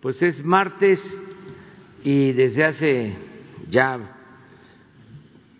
Pues 0.00 0.22
es 0.22 0.44
martes 0.44 1.02
y 2.04 2.30
desde 2.30 2.64
hace 2.64 3.16
ya 3.68 3.98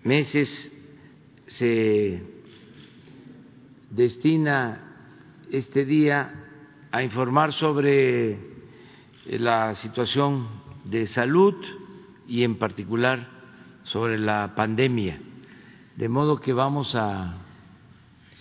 meses 0.04 0.72
se 1.48 2.22
destina 3.90 4.94
este 5.50 5.84
día 5.84 6.32
a 6.92 7.02
informar 7.02 7.52
sobre 7.52 8.38
la 9.26 9.74
situación 9.74 10.46
de 10.84 11.08
salud 11.08 11.56
y 12.28 12.44
en 12.44 12.58
particular 12.58 13.28
sobre 13.82 14.18
la 14.18 14.54
pandemia. 14.54 15.18
De 15.96 16.08
modo 16.08 16.40
que 16.40 16.52
vamos 16.52 16.94
a 16.94 17.38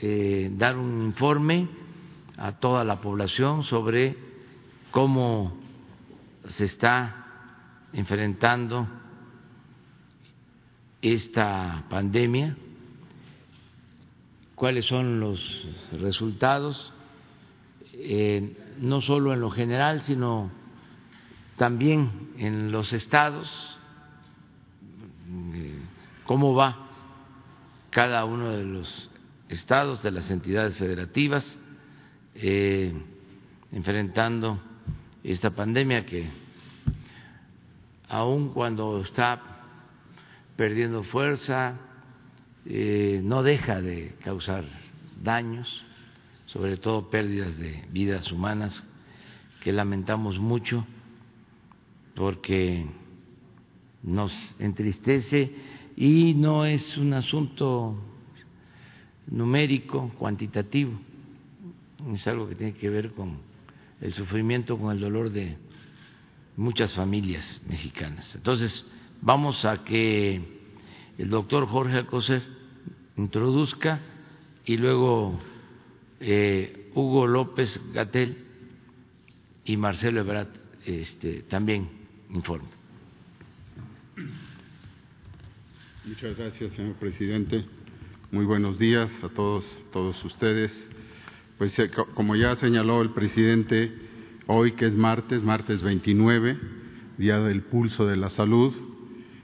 eh, 0.04 0.52
dar 0.54 0.78
un 0.78 1.06
informe 1.06 1.68
a 2.38 2.52
toda 2.60 2.84
la 2.84 3.02
población 3.02 3.64
sobre 3.64 4.16
cómo 4.92 5.66
se 6.50 6.66
está 6.66 7.26
enfrentando 7.94 8.88
esta 11.02 11.86
pandemia, 11.90 12.56
cuáles 14.56 14.86
son 14.86 15.20
los 15.20 15.68
resultados, 15.94 16.94
eh, 17.94 18.56
no 18.80 19.02
solo 19.02 19.34
en 19.34 19.42
lo 19.42 19.50
general, 19.50 20.02
sino 20.02 20.52
también 21.58 22.32
en 22.38 22.72
los 22.72 22.94
estados, 22.94 23.80
eh, 25.54 25.80
cómo 26.26 26.54
va 26.54 26.88
cada 27.90 28.26
uno 28.26 28.50
de 28.52 28.64
los 28.64 29.10
estados, 29.50 30.04
de 30.04 30.12
las 30.12 30.30
entidades 30.30 30.78
federativas, 30.78 31.58
eh, 32.36 32.94
enfrentando 33.72 34.62
esta 35.24 35.52
pandemia 35.52 36.06
que 36.06 36.30
aun 38.10 38.50
cuando 38.50 39.02
está 39.02 39.42
perdiendo 40.56 41.04
fuerza, 41.04 41.76
eh, 42.66 43.22
no 43.24 43.44
deja 43.44 43.82
de 43.82 44.16
causar 44.24 44.66
daños, 45.22 45.86
sobre 46.46 46.78
todo 46.78 47.10
pérdidas 47.10 47.58
de 47.58 47.84
vidas 47.92 48.32
humanas 48.32 48.86
que 49.62 49.72
lamentamos 49.72 50.40
mucho 50.40 50.86
porque 52.16 52.86
nos 54.04 54.34
entristece 54.60 55.54
y 55.96 56.34
no 56.34 56.66
es 56.66 56.98
un 56.98 57.14
asunto 57.14 57.96
numérico, 59.28 60.12
cuantitativo, 60.18 60.94
es 62.14 62.26
algo 62.28 62.48
que 62.48 62.56
tiene 62.56 62.74
que 62.74 62.90
ver 62.90 63.12
con 63.12 63.38
el 64.02 64.14
sufrimiento, 64.14 64.78
con 64.78 64.92
el 64.92 65.00
dolor 65.02 65.32
de 65.32 65.58
muchas 66.58 66.94
familias 66.94 67.62
mexicanas. 67.70 68.34
Entonces, 68.36 68.84
vamos 69.22 69.64
a 69.64 69.86
que 69.86 70.42
el 71.18 71.30
doctor 71.30 71.68
Jorge 71.68 71.98
Alcocer 71.98 72.44
introduzca 73.16 74.02
y 74.66 74.76
luego 74.76 75.40
eh, 76.20 76.92
Hugo 76.94 77.28
López 77.28 77.82
Gatel 77.94 78.44
y 79.64 79.78
Marcelo 79.78 80.22
Ebrat 80.22 80.50
este, 80.86 81.44
también 81.44 81.90
informe. 82.32 82.68
Muchas 86.06 86.38
gracias, 86.38 86.72
señor 86.72 86.96
presidente. 86.96 87.66
Muy 88.32 88.46
buenos 88.46 88.80
días 88.80 89.12
a 89.24 89.30
todos, 89.30 89.78
todos 89.92 90.24
ustedes. 90.24 90.90
Pues 91.58 91.78
eh, 91.80 91.92
como 92.16 92.36
ya 92.36 92.56
señaló 92.56 93.02
el 93.02 93.12
presidente, 93.12 94.07
hoy 94.48 94.72
que 94.74 94.86
es 94.86 94.96
martes, 94.96 95.44
martes 95.44 95.84
29, 95.84 96.58
día 97.18 97.40
del 97.40 97.64
pulso 97.64 98.06
de 98.06 98.16
la 98.16 98.30
salud, 98.30 98.74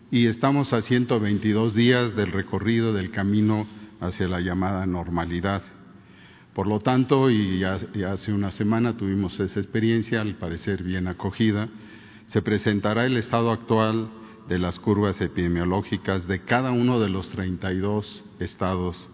y 0.09 0.27
estamos 0.27 0.71
a 0.73 0.81
122 0.81 1.75
días 1.75 2.15
del 2.15 2.31
recorrido 2.31 2.93
del 2.93 3.11
camino 3.11 3.67
hacia 3.99 4.27
la 4.27 4.39
llamada 4.39 4.85
normalidad. 4.85 5.61
Por 6.53 6.67
lo 6.67 6.79
tanto, 6.79 7.29
y 7.29 7.63
hace 7.63 8.31
una 8.31 8.51
semana 8.51 8.95
tuvimos 8.95 9.39
esa 9.39 9.59
experiencia, 9.59 10.21
al 10.21 10.35
parecer 10.35 10.83
bien 10.83 11.07
acogida, 11.07 11.67
se 12.27 12.41
presentará 12.41 13.05
el 13.05 13.17
estado 13.17 13.51
actual 13.51 14.09
de 14.47 14.59
las 14.59 14.79
curvas 14.79 15.19
epidemiológicas 15.19 16.27
de 16.27 16.41
cada 16.41 16.71
uno 16.71 16.99
de 16.99 17.09
los 17.09 17.29
32 17.29 18.23
estados 18.39 19.09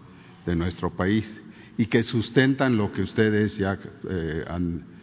de 0.46 0.54
nuestro 0.54 0.90
país 0.90 1.40
y 1.78 1.86
que 1.86 2.02
sustentan 2.02 2.76
lo 2.76 2.92
que 2.92 3.02
ustedes 3.02 3.56
ya 3.56 3.78
eh, 4.08 4.44
han 4.48 4.99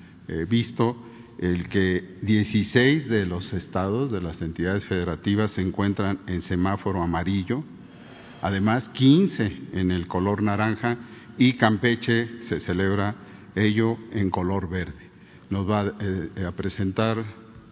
visto, 0.49 0.95
el 1.39 1.69
que 1.69 2.17
16 2.21 3.07
de 3.09 3.25
los 3.25 3.53
estados, 3.53 4.11
de 4.11 4.21
las 4.21 4.41
entidades 4.41 4.85
federativas, 4.85 5.51
se 5.51 5.61
encuentran 5.61 6.19
en 6.27 6.41
semáforo 6.41 7.01
amarillo, 7.01 7.63
además 8.41 8.89
15 8.89 9.61
en 9.73 9.91
el 9.91 10.07
color 10.07 10.41
naranja 10.41 10.97
y 11.37 11.53
Campeche 11.53 12.41
se 12.43 12.59
celebra 12.59 13.15
ello 13.55 13.97
en 14.11 14.29
color 14.29 14.69
verde. 14.69 15.07
Nos 15.49 15.69
va 15.69 15.93
eh, 15.99 16.45
a 16.45 16.51
presentar 16.51 17.23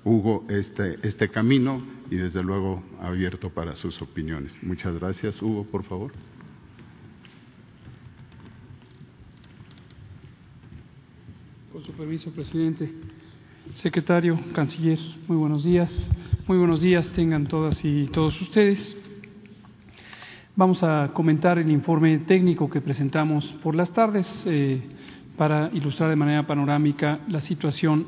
Hugo 0.03 0.45
este, 0.49 0.99
este 1.01 1.29
camino 1.29 1.83
y 2.11 2.15
desde 2.15 2.43
luego 2.43 2.83
abierto 3.01 3.49
para 3.49 3.75
sus 3.75 4.01
opiniones. 4.01 4.53
Muchas 4.61 4.93
gracias. 4.99 5.41
Hugo, 5.41 5.65
por 5.65 5.83
favor. 5.83 6.11
Con 11.75 11.83
su 11.83 11.91
permiso, 11.91 12.31
presidente. 12.31 12.89
Secretario, 13.73 14.39
canciller, 14.53 14.97
muy 15.27 15.35
buenos 15.35 15.65
días. 15.65 16.09
Muy 16.47 16.57
buenos 16.57 16.79
días 16.79 17.05
tengan 17.09 17.47
todas 17.47 17.83
y 17.83 18.05
todos 18.13 18.41
ustedes. 18.41 18.95
Vamos 20.55 20.81
a 20.83 21.11
comentar 21.13 21.59
el 21.59 21.69
informe 21.69 22.19
técnico 22.19 22.69
que 22.69 22.79
presentamos 22.79 23.43
por 23.61 23.75
las 23.75 23.91
tardes 23.91 24.25
eh, 24.45 24.79
para 25.35 25.69
ilustrar 25.73 26.09
de 26.09 26.15
manera 26.15 26.47
panorámica 26.47 27.19
la 27.27 27.41
situación 27.41 28.05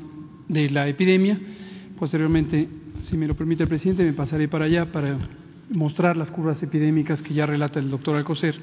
de 0.48 0.70
la 0.70 0.88
epidemia. 0.88 1.38
Posteriormente, 1.98 2.70
si 3.02 3.18
me 3.18 3.26
lo 3.26 3.36
permite 3.36 3.64
el 3.64 3.68
presidente, 3.68 4.02
me 4.02 4.14
pasaré 4.14 4.48
para 4.48 4.64
allá 4.64 4.90
para 4.90 5.18
mostrar 5.68 6.16
las 6.16 6.30
curvas 6.30 6.62
epidémicas 6.62 7.20
que 7.20 7.34
ya 7.34 7.44
relata 7.44 7.80
el 7.80 7.90
doctor 7.90 8.16
Alcocer, 8.16 8.58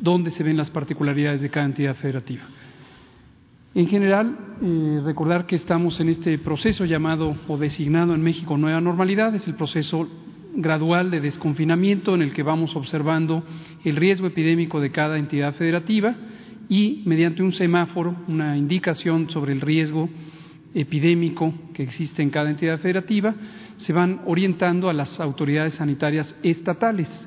donde 0.00 0.30
se 0.30 0.42
ven 0.42 0.56
las 0.56 0.70
particularidades 0.70 1.42
de 1.42 1.50
cada 1.50 1.66
entidad 1.66 1.94
federativa. 1.96 2.44
En 3.74 3.86
general, 3.86 4.36
eh, 4.60 5.00
recordar 5.02 5.46
que 5.46 5.56
estamos 5.56 5.98
en 6.00 6.10
este 6.10 6.36
proceso 6.36 6.84
llamado 6.84 7.34
o 7.48 7.56
designado 7.56 8.14
en 8.14 8.20
México 8.20 8.58
Nueva 8.58 8.82
Normalidad, 8.82 9.34
es 9.34 9.48
el 9.48 9.54
proceso 9.54 10.06
gradual 10.54 11.10
de 11.10 11.22
desconfinamiento 11.22 12.14
en 12.14 12.20
el 12.20 12.34
que 12.34 12.42
vamos 12.42 12.76
observando 12.76 13.42
el 13.82 13.96
riesgo 13.96 14.26
epidémico 14.26 14.78
de 14.78 14.90
cada 14.90 15.16
entidad 15.16 15.54
federativa 15.54 16.14
y 16.68 17.02
mediante 17.06 17.42
un 17.42 17.54
semáforo, 17.54 18.14
una 18.28 18.58
indicación 18.58 19.30
sobre 19.30 19.54
el 19.54 19.62
riesgo 19.62 20.10
epidémico 20.74 21.54
que 21.72 21.82
existe 21.82 22.22
en 22.22 22.28
cada 22.28 22.50
entidad 22.50 22.78
federativa, 22.78 23.34
se 23.78 23.94
van 23.94 24.20
orientando 24.26 24.90
a 24.90 24.92
las 24.92 25.18
autoridades 25.18 25.74
sanitarias 25.74 26.34
estatales. 26.42 27.26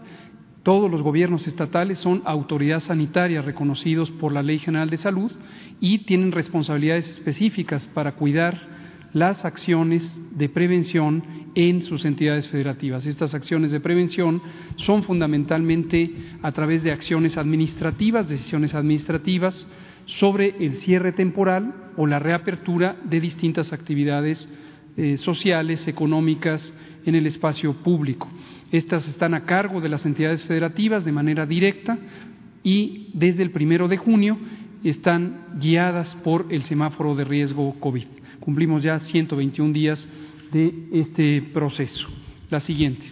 Todos 0.66 0.90
los 0.90 1.04
gobiernos 1.04 1.46
estatales 1.46 2.00
son 2.00 2.24
autoridades 2.26 2.86
sanitarias 2.86 3.46
reconocidos 3.46 4.10
por 4.10 4.34
la 4.34 4.42
Ley 4.42 4.58
General 4.58 4.90
de 4.90 4.98
Salud 4.98 5.32
y 5.80 6.00
tienen 6.00 6.32
responsabilidades 6.32 7.08
específicas 7.08 7.86
para 7.86 8.14
cuidar 8.14 8.68
las 9.14 9.46
acciones 9.46 10.12
de 10.32 10.50
prevención 10.50 11.24
en 11.54 11.84
sus 11.84 12.04
entidades 12.04 12.48
federativas. 12.48 13.06
Estas 13.06 13.36
acciones 13.36 13.72
de 13.72 13.80
prevención 13.80 14.42
son 14.78 15.04
fundamentalmente 15.04 16.12
a 16.42 16.52
través 16.52 16.82
de 16.82 16.92
acciones 16.92 17.38
administrativas, 17.38 18.28
decisiones 18.28 18.74
administrativas 18.74 19.68
sobre 20.08 20.56
el 20.66 20.78
cierre 20.78 21.12
temporal 21.12 21.92
o 21.96 22.08
la 22.08 22.18
reapertura 22.18 22.96
de 23.04 23.20
distintas 23.20 23.72
actividades 23.72 24.50
eh, 24.98 25.18
sociales, 25.18 25.88
económicas 25.88 26.76
en 27.06 27.14
el 27.14 27.28
espacio 27.28 27.72
público. 27.84 28.28
Estas 28.72 29.08
están 29.08 29.34
a 29.34 29.46
cargo 29.46 29.82
de 29.82 29.90
las 29.90 30.06
entidades 30.06 30.44
federativas 30.46 31.06
de 31.06 31.12
manera 31.12 31.46
directa 31.46 31.98
y 32.64 33.10
desde 33.14 33.44
el 33.44 33.52
primero 33.52 33.88
de 33.88 33.98
junio 33.98 34.38
están 34.84 35.46
guiadas 35.60 36.16
por 36.18 36.48
el 36.50 36.64
semáforo 36.64 37.16
de 37.16 37.24
riesgo 37.24 37.80
COVID. 37.80 38.08
cumplimos 38.40 38.84
ya 38.84 39.00
121 39.00 39.74
días 39.74 40.08
de 40.52 40.72
este 40.92 41.42
proceso. 41.42 42.08
La 42.50 42.60
siguiente. 42.60 43.08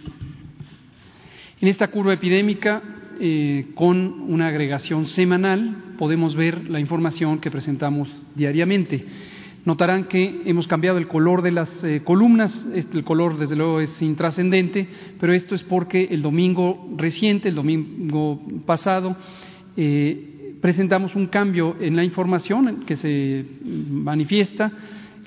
En 1.60 1.68
esta 1.68 1.88
curva 1.88 2.12
epidémica, 2.12 2.82
eh, 3.20 3.66
con 3.74 3.96
una 4.28 4.48
agregación 4.48 5.06
semanal, 5.06 5.94
podemos 5.98 6.36
ver 6.36 6.70
la 6.70 6.78
información 6.78 7.38
que 7.38 7.50
presentamos 7.50 8.08
diariamente. 8.34 9.04
Notarán 9.64 10.04
que 10.04 10.42
hemos 10.44 10.66
cambiado 10.66 10.98
el 10.98 11.08
color 11.08 11.40
de 11.40 11.50
las 11.50 11.82
eh, 11.84 12.02
columnas, 12.04 12.54
el 12.74 13.02
color 13.02 13.38
desde 13.38 13.56
luego 13.56 13.80
es 13.80 14.02
intrascendente, 14.02 14.86
pero 15.18 15.32
esto 15.32 15.54
es 15.54 15.62
porque 15.62 16.04
el 16.10 16.20
domingo 16.20 16.90
reciente, 16.98 17.48
el 17.48 17.54
domingo 17.54 18.42
pasado, 18.66 19.16
eh, 19.78 20.56
presentamos 20.60 21.14
un 21.14 21.28
cambio 21.28 21.76
en 21.80 21.96
la 21.96 22.04
información 22.04 22.84
que 22.86 22.96
se 22.96 23.44
manifiesta. 23.64 24.70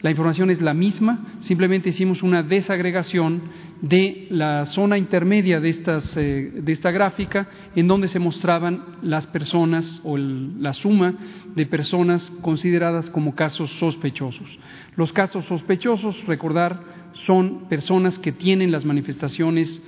La 0.02 0.12
información 0.12 0.52
es 0.52 0.62
la 0.62 0.76
misma, 0.76 1.38
simplemente 1.40 1.90
hicimos 1.90 2.22
una 2.22 2.44
desagregación 2.44 3.42
de 3.82 4.28
la 4.32 4.66
zona 4.66 4.98
intermedia 4.98 5.60
de, 5.60 5.70
estas, 5.70 6.18
eh, 6.18 6.52
de 6.54 6.72
esta 6.72 6.92
gráfica, 6.92 7.48
en 7.76 7.88
donde 7.88 8.08
se 8.08 8.20
mostraban 8.20 8.84
las 9.02 9.28
personas 9.28 10.02
o 10.04 10.18
la 10.18 10.74
suma 10.74 11.14
de 11.56 11.66
personas 11.66 12.32
consideradas 12.42 13.10
como 13.10 13.36
casos 13.36 13.72
sospechosos. 13.74 14.60
Los 14.96 15.14
casos 15.14 15.46
sospechosos, 15.46 16.16
recordar, 16.26 16.82
son 17.26 17.68
personas 17.70 18.20
que 18.20 18.32
tienen 18.32 18.72
las 18.72 18.86
manifestaciones 18.86 19.84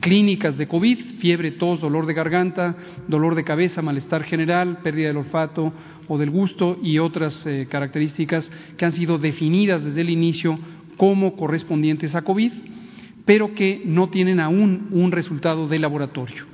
clínicas 0.00 0.56
de 0.56 0.68
COVID, 0.68 0.98
fiebre, 1.18 1.50
tos, 1.52 1.80
dolor 1.80 2.06
de 2.06 2.14
garganta, 2.14 2.76
dolor 3.08 3.34
de 3.34 3.44
cabeza, 3.44 3.82
malestar 3.82 4.22
general, 4.22 4.78
pérdida 4.82 5.08
del 5.08 5.18
olfato 5.18 5.72
o 6.08 6.18
del 6.18 6.30
gusto 6.30 6.78
y 6.82 6.98
otras 6.98 7.44
eh, 7.46 7.66
características 7.68 8.50
que 8.76 8.84
han 8.84 8.92
sido 8.92 9.18
definidas 9.18 9.84
desde 9.84 10.02
el 10.02 10.10
inicio 10.10 10.58
como 10.96 11.36
correspondientes 11.36 12.14
a 12.14 12.22
COVID, 12.22 12.52
pero 13.26 13.54
que 13.54 13.82
no 13.84 14.08
tienen 14.08 14.40
aún 14.40 14.88
un 14.92 15.12
resultado 15.12 15.68
de 15.68 15.78
laboratorio. 15.78 16.44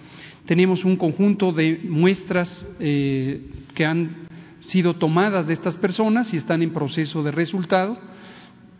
Tenemos 0.46 0.84
un 0.84 0.96
conjunto 0.96 1.52
de 1.52 1.78
muestras 1.84 2.66
eh, 2.80 3.42
que 3.74 3.84
han 3.84 4.26
sido 4.58 4.94
tomadas 4.94 5.46
de 5.46 5.52
estas 5.52 5.76
personas 5.76 6.32
y 6.34 6.38
están 6.38 6.62
en 6.62 6.72
proceso 6.72 7.22
de 7.22 7.30
resultado 7.30 7.98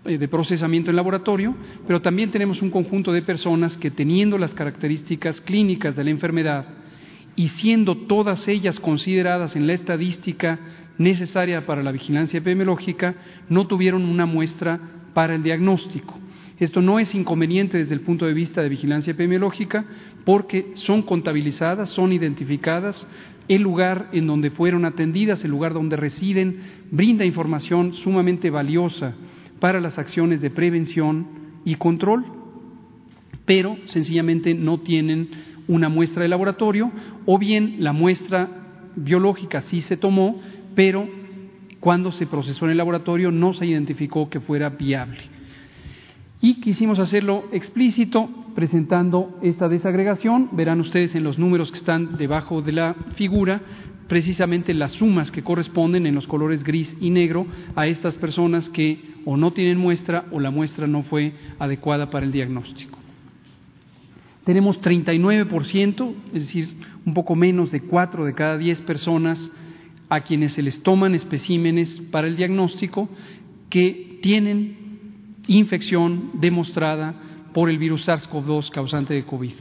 eh, 0.05 0.19
de 0.19 0.27
procesamiento 0.27 0.91
en 0.91 0.97
laboratorio, 0.97 1.55
pero 1.87 2.03
también 2.03 2.31
tenemos 2.33 2.63
un 2.63 2.71
conjunto 2.71 3.13
de 3.13 3.23
personas 3.23 3.77
que 3.77 3.91
teniendo 3.93 4.39
las 4.39 4.55
características 4.55 5.41
clínicas 5.41 5.95
de 5.95 6.03
la 6.03 6.11
enfermedad 6.11 6.67
y 7.37 7.49
siendo 7.49 7.97
todas 7.97 8.49
ellas 8.49 8.81
consideradas 8.81 9.55
en 9.55 9.67
la 9.67 9.75
estadística 9.75 10.59
necesaria 10.99 11.67
para 11.67 11.83
la 11.83 11.93
vigilancia 11.93 12.39
epidemiológica, 12.39 13.15
no 13.49 13.67
tuvieron 13.67 14.05
una 14.05 14.27
muestra 14.27 14.81
para 15.15 15.35
el 15.35 15.43
diagnóstico. 15.43 16.19
Esto 16.63 16.81
no 16.81 17.01
es 17.01 17.13
inconveniente 17.13 17.77
desde 17.77 17.95
el 17.95 18.03
punto 18.03 18.25
de 18.25 18.35
vista 18.35 18.63
de 18.63 18.69
vigilancia 18.69 19.11
epidemiológica 19.11 19.85
porque 20.25 20.71
son 20.75 21.03
contabilizadas, 21.03 21.91
son 21.91 22.13
identificadas, 22.13 23.05
el 23.49 23.63
lugar 23.63 24.11
en 24.13 24.29
donde 24.29 24.53
fueron 24.53 24.85
atendidas, 24.85 25.45
el 25.45 25.51
lugar 25.51 25.75
donde 25.75 25.97
residen, 25.97 26.61
brinda 26.89 27.25
información 27.25 27.95
sumamente 27.95 28.49
valiosa 28.49 29.13
para 29.59 29.81
las 29.81 29.99
acciones 29.99 30.41
de 30.41 30.51
prevención 30.51 31.27
y 31.65 31.75
control, 31.75 32.27
pero 33.45 33.77
sencillamente 33.87 34.55
no 34.55 34.79
tienen 34.79 35.31
una 35.67 35.89
muestra 35.89 36.23
de 36.23 36.29
laboratorio 36.29 36.93
o 37.27 37.41
bien 37.41 37.79
la 37.81 37.93
muestra 37.93 38.93
biológica 38.95 39.63
sí 39.63 39.81
se 39.81 39.97
tomó, 39.97 40.41
pero 40.77 41.09
cuando 41.81 42.13
se 42.13 42.29
procesó 42.29 42.67
en 42.67 42.71
el 42.71 42.79
laboratorio 42.79 43.33
no 43.33 43.53
se 43.53 43.67
identificó 43.67 44.31
que 44.31 44.39
fuera 44.39 44.69
viable. 44.69 45.42
Y 46.43 46.55
quisimos 46.57 46.99
hacerlo 46.99 47.45
explícito 47.53 48.29
presentando 48.55 49.39
esta 49.43 49.69
desagregación. 49.69 50.51
Verán 50.53 50.81
ustedes 50.81 51.15
en 51.15 51.23
los 51.23 51.39
números 51.39 51.71
que 51.71 51.79
están 51.79 52.19
debajo 52.19 52.61
de 52.61 52.73
la 52.73 52.95
figura 53.15 53.63
precisamente 54.09 54.75
las 54.75 54.93
sumas 54.93 55.31
que 55.31 55.43
corresponden 55.43 56.05
en 56.05 56.15
los 56.15 56.27
colores 56.27 56.65
gris 56.65 56.95
y 57.01 57.09
negro 57.09 57.47
a 57.77 57.87
estas 57.87 58.17
personas 58.19 58.69
que 58.69 59.01
o 59.25 59.39
no 59.39 59.53
tienen 59.53 59.79
muestra 59.79 60.27
o 60.33 60.41
la 60.41 60.51
muestra 60.51 60.87
no 60.87 61.03
fue 61.03 61.33
adecuada 61.59 62.11
para 62.11 62.27
el 62.27 62.33
diagnóstico. 62.33 62.99
Tenemos 64.45 64.83
39%, 64.83 66.15
es 66.35 66.43
decir, 66.43 66.69
un 67.07 67.15
poco 67.15 67.37
menos 67.37 67.71
de 67.71 67.81
4 67.81 68.25
de 68.25 68.35
cada 68.35 68.59
10 68.59 68.83
personas 68.83 69.51
a 70.09 70.21
quienes 70.23 70.53
se 70.53 70.63
les 70.63 70.83
toman 70.83 71.15
especímenes 71.15 72.01
para 72.11 72.27
el 72.27 72.37
diagnóstico 72.37 73.09
que 73.71 74.19
tienen 74.21 74.82
infección 75.47 76.31
demostrada 76.35 77.15
por 77.53 77.69
el 77.69 77.79
virus 77.79 78.09
SARS-CoV-2 78.09 78.71
causante 78.71 79.15
de 79.15 79.25
COVID. 79.25 79.53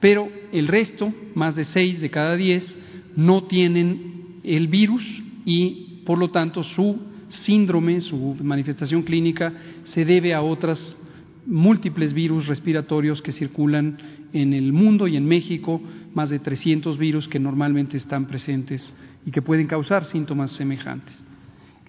Pero 0.00 0.28
el 0.52 0.68
resto, 0.68 1.12
más 1.34 1.56
de 1.56 1.64
6 1.64 2.00
de 2.00 2.10
cada 2.10 2.36
10, 2.36 2.78
no 3.16 3.44
tienen 3.44 4.40
el 4.44 4.68
virus 4.68 5.04
y, 5.44 6.02
por 6.04 6.18
lo 6.18 6.30
tanto, 6.30 6.62
su 6.62 6.98
síndrome, 7.28 8.00
su 8.00 8.36
manifestación 8.42 9.02
clínica, 9.02 9.52
se 9.84 10.04
debe 10.04 10.34
a 10.34 10.42
otras 10.42 10.98
múltiples 11.46 12.12
virus 12.12 12.46
respiratorios 12.46 13.22
que 13.22 13.32
circulan 13.32 13.98
en 14.32 14.52
el 14.52 14.72
mundo 14.72 15.06
y 15.06 15.16
en 15.16 15.26
México, 15.26 15.80
más 16.14 16.30
de 16.30 16.38
300 16.38 16.98
virus 16.98 17.28
que 17.28 17.38
normalmente 17.38 17.96
están 17.96 18.26
presentes 18.26 18.94
y 19.24 19.30
que 19.30 19.42
pueden 19.42 19.66
causar 19.66 20.06
síntomas 20.06 20.52
semejantes. 20.52 21.14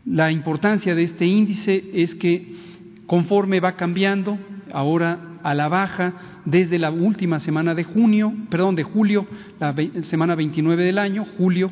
La 0.06 0.32
importancia 0.32 0.96
de 0.96 1.04
este 1.04 1.26
índice 1.26 1.92
es 1.94 2.16
que 2.16 2.67
conforme 3.08 3.60
va 3.60 3.76
cambiando, 3.76 4.38
ahora 4.72 5.40
a 5.42 5.54
la 5.54 5.68
baja, 5.70 6.42
desde 6.46 6.78
la 6.78 6.92
última 6.92 7.40
semana 7.40 7.74
de 7.74 7.84
junio, 7.84 8.34
perdón, 8.50 8.76
de 8.76 8.84
julio, 8.84 9.26
la 9.60 9.74
semana 10.04 10.36
29 10.36 10.84
del 10.84 11.00
año, 11.00 11.26
julio, 11.38 11.72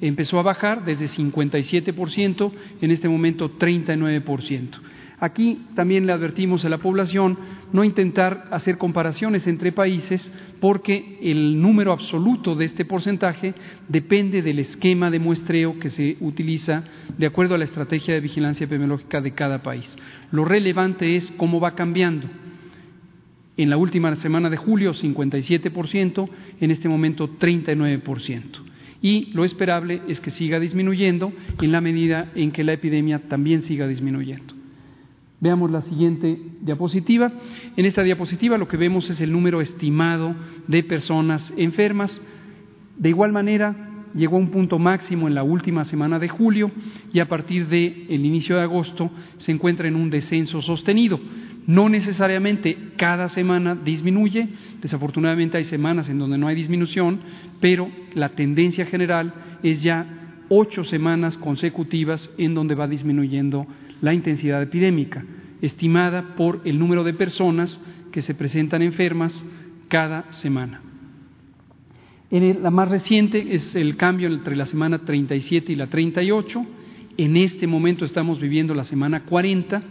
empezó 0.00 0.38
a 0.38 0.42
bajar 0.42 0.84
desde 0.84 1.06
57%, 1.06 2.52
en 2.80 2.90
este 2.90 3.08
momento 3.08 3.58
39%. 3.58 4.80
Aquí 5.20 5.66
también 5.74 6.06
le 6.06 6.12
advertimos 6.12 6.64
a 6.64 6.70
la 6.70 6.78
población 6.78 7.38
no 7.72 7.84
intentar 7.84 8.48
hacer 8.50 8.78
comparaciones 8.78 9.46
entre 9.46 9.70
países 9.70 10.32
porque 10.60 11.18
el 11.22 11.60
número 11.60 11.92
absoluto 11.92 12.54
de 12.54 12.64
este 12.64 12.86
porcentaje 12.86 13.54
depende 13.86 14.40
del 14.40 14.60
esquema 14.60 15.10
de 15.10 15.18
muestreo 15.18 15.78
que 15.78 15.90
se 15.90 16.16
utiliza 16.20 16.84
de 17.18 17.26
acuerdo 17.26 17.54
a 17.54 17.58
la 17.58 17.64
estrategia 17.64 18.14
de 18.14 18.20
vigilancia 18.20 18.64
epidemiológica 18.64 19.20
de 19.20 19.32
cada 19.32 19.62
país. 19.62 19.94
Lo 20.30 20.44
relevante 20.44 21.16
es 21.16 21.32
cómo 21.36 21.60
va 21.60 21.74
cambiando. 21.74 22.28
En 23.56 23.68
la 23.68 23.76
última 23.76 24.14
semana 24.16 24.48
de 24.48 24.56
julio, 24.56 24.94
57%, 24.94 26.28
en 26.60 26.70
este 26.70 26.88
momento 26.88 27.28
39%. 27.38 28.42
Y 29.02 29.26
lo 29.32 29.44
esperable 29.44 30.02
es 30.08 30.20
que 30.20 30.30
siga 30.30 30.60
disminuyendo 30.60 31.32
en 31.60 31.72
la 31.72 31.80
medida 31.80 32.30
en 32.34 32.52
que 32.52 32.64
la 32.64 32.74
epidemia 32.74 33.18
también 33.28 33.62
siga 33.62 33.86
disminuyendo. 33.86 34.54
Veamos 35.40 35.70
la 35.70 35.80
siguiente 35.80 36.38
diapositiva. 36.60 37.32
En 37.76 37.86
esta 37.86 38.02
diapositiva 38.02 38.58
lo 38.58 38.68
que 38.68 38.76
vemos 38.76 39.08
es 39.08 39.20
el 39.22 39.32
número 39.32 39.62
estimado 39.62 40.34
de 40.68 40.82
personas 40.82 41.52
enfermas. 41.56 42.20
De 42.98 43.08
igual 43.08 43.32
manera, 43.32 43.89
llegó 44.14 44.36
a 44.36 44.40
un 44.40 44.50
punto 44.50 44.78
máximo 44.78 45.28
en 45.28 45.34
la 45.34 45.42
última 45.42 45.84
semana 45.84 46.18
de 46.18 46.28
julio 46.28 46.70
y 47.12 47.20
a 47.20 47.28
partir 47.28 47.66
del 47.68 48.24
inicio 48.24 48.56
de 48.56 48.62
agosto 48.62 49.10
se 49.36 49.52
encuentra 49.52 49.88
en 49.88 49.96
un 49.96 50.10
descenso 50.10 50.62
sostenido. 50.62 51.20
No 51.66 51.88
necesariamente 51.88 52.76
cada 52.96 53.28
semana 53.28 53.74
disminuye, 53.74 54.48
desafortunadamente 54.80 55.58
hay 55.58 55.64
semanas 55.64 56.08
en 56.08 56.18
donde 56.18 56.38
no 56.38 56.48
hay 56.48 56.56
disminución, 56.56 57.20
pero 57.60 57.88
la 58.14 58.30
tendencia 58.30 58.86
general 58.86 59.32
es 59.62 59.82
ya 59.82 60.36
ocho 60.48 60.82
semanas 60.84 61.36
consecutivas 61.38 62.32
en 62.38 62.54
donde 62.54 62.74
va 62.74 62.88
disminuyendo 62.88 63.66
la 64.00 64.14
intensidad 64.14 64.62
epidémica, 64.62 65.24
estimada 65.62 66.34
por 66.34 66.62
el 66.64 66.78
número 66.78 67.04
de 67.04 67.14
personas 67.14 67.80
que 68.10 68.22
se 68.22 68.34
presentan 68.34 68.82
enfermas 68.82 69.46
cada 69.88 70.32
semana. 70.32 70.89
En 72.30 72.62
la 72.62 72.70
más 72.70 72.88
reciente 72.88 73.54
es 73.54 73.74
el 73.74 73.96
cambio 73.96 74.28
entre 74.28 74.54
la 74.54 74.66
semana 74.66 75.00
37 75.00 75.72
y 75.72 75.76
la 75.76 75.88
38. 75.88 76.66
En 77.16 77.36
este 77.36 77.66
momento 77.66 78.04
estamos 78.04 78.40
viviendo 78.40 78.74
la 78.74 78.84
semana 78.84 79.24
40 79.24 79.82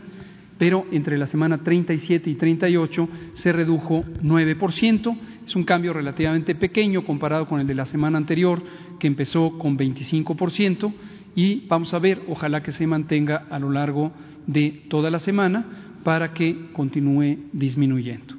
pero 0.60 0.86
entre 0.91 1.17
la 1.17 1.25
semana 1.25 1.63
37 1.63 2.29
y 2.29 2.36
38 2.36 3.10
se 3.34 3.51
redujo 3.53 4.03
9%. 4.22 5.17
Es 5.46 5.55
un 5.55 5.63
cambio 5.63 5.93
relativamente 5.93 6.53
pequeño 6.53 7.05
comparado 7.05 7.48
con 7.48 7.62
el 7.62 7.65
de 7.65 7.74
la 7.74 7.86
semana 7.86 8.17
anterior, 8.17 8.62
que 9.00 9.08
empezó 9.08 9.58
con 9.58 9.77
25%, 9.77 10.93
y 11.34 11.65
vamos 11.67 11.93
a 11.93 12.00
ver, 12.00 12.22
ojalá 12.27 12.62
que 12.62 12.74
se 12.74 12.86
mantenga 12.86 13.48
a 13.50 13.58
lo 13.58 13.72
largo 13.72 14.12
de 14.46 14.84
toda 14.89 15.10
la 15.10 15.19
semana 15.19 15.96
para 16.03 16.34
que 16.34 16.72
continúe 16.74 17.38
disminuyendo. 17.53 18.38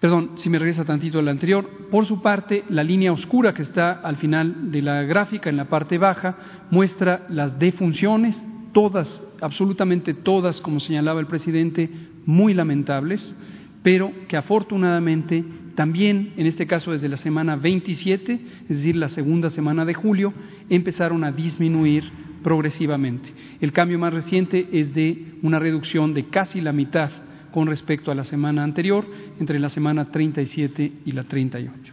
Perdón, 0.00 0.32
si 0.36 0.50
me 0.50 0.58
regresa 0.58 0.84
tantito 0.84 1.18
al 1.18 1.28
anterior. 1.28 1.68
Por 1.90 2.06
su 2.06 2.20
parte, 2.20 2.64
la 2.68 2.84
línea 2.84 3.12
oscura 3.12 3.54
que 3.54 3.62
está 3.62 3.92
al 3.92 4.16
final 4.16 4.70
de 4.70 4.82
la 4.82 5.02
gráfica, 5.02 5.48
en 5.48 5.56
la 5.56 5.66
parte 5.66 5.96
baja, 5.96 6.36
muestra 6.70 7.26
las 7.30 7.58
defunciones, 7.58 8.36
todas, 8.72 9.22
absolutamente 9.40 10.12
todas, 10.12 10.60
como 10.60 10.80
señalaba 10.80 11.20
el 11.20 11.26
presidente, 11.26 11.88
muy 12.26 12.52
lamentables, 12.52 13.34
pero 13.82 14.12
que 14.28 14.36
afortunadamente 14.36 15.44
también, 15.76 16.32
en 16.36 16.46
este 16.46 16.66
caso 16.66 16.92
desde 16.92 17.08
la 17.08 17.16
semana 17.16 17.56
27, 17.56 18.40
es 18.68 18.76
decir, 18.76 18.96
la 18.96 19.08
segunda 19.10 19.50
semana 19.50 19.84
de 19.84 19.94
julio, 19.94 20.34
empezaron 20.68 21.22
a 21.24 21.32
disminuir 21.32 22.04
progresivamente. 22.42 23.30
El 23.60 23.72
cambio 23.72 23.98
más 23.98 24.12
reciente 24.12 24.68
es 24.72 24.94
de 24.94 25.34
una 25.42 25.58
reducción 25.58 26.14
de 26.14 26.26
casi 26.26 26.60
la 26.60 26.72
mitad 26.72 27.10
con 27.52 27.68
respecto 27.68 28.10
a 28.10 28.14
la 28.14 28.24
semana 28.24 28.62
anterior, 28.62 29.06
entre 29.38 29.58
la 29.58 29.68
semana 29.68 30.10
37 30.10 30.92
y 31.04 31.12
la 31.12 31.24
38. 31.24 31.92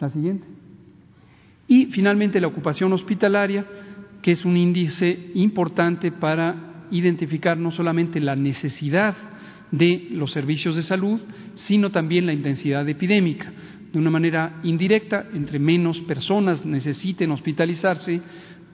La 0.00 0.10
siguiente. 0.10 0.46
Y 1.68 1.86
finalmente 1.86 2.40
la 2.40 2.48
ocupación 2.48 2.92
hospitalaria, 2.92 3.64
que 4.22 4.32
es 4.32 4.44
un 4.44 4.56
índice 4.56 5.30
importante 5.34 6.12
para 6.12 6.86
identificar 6.90 7.56
no 7.56 7.70
solamente 7.70 8.20
la 8.20 8.36
necesidad 8.36 9.14
de 9.70 10.08
los 10.10 10.30
servicios 10.30 10.76
de 10.76 10.82
salud, 10.82 11.20
sino 11.54 11.90
también 11.90 12.26
la 12.26 12.32
intensidad 12.32 12.88
epidémica. 12.88 13.52
De 13.92 13.98
una 13.98 14.10
manera 14.10 14.60
indirecta, 14.62 15.26
entre 15.34 15.58
menos 15.58 16.00
personas 16.02 16.64
necesiten 16.64 17.30
hospitalizarse, 17.30 18.20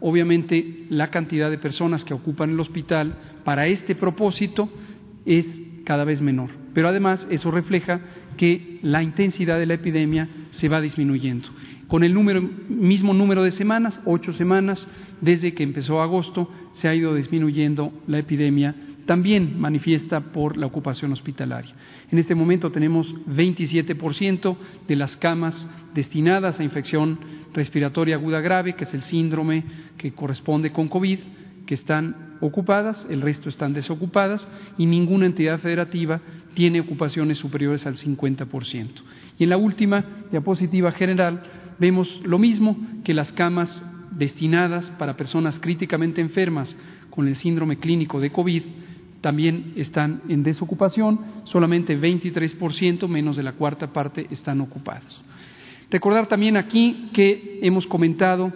obviamente 0.00 0.86
la 0.88 1.08
cantidad 1.10 1.50
de 1.50 1.58
personas 1.58 2.04
que 2.04 2.14
ocupan 2.14 2.50
el 2.50 2.60
hospital 2.60 3.14
para 3.44 3.66
este 3.66 3.94
propósito 3.94 4.68
es 5.24 5.46
cada 5.84 6.04
vez 6.04 6.20
menor. 6.20 6.59
Pero 6.74 6.88
además 6.88 7.26
eso 7.30 7.50
refleja 7.50 8.00
que 8.36 8.78
la 8.82 9.02
intensidad 9.02 9.58
de 9.58 9.66
la 9.66 9.74
epidemia 9.74 10.28
se 10.50 10.68
va 10.68 10.80
disminuyendo. 10.80 11.48
Con 11.88 12.04
el 12.04 12.14
mismo 12.14 13.12
número 13.12 13.42
de 13.42 13.50
semanas, 13.50 14.00
ocho 14.04 14.32
semanas, 14.32 14.88
desde 15.20 15.54
que 15.54 15.64
empezó 15.64 16.00
agosto, 16.00 16.48
se 16.72 16.88
ha 16.88 16.94
ido 16.94 17.14
disminuyendo 17.14 17.92
la 18.06 18.18
epidemia, 18.18 18.74
también 19.06 19.58
manifiesta 19.60 20.20
por 20.20 20.56
la 20.56 20.66
ocupación 20.66 21.10
hospitalaria. 21.12 21.74
En 22.12 22.18
este 22.20 22.36
momento 22.36 22.70
tenemos 22.70 23.12
27% 23.26 24.56
de 24.86 24.96
las 24.96 25.16
camas 25.16 25.68
destinadas 25.92 26.60
a 26.60 26.64
infección 26.64 27.18
respiratoria 27.52 28.14
aguda 28.14 28.40
grave, 28.40 28.74
que 28.74 28.84
es 28.84 28.94
el 28.94 29.02
síndrome 29.02 29.64
que 29.96 30.12
corresponde 30.12 30.70
con 30.70 30.86
COVID, 30.86 31.18
que 31.66 31.74
están 31.74 32.36
ocupadas, 32.40 33.04
el 33.10 33.20
resto 33.20 33.48
están 33.48 33.72
desocupadas 33.72 34.48
y 34.78 34.86
ninguna 34.86 35.26
entidad 35.26 35.58
federativa 35.58 36.20
tiene 36.54 36.80
ocupaciones 36.80 37.38
superiores 37.38 37.86
al 37.86 37.96
50%. 37.96 38.88
Y 39.38 39.44
en 39.44 39.50
la 39.50 39.56
última 39.56 40.04
diapositiva 40.30 40.92
general 40.92 41.42
vemos 41.78 42.20
lo 42.24 42.38
mismo 42.38 42.76
que 43.04 43.14
las 43.14 43.32
camas 43.32 43.84
destinadas 44.12 44.90
para 44.92 45.16
personas 45.16 45.58
críticamente 45.60 46.20
enfermas 46.20 46.76
con 47.10 47.28
el 47.28 47.36
síndrome 47.36 47.78
clínico 47.78 48.20
de 48.20 48.30
COVID 48.30 48.62
también 49.20 49.74
están 49.76 50.22
en 50.28 50.42
desocupación, 50.42 51.20
solamente 51.44 51.98
23%, 51.98 53.06
menos 53.06 53.36
de 53.36 53.42
la 53.42 53.52
cuarta 53.52 53.92
parte, 53.92 54.26
están 54.30 54.60
ocupadas. 54.60 55.24
Recordar 55.90 56.26
también 56.26 56.56
aquí 56.56 57.10
que 57.12 57.58
hemos 57.62 57.86
comentado 57.86 58.52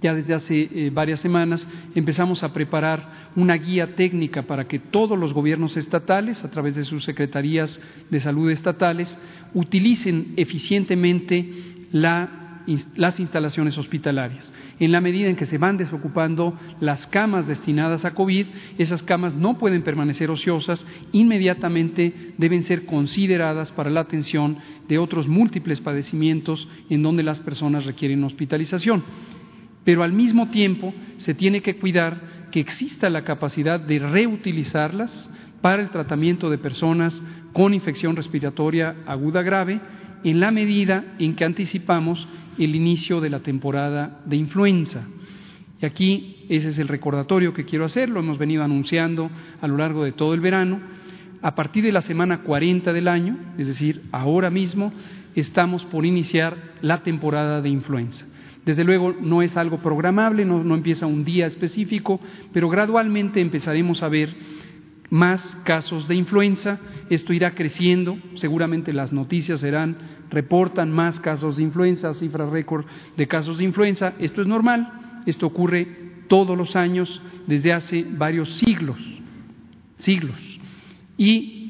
ya 0.00 0.14
desde 0.14 0.34
hace 0.34 0.68
eh, 0.72 0.90
varias 0.92 1.20
semanas 1.20 1.68
empezamos 1.94 2.42
a 2.42 2.52
preparar 2.52 3.30
una 3.36 3.54
guía 3.54 3.94
técnica 3.94 4.42
para 4.42 4.66
que 4.66 4.78
todos 4.78 5.18
los 5.18 5.32
gobiernos 5.32 5.76
estatales, 5.76 6.44
a 6.44 6.50
través 6.50 6.74
de 6.74 6.84
sus 6.84 7.04
secretarías 7.04 7.80
de 8.10 8.20
salud 8.20 8.50
estatales, 8.50 9.18
utilicen 9.54 10.34
eficientemente 10.36 11.48
las 11.92 13.20
instalaciones 13.20 13.76
hospitalarias. 13.78 14.52
En 14.78 14.92
la 14.92 15.00
medida 15.00 15.28
en 15.28 15.36
que 15.36 15.46
se 15.46 15.58
van 15.58 15.76
desocupando 15.76 16.58
las 16.80 17.06
camas 17.06 17.46
destinadas 17.46 18.04
a 18.04 18.14
COVID, 18.14 18.46
esas 18.78 19.02
camas 19.02 19.34
no 19.34 19.58
pueden 19.58 19.82
permanecer 19.82 20.30
ociosas, 20.30 20.84
inmediatamente 21.12 22.34
deben 22.38 22.62
ser 22.64 22.86
consideradas 22.86 23.72
para 23.72 23.90
la 23.90 24.00
atención 24.00 24.58
de 24.88 24.98
otros 24.98 25.28
múltiples 25.28 25.80
padecimientos 25.80 26.68
en 26.90 27.02
donde 27.02 27.22
las 27.22 27.40
personas 27.40 27.84
requieren 27.86 28.24
hospitalización 28.24 29.02
pero 29.84 30.02
al 30.02 30.12
mismo 30.12 30.48
tiempo 30.50 30.94
se 31.16 31.34
tiene 31.34 31.60
que 31.60 31.76
cuidar 31.76 32.48
que 32.50 32.60
exista 32.60 33.10
la 33.10 33.24
capacidad 33.24 33.80
de 33.80 33.98
reutilizarlas 33.98 35.30
para 35.60 35.82
el 35.82 35.90
tratamiento 35.90 36.50
de 36.50 36.58
personas 36.58 37.20
con 37.52 37.74
infección 37.74 38.16
respiratoria 38.16 38.96
aguda 39.06 39.42
grave 39.42 39.80
en 40.24 40.40
la 40.40 40.50
medida 40.50 41.14
en 41.18 41.34
que 41.34 41.44
anticipamos 41.44 42.28
el 42.58 42.74
inicio 42.74 43.20
de 43.20 43.30
la 43.30 43.40
temporada 43.40 44.20
de 44.24 44.36
influenza. 44.36 45.06
Y 45.80 45.86
aquí 45.86 46.46
ese 46.48 46.68
es 46.68 46.78
el 46.78 46.88
recordatorio 46.88 47.54
que 47.54 47.64
quiero 47.64 47.84
hacer, 47.84 48.08
lo 48.08 48.20
hemos 48.20 48.38
venido 48.38 48.62
anunciando 48.62 49.30
a 49.60 49.66
lo 49.66 49.78
largo 49.78 50.04
de 50.04 50.12
todo 50.12 50.34
el 50.34 50.40
verano. 50.40 50.80
A 51.40 51.54
partir 51.54 51.82
de 51.82 51.92
la 51.92 52.02
semana 52.02 52.42
40 52.42 52.92
del 52.92 53.08
año, 53.08 53.36
es 53.58 53.66
decir, 53.66 54.02
ahora 54.12 54.50
mismo, 54.50 54.92
estamos 55.34 55.84
por 55.86 56.06
iniciar 56.06 56.56
la 56.82 57.02
temporada 57.02 57.60
de 57.60 57.68
influenza. 57.68 58.26
Desde 58.64 58.84
luego 58.84 59.14
no 59.20 59.42
es 59.42 59.56
algo 59.56 59.78
programable, 59.78 60.44
no, 60.44 60.74
empieza 60.74 61.06
un 61.06 61.24
día 61.24 61.46
específico, 61.46 62.20
pero 62.52 62.68
gradualmente 62.68 63.40
empezaremos 63.40 64.02
a 64.02 64.08
ver 64.08 64.32
más 65.10 65.56
casos 65.64 66.06
de 66.08 66.14
influenza, 66.14 66.80
esto 67.10 67.32
irá 67.32 67.54
creciendo, 67.54 68.16
seguramente 68.34 68.92
las 68.92 69.12
noticias 69.12 69.60
serán, 69.60 69.96
reportan 70.30 70.90
más 70.90 71.20
casos 71.20 71.56
de 71.56 71.64
influenza, 71.64 72.14
cifras 72.14 72.50
récord 72.50 72.86
de 73.16 73.26
casos 73.26 73.58
de 73.58 73.64
influenza, 73.64 74.14
esto 74.18 74.40
es 74.40 74.46
normal, 74.46 75.20
esto 75.26 75.46
ocurre 75.46 75.86
todos 76.28 76.56
los 76.56 76.76
años 76.76 77.20
desde 77.46 77.72
hace 77.72 78.06
varios 78.08 78.54
siglos, 78.56 78.98
siglos, 79.98 80.38
y 81.18 81.62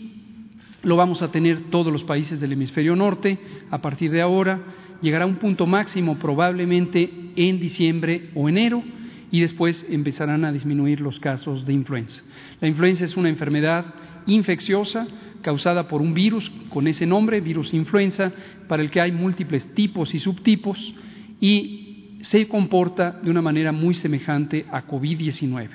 lo 0.82 0.96
vamos 0.96 1.22
a 1.22 1.32
tener 1.32 1.70
todos 1.70 1.92
los 1.92 2.04
países 2.04 2.38
del 2.38 2.52
hemisferio 2.52 2.94
norte 2.94 3.38
a 3.70 3.80
partir 3.80 4.10
de 4.10 4.20
ahora, 4.20 4.60
llegará 5.02 5.24
a 5.24 5.28
un 5.28 5.36
punto 5.36 5.66
máximo 5.66 6.18
probablemente 6.18 7.10
en 7.36 7.60
diciembre 7.60 8.30
o 8.34 8.48
enero 8.48 8.82
y 9.30 9.40
después 9.40 9.84
empezarán 9.90 10.44
a 10.44 10.52
disminuir 10.52 11.00
los 11.00 11.18
casos 11.18 11.66
de 11.66 11.72
influenza. 11.72 12.22
La 12.60 12.68
influenza 12.68 13.04
es 13.04 13.16
una 13.16 13.28
enfermedad 13.28 13.84
infecciosa 14.26 15.06
causada 15.42 15.88
por 15.88 16.00
un 16.00 16.14
virus 16.14 16.50
con 16.68 16.86
ese 16.86 17.06
nombre, 17.06 17.40
virus 17.40 17.74
influenza, 17.74 18.32
para 18.68 18.82
el 18.82 18.90
que 18.90 19.00
hay 19.00 19.12
múltiples 19.12 19.74
tipos 19.74 20.14
y 20.14 20.20
subtipos 20.20 20.94
y 21.40 22.18
se 22.22 22.46
comporta 22.46 23.18
de 23.22 23.30
una 23.30 23.42
manera 23.42 23.72
muy 23.72 23.94
semejante 23.94 24.64
a 24.70 24.86
COVID-19. 24.86 25.68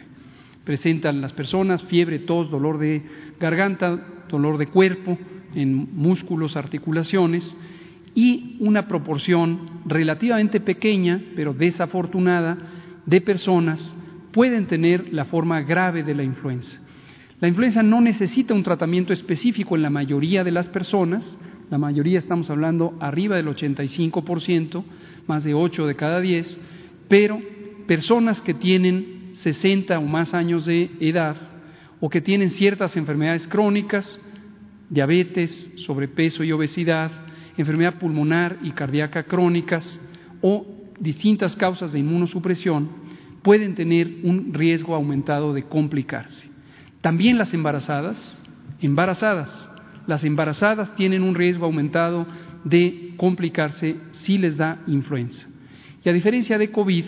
Presentan 0.63 1.21
las 1.21 1.33
personas 1.33 1.83
fiebre, 1.83 2.19
tos, 2.19 2.49
dolor 2.49 2.77
de 2.77 3.03
garganta, 3.39 3.99
dolor 4.29 4.57
de 4.57 4.67
cuerpo 4.67 5.17
en 5.55 5.95
músculos, 5.95 6.55
articulaciones, 6.55 7.55
y 8.17 8.55
una 8.61 8.87
proporción 8.87 9.83
relativamente 9.85 10.59
pequeña, 10.59 11.21
pero 11.35 11.53
desafortunada, 11.53 12.57
de 13.05 13.21
personas 13.21 13.95
pueden 14.31 14.65
tener 14.65 15.13
la 15.13 15.25
forma 15.25 15.61
grave 15.61 16.01
de 16.01 16.15
la 16.15 16.23
influenza. 16.23 16.81
La 17.39 17.47
influenza 17.47 17.83
no 17.83 18.01
necesita 18.01 18.55
un 18.55 18.63
tratamiento 18.63 19.13
específico 19.13 19.75
en 19.75 19.83
la 19.83 19.91
mayoría 19.91 20.43
de 20.43 20.49
las 20.49 20.67
personas, 20.67 21.39
la 21.69 21.77
mayoría 21.77 22.17
estamos 22.17 22.49
hablando 22.49 22.97
arriba 22.99 23.35
del 23.35 23.49
85%, 23.49 24.83
más 25.27 25.43
de 25.43 25.53
8 25.53 25.85
de 25.85 25.95
cada 25.95 26.19
10, 26.19 26.59
pero 27.07 27.39
personas 27.85 28.41
que 28.41 28.55
tienen 28.55 29.29
60 29.33 29.99
o 29.99 30.05
más 30.07 30.33
años 30.33 30.65
de 30.65 30.89
edad 31.01 31.35
o 31.99 32.09
que 32.09 32.21
tienen 32.21 32.49
ciertas 32.49 32.97
enfermedades 32.97 33.47
crónicas, 33.47 34.19
diabetes, 34.89 35.71
sobrepeso 35.85 36.43
y 36.43 36.51
obesidad, 36.51 37.26
enfermedad 37.57 37.95
pulmonar 37.95 38.57
y 38.61 38.71
cardíaca 38.71 39.23
crónicas 39.23 39.99
o 40.41 40.65
distintas 40.99 41.55
causas 41.55 41.91
de 41.91 41.99
inmunosupresión 41.99 42.89
pueden 43.41 43.75
tener 43.75 44.19
un 44.23 44.53
riesgo 44.53 44.95
aumentado 44.95 45.53
de 45.53 45.63
complicarse. 45.63 46.49
También 47.01 47.37
las 47.37 47.53
embarazadas, 47.53 48.41
embarazadas, 48.81 49.69
las 50.07 50.23
embarazadas 50.23 50.95
tienen 50.95 51.23
un 51.23 51.35
riesgo 51.35 51.65
aumentado 51.65 52.27
de 52.63 53.13
complicarse 53.17 53.97
si 54.11 54.37
les 54.37 54.57
da 54.57 54.81
influenza. 54.87 55.47
Y 56.03 56.09
a 56.09 56.13
diferencia 56.13 56.57
de 56.57 56.71
COVID, 56.71 57.05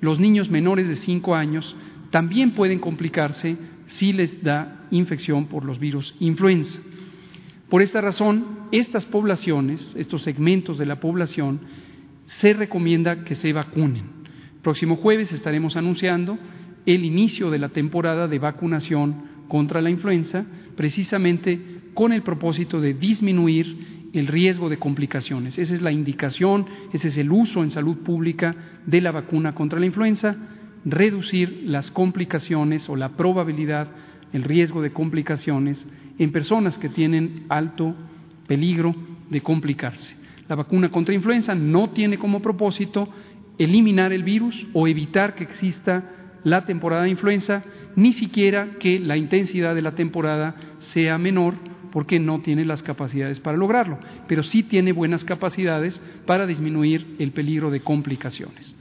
los 0.00 0.18
niños 0.18 0.50
menores 0.50 0.88
de 0.88 0.96
5 0.96 1.34
años 1.34 1.76
también 2.10 2.52
pueden 2.52 2.78
complicarse 2.78 3.56
si 3.86 4.12
les 4.12 4.42
da 4.42 4.86
infección 4.90 5.46
por 5.46 5.64
los 5.64 5.78
virus 5.78 6.14
influenza. 6.20 6.80
Por 7.72 7.80
esta 7.80 8.02
razón, 8.02 8.68
estas 8.70 9.06
poblaciones, 9.06 9.94
estos 9.96 10.24
segmentos 10.24 10.76
de 10.76 10.84
la 10.84 11.00
población, 11.00 11.60
se 12.26 12.52
recomienda 12.52 13.24
que 13.24 13.34
se 13.34 13.54
vacunen. 13.54 14.04
próximo 14.60 14.96
jueves 14.96 15.32
estaremos 15.32 15.78
anunciando 15.78 16.38
el 16.84 17.02
inicio 17.02 17.50
de 17.50 17.58
la 17.58 17.70
temporada 17.70 18.28
de 18.28 18.38
vacunación 18.38 19.22
contra 19.48 19.80
la 19.80 19.88
influenza, 19.88 20.44
precisamente 20.76 21.58
con 21.94 22.12
el 22.12 22.20
propósito 22.20 22.78
de 22.78 22.92
disminuir 22.92 24.10
el 24.12 24.26
riesgo 24.26 24.68
de 24.68 24.76
complicaciones. 24.76 25.56
Esa 25.56 25.72
es 25.72 25.80
la 25.80 25.92
indicación, 25.92 26.66
ese 26.92 27.08
es 27.08 27.16
el 27.16 27.32
uso 27.32 27.62
en 27.62 27.70
salud 27.70 27.96
pública 28.00 28.54
de 28.84 29.00
la 29.00 29.12
vacuna 29.12 29.54
contra 29.54 29.80
la 29.80 29.86
influenza, 29.86 30.36
reducir 30.84 31.62
las 31.64 31.90
complicaciones 31.90 32.90
o 32.90 32.96
la 32.96 33.16
probabilidad, 33.16 33.88
el 34.34 34.44
riesgo 34.44 34.82
de 34.82 34.92
complicaciones 34.92 35.88
en 36.22 36.30
personas 36.30 36.78
que 36.78 36.88
tienen 36.88 37.46
alto 37.48 37.96
peligro 38.46 38.94
de 39.28 39.40
complicarse. 39.40 40.16
La 40.48 40.54
vacuna 40.54 40.88
contra 40.88 41.14
influenza 41.14 41.54
no 41.54 41.90
tiene 41.90 42.16
como 42.16 42.40
propósito 42.40 43.08
eliminar 43.58 44.12
el 44.12 44.22
virus 44.22 44.66
o 44.72 44.86
evitar 44.86 45.34
que 45.34 45.42
exista 45.42 46.38
la 46.44 46.64
temporada 46.64 47.02
de 47.02 47.10
influenza, 47.10 47.64
ni 47.96 48.12
siquiera 48.12 48.78
que 48.78 49.00
la 49.00 49.16
intensidad 49.16 49.74
de 49.74 49.82
la 49.82 49.96
temporada 49.96 50.54
sea 50.78 51.18
menor 51.18 51.54
porque 51.90 52.20
no 52.20 52.40
tiene 52.40 52.64
las 52.64 52.84
capacidades 52.84 53.40
para 53.40 53.58
lograrlo, 53.58 53.98
pero 54.28 54.44
sí 54.44 54.62
tiene 54.62 54.92
buenas 54.92 55.24
capacidades 55.24 56.00
para 56.24 56.46
disminuir 56.46 57.16
el 57.18 57.32
peligro 57.32 57.70
de 57.70 57.80
complicaciones. 57.80 58.76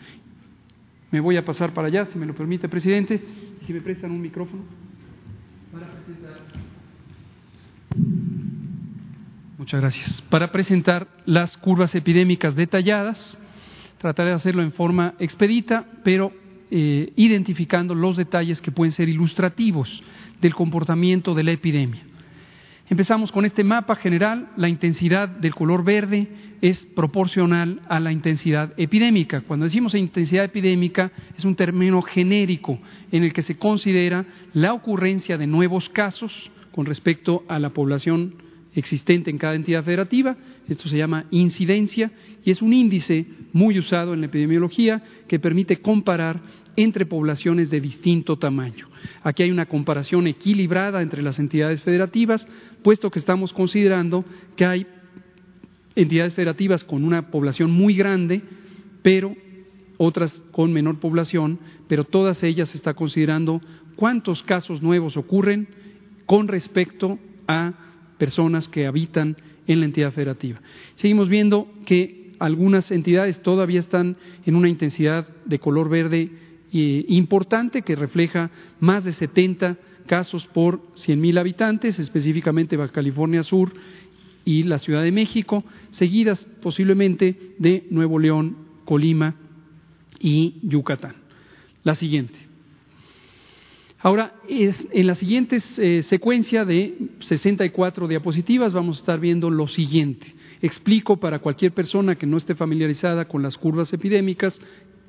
Me 1.10 1.20
voy 1.20 1.38
a 1.38 1.46
pasar 1.46 1.74
para 1.74 1.88
allá, 1.88 2.06
si 2.06 2.20
me 2.20 2.28
lo 2.28 2.36
permite, 2.36 2.70
presidente, 2.70 3.20
si 3.66 3.74
me 3.74 3.82
prestan 3.82 4.12
un 4.12 4.22
micrófono 4.22 4.64
para 5.72 5.88
presentar. 5.88 6.62
Muchas 9.62 9.80
gracias. 9.80 10.22
Para 10.24 10.52
presentar 10.52 11.08
las 11.28 11.56
curvas 11.56 11.94
epidémicas 11.94 12.56
detalladas, 12.56 13.38
trataré 14.00 14.30
de 14.30 14.36
hacerlo 14.38 14.64
en 14.64 14.72
forma 14.72 15.14
expedita, 15.20 15.86
pero 16.04 16.32
eh, 16.72 17.14
identificando 17.16 17.94
los 17.94 18.18
detalles 18.18 18.60
que 18.60 18.72
pueden 18.72 18.92
ser 18.92 19.08
ilustrativos 19.08 20.02
del 20.42 20.56
comportamiento 20.56 21.36
de 21.36 21.44
la 21.44 21.52
epidemia. 21.52 22.02
Empezamos 22.90 23.32
con 23.32 23.46
este 23.46 23.64
mapa 23.64 23.94
general. 23.98 24.50
La 24.58 24.68
intensidad 24.68 25.30
del 25.30 25.54
color 25.54 25.84
verde 25.84 26.28
es 26.62 26.88
proporcional 26.88 27.82
a 27.88 28.00
la 28.00 28.12
intensidad 28.12 28.74
epidémica. 28.78 29.42
Cuando 29.42 29.66
decimos 29.66 29.94
intensidad 29.94 30.46
epidémica 30.46 31.12
es 31.38 31.46
un 31.46 31.56
término 31.56 32.02
genérico 32.02 32.80
en 33.12 33.26
el 33.26 33.32
que 33.32 33.44
se 33.44 33.60
considera 33.60 34.26
la 34.54 34.74
ocurrencia 34.74 35.38
de 35.38 35.46
nuevos 35.46 35.88
casos 35.90 36.50
con 36.72 36.88
respecto 36.88 37.44
a 37.48 37.60
la 37.60 37.70
población 37.70 38.41
existente 38.76 39.30
en 39.30 39.38
cada 39.38 39.56
entidad 39.56 39.84
federativa. 39.84 40.38
Esto 40.68 40.88
se 40.88 40.98
llama 40.98 41.26
incidencia 41.32 42.12
y 42.44 42.52
es 42.52 42.62
un 42.62 42.74
índice 42.74 43.26
muy 43.54 43.78
usado 43.78 44.14
en 44.14 44.22
la 44.22 44.28
epidemiología 44.28 45.04
que 45.28 45.40
permite 45.40 45.82
comparar 45.82 46.42
entre 46.76 47.06
poblaciones 47.06 47.70
de 47.70 47.82
distinto 47.82 48.38
tamaño. 48.38 48.88
Aquí 49.24 49.44
hay 49.44 49.52
una 49.52 49.66
comparación 49.66 50.28
equilibrada 50.28 51.02
entre 51.02 51.22
las 51.22 51.40
entidades 51.40 51.82
federativas, 51.82 52.48
puesto 52.84 53.12
que 53.12 53.20
estamos 53.20 53.52
considerando 53.52 54.24
que 54.56 54.66
hay 54.66 54.88
entidades 55.96 56.34
federativas 56.34 56.84
con 56.84 57.04
una 57.04 57.30
población 57.30 57.72
muy 57.72 57.96
grande, 57.96 58.42
pero 59.02 59.36
otras 59.98 60.32
con 60.52 60.72
menor 60.72 61.00
población, 61.00 61.60
pero 61.88 62.06
todas 62.06 62.42
ellas 62.44 62.70
se 62.70 62.78
está 62.78 62.94
considerando 62.94 63.62
cuántos 63.96 64.42
casos 64.44 64.82
nuevos 64.82 65.18
ocurren 65.18 65.68
con 66.26 66.48
respecto 66.48 67.20
a 67.48 67.91
personas 68.22 68.68
que 68.68 68.86
habitan 68.86 69.36
en 69.66 69.80
la 69.80 69.88
entidad 69.88 70.12
federativa. 70.12 70.62
Seguimos 70.94 71.28
viendo 71.28 71.68
que 71.88 72.34
algunas 72.38 72.92
entidades 72.92 73.42
todavía 73.42 73.80
están 73.80 74.16
en 74.46 74.56
una 74.56 74.70
intensidad 74.70 75.28
de 75.46 75.58
color 75.58 75.90
verde 75.90 76.30
eh, 76.72 77.06
importante 77.08 77.82
que 77.82 77.96
refleja 77.96 78.52
más 78.80 79.06
de 79.06 79.14
70 79.14 79.76
casos 80.06 80.46
por 80.46 80.84
100.000 80.98 81.40
habitantes, 81.40 81.98
específicamente 81.98 82.78
Baja 82.78 82.94
California 82.94 83.42
Sur 83.42 83.74
y 84.46 84.62
la 84.64 84.78
Ciudad 84.78 85.02
de 85.02 85.12
México, 85.12 85.64
seguidas 85.90 86.46
posiblemente 86.62 87.56
de 87.58 87.88
Nuevo 87.90 88.20
León, 88.20 88.56
Colima 88.86 89.34
y 90.20 90.60
Yucatán. 90.62 91.16
La 91.84 91.96
siguiente. 91.96 92.38
Ahora, 94.04 94.34
en 94.48 95.06
la 95.08 95.14
siguiente 95.14 95.60
eh, 95.78 96.02
secuencia 96.02 96.66
de 96.66 96.96
64 97.20 98.08
diapositivas 98.08 98.74
vamos 98.74 98.98
a 98.98 99.02
estar 99.02 99.20
viendo 99.20 99.52
lo 99.52 99.68
siguiente. 99.68 100.34
Explico 100.62 101.18
para 101.18 101.40
cualquier 101.40 101.72
persona 101.74 102.16
que 102.16 102.26
no 102.26 102.38
esté 102.38 102.56
familiarizada 102.56 103.26
con 103.26 103.44
las 103.44 103.58
curvas 103.58 103.94
epidémicas 103.94 104.60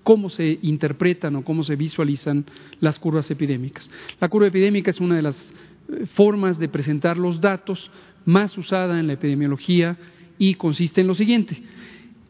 cómo 0.02 0.28
se 0.28 0.58
interpretan 0.62 1.36
o 1.36 1.44
cómo 1.44 1.64
se 1.64 1.76
visualizan 1.76 2.44
las 2.80 2.98
curvas 2.98 3.30
epidémicas. 3.30 3.90
La 4.20 4.28
curva 4.28 4.48
epidémica 4.48 4.90
es 4.90 5.00
una 5.00 5.16
de 5.16 5.22
las 5.22 5.52
eh, 5.88 6.06
formas 6.14 6.58
de 6.58 6.68
presentar 6.68 7.16
los 7.16 7.40
datos 7.40 7.90
más 8.26 8.58
usada 8.58 9.00
en 9.00 9.06
la 9.06 9.14
epidemiología 9.14 9.96
y 10.38 10.54
consiste 10.54 11.00
en 11.00 11.06
lo 11.06 11.14
siguiente. 11.14 11.62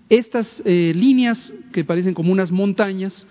Estas 0.09 0.63
eh, 0.65 0.93
líneas 0.95 1.53
que 1.73 1.85
parecen 1.85 2.15
como 2.15 2.31
unas 2.31 2.53
montañas, 2.53 3.27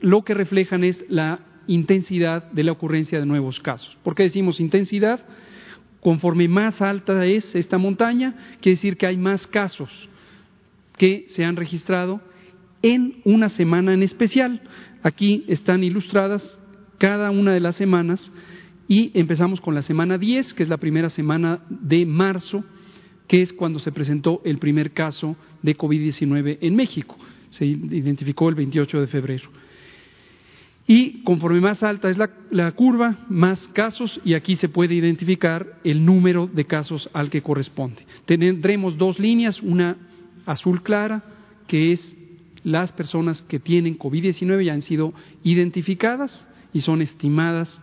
lo 0.00 0.24
que 0.24 0.34
reflejan 0.34 0.82
es 0.82 1.04
la 1.08 1.40
intensidad 1.66 2.50
de 2.52 2.64
la 2.64 2.72
ocurrencia 2.72 3.18
de 3.18 3.26
nuevos 3.26 3.60
casos. 3.60 3.96
¿Por 4.02 4.14
qué 4.14 4.24
decimos 4.24 4.60
intensidad? 4.60 5.24
Conforme 6.00 6.48
más 6.48 6.80
alta 6.82 7.24
es 7.26 7.54
esta 7.54 7.78
montaña, 7.78 8.34
quiere 8.60 8.76
decir 8.76 8.96
que 8.96 9.06
hay 9.06 9.16
más 9.16 9.46
casos 9.46 9.90
que 10.96 11.26
se 11.28 11.44
han 11.44 11.56
registrado 11.56 12.20
en 12.82 13.20
una 13.24 13.48
semana 13.48 13.92
en 13.92 14.02
especial. 14.02 14.62
Aquí 15.02 15.44
están 15.48 15.84
ilustradas 15.84 16.58
cada 16.98 17.30
una 17.30 17.52
de 17.52 17.60
las 17.60 17.76
semanas 17.76 18.32
y 18.88 19.10
empezamos 19.18 19.60
con 19.60 19.74
la 19.74 19.82
semana 19.82 20.18
10, 20.18 20.54
que 20.54 20.62
es 20.62 20.68
la 20.68 20.76
primera 20.76 21.10
semana 21.10 21.60
de 21.68 22.06
marzo, 22.06 22.64
que 23.26 23.42
es 23.42 23.52
cuando 23.52 23.78
se 23.78 23.92
presentó 23.92 24.40
el 24.44 24.58
primer 24.58 24.92
caso 24.92 25.36
de 25.62 25.76
COVID-19 25.76 26.58
en 26.60 26.76
México. 26.76 27.16
Se 27.50 27.66
identificó 27.66 28.48
el 28.48 28.54
28 28.54 29.00
de 29.00 29.06
febrero. 29.08 29.50
Y 30.88 31.24
conforme 31.24 31.60
más 31.60 31.82
alta 31.82 32.08
es 32.08 32.16
la, 32.16 32.72
curva, 32.72 33.18
más 33.28 33.66
casos, 33.68 34.20
y 34.24 34.34
aquí 34.34 34.54
se 34.54 34.68
puede 34.68 34.94
identificar 34.94 35.80
el 35.82 36.04
número 36.04 36.46
de 36.46 36.64
casos 36.64 37.10
al 37.12 37.28
que 37.28 37.42
corresponde. 37.42 38.06
Tendremos 38.24 38.96
dos 38.96 39.18
líneas, 39.18 39.60
una 39.62 39.96
azul 40.44 40.82
clara, 40.82 41.24
que 41.66 41.90
es 41.90 42.16
las 42.62 42.92
personas 42.92 43.42
que 43.42 43.58
tienen 43.58 43.98
COVID-19 43.98 44.64
ya 44.64 44.74
han 44.74 44.82
sido 44.82 45.12
identificadas 45.42 46.48
y 46.72 46.80
son 46.80 47.02
estimadas 47.02 47.80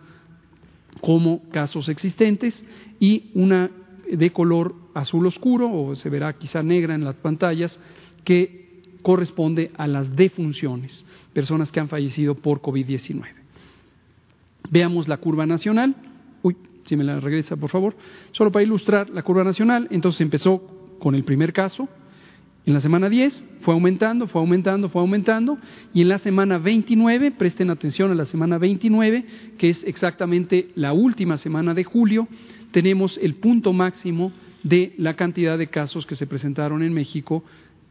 como 1.00 1.42
casos 1.50 1.88
existentes 1.88 2.64
y 3.00 3.30
una 3.34 3.70
de 4.10 4.30
color 4.30 4.74
azul 4.94 5.26
oscuro 5.26 5.70
o 5.70 5.94
se 5.96 6.10
verá 6.10 6.34
quizá 6.34 6.62
negra 6.62 6.94
en 6.94 7.04
las 7.04 7.16
pantallas 7.16 7.80
que 8.24 8.63
corresponde 9.04 9.70
a 9.76 9.86
las 9.86 10.16
defunciones, 10.16 11.04
personas 11.34 11.70
que 11.70 11.78
han 11.78 11.90
fallecido 11.90 12.34
por 12.34 12.62
COVID-19. 12.62 13.22
Veamos 14.70 15.06
la 15.08 15.18
curva 15.18 15.44
nacional. 15.44 15.94
Uy, 16.42 16.56
si 16.84 16.96
me 16.96 17.04
la 17.04 17.20
regresa, 17.20 17.54
por 17.54 17.68
favor. 17.68 17.94
Solo 18.32 18.50
para 18.50 18.62
ilustrar 18.62 19.10
la 19.10 19.22
curva 19.22 19.44
nacional, 19.44 19.88
entonces 19.90 20.22
empezó 20.22 20.62
con 20.98 21.14
el 21.14 21.22
primer 21.22 21.52
caso, 21.52 21.86
en 22.66 22.72
la 22.72 22.80
semana 22.80 23.10
10 23.10 23.44
fue 23.60 23.74
aumentando, 23.74 24.26
fue 24.26 24.40
aumentando, 24.40 24.88
fue 24.88 25.02
aumentando, 25.02 25.58
y 25.92 26.00
en 26.00 26.08
la 26.08 26.18
semana 26.18 26.56
29, 26.56 27.32
presten 27.32 27.68
atención 27.68 28.10
a 28.10 28.14
la 28.14 28.24
semana 28.24 28.56
29, 28.56 29.26
que 29.58 29.68
es 29.68 29.84
exactamente 29.84 30.70
la 30.76 30.94
última 30.94 31.36
semana 31.36 31.74
de 31.74 31.84
julio, 31.84 32.26
tenemos 32.70 33.18
el 33.18 33.34
punto 33.34 33.74
máximo 33.74 34.32
de 34.62 34.94
la 34.96 35.14
cantidad 35.14 35.58
de 35.58 35.66
casos 35.66 36.06
que 36.06 36.16
se 36.16 36.26
presentaron 36.26 36.82
en 36.82 36.94
México 36.94 37.44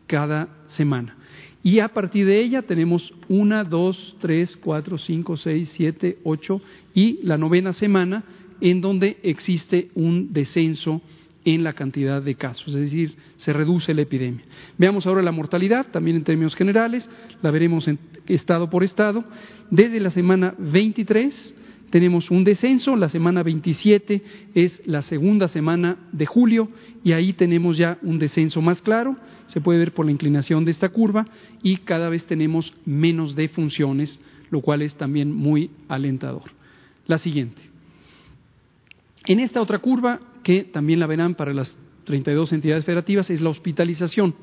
cada 0.07 0.49
semana. 0.67 1.17
Y 1.63 1.79
a 1.79 1.87
partir 1.89 2.25
de 2.25 2.41
ella 2.41 2.61
tenemos 2.61 3.13
una, 3.29 3.63
dos, 3.63 4.17
tres, 4.19 4.57
cuatro, 4.57 4.97
cinco, 4.97 5.37
seis, 5.37 5.69
siete, 5.69 6.19
ocho 6.23 6.61
y 6.93 7.19
la 7.23 7.37
novena 7.37 7.71
semana 7.71 8.23
en 8.59 8.81
donde 8.81 9.17
existe 9.23 9.89
un 9.95 10.33
descenso 10.33 11.01
en 11.45 11.63
la 11.63 11.73
cantidad 11.73 12.21
de 12.21 12.35
casos, 12.35 12.69
es 12.69 12.81
decir, 12.81 13.15
se 13.35 13.51
reduce 13.51 13.93
la 13.93 14.03
epidemia. 14.03 14.43
Veamos 14.77 15.05
ahora 15.05 15.21
la 15.21 15.31
mortalidad, 15.31 15.87
también 15.91 16.15
en 16.15 16.23
términos 16.23 16.55
generales, 16.55 17.09
la 17.41 17.51
veremos 17.51 17.87
en 17.87 17.99
estado 18.27 18.69
por 18.69 18.83
estado. 18.83 19.25
Desde 19.69 19.99
la 19.99 20.09
semana 20.09 20.55
23 20.57 21.55
tenemos 21.89 22.31
un 22.31 22.43
descenso, 22.43 22.95
la 22.95 23.09
semana 23.09 23.43
27 23.43 24.21
es 24.55 24.81
la 24.85 25.01
segunda 25.01 25.47
semana 25.47 25.97
de 26.11 26.25
julio 26.25 26.69
y 27.03 27.11
ahí 27.11 27.33
tenemos 27.33 27.77
ya 27.77 27.97
un 28.01 28.19
descenso 28.19 28.61
más 28.61 28.81
claro, 28.81 29.17
se 29.53 29.61
puede 29.61 29.77
ver 29.77 29.93
por 29.93 30.07
la 30.07 30.11
inclinación 30.11 30.65
de 30.65 30.71
esta 30.71 30.89
curva 30.89 31.27
y 31.61 31.77
cada 31.77 32.09
vez 32.09 32.25
tenemos 32.25 32.73
menos 32.85 33.35
defunciones, 33.35 34.19
lo 34.49 34.61
cual 34.61 34.81
es 34.81 34.95
también 34.95 35.31
muy 35.31 35.69
alentador. 35.87 36.49
La 37.05 37.19
siguiente. 37.19 37.61
En 39.27 39.39
esta 39.39 39.61
otra 39.61 39.77
curva 39.77 40.19
que 40.41 40.63
también 40.63 40.99
la 40.99 41.05
verán 41.05 41.35
para 41.35 41.53
las 41.53 41.77
32 42.05 42.51
entidades 42.51 42.83
federativas, 42.83 43.29
es 43.29 43.41
la 43.41 43.51
hospitalización. 43.51 44.33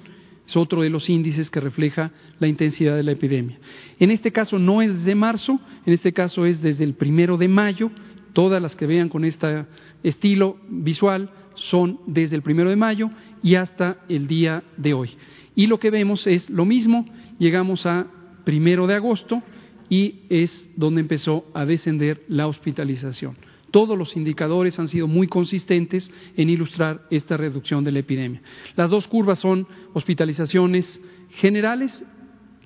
Es 0.46 0.56
otro 0.56 0.82
de 0.82 0.90
los 0.90 1.10
índices 1.10 1.50
que 1.50 1.58
refleja 1.58 2.12
la 2.38 2.46
intensidad 2.46 2.94
de 2.94 3.02
la 3.02 3.12
epidemia. 3.12 3.58
En 3.98 4.12
este 4.12 4.30
caso 4.30 4.60
no 4.60 4.82
es 4.82 4.94
desde 4.94 5.16
marzo, 5.16 5.58
en 5.86 5.92
este 5.92 6.12
caso 6.12 6.46
es 6.46 6.62
desde 6.62 6.84
el 6.84 6.94
primero 6.94 7.36
de 7.36 7.48
mayo. 7.48 7.90
Todas 8.32 8.62
las 8.62 8.76
que 8.76 8.86
vean 8.86 9.08
con 9.08 9.24
este 9.24 9.66
estilo 10.04 10.56
visual 10.68 11.30
son 11.54 11.98
desde 12.06 12.36
el 12.36 12.42
primero 12.42 12.70
de 12.70 12.76
mayo 12.76 13.10
y 13.42 13.54
hasta 13.54 13.98
el 14.08 14.26
día 14.26 14.62
de 14.76 14.94
hoy. 14.94 15.10
Y 15.54 15.66
lo 15.66 15.78
que 15.78 15.90
vemos 15.90 16.26
es 16.26 16.48
lo 16.50 16.64
mismo, 16.64 17.06
llegamos 17.38 17.86
a 17.86 18.06
primero 18.44 18.86
de 18.86 18.94
agosto 18.94 19.42
y 19.88 20.20
es 20.28 20.68
donde 20.76 21.00
empezó 21.00 21.44
a 21.52 21.64
descender 21.64 22.24
la 22.28 22.46
hospitalización. 22.46 23.36
Todos 23.70 23.96
los 23.96 24.16
indicadores 24.16 24.78
han 24.78 24.88
sido 24.88 25.06
muy 25.06 25.28
consistentes 25.28 26.10
en 26.36 26.50
ilustrar 26.50 27.06
esta 27.10 27.36
reducción 27.36 27.84
de 27.84 27.92
la 27.92 28.00
epidemia. 28.00 28.42
Las 28.76 28.90
dos 28.90 29.06
curvas 29.06 29.38
son 29.38 29.66
hospitalizaciones 29.92 31.00
generales 31.30 32.04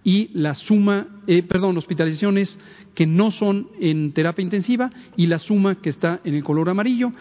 y 0.03 0.29
la 0.39 0.55
suma, 0.55 1.09
eh, 1.27 1.43
perdón, 1.43 1.77
hospitalizaciones 1.77 2.59
que 2.95 3.07
no 3.07 3.31
son 3.31 3.69
en 3.81 4.13
terapia 4.13 4.43
intensiva 4.43 4.91
y 5.17 5.27
la 5.27 5.39
suma 5.39 5.77
que 5.77 5.91
está 5.91 6.21
en 6.25 6.35
el 6.35 6.45
color 6.45 6.69
amarillo, 6.69 7.13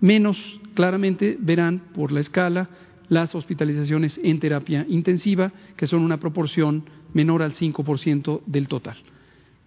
menos 0.00 0.60
claramente 0.74 1.36
verán 1.38 1.82
por 1.94 2.12
la 2.12 2.20
escala 2.20 2.68
las 3.10 3.34
hospitalizaciones 3.34 4.18
en 4.22 4.40
terapia 4.40 4.86
intensiva, 4.88 5.52
que 5.76 5.86
son 5.86 6.00
una 6.00 6.18
proporción 6.18 6.84
menor 7.12 7.42
al 7.42 7.52
5% 7.52 8.40
del 8.46 8.68
total. 8.68 8.96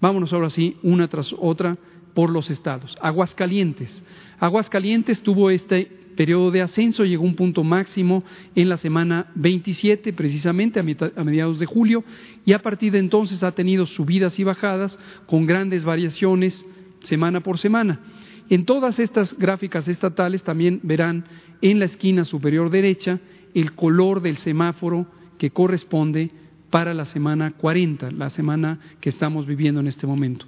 Vámonos 0.01 0.34
ahora 0.34 0.49
sí, 0.49 0.77
una 0.82 1.08
tras 1.08 1.36
otra, 1.38 1.77
por 2.15 2.29
los 2.29 2.49
estados. 2.49 2.97
Aguascalientes. 3.01 4.03
Aguascalientes 4.39 5.21
tuvo 5.21 5.49
este 5.49 5.86
periodo 6.15 6.51
de 6.51 6.62
ascenso, 6.62 7.06
llegó 7.06 7.23
a 7.23 7.27
un 7.27 7.36
punto 7.36 7.63
máximo 7.63 8.23
en 8.56 8.69
la 8.69 8.77
semana 8.77 9.32
27, 9.36 10.13
precisamente 10.13 10.79
a 10.79 11.23
mediados 11.23 11.60
de 11.60 11.65
julio, 11.65 12.03
y 12.45 12.53
a 12.53 12.60
partir 12.60 12.93
de 12.93 12.99
entonces 12.99 13.43
ha 13.43 13.51
tenido 13.51 13.86
subidas 13.86 14.39
y 14.39 14.43
bajadas 14.43 14.99
con 15.25 15.45
grandes 15.45 15.84
variaciones 15.84 16.65
semana 16.99 17.41
por 17.41 17.58
semana. 17.58 17.99
En 18.49 18.65
todas 18.65 18.99
estas 18.99 19.38
gráficas 19.38 19.88
estatales 19.88 20.43
también 20.43 20.79
verán 20.84 21.25
en 21.62 21.79
la 21.79 21.86
esquina 21.86 22.25
superior 22.25 22.69
derecha 22.69 23.19
el 23.53 23.73
color 23.73 24.21
del 24.21 24.37
semáforo 24.37 25.07
que 25.37 25.51
corresponde 25.51 26.31
para 26.69 26.93
la 26.93 27.05
semana 27.05 27.51
40, 27.51 28.11
la 28.11 28.29
semana 28.29 28.79
que 28.99 29.09
estamos 29.09 29.45
viviendo 29.45 29.79
en 29.79 29.87
este 29.87 30.07
momento. 30.07 30.45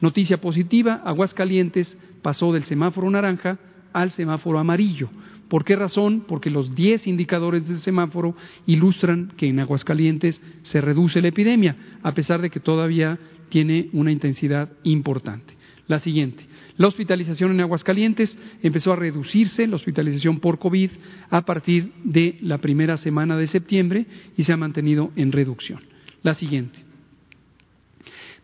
Noticia 0.00 0.40
positiva, 0.40 1.02
Aguascalientes 1.04 1.96
pasó 2.22 2.52
del 2.52 2.64
semáforo 2.64 3.10
naranja 3.10 3.58
al 3.92 4.10
semáforo 4.10 4.58
amarillo. 4.58 5.08
¿Por 5.48 5.64
qué 5.64 5.76
razón? 5.76 6.24
Porque 6.28 6.50
los 6.50 6.74
10 6.74 7.06
indicadores 7.06 7.66
del 7.66 7.78
semáforo 7.78 8.36
ilustran 8.66 9.32
que 9.36 9.48
en 9.48 9.60
Aguascalientes 9.60 10.42
se 10.62 10.80
reduce 10.80 11.22
la 11.22 11.28
epidemia, 11.28 11.76
a 12.02 12.12
pesar 12.12 12.42
de 12.42 12.50
que 12.50 12.60
todavía 12.60 13.18
tiene 13.48 13.88
una 13.92 14.12
intensidad 14.12 14.70
importante. 14.82 15.54
La 15.86 16.00
siguiente. 16.00 16.44
La 16.78 16.86
hospitalización 16.86 17.50
en 17.50 17.60
Aguascalientes 17.60 18.38
empezó 18.62 18.92
a 18.92 18.96
reducirse, 18.96 19.66
la 19.66 19.76
hospitalización 19.76 20.38
por 20.38 20.60
COVID, 20.60 20.90
a 21.28 21.42
partir 21.42 21.92
de 22.04 22.38
la 22.40 22.58
primera 22.58 22.96
semana 22.96 23.36
de 23.36 23.48
septiembre 23.48 24.06
y 24.36 24.44
se 24.44 24.52
ha 24.52 24.56
mantenido 24.56 25.10
en 25.16 25.32
reducción. 25.32 25.80
La 26.22 26.34
siguiente. 26.34 26.78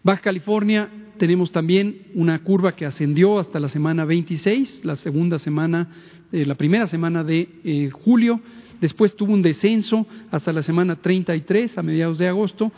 Baja 0.03 0.21
California 0.21 0.91
tenemos 1.17 1.53
también 1.53 2.09
una 2.15 2.43
curva 2.43 2.75
que 2.75 2.85
ascendió 2.85 3.39
hasta 3.39 3.61
la 3.61 3.69
semana 3.69 4.05
26, 4.05 4.85
la 4.85 4.97
segunda 4.97 5.39
semana, 5.39 5.89
eh, 6.33 6.45
la 6.45 6.57
primera 6.57 6.89
semana 6.89 7.23
de 7.23 7.49
eh, 7.65 7.89
julio, 7.91 8.41
después 8.81 9.15
tuvo 9.15 9.33
un 9.33 9.43
descenso 9.43 10.07
hasta 10.33 10.53
la 10.53 10.63
semana 10.65 10.97
33 10.97 11.79
a 11.79 11.83
mediados 11.83 12.19
de 12.19 12.27
agosto, 12.27 12.73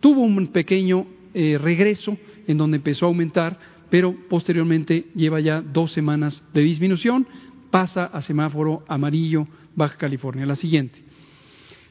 tuvo 0.00 0.22
un 0.22 0.48
pequeño 0.48 1.06
eh, 1.32 1.58
regreso 1.58 2.18
en 2.48 2.58
donde 2.58 2.78
empezó 2.78 3.06
a 3.06 3.08
aumentar, 3.08 3.58
pero 3.90 4.14
posteriormente 4.28 5.06
lleva 5.14 5.40
ya 5.40 5.60
dos 5.60 5.92
semanas 5.92 6.42
de 6.54 6.62
disminución, 6.62 7.26
pasa 7.70 8.06
a 8.06 8.22
semáforo 8.22 8.84
amarillo 8.88 9.46
Baja 9.74 9.96
California, 9.96 10.46
la 10.46 10.56
siguiente. 10.56 11.00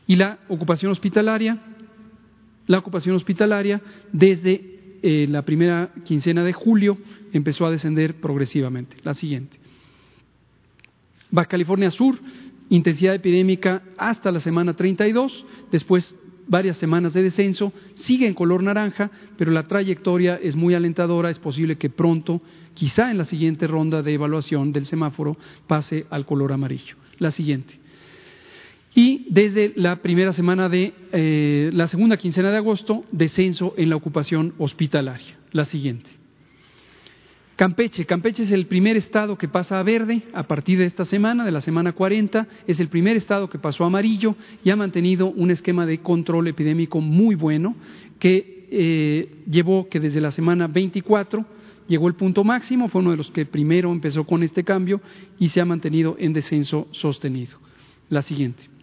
Y 0.07 0.15
la 0.15 0.39
ocupación 0.49 0.91
hospitalaria 0.91 1.59
la 2.69 2.77
ocupación 2.77 3.15
hospitalaria 3.15 3.81
desde 4.13 4.99
eh, 5.01 5.25
la 5.27 5.41
primera 5.41 5.89
quincena 6.05 6.43
de 6.43 6.53
julio 6.53 6.99
empezó 7.33 7.65
a 7.65 7.71
descender 7.71 8.21
progresivamente. 8.21 8.95
La 9.03 9.15
siguiente. 9.15 9.57
Baja 11.31 11.47
California 11.47 11.89
Sur, 11.89 12.19
intensidad 12.69 13.15
epidémica 13.15 13.81
hasta 13.97 14.31
la 14.31 14.39
semana 14.39 14.75
32, 14.75 15.45
después 15.71 16.15
varias 16.49 16.77
semanas 16.77 17.13
de 17.13 17.23
descenso, 17.23 17.71
sigue 17.95 18.27
en 18.27 18.33
color 18.33 18.62
naranja, 18.62 19.09
pero 19.38 19.51
la 19.51 19.63
trayectoria 19.63 20.35
es 20.35 20.55
muy 20.55 20.73
alentadora, 20.73 21.29
es 21.29 21.39
posible 21.39 21.77
que 21.77 21.89
pronto, 21.89 22.41
quizá 22.73 23.12
en 23.12 23.17
la 23.17 23.25
siguiente 23.25 23.67
ronda 23.67 24.01
de 24.01 24.13
evaluación 24.13 24.73
del 24.73 24.85
semáforo, 24.85 25.38
pase 25.67 26.05
al 26.09 26.25
color 26.25 26.51
amarillo. 26.51 26.95
La 27.19 27.31
siguiente. 27.31 27.79
Y 28.95 29.27
desde 29.29 29.73
la 29.75 29.97
primera 30.01 30.33
semana 30.33 30.67
de 30.67 30.93
eh, 31.12 31.69
la 31.73 31.88
segunda 31.88 32.17
quincena 32.17 32.49
de 32.51 32.57
agosto, 32.57 33.05
descenso 33.12 33.73
en 33.77 33.89
la 33.89 33.95
ocupación 33.95 34.55
hospitalaria. 34.57 35.38
La 35.51 35.65
siguiente. 35.65 36.18
Campeche. 37.60 38.06
Campeche 38.06 38.43
es 38.43 38.54
el 38.54 38.67
primer 38.67 38.95
estado 38.95 39.38
que 39.38 39.50
pasa 39.50 39.82
a 39.82 39.84
verde 39.84 40.22
a 40.32 40.43
partir 40.43 40.80
de 40.80 40.86
esta 40.86 41.04
semana, 41.04 41.43
de 41.43 41.52
la 41.52 41.60
semana 41.60 41.91
40. 41.91 42.48
Es 42.65 42.80
el 42.80 42.88
primer 42.88 43.17
estado 43.17 43.50
que 43.50 43.60
pasó 43.60 43.84
a 43.84 43.88
amarillo 43.88 44.38
y 44.63 44.69
ha 44.69 44.78
mantenido 44.78 45.28
un 45.28 45.52
esquema 45.52 45.86
de 45.86 45.98
control 45.98 46.48
epidémico 46.48 47.02
muy 47.02 47.36
bueno 47.36 47.76
que 48.17 48.65
eh, 48.72 49.43
llevó 49.52 49.89
que 49.89 50.00
desde 50.00 50.22
la 50.22 50.32
semana 50.32 50.67
24 50.67 51.45
llegó 51.89 52.08
el 52.08 52.13
punto 52.13 52.45
máximo, 52.45 52.88
fue 52.88 53.02
uno 53.02 53.12
de 53.12 53.17
los 53.17 53.30
que 53.30 53.45
primero 53.45 53.91
empezó 53.91 54.24
con 54.24 54.41
este 54.41 54.63
cambio 54.63 55.02
y 55.38 55.50
se 55.50 55.60
ha 55.60 55.65
mantenido 55.65 56.15
en 56.17 56.32
descenso 56.32 56.88
sostenido. 56.91 57.60
La 58.08 58.22
siguiente. 58.22 58.78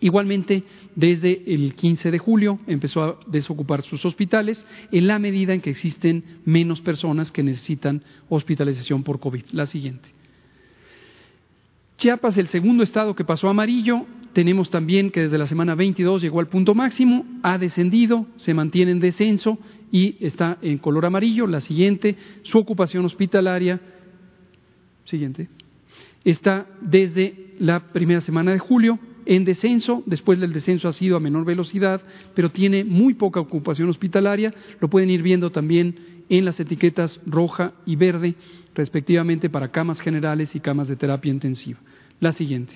Igualmente, 0.00 0.64
desde 0.94 1.42
el 1.46 1.74
15 1.74 2.10
de 2.10 2.18
julio 2.18 2.58
empezó 2.66 3.02
a 3.02 3.18
desocupar 3.26 3.82
sus 3.82 4.04
hospitales 4.04 4.66
en 4.92 5.06
la 5.06 5.18
medida 5.18 5.54
en 5.54 5.62
que 5.62 5.70
existen 5.70 6.22
menos 6.44 6.80
personas 6.82 7.32
que 7.32 7.42
necesitan 7.42 8.02
hospitalización 8.28 9.02
por 9.02 9.20
COVID. 9.20 9.44
La 9.52 9.66
siguiente. 9.66 10.10
Chiapas, 11.96 12.36
el 12.36 12.48
segundo 12.48 12.82
estado 12.82 13.14
que 13.14 13.24
pasó 13.24 13.48
amarillo, 13.48 14.04
tenemos 14.34 14.68
también 14.68 15.10
que 15.10 15.22
desde 15.22 15.38
la 15.38 15.46
semana 15.46 15.74
22 15.74 16.20
llegó 16.20 16.40
al 16.40 16.48
punto 16.48 16.74
máximo, 16.74 17.24
ha 17.42 17.56
descendido, 17.56 18.26
se 18.36 18.52
mantiene 18.52 18.90
en 18.90 19.00
descenso 19.00 19.58
y 19.90 20.16
está 20.20 20.58
en 20.60 20.76
color 20.76 21.06
amarillo. 21.06 21.46
La 21.46 21.60
siguiente, 21.60 22.16
su 22.42 22.58
ocupación 22.58 23.06
hospitalaria, 23.06 23.80
siguiente, 25.06 25.48
está 26.22 26.66
desde 26.82 27.54
la 27.58 27.92
primera 27.94 28.20
semana 28.20 28.52
de 28.52 28.58
julio 28.58 28.98
en 29.26 29.44
descenso, 29.44 30.02
después 30.06 30.40
del 30.40 30.52
descenso 30.52 30.88
ha 30.88 30.92
sido 30.92 31.16
a 31.16 31.20
menor 31.20 31.44
velocidad, 31.44 32.00
pero 32.34 32.50
tiene 32.50 32.84
muy 32.84 33.14
poca 33.14 33.40
ocupación 33.40 33.88
hospitalaria, 33.88 34.54
lo 34.80 34.88
pueden 34.88 35.10
ir 35.10 35.22
viendo 35.22 35.50
también 35.50 35.96
en 36.28 36.44
las 36.44 36.58
etiquetas 36.58 37.20
roja 37.26 37.72
y 37.84 37.96
verde, 37.96 38.34
respectivamente 38.74 39.50
para 39.50 39.70
camas 39.70 40.00
generales 40.00 40.54
y 40.54 40.60
camas 40.60 40.88
de 40.88 40.96
terapia 40.96 41.30
intensiva. 41.30 41.78
La 42.20 42.32
siguiente. 42.32 42.74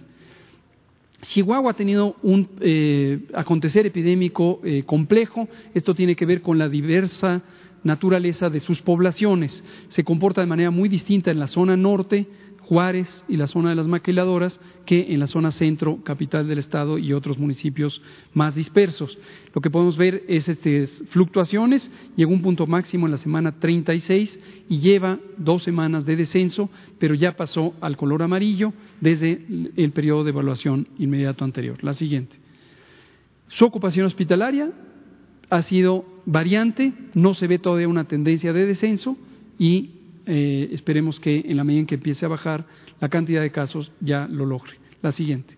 Chihuahua 1.23 1.73
ha 1.73 1.75
tenido 1.75 2.17
un 2.23 2.49
eh, 2.61 3.21
acontecer 3.35 3.87
epidémico 3.87 4.61
eh, 4.65 4.83
complejo, 4.85 5.49
esto 5.75 5.95
tiene 5.95 6.17
que 6.17 6.27
ver 6.27 6.43
con 6.43 6.59
la 6.59 6.69
diversa 6.69 7.43
naturaleza 7.83 8.51
de 8.51 8.61
sus 8.61 8.83
poblaciones. 8.83 9.65
Se 9.89 10.05
comporta 10.05 10.41
de 10.41 10.47
manera 10.47 10.71
muy 10.71 10.89
distinta 10.89 11.31
en 11.31 11.39
la 11.39 11.47
zona 11.47 11.77
norte, 11.77 12.27
Juárez 12.70 13.24
y 13.26 13.37
la 13.37 13.48
zona 13.48 13.70
de 13.70 13.74
las 13.74 13.88
maquiladoras 13.88 14.61
que 14.87 15.12
en 15.12 15.18
la 15.18 15.26
zona 15.26 15.50
centro, 15.50 16.04
capital 16.04 16.46
del 16.46 16.61
estado 16.61 16.98
y 16.98 17.12
otros 17.12 17.37
municipios 17.37 18.00
más 18.33 18.54
dispersos. 18.54 19.18
Lo 19.52 19.61
que 19.61 19.70
podemos 19.70 19.96
ver 19.96 20.22
es 20.28 20.48
este, 20.48 20.87
fluctuaciones, 20.87 21.90
llegó 22.14 22.33
un 22.33 22.42
punto 22.42 22.68
máximo 22.68 23.06
en 23.06 23.11
la 23.11 23.18
semana 23.18 23.59
36 23.59 24.38
y 24.68 24.78
lleva 24.78 25.18
dos 25.37 25.64
semanas 25.64 26.06
de 26.06 26.14
descenso, 26.14 26.70
pero 27.00 27.16
ya 27.16 27.35
pasó 27.35 27.74
al 27.80 27.96
color 27.96 28.22
amarillo 28.22 28.72
desde 29.00 29.44
el 29.76 29.90
periodo 29.90 30.22
de 30.22 30.30
evaluación 30.30 30.87
inmediato 30.96 31.44
anterior. 31.44 31.83
La 31.83 31.94
siguiente. 31.94 32.37
Su 33.48 33.64
ocupación 33.64 34.06
hospitalaria 34.06 34.70
ha 35.50 35.62
sido 35.62 36.04
variante, 36.24 36.92
no 37.14 37.35
se 37.35 37.48
ve 37.48 37.59
todavía 37.59 37.88
una 37.88 38.04
tendencia 38.04 38.52
de 38.52 38.64
descenso 38.64 39.16
y 39.59 40.00
eh, 40.26 40.68
esperemos 40.72 41.18
que 41.20 41.44
en 41.46 41.56
la 41.56 41.64
medida 41.64 41.80
en 41.80 41.87
que 41.87 41.94
empiece 41.96 42.26
a 42.26 42.28
bajar 42.28 42.66
la 43.00 43.09
cantidad 43.09 43.40
de 43.40 43.50
casos 43.50 43.92
ya 44.00 44.28
lo 44.28 44.46
logre. 44.46 44.74
La 45.02 45.12
siguiente. 45.12 45.56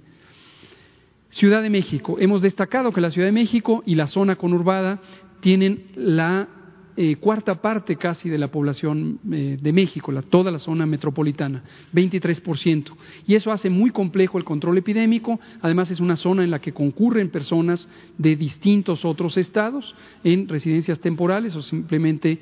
Ciudad 1.31 1.63
de 1.63 1.71
México. 1.71 2.17
Hemos 2.19 2.43
destacado 2.43 2.93
que 2.93 3.01
la 3.01 3.11
Ciudad 3.11 3.27
de 3.27 3.33
México 3.33 3.83
y 3.87 3.95
la 3.95 4.07
zona 4.07 4.37
conurbada 4.37 5.01
tienen 5.41 5.87
la 5.97 6.49
eh, 6.95 7.17
cuarta 7.17 7.63
parte 7.63 7.97
casi 7.97 8.29
de 8.29 8.37
la 8.37 8.49
población 8.49 9.19
eh, 9.33 9.57
de 9.61 9.73
México, 9.73 10.13
la, 10.13 10.21
toda 10.21 10.51
la 10.51 10.59
zona 10.59 10.85
metropolitana, 10.85 11.65
23%. 11.95 12.93
Y 13.27 13.35
eso 13.35 13.51
hace 13.51 13.71
muy 13.71 13.91
complejo 13.91 14.37
el 14.37 14.45
control 14.45 14.79
epidémico. 14.79 15.41
Además, 15.63 15.91
es 15.91 16.01
una 16.01 16.17
zona 16.17 16.45
en 16.45 16.51
la 16.51 16.61
que 16.61 16.73
concurren 16.73 17.31
personas 17.31 17.89
de 18.19 18.37
distintos 18.37 19.05
otros 19.05 19.39
estados 19.39 19.95
en 20.23 20.49
residencias 20.49 21.01
temporales 21.01 21.57
o 21.57 21.63
simplemente 21.63 22.39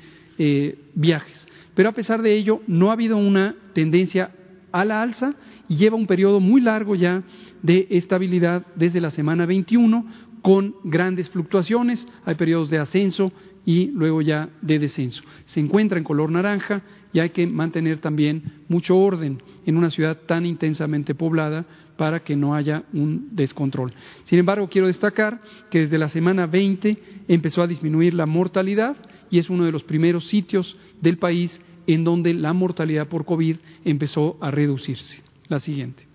viajes. 0.95 1.47
Pero 1.75 1.89
a 1.89 1.93
pesar 1.93 2.21
de 2.21 2.35
ello, 2.35 2.61
no 2.67 2.89
ha 2.89 2.93
habido 2.93 3.17
una 3.17 3.55
tendencia 3.73 4.31
a 4.71 4.85
la 4.85 5.01
alza 5.01 5.35
y 5.67 5.77
lleva 5.77 5.95
un 5.95 6.07
periodo 6.07 6.39
muy 6.39 6.61
largo 6.61 6.95
ya 6.95 7.23
de 7.61 7.87
estabilidad 7.91 8.65
desde 8.75 9.01
la 9.01 9.11
semana 9.11 9.45
21 9.45 10.05
con 10.41 10.75
grandes 10.83 11.29
fluctuaciones, 11.29 12.07
hay 12.25 12.35
periodos 12.35 12.69
de 12.69 12.79
ascenso 12.79 13.31
y 13.63 13.87
luego 13.91 14.21
ya 14.21 14.49
de 14.61 14.79
descenso. 14.79 15.21
Se 15.45 15.59
encuentra 15.59 15.97
en 15.97 16.03
color 16.03 16.31
naranja 16.31 16.81
y 17.13 17.19
hay 17.19 17.29
que 17.29 17.45
mantener 17.45 17.99
también 17.99 18.63
mucho 18.67 18.97
orden 18.97 19.41
en 19.65 19.77
una 19.77 19.91
ciudad 19.91 20.17
tan 20.25 20.45
intensamente 20.45 21.13
poblada 21.13 21.65
para 21.95 22.21
que 22.21 22.35
no 22.35 22.55
haya 22.55 22.83
un 22.93 23.29
descontrol. 23.33 23.93
Sin 24.23 24.39
embargo, 24.39 24.67
quiero 24.69 24.87
destacar 24.87 25.41
que 25.69 25.79
desde 25.79 25.99
la 25.99 26.09
semana 26.09 26.47
20 26.47 26.97
empezó 27.27 27.61
a 27.61 27.67
disminuir 27.67 28.15
la 28.15 28.25
mortalidad 28.25 28.95
y 29.31 29.39
es 29.39 29.49
uno 29.49 29.65
de 29.65 29.71
los 29.71 29.83
primeros 29.83 30.27
sitios 30.27 30.77
del 31.01 31.17
país 31.17 31.59
en 31.87 32.03
donde 32.03 32.33
la 32.33 32.53
mortalidad 32.53 33.07
por 33.07 33.25
COVID 33.25 33.57
empezó 33.85 34.37
a 34.41 34.51
reducirse. 34.51 35.23
La 35.47 35.59
siguiente. 35.59 36.05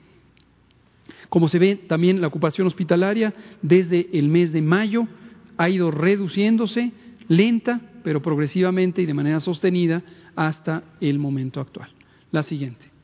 Como 1.29 1.49
se 1.49 1.59
ve, 1.59 1.77
también 1.77 2.21
la 2.21 2.29
ocupación 2.29 2.67
hospitalaria 2.67 3.35
desde 3.63 4.09
el 4.13 4.29
mes 4.29 4.53
de 4.53 4.63
mayo 4.63 5.09
ha 5.57 5.69
ido 5.69 5.91
reduciéndose 5.91 6.93
lenta, 7.29 7.81
pero 8.05 8.23
progresivamente 8.23 9.03
y 9.03 9.07
de 9.07 9.15
manera 9.15 9.41
sostenida 9.41 10.03
hasta 10.37 10.85
el 11.01 11.19
momento 11.19 11.61
actual. 11.61 11.91
La 12.31 12.43
siguiente. 12.43 12.96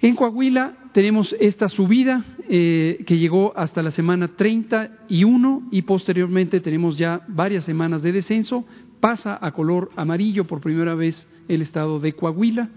En 0.00 0.14
Coahuila 0.14 0.74
tenemos 0.92 1.34
esta 1.40 1.68
subida 1.68 2.24
eh, 2.48 3.02
que 3.04 3.18
llegó 3.18 3.52
hasta 3.56 3.82
la 3.82 3.90
semana 3.90 4.28
31 4.28 5.68
y 5.72 5.82
posteriormente 5.82 6.60
tenemos 6.60 6.96
ya 6.96 7.22
varias 7.26 7.64
semanas 7.64 8.02
de 8.02 8.12
descenso. 8.12 8.64
Pasa 9.00 9.36
a 9.40 9.50
color 9.52 9.90
amarillo 9.96 10.46
por 10.46 10.60
primera 10.60 10.94
vez 10.94 11.26
el 11.48 11.62
estado 11.62 11.98
de 11.98 12.12
Coahuila 12.12 12.68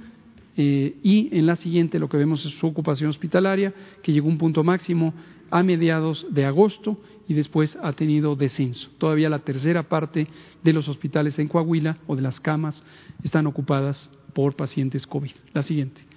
eh, 0.58 0.96
y 1.04 1.30
en 1.38 1.46
la 1.46 1.58
siguiente 1.58 2.00
lo 2.00 2.10
que 2.10 2.18
vemos 2.18 2.44
es 2.44 2.54
su 2.54 2.66
ocupación 2.66 3.12
hospitalaria 3.12 3.72
que 4.02 4.14
llegó 4.14 4.28
a 4.28 4.32
un 4.32 4.38
punto 4.40 4.64
máximo 4.64 5.14
a 5.52 5.62
mediados 5.62 6.26
de 6.32 6.46
agosto 6.46 6.98
y 7.28 7.36
después 7.36 7.78
ha 7.84 7.94
tenido 7.94 8.36
descenso. 8.36 8.90
Todavía 8.98 9.30
la 9.30 9.40
tercera 9.40 9.84
parte 9.84 10.28
de 10.64 10.74
los 10.74 10.90
hospitales 10.90 11.38
en 11.38 11.50
Coahuila 11.50 11.98
o 12.08 12.16
de 12.16 12.24
las 12.24 12.40
camas 12.40 12.84
están 13.24 13.46
ocupadas 13.46 14.10
por 14.34 14.56
pacientes 14.56 15.06
COVID. 15.06 15.32
La 15.54 15.62
siguiente. 15.62 16.11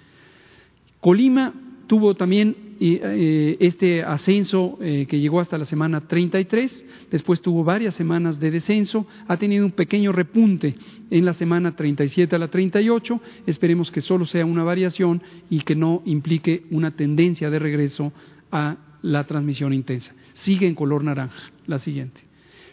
Colima 1.05 1.53
tuvo 1.87 2.15
también 2.15 2.57
eh, 2.81 3.59
este 3.61 4.03
ascenso 4.03 4.79
eh, 4.81 5.05
que 5.07 5.21
llegó 5.21 5.39
hasta 5.39 5.59
la 5.59 5.67
semana 5.67 6.09
33, 6.09 6.87
después 7.11 7.43
tuvo 7.43 7.63
varias 7.63 7.95
semanas 7.95 8.41
de 8.41 8.51
descenso, 8.51 9.07
ha 9.29 9.37
tenido 9.37 9.67
un 9.67 9.73
pequeño 9.73 10.13
repunte 10.13 10.75
en 11.11 11.27
la 11.27 11.35
semana 11.35 11.77
37 11.77 12.35
a 12.35 12.39
la 12.39 12.49
38, 12.49 13.21
esperemos 13.47 13.91
que 13.91 14.01
solo 14.01 14.25
sea 14.25 14.47
una 14.47 14.65
variación 14.65 15.23
y 15.51 15.61
que 15.61 15.77
no 15.77 16.01
implique 16.07 16.65
una 16.71 16.93
tendencia 16.93 17.51
de 17.51 17.59
regreso 17.59 18.11
a 18.51 18.79
la 19.03 19.25
transmisión 19.25 19.75
intensa. 19.75 20.15
Sigue 20.33 20.67
en 20.67 20.75
color 20.75 21.05
naranja. 21.05 21.51
La 21.67 21.79
siguiente. 21.81 22.23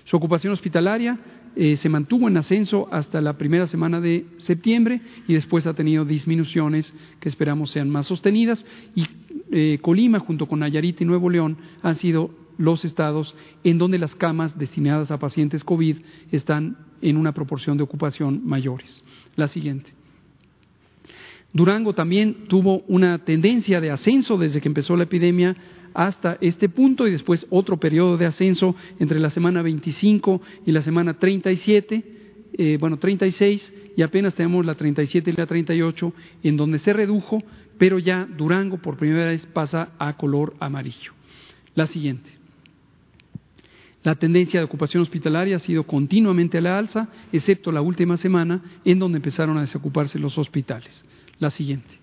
Su 0.06 0.16
ocupación 0.16 0.54
hospitalaria 0.54 1.20
eh, 1.56 1.76
se 1.78 1.90
mantuvo 1.90 2.28
en 2.28 2.38
ascenso 2.38 2.88
hasta 2.92 3.22
la 3.22 3.38
primera 3.38 3.68
semana 3.68 4.00
de 4.00 4.26
septiembre 4.38 5.02
y 5.28 5.34
después 5.34 5.68
ha 5.68 5.74
tenido 5.74 6.06
disminuciones 6.06 6.94
que 7.20 7.30
esperamos 7.30 7.72
sean 7.72 7.90
más 7.90 8.08
sostenidas 8.08 8.66
y 8.96 9.06
eh, 9.52 9.80
Colima 9.82 10.20
junto 10.20 10.48
con 10.48 10.60
Nayarit 10.60 11.02
y 11.02 11.06
Nuevo 11.06 11.30
León 11.30 11.58
han 11.84 11.96
sido 11.96 12.32
los 12.58 12.86
estados 12.86 13.36
en 13.64 13.78
donde 13.78 14.00
las 14.00 14.16
camas 14.16 14.58
destinadas 14.58 15.12
a 15.12 15.20
pacientes 15.20 15.64
COVID 15.64 15.98
están 16.32 16.78
en 17.02 17.18
una 17.18 17.34
proporción 17.34 17.78
de 17.78 17.84
ocupación 17.84 18.42
mayores. 18.46 19.04
La 19.36 19.48
siguiente. 19.48 19.92
Durango 21.54 21.94
también 21.94 22.48
tuvo 22.48 22.80
una 22.88 23.26
tendencia 23.26 23.82
de 23.82 23.92
ascenso 23.92 24.38
desde 24.38 24.62
que 24.62 24.70
empezó 24.70 24.96
la 24.96 25.04
epidemia 25.04 25.58
hasta 25.94 26.38
este 26.42 26.70
punto 26.70 27.08
y 27.08 27.12
después 27.12 27.46
otro 27.50 27.78
periodo 27.78 28.18
de 28.18 28.26
ascenso 28.26 28.76
entre 29.00 29.20
la 29.20 29.30
semana 29.30 29.62
25 29.62 30.42
y 30.66 30.72
la 30.72 30.82
semana 30.82 31.16
37, 31.16 32.04
eh, 32.54 32.78
bueno, 32.80 32.98
36 32.98 33.74
y 33.96 34.02
apenas 34.02 34.36
tenemos 34.36 34.66
la 34.66 34.76
37 34.76 35.32
y 35.32 35.34
la 35.34 35.46
38 35.46 36.14
en 36.44 36.58
donde 36.58 36.80
se 36.80 36.94
redujo, 36.94 37.44
pero 37.78 38.00
ya 38.00 38.26
Durango 38.26 38.78
por 38.78 38.98
primera 38.98 39.26
vez 39.26 39.46
pasa 39.48 39.92
a 40.00 40.16
color 40.18 40.56
amarillo. 40.60 41.14
La 41.76 41.88
siguiente. 41.88 42.30
La 44.04 44.16
tendencia 44.16 44.60
de 44.60 44.66
ocupación 44.66 45.04
hospitalaria 45.04 45.58
ha 45.58 45.60
sido 45.60 45.84
continuamente 45.84 46.58
a 46.58 46.62
la 46.62 46.78
alza, 46.78 47.10
excepto 47.32 47.72
la 47.72 47.82
última 47.82 48.18
semana 48.18 48.62
en 48.84 48.98
donde 48.98 49.18
empezaron 49.18 49.58
a 49.58 49.62
desocuparse 49.62 50.18
los 50.18 50.38
hospitales. 50.38 51.06
La 51.40 51.52
siguiente. 51.52 52.01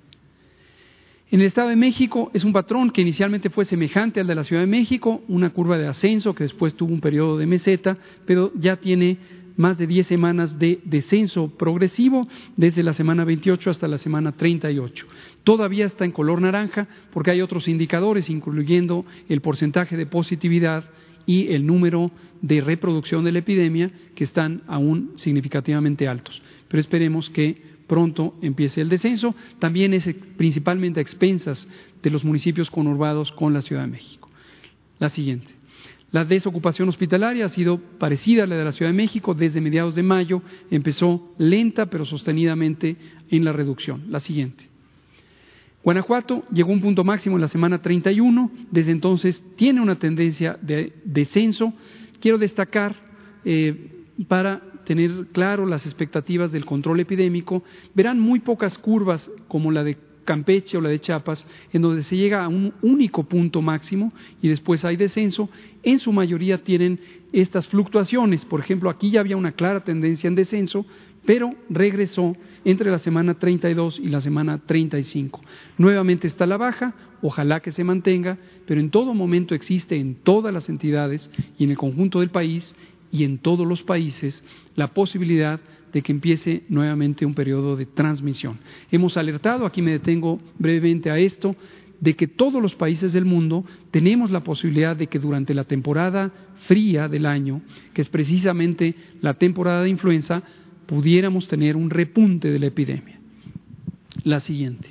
En 1.30 1.40
el 1.40 1.46
Estado 1.46 1.68
de 1.68 1.76
México 1.76 2.30
es 2.32 2.42
un 2.42 2.54
patrón 2.54 2.90
que 2.90 3.02
inicialmente 3.02 3.50
fue 3.50 3.66
semejante 3.66 4.18
al 4.18 4.26
de 4.26 4.34
la 4.34 4.44
Ciudad 4.44 4.62
de 4.62 4.66
México, 4.66 5.22
una 5.28 5.50
curva 5.50 5.76
de 5.76 5.86
ascenso 5.86 6.34
que 6.34 6.44
después 6.44 6.74
tuvo 6.74 6.94
un 6.94 7.02
periodo 7.02 7.36
de 7.36 7.46
meseta, 7.46 7.98
pero 8.24 8.50
ya 8.54 8.76
tiene 8.76 9.18
más 9.58 9.76
de 9.76 9.86
10 9.86 10.06
semanas 10.06 10.58
de 10.58 10.80
descenso 10.84 11.48
progresivo 11.58 12.26
desde 12.56 12.82
la 12.82 12.94
semana 12.94 13.24
28 13.24 13.68
hasta 13.68 13.88
la 13.88 13.98
semana 13.98 14.32
38. 14.32 15.06
Todavía 15.44 15.84
está 15.84 16.06
en 16.06 16.12
color 16.12 16.40
naranja 16.40 16.88
porque 17.12 17.32
hay 17.32 17.42
otros 17.42 17.68
indicadores, 17.68 18.30
incluyendo 18.30 19.04
el 19.28 19.42
porcentaje 19.42 19.98
de 19.98 20.06
positividad 20.06 20.84
y 21.26 21.52
el 21.52 21.66
número 21.66 22.10
de 22.40 22.62
reproducción 22.62 23.22
de 23.24 23.32
la 23.32 23.40
epidemia, 23.40 23.90
que 24.14 24.24
están 24.24 24.62
aún 24.66 25.12
significativamente 25.16 26.08
altos. 26.08 26.40
Pero 26.68 26.80
esperemos 26.80 27.28
que 27.28 27.77
pronto 27.88 28.34
empiece 28.42 28.80
el 28.80 28.88
descenso, 28.88 29.34
también 29.58 29.94
es 29.94 30.08
principalmente 30.36 31.00
a 31.00 31.02
expensas 31.02 31.66
de 32.02 32.10
los 32.10 32.24
municipios 32.24 32.70
conurbados 32.70 33.32
con 33.32 33.52
la 33.52 33.62
Ciudad 33.62 33.82
de 33.82 33.88
México. 33.88 34.28
La 35.00 35.08
siguiente. 35.08 35.48
La 36.10 36.24
desocupación 36.24 36.88
hospitalaria 36.88 37.46
ha 37.46 37.50
sido 37.50 37.78
parecida 37.98 38.44
a 38.44 38.46
la 38.46 38.56
de 38.56 38.64
la 38.64 38.72
Ciudad 38.72 38.90
de 38.90 38.96
México 38.96 39.34
desde 39.34 39.60
mediados 39.60 39.94
de 39.94 40.02
mayo, 40.02 40.42
empezó 40.70 41.34
lenta 41.38 41.86
pero 41.86 42.04
sostenidamente 42.04 42.96
en 43.30 43.44
la 43.44 43.52
reducción. 43.52 44.04
La 44.08 44.20
siguiente. 44.20 44.68
Guanajuato 45.84 46.44
llegó 46.52 46.70
a 46.70 46.74
un 46.74 46.80
punto 46.80 47.04
máximo 47.04 47.36
en 47.36 47.42
la 47.42 47.48
semana 47.48 47.80
31, 47.80 48.50
desde 48.70 48.92
entonces 48.92 49.42
tiene 49.56 49.80
una 49.80 49.98
tendencia 49.98 50.58
de 50.60 50.92
descenso. 51.04 51.72
Quiero 52.20 52.38
destacar 52.38 52.96
eh, 53.44 54.04
para 54.26 54.60
tener 54.88 55.26
claro 55.32 55.66
las 55.66 55.84
expectativas 55.84 56.50
del 56.50 56.64
control 56.64 57.00
epidémico, 57.00 57.62
verán 57.94 58.18
muy 58.18 58.40
pocas 58.40 58.78
curvas 58.78 59.30
como 59.46 59.70
la 59.70 59.84
de 59.84 59.98
Campeche 60.24 60.78
o 60.78 60.80
la 60.80 60.88
de 60.88 60.98
Chiapas, 60.98 61.46
en 61.74 61.82
donde 61.82 62.02
se 62.02 62.16
llega 62.16 62.42
a 62.42 62.48
un 62.48 62.72
único 62.80 63.24
punto 63.24 63.60
máximo 63.60 64.14
y 64.40 64.48
después 64.48 64.86
hay 64.86 64.96
descenso, 64.96 65.50
en 65.82 65.98
su 65.98 66.10
mayoría 66.10 66.64
tienen 66.64 67.00
estas 67.34 67.68
fluctuaciones. 67.68 68.46
Por 68.46 68.60
ejemplo, 68.60 68.88
aquí 68.88 69.10
ya 69.10 69.20
había 69.20 69.36
una 69.36 69.52
clara 69.52 69.84
tendencia 69.84 70.26
en 70.26 70.36
descenso, 70.36 70.86
pero 71.26 71.54
regresó 71.68 72.34
entre 72.64 72.90
la 72.90 72.98
semana 72.98 73.34
32 73.34 74.00
y 74.02 74.08
la 74.08 74.22
semana 74.22 74.56
35. 74.64 75.42
Nuevamente 75.76 76.26
está 76.26 76.46
la 76.46 76.56
baja, 76.56 76.94
ojalá 77.20 77.60
que 77.60 77.72
se 77.72 77.84
mantenga, 77.84 78.38
pero 78.66 78.80
en 78.80 78.88
todo 78.88 79.12
momento 79.12 79.54
existe 79.54 79.96
en 79.96 80.14
todas 80.14 80.54
las 80.54 80.70
entidades 80.70 81.30
y 81.58 81.64
en 81.64 81.72
el 81.72 81.76
conjunto 81.76 82.20
del 82.20 82.30
país 82.30 82.74
y 83.10 83.24
en 83.24 83.38
todos 83.38 83.66
los 83.66 83.82
países 83.82 84.44
la 84.74 84.88
posibilidad 84.88 85.60
de 85.92 86.02
que 86.02 86.12
empiece 86.12 86.64
nuevamente 86.68 87.24
un 87.24 87.34
periodo 87.34 87.76
de 87.76 87.86
transmisión. 87.86 88.58
Hemos 88.90 89.16
alertado, 89.16 89.64
aquí 89.64 89.82
me 89.82 89.92
detengo 89.92 90.40
brevemente 90.58 91.10
a 91.10 91.18
esto, 91.18 91.56
de 92.00 92.14
que 92.14 92.28
todos 92.28 92.62
los 92.62 92.74
países 92.74 93.12
del 93.12 93.24
mundo 93.24 93.64
tenemos 93.90 94.30
la 94.30 94.44
posibilidad 94.44 94.94
de 94.94 95.08
que 95.08 95.18
durante 95.18 95.54
la 95.54 95.64
temporada 95.64 96.32
fría 96.66 97.08
del 97.08 97.26
año, 97.26 97.62
que 97.92 98.02
es 98.02 98.08
precisamente 98.08 98.94
la 99.20 99.34
temporada 99.34 99.82
de 99.82 99.90
influenza, 99.90 100.42
pudiéramos 100.86 101.48
tener 101.48 101.76
un 101.76 101.90
repunte 101.90 102.50
de 102.50 102.58
la 102.58 102.66
epidemia. 102.66 103.18
La 104.24 104.40
siguiente. 104.40 104.88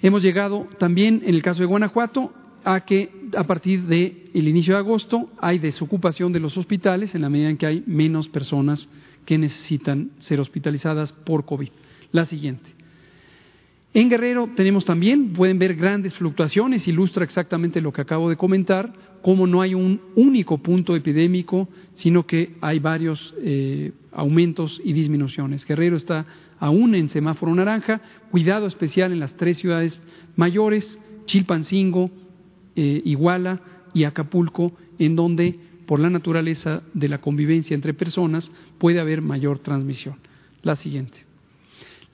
Hemos 0.00 0.22
llegado 0.22 0.68
también, 0.78 1.22
en 1.24 1.34
el 1.34 1.42
caso 1.42 1.60
de 1.60 1.66
Guanajuato, 1.66 2.34
a 2.64 2.84
que 2.84 3.10
a 3.36 3.44
partir 3.44 3.82
del 3.82 4.48
inicio 4.48 4.74
de 4.74 4.80
agosto 4.80 5.30
hay 5.38 5.58
desocupación 5.58 6.32
de 6.32 6.40
los 6.40 6.56
hospitales 6.56 7.14
en 7.14 7.22
la 7.22 7.30
medida 7.30 7.50
en 7.50 7.56
que 7.56 7.66
hay 7.66 7.84
menos 7.86 8.28
personas 8.28 8.88
que 9.24 9.38
necesitan 9.38 10.10
ser 10.18 10.40
hospitalizadas 10.40 11.12
por 11.12 11.44
COVID. 11.44 11.68
La 12.12 12.26
siguiente. 12.26 12.70
En 13.94 14.08
Guerrero 14.08 14.48
tenemos 14.56 14.86
también, 14.86 15.34
pueden 15.34 15.58
ver 15.58 15.74
grandes 15.74 16.14
fluctuaciones, 16.14 16.88
ilustra 16.88 17.24
exactamente 17.24 17.82
lo 17.82 17.92
que 17.92 18.00
acabo 18.00 18.30
de 18.30 18.36
comentar, 18.36 18.92
cómo 19.20 19.46
no 19.46 19.60
hay 19.60 19.74
un 19.74 20.00
único 20.14 20.58
punto 20.58 20.96
epidémico, 20.96 21.68
sino 21.94 22.26
que 22.26 22.54
hay 22.62 22.78
varios 22.78 23.34
eh, 23.42 23.92
aumentos 24.10 24.80
y 24.82 24.94
disminuciones. 24.94 25.66
Guerrero 25.66 25.96
está 25.96 26.24
aún 26.58 26.94
en 26.94 27.10
semáforo 27.10 27.54
naranja, 27.54 28.00
cuidado 28.30 28.66
especial 28.66 29.12
en 29.12 29.20
las 29.20 29.36
tres 29.36 29.58
ciudades 29.58 30.00
mayores, 30.36 30.98
Chilpancingo, 31.26 32.10
eh, 32.76 33.02
Iguala 33.04 33.60
y 33.94 34.04
Acapulco, 34.04 34.72
en 34.98 35.16
donde 35.16 35.58
por 35.86 36.00
la 36.00 36.10
naturaleza 36.10 36.82
de 36.94 37.08
la 37.08 37.18
convivencia 37.18 37.74
entre 37.74 37.94
personas 37.94 38.52
puede 38.78 39.00
haber 39.00 39.22
mayor 39.22 39.58
transmisión. 39.58 40.16
La 40.62 40.76
siguiente. 40.76 41.18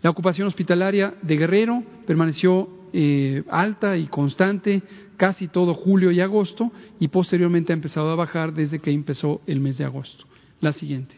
La 0.03 0.11
ocupación 0.11 0.47
hospitalaria 0.47 1.15
de 1.23 1.37
Guerrero 1.37 1.83
permaneció 2.07 2.69
eh, 2.93 3.43
alta 3.51 3.97
y 3.97 4.07
constante 4.07 4.83
casi 5.17 5.49
todo 5.49 5.75
julio 5.75 6.11
y 6.11 6.21
agosto 6.21 6.73
y 6.99 7.09
posteriormente 7.09 7.73
ha 7.73 7.77
empezado 7.77 8.11
a 8.11 8.15
bajar 8.15 8.55
desde 8.55 8.79
que 8.79 8.91
empezó 8.91 9.43
el 9.47 9.61
mes 9.61 9.77
de 9.77 9.85
agosto. 9.85 10.25
La 10.61 10.73
siguiente. 10.73 11.17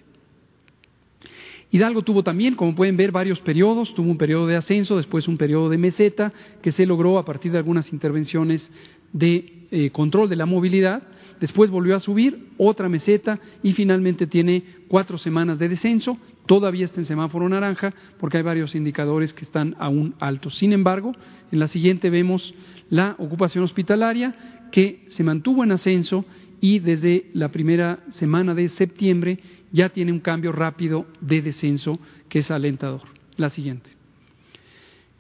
Hidalgo 1.73 2.03
tuvo 2.03 2.25
también, 2.25 2.57
como 2.57 2.75
pueden 2.75 2.97
ver, 2.97 3.13
varios 3.13 3.41
periodos. 3.41 3.95
Tuvo 3.95 4.11
un 4.11 4.19
periodo 4.19 4.47
de 4.49 4.57
ascenso, 4.57 4.97
después 4.97 5.29
un 5.29 5.37
periodo 5.37 5.69
de 5.69 5.79
meseta, 5.79 6.33
que 6.63 6.73
se 6.73 6.85
logró 6.85 7.17
a 7.17 7.25
partir 7.25 7.53
de 7.53 7.59
algunas 7.59 7.93
intervenciones 7.93 8.73
de 9.13 9.67
eh, 9.71 9.91
control 9.91 10.29
de 10.29 10.37
la 10.37 10.47
movilidad. 10.47 11.03
Después 11.41 11.71
volvió 11.71 11.97
a 11.97 12.01
subir, 12.01 12.49
otra 12.59 12.89
meseta 12.89 13.41
y 13.63 13.73
finalmente 13.73 14.27
tiene 14.27 14.63
cuatro 14.89 15.17
semanas 15.17 15.59
de 15.59 15.69
descenso. 15.69 16.19
Todavía 16.47 16.85
está 16.85 17.01
en 17.01 17.07
semáforo 17.07 17.49
naranja 17.49 17.95
porque 18.19 18.39
hay 18.39 18.43
varios 18.43 18.75
indicadores 18.75 19.33
que 19.33 19.45
están 19.45 19.77
aún 19.79 20.15
altos. 20.21 20.57
Sin 20.59 20.73
embargo, 20.73 21.13
en 21.51 21.59
la 21.59 21.69
siguiente 21.69 22.11
vemos 22.11 22.55
la 22.91 23.15
ocupación 23.19 23.65
hospitalaria 23.65 24.35
que 24.71 25.05
se 25.09 25.25
mantuvo 25.25 25.65
en 25.65 25.73
ascenso 25.73 26.25
y 26.61 26.79
desde 26.81 27.31
la 27.33 27.51
primera 27.51 28.01
semana 28.11 28.55
de 28.55 28.69
septiembre 28.69 29.39
ya 29.73 29.89
tiene 29.89 30.13
un 30.13 30.21
cambio 30.21 30.53
rápido 30.53 31.07
de 31.21 31.41
descenso 31.43 31.99
que 32.29 32.41
es 32.41 32.51
alentador. 32.51 33.03
La 33.37 33.51
siguiente. 33.51 33.91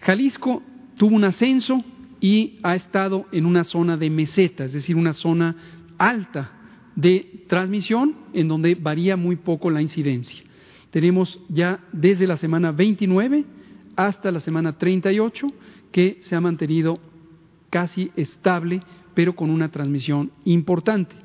Jalisco 0.01 0.63
tuvo 0.97 1.17
un 1.17 1.25
ascenso 1.25 1.83
y 2.21 2.59
ha 2.63 2.75
estado 2.75 3.27
en 3.33 3.47
una 3.47 3.65
zona 3.65 3.97
de 3.97 4.11
meseta, 4.11 4.65
es 4.65 4.73
decir, 4.73 4.97
una 4.97 5.15
zona 5.15 5.57
alta 5.99 6.53
de 6.95 7.45
transmisión 7.49 8.17
en 8.33 8.49
donde 8.49 8.75
varía 8.75 9.17
muy 9.17 9.37
poco 9.37 9.71
la 9.71 9.81
incidencia. 9.81 10.45
Tenemos 10.91 11.41
ya 11.49 11.81
desde 11.93 12.27
la 12.27 12.37
semana 12.37 12.73
29 12.73 13.45
hasta 13.97 14.31
la 14.31 14.41
semana 14.41 14.77
38 14.77 15.53
que 15.93 16.19
se 16.21 16.37
ha 16.37 16.41
mantenido 16.41 16.99
casi 17.71 18.11
estable, 18.17 18.83
pero 19.15 19.35
con 19.35 19.51
una 19.51 19.71
transmisión 19.71 20.31
importante. 20.45 21.17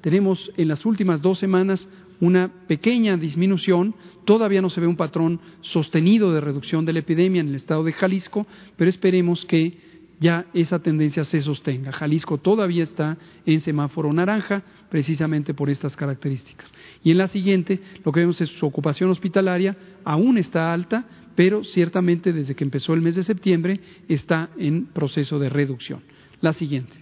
Tenemos 0.00 0.52
en 0.56 0.68
las 0.68 0.84
últimas 0.84 1.22
dos 1.22 1.38
semanas 1.38 1.88
una 2.20 2.50
pequeña 2.66 3.16
disminución, 3.16 3.94
todavía 4.24 4.62
no 4.62 4.70
se 4.70 4.80
ve 4.80 4.86
un 4.86 4.96
patrón 4.96 5.40
sostenido 5.62 6.32
de 6.32 6.40
reducción 6.40 6.84
de 6.84 6.92
la 6.92 7.00
epidemia 7.00 7.40
en 7.40 7.48
el 7.48 7.54
estado 7.54 7.84
de 7.84 7.92
Jalisco, 7.92 8.46
pero 8.76 8.88
esperemos 8.88 9.44
que 9.46 9.93
ya 10.24 10.46
esa 10.54 10.78
tendencia 10.78 11.22
se 11.22 11.42
sostenga. 11.42 11.92
Jalisco 11.92 12.38
todavía 12.38 12.82
está 12.82 13.18
en 13.44 13.60
semáforo 13.60 14.10
naranja, 14.10 14.62
precisamente 14.88 15.52
por 15.52 15.68
estas 15.68 15.94
características. 15.96 16.72
Y 17.02 17.10
en 17.10 17.18
la 17.18 17.28
siguiente, 17.28 17.78
lo 18.02 18.10
que 18.10 18.20
vemos 18.20 18.40
es 18.40 18.48
su 18.48 18.64
ocupación 18.64 19.10
hospitalaria 19.10 19.76
aún 20.02 20.38
está 20.38 20.72
alta, 20.72 21.04
pero 21.36 21.62
ciertamente 21.62 22.32
desde 22.32 22.54
que 22.54 22.64
empezó 22.64 22.94
el 22.94 23.02
mes 23.02 23.16
de 23.16 23.22
septiembre 23.22 23.80
está 24.08 24.48
en 24.56 24.86
proceso 24.86 25.38
de 25.38 25.50
reducción. 25.50 26.00
La 26.40 26.54
siguiente. 26.54 26.94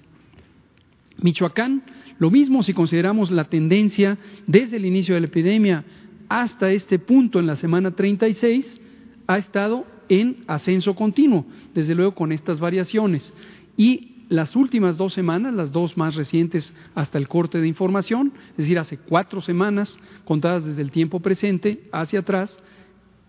Michoacán 1.18 1.84
lo 2.18 2.28
mismo 2.28 2.64
si 2.64 2.74
consideramos 2.74 3.30
la 3.30 3.44
tendencia 3.44 4.18
desde 4.48 4.78
el 4.78 4.84
inicio 4.84 5.14
de 5.14 5.20
la 5.20 5.26
epidemia 5.28 5.84
hasta 6.28 6.72
este 6.72 6.98
punto 6.98 7.38
en 7.38 7.46
la 7.46 7.54
semana 7.54 7.92
36, 7.92 8.80
ha 9.28 9.38
estado 9.38 9.86
en 10.20 10.44
ascenso 10.46 10.94
continuo, 10.94 11.46
desde 11.74 11.94
luego 11.94 12.14
con 12.14 12.32
estas 12.32 12.60
variaciones. 12.60 13.32
Y 13.76 14.26
las 14.28 14.56
últimas 14.56 14.98
dos 14.98 15.14
semanas, 15.14 15.54
las 15.54 15.72
dos 15.72 15.96
más 15.96 16.14
recientes 16.14 16.74
hasta 16.94 17.16
el 17.16 17.28
corte 17.28 17.60
de 17.60 17.68
información, 17.68 18.32
es 18.50 18.58
decir, 18.58 18.78
hace 18.78 18.98
cuatro 18.98 19.40
semanas, 19.40 19.98
contadas 20.24 20.66
desde 20.66 20.82
el 20.82 20.90
tiempo 20.90 21.20
presente 21.20 21.88
hacia 21.92 22.20
atrás, 22.20 22.60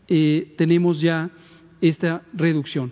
eh, 0.10 0.54
tenemos 0.58 1.00
ya 1.00 1.30
esta 1.80 2.24
reducción. 2.34 2.92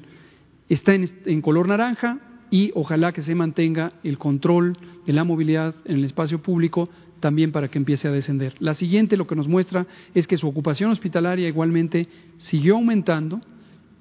Está 0.69 0.93
en 0.93 1.41
color 1.41 1.67
naranja, 1.67 2.19
y 2.51 2.71
ojalá 2.75 3.13
que 3.13 3.23
se 3.23 3.33
mantenga 3.33 3.93
el 4.03 4.17
control 4.17 4.77
de 5.05 5.13
la 5.13 5.23
movilidad 5.23 5.73
en 5.85 5.97
el 5.97 6.03
espacio 6.03 6.41
público 6.41 6.89
también 7.21 7.51
para 7.51 7.69
que 7.69 7.77
empiece 7.77 8.07
a 8.07 8.11
descender. 8.11 8.55
La 8.59 8.73
siguiente 8.73 9.15
lo 9.15 9.25
que 9.25 9.35
nos 9.35 9.47
muestra 9.47 9.87
es 10.13 10.27
que 10.27 10.37
su 10.37 10.47
ocupación 10.47 10.91
hospitalaria 10.91 11.47
igualmente 11.47 12.07
siguió 12.37 12.75
aumentando 12.75 13.39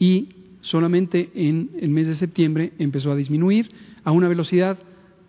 y 0.01 0.31
solamente 0.63 1.31
en 1.35 1.71
el 1.81 1.91
mes 1.91 2.09
de 2.09 2.17
septiembre 2.17 2.73
empezó 2.79 3.13
a 3.13 3.17
disminuir 3.17 3.71
a 4.03 4.11
una 4.11 4.27
velocidad 4.27 4.79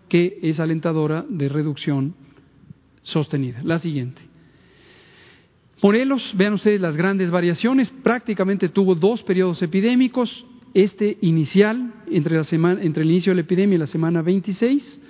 que 0.08 0.40
es 0.42 0.58
alentadora 0.58 1.24
de 1.28 1.48
reducción 1.48 2.14
sostenida. 3.02 3.60
La 3.62 3.78
siguiente. 3.78 4.22
Morelos, 5.82 6.32
vean 6.36 6.54
ustedes 6.54 6.80
las 6.80 6.96
grandes 6.96 7.30
variaciones, 7.30 7.90
prácticamente 8.02 8.68
tuvo 8.68 8.94
dos 8.94 9.22
periodos 9.22 9.62
epidémicos, 9.62 10.46
este 10.74 11.18
inicial 11.20 11.92
entre, 12.10 12.36
la 12.36 12.44
semana, 12.44 12.80
entre 12.82 13.02
el 13.02 13.10
inicio 13.10 13.32
de 13.32 13.36
la 13.36 13.40
epidemia 13.42 13.76
y 13.76 13.78
la 13.78 13.86
semana 13.86 14.22
26 14.22 15.00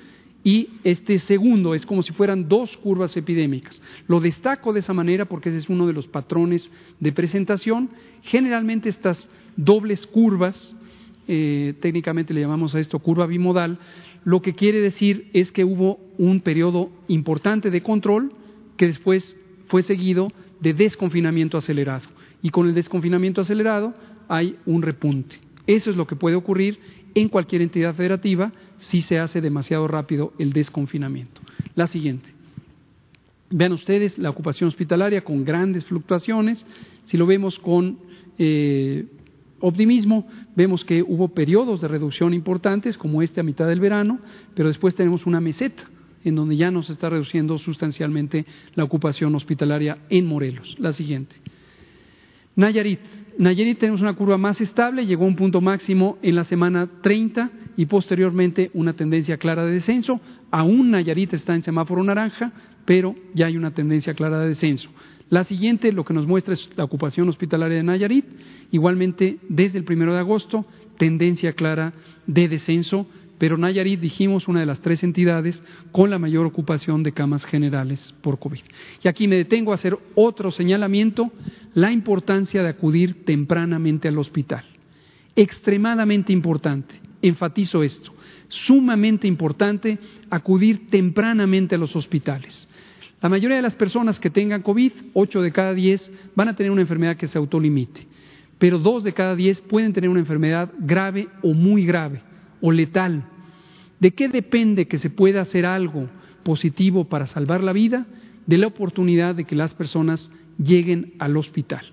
y 0.44 0.70
este 0.82 1.18
segundo 1.20 1.74
es 1.74 1.86
como 1.86 2.02
si 2.02 2.12
fueran 2.12 2.48
dos 2.48 2.76
curvas 2.78 3.16
epidémicas. 3.16 3.80
Lo 4.08 4.18
destaco 4.18 4.72
de 4.72 4.80
esa 4.80 4.92
manera 4.92 5.26
porque 5.26 5.50
ese 5.50 5.58
es 5.58 5.68
uno 5.68 5.86
de 5.86 5.92
los 5.92 6.08
patrones 6.08 6.72
de 6.98 7.12
presentación. 7.12 7.90
Generalmente 8.22 8.88
estas 8.88 9.28
dobles 9.56 10.06
curvas, 10.06 10.76
eh, 11.28 11.74
técnicamente 11.80 12.34
le 12.34 12.40
llamamos 12.40 12.74
a 12.74 12.80
esto 12.80 12.98
curva 12.98 13.26
bimodal, 13.26 13.78
lo 14.24 14.40
que 14.40 14.54
quiere 14.54 14.80
decir 14.80 15.28
es 15.32 15.52
que 15.52 15.64
hubo 15.64 15.98
un 16.18 16.40
periodo 16.40 16.90
importante 17.08 17.70
de 17.70 17.82
control 17.82 18.32
que 18.76 18.86
después 18.86 19.36
fue 19.66 19.82
seguido 19.82 20.32
de 20.60 20.74
desconfinamiento 20.74 21.58
acelerado. 21.58 22.08
Y 22.42 22.50
con 22.50 22.68
el 22.68 22.74
desconfinamiento 22.74 23.40
acelerado 23.40 23.94
hay 24.28 24.56
un 24.66 24.82
repunte. 24.82 25.36
Eso 25.66 25.90
es 25.90 25.96
lo 25.96 26.06
que 26.06 26.16
puede 26.16 26.36
ocurrir 26.36 26.78
en 27.14 27.28
cualquier 27.28 27.62
entidad 27.62 27.94
federativa 27.94 28.52
si 28.78 29.02
se 29.02 29.18
hace 29.18 29.40
demasiado 29.40 29.86
rápido 29.88 30.32
el 30.38 30.52
desconfinamiento. 30.52 31.40
La 31.74 31.86
siguiente. 31.86 32.28
Vean 33.50 33.72
ustedes 33.72 34.18
la 34.18 34.30
ocupación 34.30 34.68
hospitalaria 34.68 35.22
con 35.22 35.44
grandes 35.44 35.84
fluctuaciones. 35.84 36.64
Si 37.04 37.16
lo 37.16 37.26
vemos 37.26 37.58
con 37.58 37.98
eh, 38.38 39.04
optimismo, 39.62 40.26
vemos 40.54 40.84
que 40.84 41.02
hubo 41.02 41.28
periodos 41.28 41.80
de 41.80 41.88
reducción 41.88 42.34
importantes, 42.34 42.98
como 42.98 43.22
este 43.22 43.40
a 43.40 43.44
mitad 43.44 43.66
del 43.66 43.80
verano, 43.80 44.18
pero 44.54 44.68
después 44.68 44.94
tenemos 44.94 45.24
una 45.24 45.40
meseta 45.40 45.84
en 46.24 46.34
donde 46.34 46.56
ya 46.56 46.70
no 46.70 46.82
se 46.82 46.92
está 46.92 47.08
reduciendo 47.08 47.58
sustancialmente 47.58 48.44
la 48.74 48.84
ocupación 48.84 49.34
hospitalaria 49.34 49.98
en 50.08 50.26
Morelos. 50.26 50.76
La 50.78 50.92
siguiente. 50.92 51.36
Nayarit. 52.54 53.00
Nayarit 53.38 53.78
tenemos 53.78 54.02
una 54.02 54.14
curva 54.14 54.36
más 54.36 54.60
estable, 54.60 55.06
llegó 55.06 55.24
a 55.24 55.28
un 55.28 55.36
punto 55.36 55.60
máximo 55.60 56.18
en 56.22 56.34
la 56.34 56.44
semana 56.44 56.88
30 57.00 57.50
y 57.76 57.86
posteriormente 57.86 58.70
una 58.74 58.92
tendencia 58.92 59.38
clara 59.38 59.64
de 59.64 59.72
descenso. 59.72 60.20
Aún 60.50 60.90
Nayarit 60.90 61.32
está 61.32 61.54
en 61.54 61.62
semáforo 61.62 62.04
naranja, 62.04 62.52
pero 62.84 63.16
ya 63.34 63.46
hay 63.46 63.56
una 63.56 63.72
tendencia 63.72 64.12
clara 64.14 64.40
de 64.40 64.48
descenso. 64.48 64.90
La 65.32 65.44
siguiente 65.44 65.92
lo 65.92 66.04
que 66.04 66.12
nos 66.12 66.26
muestra 66.26 66.52
es 66.52 66.68
la 66.76 66.84
ocupación 66.84 67.26
hospitalaria 67.26 67.78
de 67.78 67.82
Nayarit, 67.82 68.26
igualmente 68.70 69.38
desde 69.48 69.78
el 69.78 69.84
primero 69.84 70.12
de 70.12 70.18
agosto, 70.18 70.66
tendencia 70.98 71.54
clara 71.54 71.94
de 72.26 72.48
descenso 72.48 73.06
pero 73.42 73.58
Nayarit 73.58 73.98
dijimos 73.98 74.46
una 74.46 74.60
de 74.60 74.66
las 74.66 74.80
tres 74.82 75.02
entidades 75.02 75.64
con 75.90 76.10
la 76.10 76.20
mayor 76.20 76.46
ocupación 76.46 77.02
de 77.02 77.10
camas 77.10 77.44
generales 77.44 78.14
por 78.20 78.38
COVID. 78.38 78.60
Y 79.02 79.08
aquí 79.08 79.26
me 79.26 79.34
detengo 79.34 79.72
a 79.72 79.74
hacer 79.74 79.98
otro 80.14 80.52
señalamiento, 80.52 81.32
la 81.74 81.90
importancia 81.90 82.62
de 82.62 82.68
acudir 82.68 83.24
tempranamente 83.24 84.06
al 84.06 84.18
hospital. 84.18 84.64
Extremadamente 85.34 86.32
importante, 86.32 86.94
enfatizo 87.20 87.82
esto, 87.82 88.12
sumamente 88.46 89.26
importante 89.26 89.98
acudir 90.30 90.86
tempranamente 90.86 91.74
a 91.74 91.78
los 91.78 91.96
hospitales. 91.96 92.68
La 93.22 93.28
mayoría 93.28 93.56
de 93.56 93.62
las 93.62 93.76
personas 93.76 94.18
que 94.18 94.30
tengan 94.30 94.62
COVID, 94.62 94.92
8 95.14 95.42
de 95.42 95.52
cada 95.52 95.72
10, 95.74 96.10
van 96.34 96.48
a 96.48 96.56
tener 96.56 96.72
una 96.72 96.80
enfermedad 96.80 97.16
que 97.16 97.28
se 97.28 97.38
autolimite, 97.38 98.08
pero 98.58 98.80
2 98.80 99.04
de 99.04 99.12
cada 99.12 99.36
10 99.36 99.60
pueden 99.60 99.92
tener 99.92 100.10
una 100.10 100.18
enfermedad 100.18 100.72
grave 100.80 101.28
o 101.40 101.54
muy 101.54 101.86
grave 101.86 102.20
o 102.60 102.72
letal. 102.72 103.24
¿De 104.00 104.10
qué 104.10 104.28
depende 104.28 104.88
que 104.88 104.98
se 104.98 105.08
pueda 105.08 105.40
hacer 105.40 105.66
algo 105.66 106.08
positivo 106.42 107.04
para 107.04 107.28
salvar 107.28 107.62
la 107.62 107.72
vida? 107.72 108.06
De 108.46 108.58
la 108.58 108.66
oportunidad 108.66 109.36
de 109.36 109.44
que 109.44 109.54
las 109.54 109.72
personas 109.72 110.32
lleguen 110.58 111.14
al 111.20 111.36
hospital. 111.36 111.86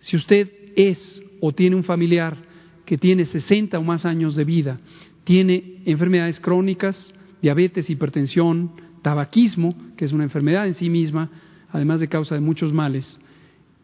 Si 0.00 0.16
usted 0.16 0.52
es 0.76 1.22
o 1.40 1.52
tiene 1.52 1.76
un 1.76 1.84
familiar 1.84 2.36
que 2.84 2.98
tiene 2.98 3.24
60 3.24 3.78
o 3.78 3.82
más 3.82 4.04
años 4.04 4.36
de 4.36 4.44
vida, 4.44 4.80
tiene 5.24 5.80
enfermedades 5.86 6.40
crónicas, 6.40 7.14
diabetes, 7.40 7.88
hipertensión, 7.88 8.83
tabaquismo, 9.04 9.76
que 9.96 10.06
es 10.06 10.12
una 10.12 10.24
enfermedad 10.24 10.66
en 10.66 10.72
sí 10.72 10.88
misma, 10.88 11.30
además 11.70 12.00
de 12.00 12.08
causa 12.08 12.34
de 12.34 12.40
muchos 12.40 12.72
males, 12.72 13.20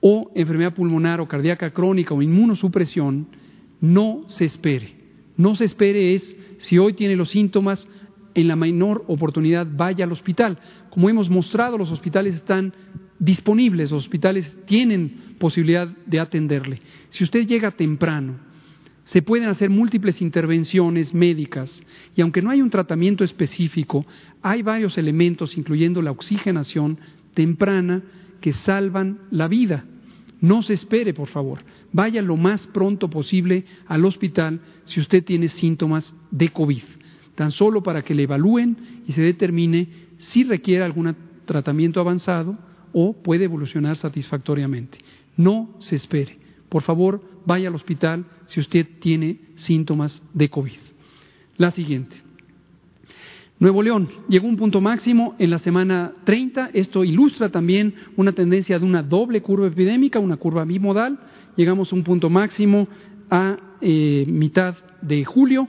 o 0.01 0.33
enfermedad 0.35 0.73
pulmonar 0.73 1.21
o 1.21 1.29
cardíaca 1.29 1.71
crónica 1.71 2.15
o 2.15 2.23
inmunosupresión, 2.23 3.27
no 3.83 4.25
se 4.29 4.47
espere. 4.47 4.97
No 5.37 5.57
se 5.57 5.67
espere 5.67 6.15
es 6.15 6.37
si 6.57 6.79
hoy 6.79 6.95
tiene 6.95 7.17
los 7.17 7.31
síntomas, 7.31 7.87
en 8.35 8.49
la 8.49 8.57
menor 8.57 9.05
oportunidad 9.09 9.67
vaya 9.71 10.05
al 10.05 10.13
hospital. 10.13 10.57
Como 10.89 11.11
hemos 11.11 11.29
mostrado, 11.29 11.77
los 11.77 11.91
hospitales 11.91 12.35
están 12.35 12.73
disponibles, 13.19 13.91
los 13.91 14.05
hospitales 14.05 14.57
tienen 14.65 15.35
posibilidad 15.39 15.87
de 16.07 16.21
atenderle. 16.21 16.81
Si 17.11 17.25
usted 17.25 17.47
llega 17.47 17.73
temprano, 17.73 18.37
se 19.05 19.23
pueden 19.23 19.49
hacer 19.49 19.71
múltiples 19.71 20.23
intervenciones 20.23 21.15
médicas 21.15 21.83
y 22.15 22.21
aunque 22.21 22.43
no 22.43 22.51
hay 22.51 22.63
un 22.63 22.71
tratamiento 22.71 23.25
específico, 23.25 24.07
hay 24.43 24.63
varios 24.63 24.99
elementos, 24.99 25.57
incluyendo 25.57 26.03
la 26.03 26.11
oxigenación 26.11 26.99
temprana, 27.35 28.03
que 28.41 28.53
salvan 28.53 29.19
la 29.31 29.49
vida. 29.49 29.85
No 30.41 30.63
se 30.63 30.73
espere, 30.73 31.13
por 31.13 31.29
favor. 31.29 31.61
Vaya 31.93 32.23
lo 32.23 32.37
más 32.37 32.67
pronto 32.69 33.11
posible 33.11 33.65
al 33.87 34.05
hospital 34.05 34.61
si 34.85 35.01
usted 35.01 35.25
tiene 35.25 35.49
síntomas 35.49 36.15
de 36.31 36.49
COVID, 36.49 36.83
tan 37.35 37.51
solo 37.51 37.83
para 37.83 38.03
que 38.03 38.15
le 38.15 38.23
evalúen 38.23 38.77
y 39.07 39.13
se 39.13 39.23
determine 39.23 39.89
si 40.17 40.45
requiere 40.45 40.85
algún 40.85 41.15
tratamiento 41.45 42.01
avanzado 42.01 42.57
o 42.93 43.13
puede 43.13 43.45
evolucionar 43.45 43.97
satisfactoriamente. 43.97 44.99
No 45.37 45.75
se 45.79 45.97
espere. 45.97 46.40
Por 46.71 46.83
favor, 46.83 47.21
vaya 47.45 47.69
al 47.69 47.75
hospital 47.75 48.25
si 48.47 48.61
usted 48.61 48.87
tiene 49.01 49.41
síntomas 49.57 50.23
de 50.33 50.49
COVID. 50.49 50.79
La 51.59 51.71
siguiente. 51.73 52.17
Nuevo 53.59 53.83
León 53.83 54.09
llegó 54.29 54.47
a 54.47 54.51
un 54.51 54.57
punto 54.57 54.81
máximo 54.81 55.35
en 55.39 55.51
la 55.51 55.59
semana 55.59 56.15
30. 56.25 56.71
Esto 56.73 57.05
ilustra 57.05 57.51
también 57.51 57.95
una 58.17 58.33
tendencia 58.33 58.79
de 58.79 58.87
una 58.87 59.03
doble 59.03 59.43
curva 59.43 59.67
epidémica, 59.67 60.19
una 60.19 60.39
curva 60.39 60.65
bimodal. 60.65 61.19
Llegamos 61.57 61.93
a 61.93 61.97
un 61.97 62.03
punto 62.03 62.31
máximo 62.31 62.89
a 63.29 63.59
eh, 63.83 64.25
mitad 64.27 64.77
de 65.03 65.25
julio, 65.27 65.69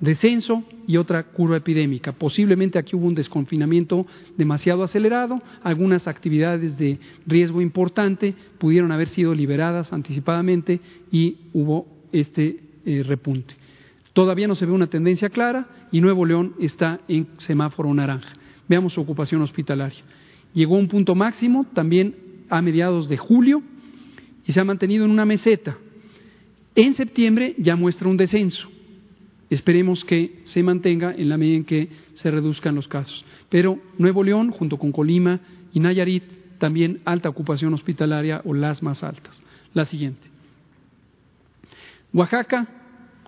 descenso 0.00 0.62
y 0.86 0.96
otra 0.96 1.22
curva 1.24 1.56
epidémica. 1.56 2.12
Posiblemente 2.12 2.78
aquí 2.78 2.96
hubo 2.96 3.06
un 3.06 3.14
desconfinamiento 3.14 4.06
demasiado 4.36 4.82
acelerado, 4.82 5.42
algunas 5.62 6.06
actividades 6.06 6.76
de 6.78 6.98
riesgo 7.26 7.60
importante 7.60 8.34
pudieron 8.58 8.92
haber 8.92 9.08
sido 9.08 9.34
liberadas 9.34 9.92
anticipadamente 9.92 10.80
y 11.10 11.36
hubo 11.52 11.86
este 12.12 12.60
eh, 12.84 13.02
repunte. 13.02 13.54
Todavía 14.12 14.48
no 14.48 14.54
se 14.54 14.66
ve 14.66 14.72
una 14.72 14.86
tendencia 14.86 15.28
clara 15.28 15.66
y 15.92 16.00
Nuevo 16.00 16.24
León 16.24 16.54
está 16.60 17.00
en 17.08 17.28
semáforo 17.38 17.92
naranja. 17.92 18.34
Veamos 18.68 18.94
su 18.94 19.00
ocupación 19.00 19.42
hospitalaria. 19.42 20.02
Llegó 20.54 20.76
a 20.76 20.78
un 20.78 20.88
punto 20.88 21.14
máximo 21.14 21.66
también 21.74 22.16
a 22.48 22.62
mediados 22.62 23.08
de 23.08 23.16
julio 23.16 23.62
y 24.46 24.52
se 24.52 24.60
ha 24.60 24.64
mantenido 24.64 25.04
en 25.04 25.10
una 25.10 25.24
meseta. 25.24 25.76
En 26.74 26.94
septiembre 26.94 27.54
ya 27.58 27.76
muestra 27.76 28.08
un 28.08 28.16
descenso. 28.16 28.70
Esperemos 29.48 30.04
que 30.04 30.40
se 30.44 30.62
mantenga 30.62 31.14
en 31.16 31.28
la 31.28 31.36
medida 31.36 31.56
en 31.56 31.64
que 31.64 31.88
se 32.14 32.30
reduzcan 32.30 32.74
los 32.74 32.88
casos. 32.88 33.24
Pero 33.48 33.78
Nuevo 33.98 34.24
León, 34.24 34.50
junto 34.50 34.78
con 34.78 34.92
Colima 34.92 35.40
y 35.72 35.80
Nayarit, 35.80 36.24
también 36.58 37.00
alta 37.04 37.28
ocupación 37.28 37.72
hospitalaria 37.74 38.42
o 38.44 38.54
las 38.54 38.82
más 38.82 39.04
altas. 39.04 39.42
La 39.74 39.84
siguiente. 39.84 40.26
Oaxaca, 42.12 42.66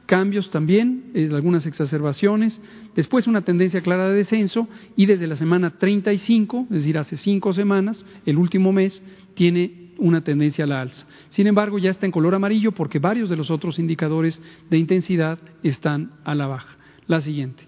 cambios 0.07 0.51
también, 0.51 1.11
eh, 1.14 1.29
algunas 1.33 1.66
exacerbaciones, 1.66 2.61
después 2.97 3.27
una 3.27 3.43
tendencia 3.43 3.83
clara 3.83 4.09
de 4.09 4.16
descenso 4.16 4.66
y 4.97 5.05
desde 5.07 5.27
la 5.27 5.37
semana 5.37 5.79
35, 5.79 6.64
es 6.71 6.71
decir, 6.71 6.97
hace 6.97 7.16
cinco 7.16 7.53
semanas, 7.53 8.07
el 8.25 8.39
último 8.39 8.73
mes, 8.73 9.03
tiene 9.35 9.88
una 9.99 10.22
tendencia 10.22 10.64
a 10.64 10.66
la 10.66 10.80
alza. 10.80 11.07
Sin 11.28 11.46
embargo, 11.46 11.78
ya 11.78 11.90
está 11.90 12.07
en 12.07 12.12
color 12.12 12.34
amarillo 12.34 12.72
porque 12.72 12.99
varios 12.99 13.28
de 13.28 13.36
los 13.36 13.51
otros 13.51 13.78
indicadores 13.78 14.40
de 14.70 14.78
intensidad 14.78 15.38
están 15.62 16.12
a 16.24 16.34
la 16.34 16.46
baja. 16.46 16.76
La 17.07 17.20
siguiente. 17.20 17.64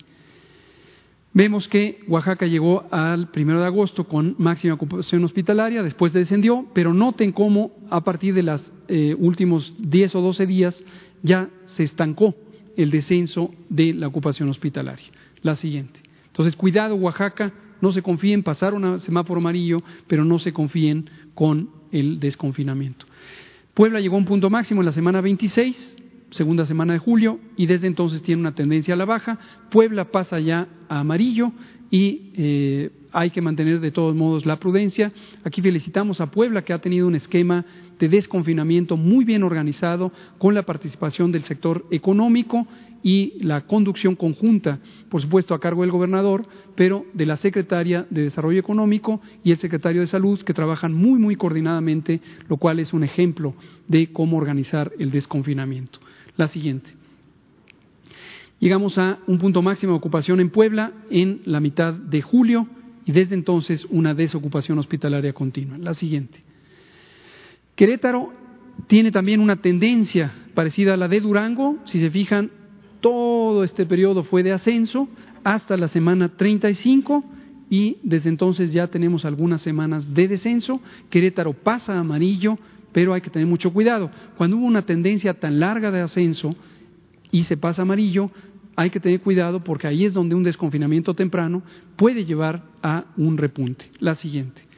Vemos 1.32 1.68
que 1.68 2.00
Oaxaca 2.08 2.46
llegó 2.46 2.86
al 2.90 3.28
primero 3.28 3.60
de 3.60 3.66
agosto 3.66 4.08
con 4.08 4.34
máxima 4.38 4.74
ocupación 4.74 5.22
hospitalaria, 5.22 5.82
después 5.82 6.12
descendió, 6.12 6.66
pero 6.74 6.92
noten 6.92 7.30
cómo 7.30 7.72
a 7.88 8.02
partir 8.02 8.34
de 8.34 8.42
los 8.42 8.72
eh, 8.88 9.14
últimos 9.16 9.74
10 9.78 10.16
o 10.16 10.22
12 10.22 10.46
días 10.46 10.84
ya 11.22 11.48
se 11.66 11.84
estancó 11.84 12.34
el 12.76 12.90
descenso 12.90 13.54
de 13.68 13.94
la 13.94 14.08
ocupación 14.08 14.48
hospitalaria. 14.48 15.06
La 15.42 15.54
siguiente. 15.54 16.00
Entonces, 16.26 16.56
cuidado, 16.56 16.96
Oaxaca, 16.96 17.52
no 17.80 17.92
se 17.92 18.02
confíen, 18.02 18.42
pasaron 18.42 18.84
a 18.84 18.98
semáforo 18.98 19.40
amarillo, 19.40 19.82
pero 20.08 20.24
no 20.24 20.38
se 20.38 20.52
confíen 20.52 21.10
con 21.34 21.70
el 21.92 22.20
desconfinamiento. 22.20 23.06
Puebla 23.74 24.00
llegó 24.00 24.16
a 24.16 24.18
un 24.18 24.24
punto 24.24 24.50
máximo 24.50 24.80
en 24.82 24.86
la 24.86 24.92
semana 24.92 25.20
26, 25.20 25.96
segunda 26.30 26.66
semana 26.66 26.92
de 26.92 26.98
julio, 26.98 27.40
y 27.56 27.66
desde 27.66 27.86
entonces 27.86 28.22
tiene 28.22 28.40
una 28.40 28.54
tendencia 28.54 28.94
a 28.94 28.96
la 28.96 29.04
baja. 29.04 29.38
Puebla 29.70 30.06
pasa 30.06 30.40
ya 30.40 30.68
a 30.88 31.00
amarillo 31.00 31.52
y 31.90 32.30
eh, 32.34 32.90
hay 33.12 33.30
que 33.30 33.42
mantener 33.42 33.80
de 33.80 33.90
todos 33.90 34.14
modos 34.14 34.46
la 34.46 34.56
prudencia. 34.56 35.12
Aquí 35.44 35.62
felicitamos 35.62 36.20
a 36.20 36.30
Puebla 36.30 36.62
que 36.62 36.72
ha 36.72 36.78
tenido 36.80 37.06
un 37.06 37.14
esquema 37.14 37.64
de 38.00 38.08
desconfinamiento 38.08 38.96
muy 38.96 39.24
bien 39.24 39.44
organizado 39.44 40.10
con 40.38 40.54
la 40.54 40.64
participación 40.64 41.30
del 41.30 41.44
sector 41.44 41.86
económico 41.90 42.66
y 43.02 43.34
la 43.42 43.66
conducción 43.66 44.16
conjunta, 44.16 44.80
por 45.08 45.22
supuesto, 45.22 45.54
a 45.54 45.60
cargo 45.60 45.82
del 45.82 45.90
gobernador, 45.90 46.46
pero 46.74 47.04
de 47.12 47.26
la 47.26 47.36
secretaria 47.36 48.06
de 48.10 48.24
Desarrollo 48.24 48.58
Económico 48.58 49.20
y 49.44 49.52
el 49.52 49.58
secretario 49.58 50.00
de 50.00 50.06
Salud, 50.06 50.40
que 50.42 50.54
trabajan 50.54 50.92
muy, 50.92 51.18
muy 51.18 51.36
coordinadamente, 51.36 52.20
lo 52.48 52.56
cual 52.56 52.80
es 52.80 52.92
un 52.92 53.04
ejemplo 53.04 53.54
de 53.86 54.08
cómo 54.12 54.38
organizar 54.38 54.92
el 54.98 55.10
desconfinamiento. 55.10 55.98
La 56.36 56.48
siguiente. 56.48 56.90
Llegamos 58.58 58.98
a 58.98 59.18
un 59.26 59.38
punto 59.38 59.62
máximo 59.62 59.92
de 59.92 59.98
ocupación 59.98 60.40
en 60.40 60.50
Puebla 60.50 60.92
en 61.10 61.40
la 61.44 61.60
mitad 61.60 61.94
de 61.94 62.20
julio 62.22 62.66
y 63.04 63.12
desde 63.12 63.34
entonces 63.34 63.86
una 63.90 64.14
desocupación 64.14 64.78
hospitalaria 64.78 65.32
continua. 65.32 65.78
La 65.78 65.94
siguiente. 65.94 66.49
Querétaro 67.80 68.30
tiene 68.88 69.10
también 69.10 69.40
una 69.40 69.62
tendencia 69.62 70.30
parecida 70.52 70.92
a 70.92 70.96
la 70.98 71.08
de 71.08 71.18
Durango. 71.18 71.78
Si 71.86 71.98
se 71.98 72.10
fijan, 72.10 72.50
todo 73.00 73.64
este 73.64 73.86
periodo 73.86 74.22
fue 74.22 74.42
de 74.42 74.52
ascenso 74.52 75.08
hasta 75.44 75.78
la 75.78 75.88
semana 75.88 76.28
35 76.36 77.24
y 77.70 77.96
desde 78.02 78.28
entonces 78.28 78.74
ya 78.74 78.88
tenemos 78.88 79.24
algunas 79.24 79.62
semanas 79.62 80.12
de 80.12 80.28
descenso. 80.28 80.82
Querétaro 81.08 81.54
pasa 81.54 81.94
a 81.94 82.00
amarillo, 82.00 82.58
pero 82.92 83.14
hay 83.14 83.22
que 83.22 83.30
tener 83.30 83.48
mucho 83.48 83.72
cuidado. 83.72 84.10
Cuando 84.36 84.58
hubo 84.58 84.66
una 84.66 84.84
tendencia 84.84 85.32
tan 85.40 85.58
larga 85.58 85.90
de 85.90 86.02
ascenso 86.02 86.54
y 87.30 87.44
se 87.44 87.56
pasa 87.56 87.80
a 87.80 87.84
amarillo, 87.84 88.30
hay 88.76 88.90
que 88.90 89.00
tener 89.00 89.22
cuidado 89.22 89.64
porque 89.64 89.86
ahí 89.86 90.04
es 90.04 90.12
donde 90.12 90.34
un 90.34 90.44
desconfinamiento 90.44 91.14
temprano 91.14 91.62
puede 91.96 92.26
llevar 92.26 92.62
a 92.82 93.06
un 93.16 93.38
repunte. 93.38 93.86
La 94.00 94.16
siguiente. 94.16 94.69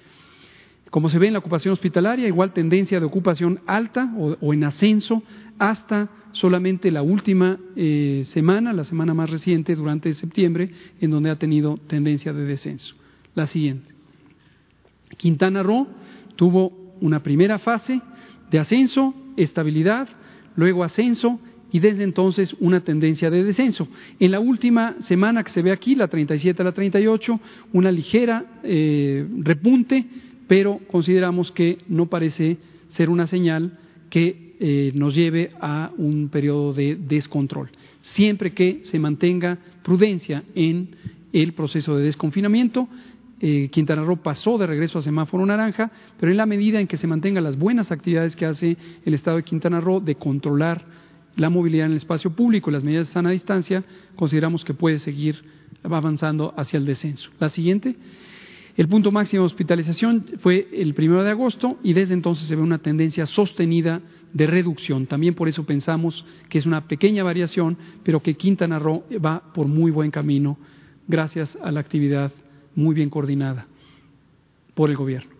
Como 0.92 1.08
se 1.08 1.18
ve 1.18 1.28
en 1.28 1.32
la 1.32 1.38
ocupación 1.38 1.72
hospitalaria, 1.72 2.28
igual 2.28 2.52
tendencia 2.52 3.00
de 3.00 3.06
ocupación 3.06 3.60
alta 3.66 4.12
o, 4.14 4.52
en 4.52 4.62
ascenso 4.62 5.22
hasta 5.58 6.10
solamente 6.32 6.90
la 6.90 7.00
última 7.00 7.58
eh, 7.76 8.24
semana, 8.26 8.74
la 8.74 8.84
semana 8.84 9.14
más 9.14 9.30
reciente, 9.30 9.74
durante 9.74 10.12
septiembre, 10.12 10.70
en 11.00 11.10
donde 11.10 11.30
ha 11.30 11.36
tenido 11.36 11.78
tendencia 11.86 12.34
de 12.34 12.44
descenso. 12.44 12.94
La 13.34 13.46
siguiente. 13.46 13.94
Quintana 15.16 15.62
Roo 15.62 15.88
tuvo 16.36 16.92
una 17.00 17.22
primera 17.22 17.58
fase 17.58 18.02
de 18.50 18.58
ascenso, 18.58 19.14
estabilidad, 19.38 20.10
luego 20.56 20.84
ascenso 20.84 21.40
y 21.72 21.78
desde 21.80 22.04
entonces 22.04 22.54
una 22.60 22.84
tendencia 22.84 23.30
de 23.30 23.44
descenso. 23.44 23.88
En 24.20 24.30
la 24.30 24.40
última 24.40 24.96
semana 25.00 25.42
que 25.42 25.52
se 25.52 25.62
ve 25.62 25.72
aquí, 25.72 25.94
la 25.94 26.08
37 26.08 26.60
a 26.60 26.66
la 26.66 26.72
38, 26.72 27.40
una 27.72 27.90
ligera 27.90 28.60
eh, 28.62 29.26
repunte, 29.38 30.06
pero 30.52 30.80
consideramos 30.86 31.50
que 31.50 31.78
no 31.88 32.10
parece 32.10 32.58
ser 32.88 33.08
una 33.08 33.26
señal 33.26 33.78
que 34.10 34.54
eh, 34.60 34.92
nos 34.94 35.14
lleve 35.14 35.52
a 35.58 35.90
un 35.96 36.28
periodo 36.28 36.74
de 36.74 36.94
descontrol. 36.94 37.70
Siempre 38.02 38.52
que 38.52 38.80
se 38.84 38.98
mantenga 38.98 39.56
prudencia 39.82 40.44
en 40.54 40.90
el 41.32 41.54
proceso 41.54 41.96
de 41.96 42.04
desconfinamiento, 42.04 42.86
eh, 43.40 43.70
Quintana 43.72 44.02
Roo 44.02 44.18
pasó 44.18 44.58
de 44.58 44.66
regreso 44.66 44.98
a 44.98 45.02
semáforo 45.02 45.46
naranja, 45.46 45.90
pero 46.20 46.30
en 46.30 46.36
la 46.36 46.44
medida 46.44 46.82
en 46.82 46.86
que 46.86 46.98
se 46.98 47.06
mantengan 47.06 47.44
las 47.44 47.56
buenas 47.56 47.90
actividades 47.90 48.36
que 48.36 48.44
hace 48.44 48.76
el 49.06 49.14
Estado 49.14 49.38
de 49.38 49.44
Quintana 49.44 49.80
Roo 49.80 50.00
de 50.00 50.16
controlar 50.16 50.84
la 51.34 51.48
movilidad 51.48 51.86
en 51.86 51.92
el 51.92 51.96
espacio 51.96 52.36
público 52.36 52.68
y 52.68 52.74
las 52.74 52.84
medidas 52.84 53.06
de 53.06 53.14
sana 53.14 53.30
distancia, 53.30 53.84
consideramos 54.16 54.66
que 54.66 54.74
puede 54.74 54.98
seguir 54.98 55.42
avanzando 55.82 56.52
hacia 56.58 56.76
el 56.76 56.84
descenso. 56.84 57.30
La 57.40 57.48
siguiente. 57.48 57.96
El 58.76 58.88
punto 58.88 59.12
máximo 59.12 59.42
de 59.42 59.48
hospitalización 59.48 60.24
fue 60.38 60.68
el 60.72 60.94
primero 60.94 61.22
de 61.22 61.30
agosto 61.30 61.78
y 61.82 61.92
desde 61.92 62.14
entonces 62.14 62.46
se 62.46 62.56
ve 62.56 62.62
una 62.62 62.78
tendencia 62.78 63.26
sostenida 63.26 64.00
de 64.32 64.46
reducción. 64.46 65.06
También 65.06 65.34
por 65.34 65.48
eso 65.48 65.64
pensamos 65.64 66.24
que 66.48 66.58
es 66.58 66.64
una 66.64 66.88
pequeña 66.88 67.22
variación, 67.22 67.76
pero 68.02 68.22
que 68.22 68.34
Quintana 68.34 68.78
Roo 68.78 69.04
va 69.22 69.52
por 69.52 69.66
muy 69.66 69.90
buen 69.90 70.10
camino 70.10 70.56
gracias 71.06 71.58
a 71.62 71.70
la 71.70 71.80
actividad 71.80 72.32
muy 72.74 72.94
bien 72.94 73.10
coordinada 73.10 73.66
por 74.74 74.88
el 74.88 74.96
gobierno. 74.96 75.31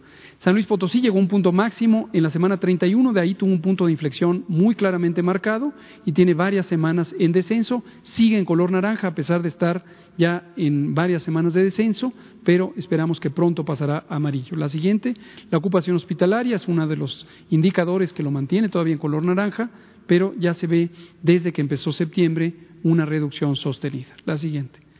San 0.43 0.55
Luis 0.55 0.67
Potosí 0.67 1.01
llegó 1.01 1.19
a 1.19 1.21
un 1.21 1.29
punto 1.29 1.53
máximo 1.53 2.11
en 2.13 2.25
la 2.25 2.29
semana 2.29 2.57
31, 2.57 3.13
de 3.13 3.21
ahí 3.21 3.35
tuvo 3.35 3.53
un 3.53 3.61
punto 3.61 3.87
de 3.87 3.93
inflexión 3.93 4.45
muy 4.49 4.75
claramente 4.75 5.23
marcado 5.23 5.73
y 6.05 6.11
tiene 6.11 6.35
varias 6.35 6.67
semanas 6.67 7.15
en 7.17 7.31
descenso, 7.31 7.85
sigue 8.03 8.37
en 8.37 8.45
color 8.45 8.73
naranja 8.73 9.07
a 9.07 9.15
pesar 9.15 9.41
de 9.41 9.51
estar 9.51 9.85
ya 10.19 10.53
en 10.57 10.97
varias 10.97 11.23
semanas 11.23 11.55
de 11.55 11.63
descenso, 11.63 12.13
pero 12.43 12.73
esperamos 12.77 13.21
que 13.21 13.31
pronto 13.31 13.65
pasará 13.65 14.05
a 14.09 14.17
amarillo. 14.17 14.57
La 14.57 14.69
siguiente, 14.69 15.15
la 15.49 15.59
ocupación 15.59 15.95
hospitalaria 15.95 16.57
es 16.57 16.67
uno 16.67 16.89
de 16.89 16.97
los 16.97 17.25
indicadores 17.51 18.13
que 18.13 18.25
lo 18.25 18.33
mantiene 18.33 18.69
todavía 18.69 18.95
en 18.95 18.99
color 18.99 19.23
naranja, 19.23 19.71
pero 20.09 20.35
ya 20.37 20.55
se 20.55 20.67
ve 20.67 20.91
desde 21.23 21.53
que 21.53 21.61
empezó 21.61 21.93
septiembre 21.93 22.53
una 22.83 23.07
reducción 23.07 23.55
sostenida. 23.55 24.17
La 24.25 24.37
siguiente. 24.37 24.92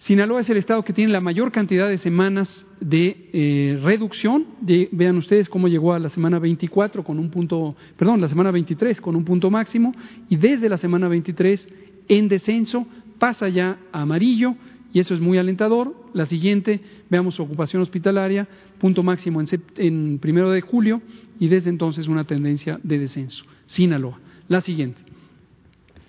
Sinaloa 0.00 0.40
es 0.40 0.48
el 0.48 0.56
estado 0.56 0.82
que 0.82 0.94
tiene 0.94 1.12
la 1.12 1.20
mayor 1.20 1.52
cantidad 1.52 1.86
de 1.86 1.98
semanas 1.98 2.64
de 2.80 3.28
eh, 3.34 3.78
reducción. 3.82 4.46
vean 4.62 5.18
ustedes 5.18 5.50
cómo 5.50 5.68
llegó 5.68 5.92
a 5.92 5.98
la 5.98 6.08
semana 6.08 6.38
24 6.38 7.04
con 7.04 7.18
un 7.18 7.28
punto, 7.28 7.76
perdón, 7.98 8.22
la 8.22 8.30
semana 8.30 8.50
23 8.50 8.98
con 8.98 9.14
un 9.14 9.26
punto 9.26 9.50
máximo 9.50 9.94
y 10.30 10.36
desde 10.36 10.70
la 10.70 10.78
semana 10.78 11.06
23 11.06 11.68
en 12.08 12.28
descenso 12.28 12.86
pasa 13.18 13.50
ya 13.50 13.78
a 13.92 14.00
amarillo 14.00 14.54
y 14.90 15.00
eso 15.00 15.12
es 15.12 15.20
muy 15.20 15.36
alentador. 15.36 15.94
La 16.14 16.24
siguiente, 16.24 16.80
veamos 17.10 17.38
ocupación 17.38 17.82
hospitalaria, 17.82 18.48
punto 18.78 19.02
máximo 19.02 19.42
en, 19.42 19.48
en 19.76 20.18
primero 20.18 20.50
de 20.50 20.62
julio 20.62 21.02
y 21.38 21.48
desde 21.48 21.68
entonces 21.68 22.08
una 22.08 22.24
tendencia 22.24 22.80
de 22.82 22.98
descenso. 22.98 23.44
Sinaloa. 23.66 24.18
La 24.48 24.62
siguiente. 24.62 25.02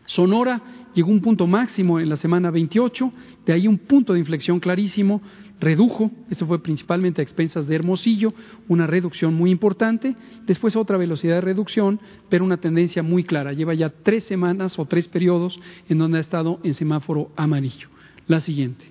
Sonora 0.05 0.61
llegó 0.93 1.09
un 1.09 1.21
punto 1.21 1.47
máximo 1.47 1.99
en 1.99 2.09
la 2.09 2.15
semana 2.15 2.51
28, 2.51 3.11
de 3.45 3.53
ahí 3.53 3.67
un 3.67 3.77
punto 3.77 4.13
de 4.13 4.19
inflexión 4.19 4.59
clarísimo, 4.59 5.21
redujo, 5.59 6.11
esto 6.29 6.47
fue 6.47 6.61
principalmente 6.61 7.21
a 7.21 7.23
expensas 7.23 7.67
de 7.67 7.75
Hermosillo, 7.75 8.33
una 8.67 8.87
reducción 8.87 9.33
muy 9.33 9.51
importante, 9.51 10.15
después 10.45 10.75
otra 10.75 10.97
velocidad 10.97 11.35
de 11.35 11.41
reducción, 11.41 11.99
pero 12.29 12.43
una 12.43 12.57
tendencia 12.57 13.03
muy 13.03 13.23
clara, 13.23 13.53
lleva 13.53 13.73
ya 13.73 13.89
tres 13.89 14.23
semanas 14.25 14.77
o 14.79 14.85
tres 14.85 15.07
periodos 15.07 15.59
en 15.87 15.99
donde 15.99 16.17
ha 16.17 16.21
estado 16.21 16.59
en 16.63 16.73
semáforo 16.73 17.31
amarillo. 17.35 17.89
La 18.27 18.39
siguiente. 18.39 18.85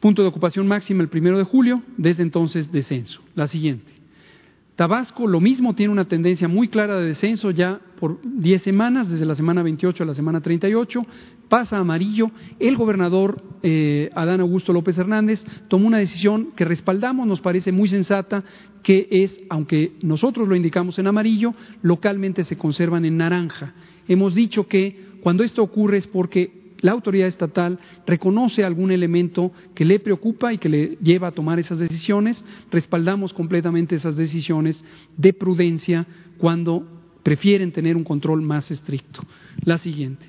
Punto 0.00 0.22
de 0.22 0.28
ocupación 0.28 0.68
máxima 0.68 1.02
el 1.02 1.08
primero 1.08 1.38
de 1.38 1.44
julio, 1.44 1.82
desde 1.96 2.22
entonces 2.22 2.70
descenso. 2.70 3.22
La 3.34 3.48
siguiente. 3.48 3.93
Tabasco 4.76 5.28
lo 5.28 5.40
mismo 5.40 5.74
tiene 5.74 5.92
una 5.92 6.06
tendencia 6.06 6.48
muy 6.48 6.66
clara 6.66 6.98
de 6.98 7.06
descenso 7.06 7.52
ya 7.52 7.80
por 8.00 8.18
10 8.22 8.60
semanas, 8.60 9.08
desde 9.08 9.24
la 9.24 9.36
semana 9.36 9.62
28 9.62 10.02
a 10.02 10.06
la 10.06 10.14
semana 10.14 10.40
38, 10.40 11.06
pasa 11.48 11.78
amarillo. 11.78 12.32
El 12.58 12.76
gobernador 12.76 13.40
eh, 13.62 14.10
Adán 14.16 14.40
Augusto 14.40 14.72
López 14.72 14.98
Hernández 14.98 15.44
tomó 15.68 15.86
una 15.86 15.98
decisión 15.98 16.48
que 16.56 16.64
respaldamos, 16.64 17.24
nos 17.26 17.40
parece 17.40 17.70
muy 17.70 17.88
sensata, 17.88 18.42
que 18.82 19.06
es, 19.10 19.40
aunque 19.48 19.92
nosotros 20.02 20.48
lo 20.48 20.56
indicamos 20.56 20.98
en 20.98 21.06
amarillo, 21.06 21.54
localmente 21.82 22.42
se 22.42 22.58
conservan 22.58 23.04
en 23.04 23.16
naranja. 23.16 23.74
Hemos 24.08 24.34
dicho 24.34 24.66
que 24.66 25.14
cuando 25.22 25.44
esto 25.44 25.62
ocurre 25.62 25.98
es 25.98 26.08
porque 26.08 26.63
la 26.84 26.92
autoridad 26.92 27.28
estatal 27.28 27.78
reconoce 28.06 28.62
algún 28.62 28.92
elemento 28.92 29.52
que 29.74 29.86
le 29.86 30.00
preocupa 30.00 30.52
y 30.52 30.58
que 30.58 30.68
le 30.68 30.98
lleva 31.02 31.28
a 31.28 31.32
tomar 31.32 31.58
esas 31.58 31.78
decisiones, 31.78 32.44
respaldamos 32.70 33.32
completamente 33.32 33.94
esas 33.94 34.16
decisiones 34.16 34.84
de 35.16 35.32
prudencia 35.32 36.06
cuando 36.36 36.86
prefieren 37.22 37.72
tener 37.72 37.96
un 37.96 38.04
control 38.04 38.42
más 38.42 38.70
estricto. 38.70 39.22
La 39.64 39.78
siguiente. 39.78 40.28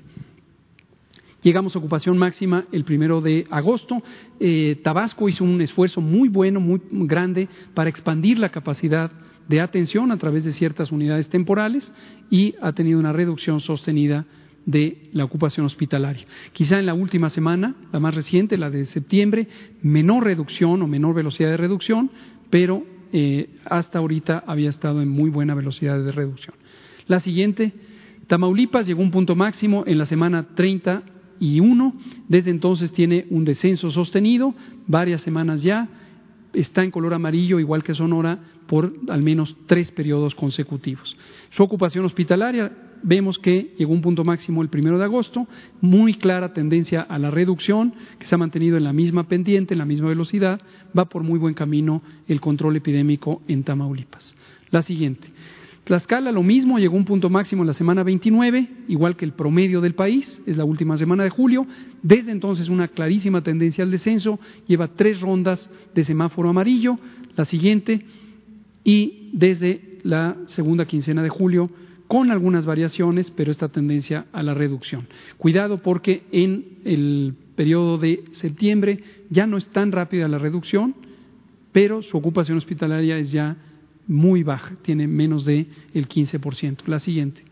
Llegamos 1.42 1.76
a 1.76 1.78
ocupación 1.78 2.16
máxima 2.16 2.64
el 2.72 2.84
primero 2.84 3.20
de 3.20 3.46
agosto. 3.50 4.02
Eh, 4.40 4.80
Tabasco 4.82 5.28
hizo 5.28 5.44
un 5.44 5.60
esfuerzo 5.60 6.00
muy 6.00 6.30
bueno, 6.30 6.58
muy 6.58 6.80
grande 6.90 7.50
para 7.74 7.90
expandir 7.90 8.38
la 8.38 8.48
capacidad 8.48 9.12
de 9.46 9.60
atención 9.60 10.10
a 10.10 10.16
través 10.16 10.44
de 10.44 10.54
ciertas 10.54 10.90
unidades 10.90 11.28
temporales 11.28 11.92
y 12.30 12.54
ha 12.62 12.72
tenido 12.72 12.98
una 12.98 13.12
reducción 13.12 13.60
sostenida 13.60 14.24
de 14.66 15.08
la 15.12 15.24
ocupación 15.24 15.64
hospitalaria. 15.64 16.26
Quizá 16.52 16.78
en 16.78 16.86
la 16.86 16.94
última 16.94 17.30
semana, 17.30 17.74
la 17.92 18.00
más 18.00 18.14
reciente, 18.14 18.58
la 18.58 18.68
de 18.68 18.84
septiembre, 18.86 19.48
menor 19.80 20.24
reducción 20.24 20.82
o 20.82 20.88
menor 20.88 21.14
velocidad 21.14 21.50
de 21.50 21.56
reducción, 21.56 22.10
pero 22.50 22.84
eh, 23.12 23.48
hasta 23.64 24.00
ahorita 24.00 24.42
había 24.46 24.68
estado 24.68 25.00
en 25.00 25.08
muy 25.08 25.30
buena 25.30 25.54
velocidad 25.54 26.02
de 26.02 26.12
reducción. 26.12 26.56
La 27.06 27.20
siguiente, 27.20 27.72
Tamaulipas 28.26 28.86
llegó 28.86 29.02
a 29.02 29.04
un 29.04 29.12
punto 29.12 29.36
máximo 29.36 29.84
en 29.86 29.98
la 29.98 30.06
semana 30.06 30.48
31, 30.56 31.94
desde 32.28 32.50
entonces 32.50 32.90
tiene 32.90 33.26
un 33.30 33.44
descenso 33.44 33.92
sostenido, 33.92 34.52
varias 34.88 35.20
semanas 35.20 35.62
ya, 35.62 35.88
está 36.52 36.82
en 36.82 36.90
color 36.90 37.14
amarillo, 37.14 37.60
igual 37.60 37.84
que 37.84 37.94
Sonora, 37.94 38.40
por 38.66 38.92
al 39.08 39.22
menos 39.22 39.56
tres 39.66 39.92
periodos 39.92 40.34
consecutivos. 40.34 41.16
Su 41.50 41.62
ocupación 41.62 42.04
hospitalaria 42.04 42.72
vemos 43.02 43.38
que 43.38 43.74
llegó 43.76 43.92
un 43.92 44.02
punto 44.02 44.24
máximo 44.24 44.62
el 44.62 44.68
primero 44.68 44.98
de 44.98 45.04
agosto, 45.04 45.46
muy 45.80 46.14
clara 46.14 46.52
tendencia 46.52 47.02
a 47.02 47.18
la 47.18 47.30
reducción, 47.30 47.94
que 48.18 48.26
se 48.26 48.34
ha 48.34 48.38
mantenido 48.38 48.76
en 48.76 48.84
la 48.84 48.92
misma 48.92 49.28
pendiente, 49.28 49.74
en 49.74 49.78
la 49.78 49.86
misma 49.86 50.08
velocidad, 50.08 50.60
va 50.96 51.06
por 51.06 51.22
muy 51.22 51.38
buen 51.38 51.54
camino 51.54 52.02
el 52.28 52.40
control 52.40 52.76
epidémico 52.76 53.42
en 53.48 53.64
Tamaulipas. 53.64 54.36
La 54.70 54.82
siguiente. 54.82 55.28
Tlaxcala 55.84 56.32
lo 56.32 56.42
mismo, 56.42 56.80
llegó 56.80 56.96
un 56.96 57.04
punto 57.04 57.30
máximo 57.30 57.62
en 57.62 57.68
la 57.68 57.72
semana 57.72 58.02
29, 58.02 58.68
igual 58.88 59.16
que 59.16 59.24
el 59.24 59.34
promedio 59.34 59.80
del 59.80 59.94
país, 59.94 60.42
es 60.44 60.56
la 60.56 60.64
última 60.64 60.96
semana 60.96 61.22
de 61.22 61.30
julio. 61.30 61.64
Desde 62.02 62.32
entonces 62.32 62.68
una 62.68 62.88
clarísima 62.88 63.42
tendencia 63.42 63.84
al 63.84 63.92
descenso, 63.92 64.40
lleva 64.66 64.88
tres 64.88 65.20
rondas 65.20 65.70
de 65.94 66.02
semáforo 66.02 66.48
amarillo, 66.48 66.98
la 67.36 67.44
siguiente, 67.44 68.04
y 68.82 69.30
desde 69.32 69.98
la 70.02 70.36
segunda 70.46 70.86
quincena 70.86 71.22
de 71.22 71.28
julio 71.28 71.70
con 72.08 72.30
algunas 72.30 72.66
variaciones, 72.66 73.30
pero 73.30 73.50
esta 73.50 73.68
tendencia 73.68 74.26
a 74.32 74.42
la 74.42 74.54
reducción. 74.54 75.08
Cuidado 75.38 75.78
porque 75.78 76.24
en 76.32 76.78
el 76.84 77.34
periodo 77.56 77.98
de 77.98 78.24
septiembre 78.32 79.02
ya 79.30 79.46
no 79.46 79.56
es 79.56 79.66
tan 79.68 79.92
rápida 79.92 80.28
la 80.28 80.38
reducción, 80.38 80.94
pero 81.72 82.02
su 82.02 82.16
ocupación 82.16 82.58
hospitalaria 82.58 83.18
es 83.18 83.32
ya 83.32 83.56
muy 84.06 84.42
baja, 84.42 84.76
tiene 84.82 85.06
menos 85.06 85.44
del 85.44 85.66
el 85.92 86.08
15%. 86.08 86.86
La 86.86 87.00
siguiente. 87.00 87.42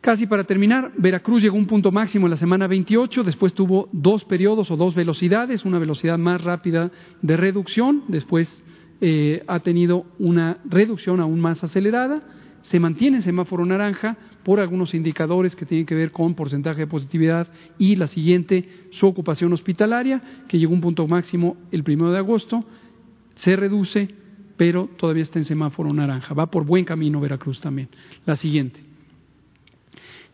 Casi 0.00 0.26
para 0.26 0.44
terminar, 0.44 0.92
Veracruz 0.96 1.42
llegó 1.42 1.56
a 1.56 1.60
un 1.60 1.66
punto 1.66 1.92
máximo 1.92 2.26
en 2.26 2.30
la 2.30 2.38
semana 2.38 2.66
28, 2.66 3.22
después 3.22 3.52
tuvo 3.52 3.90
dos 3.92 4.24
periodos 4.24 4.70
o 4.70 4.76
dos 4.76 4.94
velocidades, 4.94 5.66
una 5.66 5.78
velocidad 5.78 6.16
más 6.16 6.42
rápida 6.42 6.90
de 7.20 7.36
reducción, 7.36 8.04
después 8.08 8.62
eh, 9.02 9.42
ha 9.46 9.60
tenido 9.60 10.06
una 10.18 10.58
reducción 10.64 11.20
aún 11.20 11.38
más 11.38 11.62
acelerada 11.62 12.22
se 12.62 12.80
mantiene 12.80 13.18
en 13.18 13.22
semáforo 13.22 13.64
naranja 13.64 14.16
por 14.42 14.60
algunos 14.60 14.94
indicadores 14.94 15.54
que 15.54 15.66
tienen 15.66 15.86
que 15.86 15.94
ver 15.94 16.12
con 16.12 16.34
porcentaje 16.34 16.80
de 16.80 16.86
positividad 16.86 17.48
y 17.78 17.96
la 17.96 18.06
siguiente, 18.06 18.68
su 18.90 19.06
ocupación 19.06 19.52
hospitalaria, 19.52 20.22
que 20.48 20.58
llegó 20.58 20.72
a 20.72 20.76
un 20.76 20.80
punto 20.80 21.06
máximo 21.06 21.56
el 21.70 21.84
primero 21.84 22.10
de 22.10 22.18
agosto, 22.18 22.64
se 23.34 23.56
reduce, 23.56 24.08
pero 24.56 24.88
todavía 24.96 25.22
está 25.22 25.38
en 25.38 25.44
semáforo 25.44 25.92
naranja. 25.92 26.34
Va 26.34 26.50
por 26.50 26.64
buen 26.64 26.84
camino 26.84 27.20
Veracruz 27.20 27.60
también. 27.60 27.88
La 28.26 28.36
siguiente. 28.36 28.80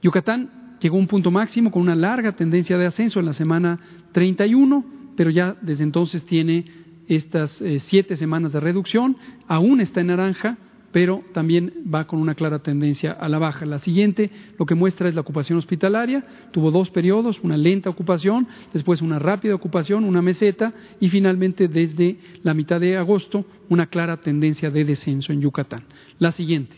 Yucatán 0.02 0.78
llegó 0.80 0.96
a 0.96 1.00
un 1.00 1.06
punto 1.06 1.30
máximo 1.30 1.70
con 1.70 1.82
una 1.82 1.94
larga 1.94 2.32
tendencia 2.32 2.76
de 2.78 2.86
ascenso 2.86 3.20
en 3.20 3.26
la 3.26 3.32
semana 3.32 3.78
31, 4.12 4.84
pero 5.16 5.30
ya 5.30 5.56
desde 5.62 5.84
entonces 5.84 6.24
tiene 6.24 6.64
estas 7.08 7.60
eh, 7.62 7.78
siete 7.78 8.16
semanas 8.16 8.52
de 8.52 8.60
reducción, 8.60 9.16
aún 9.46 9.80
está 9.80 10.00
en 10.00 10.08
naranja, 10.08 10.58
pero 10.96 11.22
también 11.34 11.74
va 11.94 12.06
con 12.06 12.20
una 12.20 12.34
clara 12.34 12.60
tendencia 12.60 13.12
a 13.12 13.28
la 13.28 13.38
baja. 13.38 13.66
La 13.66 13.80
siguiente 13.80 14.30
lo 14.58 14.64
que 14.64 14.74
muestra 14.74 15.10
es 15.10 15.14
la 15.14 15.20
ocupación 15.20 15.58
hospitalaria, 15.58 16.24
tuvo 16.52 16.70
dos 16.70 16.88
periodos, 16.88 17.38
una 17.42 17.58
lenta 17.58 17.90
ocupación, 17.90 18.48
después 18.72 19.02
una 19.02 19.18
rápida 19.18 19.54
ocupación, 19.54 20.04
una 20.04 20.22
meseta 20.22 20.72
y 20.98 21.10
finalmente 21.10 21.68
desde 21.68 22.16
la 22.42 22.54
mitad 22.54 22.80
de 22.80 22.96
agosto 22.96 23.44
una 23.68 23.88
clara 23.88 24.16
tendencia 24.22 24.70
de 24.70 24.86
descenso 24.86 25.34
en 25.34 25.42
Yucatán. 25.42 25.82
La 26.18 26.32
siguiente. 26.32 26.74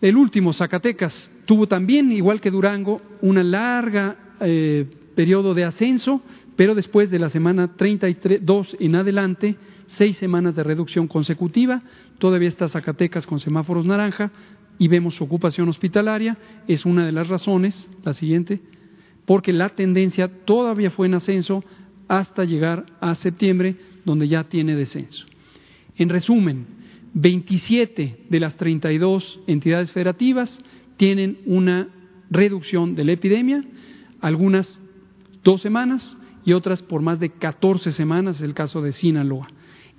El 0.00 0.16
último, 0.16 0.52
Zacatecas, 0.52 1.28
tuvo 1.44 1.66
también, 1.66 2.12
igual 2.12 2.40
que 2.40 2.52
Durango, 2.52 3.02
una 3.20 3.42
larga 3.42 4.36
eh, 4.38 4.86
periodo 5.16 5.54
de 5.54 5.64
ascenso, 5.64 6.22
pero 6.54 6.76
después 6.76 7.10
de 7.10 7.18
la 7.18 7.30
semana 7.30 7.74
32 7.76 8.76
en 8.78 8.94
adelante, 8.94 9.56
seis 9.86 10.16
semanas 10.16 10.54
de 10.54 10.62
reducción 10.62 11.08
consecutiva, 11.08 11.82
todavía 12.18 12.48
está 12.48 12.68
Zacatecas 12.68 13.26
con 13.26 13.40
semáforos 13.40 13.86
naranja 13.86 14.30
y 14.78 14.88
vemos 14.88 15.20
ocupación 15.20 15.68
hospitalaria, 15.68 16.36
es 16.68 16.84
una 16.84 17.06
de 17.06 17.12
las 17.12 17.28
razones, 17.28 17.90
la 18.04 18.12
siguiente, 18.12 18.60
porque 19.24 19.52
la 19.52 19.70
tendencia 19.70 20.28
todavía 20.44 20.90
fue 20.90 21.06
en 21.06 21.14
ascenso 21.14 21.64
hasta 22.08 22.44
llegar 22.44 22.86
a 23.00 23.14
septiembre, 23.14 23.76
donde 24.04 24.28
ya 24.28 24.44
tiene 24.44 24.76
descenso. 24.76 25.26
En 25.96 26.08
resumen, 26.08 26.66
27 27.14 28.26
de 28.28 28.40
las 28.40 28.56
32 28.56 29.40
entidades 29.46 29.90
federativas 29.90 30.62
tienen 30.96 31.38
una 31.46 31.88
reducción 32.30 32.94
de 32.94 33.04
la 33.04 33.12
epidemia, 33.12 33.64
algunas 34.20 34.80
dos 35.42 35.62
semanas 35.62 36.16
y 36.44 36.52
otras 36.52 36.82
por 36.82 37.02
más 37.02 37.18
de 37.18 37.30
14 37.30 37.92
semanas, 37.92 38.36
es 38.36 38.42
el 38.42 38.54
caso 38.54 38.82
de 38.82 38.92
Sinaloa. 38.92 39.48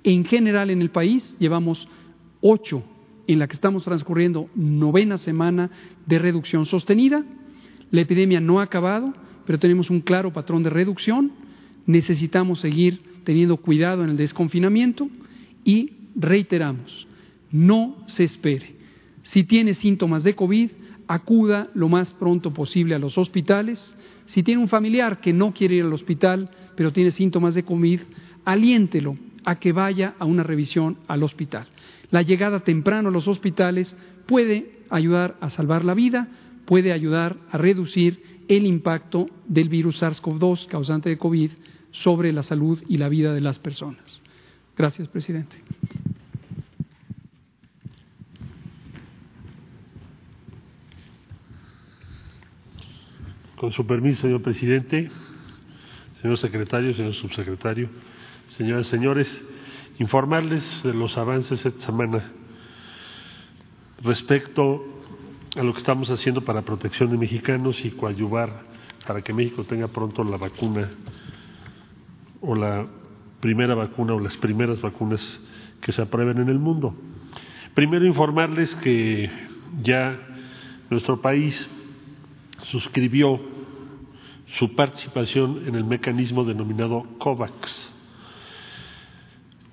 En 0.08 0.24
general 0.24 0.70
en 0.70 0.80
el 0.80 0.88
país 0.88 1.36
llevamos 1.38 1.86
ocho 2.40 2.82
en 3.26 3.38
la 3.38 3.46
que 3.46 3.56
estamos 3.56 3.84
transcurriendo 3.84 4.48
novena 4.54 5.18
semana 5.18 5.70
de 6.06 6.18
reducción 6.18 6.64
sostenida. 6.64 7.26
La 7.90 8.00
epidemia 8.00 8.40
no 8.40 8.58
ha 8.58 8.62
acabado, 8.62 9.12
pero 9.44 9.58
tenemos 9.58 9.90
un 9.90 10.00
claro 10.00 10.32
patrón 10.32 10.62
de 10.62 10.70
reducción. 10.70 11.32
Necesitamos 11.84 12.60
seguir 12.60 13.02
teniendo 13.24 13.58
cuidado 13.58 14.02
en 14.02 14.08
el 14.08 14.16
desconfinamiento 14.16 15.10
y 15.62 15.92
reiteramos, 16.16 17.06
no 17.52 17.96
se 18.06 18.24
espere. 18.24 18.76
Si 19.24 19.44
tiene 19.44 19.74
síntomas 19.74 20.24
de 20.24 20.34
COVID, 20.34 20.70
acuda 21.06 21.68
lo 21.74 21.90
más 21.90 22.14
pronto 22.14 22.54
posible 22.54 22.94
a 22.94 22.98
los 22.98 23.18
hospitales. 23.18 23.94
Si 24.24 24.42
tiene 24.42 24.62
un 24.62 24.68
familiar 24.68 25.20
que 25.20 25.34
no 25.34 25.52
quiere 25.52 25.74
ir 25.74 25.84
al 25.84 25.92
hospital, 25.92 26.48
pero 26.76 26.94
tiene 26.94 27.10
síntomas 27.10 27.54
de 27.54 27.64
COVID, 27.64 28.00
aliéntelo 28.46 29.27
a 29.48 29.54
que 29.58 29.72
vaya 29.72 30.12
a 30.18 30.26
una 30.26 30.42
revisión 30.42 30.98
al 31.08 31.22
hospital. 31.22 31.68
La 32.10 32.20
llegada 32.20 32.60
temprano 32.60 33.08
a 33.08 33.12
los 33.12 33.26
hospitales 33.28 33.96
puede 34.26 34.72
ayudar 34.90 35.38
a 35.40 35.48
salvar 35.48 35.86
la 35.86 35.94
vida, 35.94 36.28
puede 36.66 36.92
ayudar 36.92 37.38
a 37.50 37.56
reducir 37.56 38.42
el 38.46 38.66
impacto 38.66 39.30
del 39.46 39.70
virus 39.70 40.02
SARS-CoV-2 40.02 40.66
causante 40.66 41.08
de 41.08 41.16
COVID 41.16 41.50
sobre 41.92 42.30
la 42.34 42.42
salud 42.42 42.78
y 42.88 42.98
la 42.98 43.08
vida 43.08 43.32
de 43.32 43.40
las 43.40 43.58
personas. 43.58 44.20
Gracias, 44.76 45.08
presidente. 45.08 45.56
Con 53.56 53.72
su 53.72 53.86
permiso, 53.86 54.20
señor 54.20 54.42
presidente, 54.42 55.08
señor 56.20 56.36
secretario, 56.36 56.92
señor 56.92 57.14
subsecretario, 57.14 57.88
señoras 58.50 58.86
y 58.86 58.90
señores, 58.90 59.42
informarles 59.98 60.82
de 60.82 60.94
los 60.94 61.16
avances 61.18 61.64
esta 61.64 61.80
semana 61.80 62.32
respecto 64.02 64.84
a 65.56 65.62
lo 65.62 65.72
que 65.72 65.78
estamos 65.78 66.10
haciendo 66.10 66.42
para 66.42 66.62
protección 66.62 67.10
de 67.10 67.18
mexicanos 67.18 67.84
y 67.84 67.90
coadyuvar 67.90 68.62
para 69.06 69.22
que 69.22 69.32
México 69.32 69.64
tenga 69.64 69.88
pronto 69.88 70.22
la 70.22 70.36
vacuna 70.36 70.90
o 72.40 72.54
la 72.54 72.86
primera 73.40 73.74
vacuna 73.74 74.14
o 74.14 74.20
las 74.20 74.36
primeras 74.36 74.80
vacunas 74.80 75.40
que 75.80 75.92
se 75.92 76.02
aprueben 76.02 76.38
en 76.38 76.48
el 76.48 76.58
mundo. 76.58 76.94
Primero 77.74 78.06
informarles 78.06 78.74
que 78.76 79.30
ya 79.82 80.18
nuestro 80.90 81.20
país 81.20 81.68
suscribió 82.64 83.40
su 84.58 84.74
participación 84.74 85.64
en 85.66 85.74
el 85.74 85.84
mecanismo 85.84 86.44
denominado 86.44 87.04
COVAX. 87.18 87.97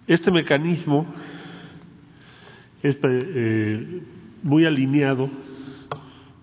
Este 0.08 0.30
mecanismo 0.30 1.08
es 2.84 2.98
eh, 3.02 4.04
muy 4.44 4.66
alineado 4.66 5.30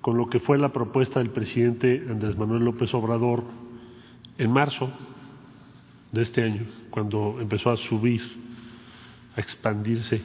con 0.00 0.16
lo 0.16 0.28
que 0.28 0.40
fue 0.40 0.58
la 0.58 0.72
propuesta 0.72 1.20
del 1.20 1.30
presidente 1.30 2.04
Andrés 2.10 2.36
Manuel 2.36 2.64
López 2.64 2.92
Obrador 2.92 3.44
en 4.36 4.50
marzo 4.50 4.92
de 6.10 6.22
este 6.22 6.42
año, 6.42 6.62
cuando 6.90 7.38
empezó 7.40 7.70
a 7.70 7.76
subir, 7.76 8.20
a 9.36 9.40
expandirse 9.40 10.22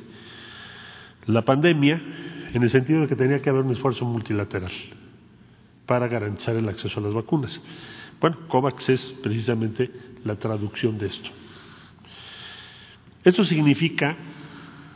la 1.27 1.43
pandemia, 1.43 2.01
en 2.53 2.63
el 2.63 2.69
sentido 2.71 3.01
de 3.01 3.07
que 3.07 3.15
tenía 3.15 3.39
que 3.39 3.51
haber 3.51 3.63
un 3.63 3.71
esfuerzo 3.71 4.03
multilateral 4.03 4.71
para 5.85 6.07
garantizar 6.07 6.55
el 6.55 6.67
acceso 6.67 6.99
a 6.99 7.03
las 7.03 7.13
vacunas. 7.13 7.61
Bueno, 8.19 8.47
COVAX 8.47 8.89
es 8.89 9.15
precisamente 9.21 9.91
la 10.23 10.35
traducción 10.38 10.97
de 10.97 11.07
esto. 11.07 11.29
Esto 13.28 13.43
significa, 13.43 14.15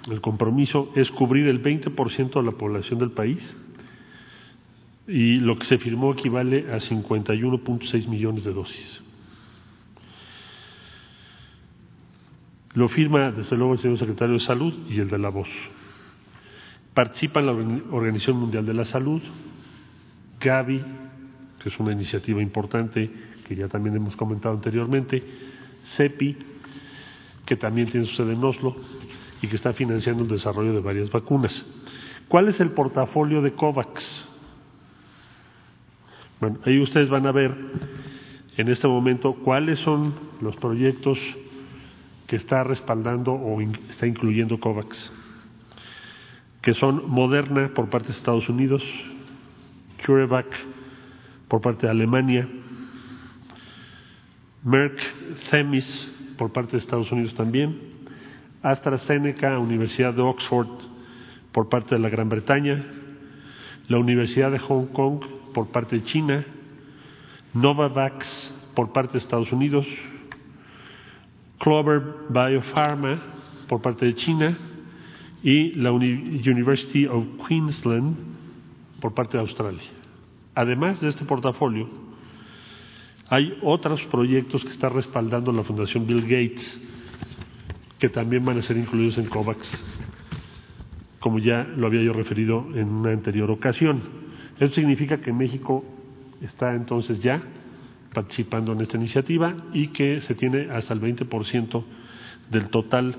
el 0.09 0.21
compromiso 0.21 0.93
es 0.95 1.11
cubrir 1.11 1.49
el 1.49 1.61
20% 1.61 2.33
de 2.33 2.43
la 2.43 2.53
población 2.53 2.97
del 2.97 3.11
país 3.11 3.57
y 5.05 5.35
lo 5.41 5.59
que 5.59 5.65
se 5.65 5.77
firmó 5.77 6.13
equivale 6.13 6.71
a 6.71 6.77
51.6 6.77 8.07
millones 8.07 8.45
de 8.45 8.53
dosis. 8.53 9.01
Lo 12.73 12.87
firma, 12.87 13.31
desde 13.31 13.57
luego, 13.57 13.73
el 13.73 13.79
señor 13.79 13.97
secretario 13.97 14.35
de 14.35 14.39
Salud 14.39 14.73
y 14.89 15.01
el 15.01 15.09
de 15.09 15.17
la 15.17 15.27
Voz. 15.27 15.49
Participa 16.93 17.41
la 17.41 17.51
Organización 17.51 18.37
Mundial 18.37 18.65
de 18.65 18.73
la 18.73 18.85
Salud, 18.85 19.21
Gavi, 20.39 20.81
que 21.61 21.67
es 21.67 21.77
una 21.81 21.91
iniciativa 21.91 22.41
importante 22.41 23.11
que 23.45 23.57
ya 23.57 23.67
también 23.67 23.97
hemos 23.97 24.15
comentado 24.15 24.55
anteriormente, 24.55 25.21
CEPI, 25.97 26.37
que 27.51 27.57
también 27.57 27.91
tiene 27.91 28.05
su 28.05 28.15
sede 28.15 28.31
en 28.31 28.41
Oslo 28.45 28.77
y 29.41 29.47
que 29.49 29.57
está 29.57 29.73
financiando 29.73 30.23
el 30.23 30.29
desarrollo 30.29 30.71
de 30.71 30.79
varias 30.79 31.11
vacunas. 31.11 31.65
¿Cuál 32.29 32.47
es 32.47 32.61
el 32.61 32.69
portafolio 32.69 33.41
de 33.41 33.51
COVAX? 33.51 34.25
Bueno, 36.39 36.59
ahí 36.65 36.79
ustedes 36.79 37.09
van 37.09 37.27
a 37.27 37.33
ver 37.33 37.53
en 38.55 38.69
este 38.69 38.87
momento 38.87 39.33
cuáles 39.33 39.79
son 39.79 40.13
los 40.39 40.55
proyectos 40.55 41.19
que 42.25 42.37
está 42.37 42.63
respaldando 42.63 43.33
o 43.33 43.59
está 43.59 44.07
incluyendo 44.07 44.57
COVAX, 44.57 45.11
que 46.61 46.73
son 46.73 47.09
Moderna 47.09 47.73
por 47.75 47.89
parte 47.89 48.07
de 48.07 48.13
Estados 48.13 48.47
Unidos, 48.47 48.81
CureVac 50.05 50.47
por 51.49 51.59
parte 51.59 51.85
de 51.85 51.91
Alemania, 51.91 52.47
Merck 54.63 54.97
Themis 55.49 56.20
por 56.41 56.51
parte 56.51 56.71
de 56.71 56.79
Estados 56.79 57.11
Unidos 57.11 57.35
también, 57.35 57.79
AstraZeneca, 58.63 59.59
Universidad 59.59 60.11
de 60.15 60.23
Oxford 60.23 60.69
por 61.51 61.69
parte 61.69 61.93
de 61.93 62.01
la 62.01 62.09
Gran 62.09 62.29
Bretaña, 62.29 62.83
la 63.87 63.99
Universidad 63.99 64.49
de 64.49 64.57
Hong 64.57 64.87
Kong 64.87 65.23
por 65.53 65.67
parte 65.67 65.97
de 65.97 66.03
China, 66.03 66.43
Novavax 67.53 68.59
por 68.73 68.91
parte 68.91 69.13
de 69.13 69.17
Estados 69.19 69.51
Unidos, 69.51 69.85
Clover 71.59 72.01
Biopharma 72.29 73.19
por 73.67 73.83
parte 73.83 74.07
de 74.07 74.15
China 74.15 74.57
y 75.43 75.73
la 75.73 75.91
University 75.91 77.05
of 77.05 77.23
Queensland 77.47 78.15
por 78.99 79.13
parte 79.13 79.37
de 79.37 79.41
Australia. 79.41 79.91
Además 80.55 81.01
de 81.01 81.09
este 81.09 81.23
portafolio, 81.23 81.87
hay 83.31 83.57
otros 83.61 84.03
proyectos 84.07 84.61
que 84.61 84.71
está 84.71 84.89
respaldando 84.89 85.53
la 85.53 85.63
Fundación 85.63 86.05
Bill 86.05 86.23
Gates 86.23 86.81
que 87.97 88.09
también 88.09 88.43
van 88.43 88.57
a 88.57 88.61
ser 88.61 88.75
incluidos 88.75 89.17
en 89.17 89.27
COVAX, 89.27 89.81
como 91.21 91.39
ya 91.39 91.63
lo 91.63 91.87
había 91.87 92.03
yo 92.03 92.11
referido 92.11 92.67
en 92.75 92.89
una 92.89 93.11
anterior 93.11 93.49
ocasión. 93.49 94.01
Esto 94.59 94.75
significa 94.75 95.21
que 95.21 95.31
México 95.31 95.85
está 96.41 96.75
entonces 96.75 97.21
ya 97.21 97.41
participando 98.13 98.73
en 98.73 98.81
esta 98.81 98.97
iniciativa 98.97 99.55
y 99.71 99.87
que 99.87 100.19
se 100.19 100.35
tiene 100.35 100.69
hasta 100.69 100.93
el 100.93 100.99
20% 100.99 101.83
del 102.49 102.69
total 102.69 103.15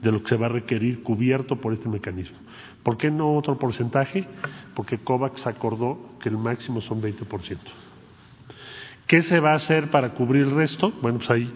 de 0.00 0.10
lo 0.10 0.22
que 0.22 0.28
se 0.30 0.36
va 0.36 0.46
a 0.46 0.50
requerir 0.50 1.02
cubierto 1.02 1.60
por 1.60 1.74
este 1.74 1.90
mecanismo. 1.90 2.38
¿Por 2.82 2.96
qué 2.96 3.10
no 3.10 3.36
otro 3.36 3.58
porcentaje? 3.58 4.26
Porque 4.74 4.96
COVAX 4.96 5.46
acordó 5.46 6.16
que 6.18 6.30
el 6.30 6.38
máximo 6.38 6.80
son 6.80 7.02
20%. 7.02 7.58
¿Qué 9.06 9.22
se 9.22 9.38
va 9.38 9.52
a 9.52 9.56
hacer 9.56 9.90
para 9.90 10.14
cubrir 10.14 10.44
el 10.44 10.54
resto? 10.54 10.92
Bueno, 11.02 11.18
pues 11.18 11.30
hay 11.30 11.52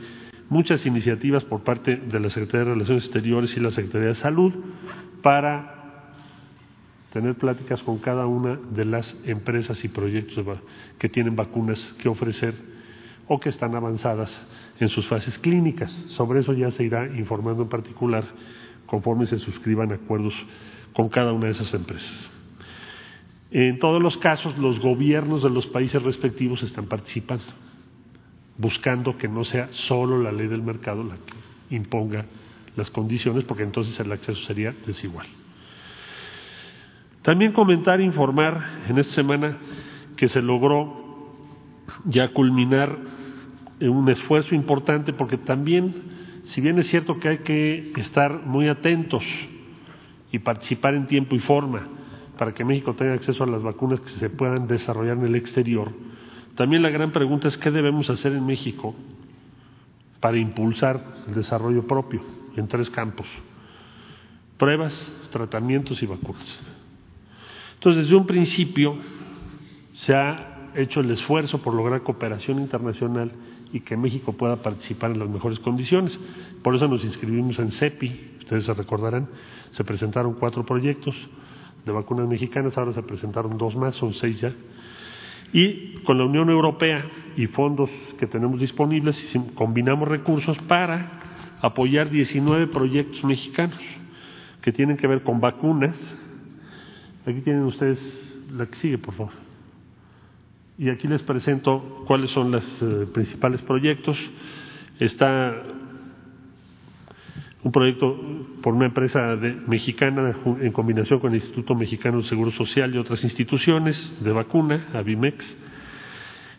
muchas 0.51 0.85
iniciativas 0.85 1.45
por 1.45 1.63
parte 1.63 1.97
de 1.97 2.21
la 2.21 2.29
Secretaría 2.29 2.67
de 2.67 2.73
Relaciones 2.73 3.05
Exteriores 3.05 3.57
y 3.57 3.61
la 3.61 3.71
Secretaría 3.71 4.09
de 4.09 4.15
Salud 4.17 4.53
para 5.23 5.79
tener 7.13 7.37
pláticas 7.37 7.83
con 7.83 7.99
cada 7.99 8.27
una 8.27 8.59
de 8.71 8.85
las 8.85 9.17
empresas 9.25 9.83
y 9.83 9.89
proyectos 9.89 10.45
que 10.99 11.09
tienen 11.09 11.37
vacunas 11.37 11.95
que 11.95 12.09
ofrecer 12.09 12.55
o 13.29 13.41
que 13.41 13.49
están 13.49 13.75
avanzadas 13.75 14.47
en 14.79 14.89
sus 14.89 15.09
fases 15.09 15.39
clínicas. 15.39 15.91
Sobre 15.91 16.41
eso 16.41 16.53
ya 16.53 16.71
se 16.73 16.85
irá 16.85 17.07
informando 17.17 17.63
en 17.63 17.69
particular 17.71 18.25
conforme 18.87 19.25
se 19.25 19.39
suscriban 19.39 19.93
acuerdos 19.93 20.35
con 20.93 21.09
cada 21.09 21.33
una 21.33 21.47
de 21.47 21.53
esas 21.53 21.73
empresas. 21.73 22.38
En 23.51 23.79
todos 23.79 24.03
los 24.03 24.19
casos, 24.19 24.59
los 24.59 24.79
gobiernos 24.79 25.43
de 25.43 25.51
los 25.51 25.67
países 25.67 26.03
respectivos 26.03 26.63
están 26.63 26.87
participando, 26.87 27.45
buscando 28.59 29.17
que 29.17 29.29
no 29.29 29.45
sea 29.45 29.69
solo 29.71 30.21
la 30.21 30.33
ley 30.33 30.49
del 30.49 30.63
mercado 30.63 31.03
la 31.03 31.17
que 31.17 31.75
imponga 31.75 32.27
las 32.77 32.91
condiciones, 32.91 33.45
porque 33.45 33.63
entonces 33.63 33.99
el 34.01 34.13
acceso 34.13 34.41
sería 34.45 34.75
desigual. 34.87 35.27
También 37.23 37.53
comentar 37.53 38.01
e 38.01 38.05
informar 38.05 38.85
en 38.89 38.99
esta 38.99 39.15
semana 39.15 39.57
que 40.17 40.29
se 40.29 40.43
logró 40.43 41.35
ya 42.05 42.29
culminar 42.33 42.97
un 43.81 44.09
esfuerzo 44.11 44.55
importante, 44.55 45.13
porque 45.13 45.39
también, 45.39 45.95
si 46.45 46.61
bien 46.61 46.79
es 46.79 46.87
cierto 46.89 47.19
que 47.19 47.29
hay 47.29 47.39
que 47.39 47.93
estar 47.97 48.45
muy 48.45 48.69
atentos 48.69 49.25
y 50.31 50.39
participar 50.39 50.95
en 50.95 51.07
tiempo 51.07 51.35
y 51.35 51.39
forma, 51.39 51.89
para 52.39 52.55
que 52.55 52.65
México 52.65 52.95
tenga 52.95 53.15
acceso 53.15 53.45
a 53.45 53.47
las 53.47 53.63
vacunas 53.63 54.01
que 54.01 54.11
se 54.11 54.31
puedan 54.31 54.67
desarrollar 54.67 55.19
en 55.19 55.25
el 55.25 55.35
exterior, 55.35 55.93
también 56.55 56.83
la 56.83 56.91
gran 56.91 57.13
pregunta 57.13 57.49
es 57.49 57.59
qué 57.59 57.71
debemos 57.71 58.09
hacer 58.11 58.33
en 58.33 58.47
México 58.47 58.95
para 60.21 60.39
impulsar 60.39 61.05
el 61.27 61.35
desarrollo 61.35 61.87
propio. 61.87 62.23
en 62.57 62.67
tres 62.67 62.91
campos, 62.91 63.29
pruebas, 64.57 65.13
tratamientos 65.31 66.03
y 66.03 66.07
vacunas. 66.07 66.61
Entonces, 67.75 68.03
desde 68.03 68.17
un 68.17 68.27
principio 68.27 68.97
se 69.95 70.13
ha 70.13 70.71
hecho 70.75 70.99
el 70.99 71.11
esfuerzo 71.13 71.63
por 71.63 71.73
lograr 71.73 72.03
cooperación 72.03 72.59
internacional 72.59 73.31
y 73.73 73.81
que 73.81 73.97
México 73.97 74.33
pueda 74.33 74.57
participar 74.57 75.13
en 75.13 75.21
las 75.21 75.29
mejores 75.29 75.61
condiciones. 75.61 76.19
Por 76.65 76.75
eso 76.75 76.89
nos 76.89 77.05
inscribimos 77.05 77.61
en 77.61 77.71
CEPI, 77.71 78.39
ustedes 78.41 78.65
se 78.65 78.75
recordarán, 78.75 79.29
se 79.71 79.85
presentaron 79.85 80.35
cuatro 80.35 80.67
proyectos 80.67 81.15
de 81.85 81.93
vacunas 81.93 82.29
mexicanas, 82.29 82.77
ahora 82.77 82.93
se 82.93 83.03
presentaron 83.03 83.57
dos 83.59 83.75
más, 83.77 83.95
son 83.95 84.15
seis 84.15 84.41
ya. 84.41 84.53
Y 85.53 85.95
con 86.05 86.19
la 86.19 86.25
Unión 86.25 86.51
Europea 86.51 87.07
y 87.37 87.47
fondos 87.47 87.91
que 88.19 88.27
tenemos 88.27 88.61
disponibles, 88.61 89.17
combinamos 89.55 90.09
recursos 90.09 90.59
para 90.63 91.09
apoyar 91.61 92.11
19 92.11 92.67
proyectos 92.67 93.25
mexicanos 93.25 93.79
que 94.61 94.73
tienen 94.73 94.97
que 94.97 95.07
ver 95.07 95.23
con 95.23 95.41
vacunas. 95.41 95.97
Aquí 97.27 97.41
tienen 97.41 97.63
ustedes 97.63 97.99
la 98.53 98.67
que 98.67 98.75
sigue, 98.77 98.99
por 98.99 99.15
favor. 99.15 99.33
Y 100.79 100.91
aquí 100.91 101.09
les 101.09 101.23
presento 101.23 102.05
cuáles 102.07 102.31
son 102.31 102.51
los 102.53 102.83
eh, 102.83 103.07
principales 103.13 103.63
proyectos. 103.63 104.17
Está 105.01 105.55
un 107.63 107.73
proyecto 107.73 108.17
por 108.63 108.75
una 108.75 108.87
empresa 108.87 109.37
mexicana 109.67 110.37
en 110.61 110.73
combinación 110.73 111.19
con 111.19 111.33
el 111.33 111.41
Instituto 111.41 111.75
Mexicano 111.75 112.19
de 112.19 112.25
Seguro 112.25 112.53
Social 112.53 112.95
y 112.95 112.99
otras 112.99 113.25
instituciones 113.25 114.17
de 114.23 114.33
vacuna, 114.33 114.87
Avimex. 114.95 115.57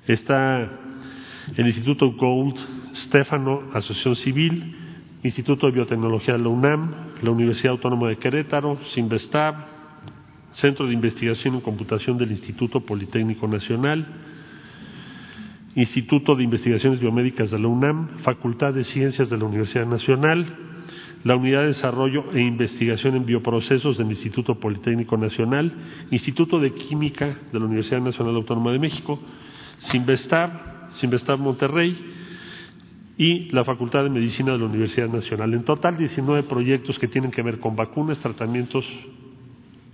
Está 0.07 0.69
el 1.55 1.65
Instituto 1.65 2.11
Gold 2.11 2.55
Stefano, 2.95 3.63
Asociación 3.73 4.15
Civil, 4.17 4.75
Instituto 5.23 5.67
de 5.67 5.73
Biotecnología 5.73 6.33
de 6.35 6.43
la 6.43 6.49
UNAM, 6.49 6.93
la 7.21 7.31
Universidad 7.31 7.71
Autónoma 7.71 8.09
de 8.09 8.17
Querétaro, 8.17 8.77
Sinvestab, 8.87 9.55
Centro 10.51 10.87
de 10.87 10.93
Investigación 10.93 11.55
en 11.55 11.61
Computación 11.61 12.17
del 12.17 12.31
Instituto 12.31 12.81
Politécnico 12.81 13.47
Nacional, 13.47 14.05
Instituto 15.75 16.35
de 16.35 16.43
Investigaciones 16.43 16.99
Biomédicas 16.99 17.51
de 17.51 17.59
la 17.59 17.67
UNAM, 17.67 18.19
Facultad 18.23 18.73
de 18.73 18.83
Ciencias 18.83 19.29
de 19.29 19.37
la 19.37 19.45
Universidad 19.45 19.85
Nacional, 19.85 20.68
la 21.23 21.35
Unidad 21.35 21.61
de 21.61 21.67
Desarrollo 21.67 22.31
e 22.33 22.39
Investigación 22.39 23.15
en 23.15 23.25
Bioprocesos 23.25 23.97
del 23.97 24.09
Instituto 24.09 24.55
Politécnico 24.55 25.17
Nacional, 25.17 25.73
Instituto 26.11 26.59
de 26.59 26.73
Química 26.73 27.37
de 27.51 27.59
la 27.59 27.65
Universidad 27.65 28.01
Nacional 28.01 28.35
Autónoma 28.35 28.71
de 28.71 28.79
México, 28.79 29.19
Sinvestab, 29.79 30.91
Sinvestab 30.91 31.39
Monterrey 31.39 31.97
y 33.17 33.49
la 33.51 33.65
Facultad 33.65 34.03
de 34.03 34.09
Medicina 34.09 34.53
de 34.53 34.59
la 34.59 34.65
Universidad 34.65 35.09
Nacional. 35.09 35.53
En 35.53 35.63
total, 35.65 35.97
19 35.97 36.43
proyectos 36.43 36.97
que 36.97 37.07
tienen 37.07 37.31
que 37.31 37.41
ver 37.41 37.59
con 37.59 37.75
vacunas, 37.75 38.19
tratamientos 38.19 38.85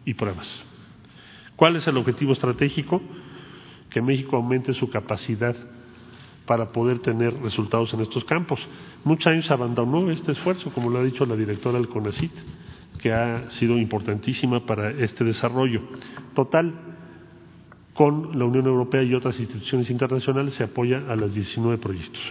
y 0.05 0.13
pruebas. 0.13 0.63
¿Cuál 1.55 1.77
es 1.77 1.87
el 1.87 1.97
objetivo 1.97 2.33
estratégico? 2.33 3.01
Que 3.89 4.01
México 4.01 4.35
aumente 4.35 4.73
su 4.73 4.89
capacidad 4.89 5.55
para 6.45 6.71
poder 6.71 6.99
tener 6.99 7.33
resultados 7.41 7.93
en 7.93 8.01
estos 8.01 8.23
campos. 8.25 8.59
Muchos 9.03 9.27
años 9.27 9.49
abandonó 9.51 10.09
este 10.11 10.31
esfuerzo, 10.31 10.71
como 10.71 10.89
lo 10.89 10.99
ha 10.99 11.03
dicho 11.03 11.25
la 11.25 11.35
directora 11.35 11.77
del 11.77 11.89
CONACIT, 11.89 12.31
que 12.99 13.11
ha 13.11 13.49
sido 13.51 13.77
importantísima 13.77 14.65
para 14.65 14.91
este 14.91 15.23
desarrollo. 15.23 15.81
Total, 16.33 16.73
con 17.93 18.37
la 18.37 18.45
Unión 18.45 18.65
Europea 18.67 19.03
y 19.03 19.13
otras 19.13 19.39
instituciones 19.39 19.89
internacionales 19.89 20.53
se 20.53 20.63
apoya 20.63 21.03
a 21.09 21.15
los 21.15 21.33
19 21.33 21.77
proyectos. 21.77 22.21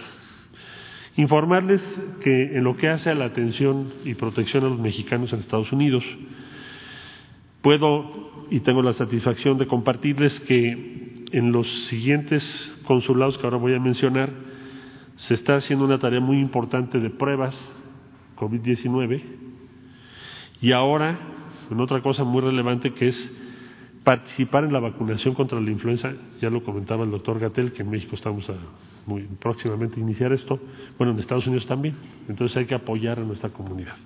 Informarles 1.17 1.81
que 2.21 2.57
en 2.57 2.63
lo 2.63 2.75
que 2.75 2.89
hace 2.89 3.09
a 3.09 3.15
la 3.15 3.25
atención 3.25 3.93
y 4.03 4.15
protección 4.15 4.65
a 4.65 4.69
los 4.69 4.79
mexicanos 4.79 5.31
en 5.33 5.39
Estados 5.39 5.71
Unidos, 5.71 6.03
puedo 7.61 8.45
y 8.51 8.59
tengo 8.59 8.81
la 8.81 8.93
satisfacción 8.93 9.57
de 9.57 9.65
compartirles 9.65 10.39
que 10.41 11.04
en 11.35 11.51
los 11.51 11.69
siguientes 11.87 12.73
consulados 12.85 13.37
que 13.37 13.43
ahora 13.43 13.57
voy 13.57 13.73
a 13.73 13.79
mencionar, 13.79 14.29
se 15.17 15.33
está 15.33 15.55
haciendo 15.55 15.83
una 15.83 15.99
tarea 15.99 16.21
muy 16.21 16.39
importante 16.39 16.97
de 16.97 17.09
pruebas 17.09 17.53
COVID-19 18.37 19.21
y 20.61 20.71
ahora, 20.71 21.17
en 21.69 21.79
otra 21.81 22.01
cosa 22.01 22.23
muy 22.23 22.39
relevante 22.41 22.93
que 22.93 23.09
es 23.09 23.31
participar 24.05 24.63
en 24.63 24.71
la 24.71 24.79
vacunación 24.79 25.33
contra 25.33 25.59
la 25.59 25.69
influenza, 25.69 26.13
ya 26.39 26.49
lo 26.49 26.63
comentaba 26.63 27.03
el 27.03 27.11
doctor 27.11 27.37
Gatel, 27.37 27.73
que 27.73 27.81
en 27.81 27.89
México 27.89 28.15
estamos 28.15 28.49
a 28.49 28.53
muy 29.05 29.23
próximamente 29.23 29.99
a 29.99 30.03
iniciar 30.03 30.31
esto, 30.31 30.57
bueno, 30.97 31.11
en 31.11 31.19
Estados 31.19 31.47
Unidos 31.47 31.67
también, 31.67 31.95
entonces 32.29 32.55
hay 32.55 32.65
que 32.65 32.75
apoyar 32.75 33.19
a 33.19 33.23
nuestra 33.23 33.49
comunidad. 33.49 33.97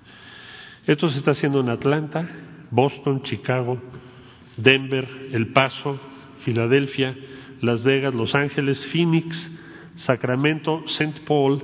Esto 0.84 1.08
se 1.08 1.18
está 1.18 1.30
haciendo 1.30 1.60
en 1.60 1.68
Atlanta, 1.68 2.28
Boston, 2.72 3.22
Chicago, 3.22 3.78
Denver, 4.56 5.08
El 5.30 5.52
Paso, 5.52 6.00
Filadelfia, 6.44 7.16
Las 7.60 7.82
Vegas, 7.82 8.14
Los 8.14 8.34
Ángeles, 8.34 8.86
Phoenix, 8.86 9.50
Sacramento, 9.96 10.82
St. 10.86 11.20
Paul, 11.26 11.62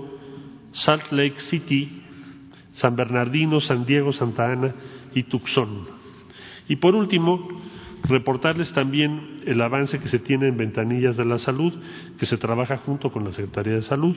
Salt 0.72 1.10
Lake 1.12 1.40
City, 1.40 2.02
San 2.72 2.96
Bernardino, 2.96 3.60
San 3.60 3.86
Diego, 3.86 4.12
Santa 4.12 4.52
Ana 4.52 4.74
y 5.14 5.22
Tucson. 5.24 5.86
Y 6.68 6.76
por 6.76 6.94
último, 6.94 7.48
reportarles 8.08 8.72
también 8.74 9.40
el 9.46 9.60
avance 9.62 9.98
que 9.98 10.08
se 10.08 10.18
tiene 10.18 10.48
en 10.48 10.56
ventanillas 10.56 11.16
de 11.16 11.24
la 11.24 11.38
salud, 11.38 11.72
que 12.18 12.26
se 12.26 12.36
trabaja 12.36 12.76
junto 12.78 13.10
con 13.10 13.24
la 13.24 13.32
Secretaría 13.32 13.74
de 13.74 13.82
Salud. 13.82 14.16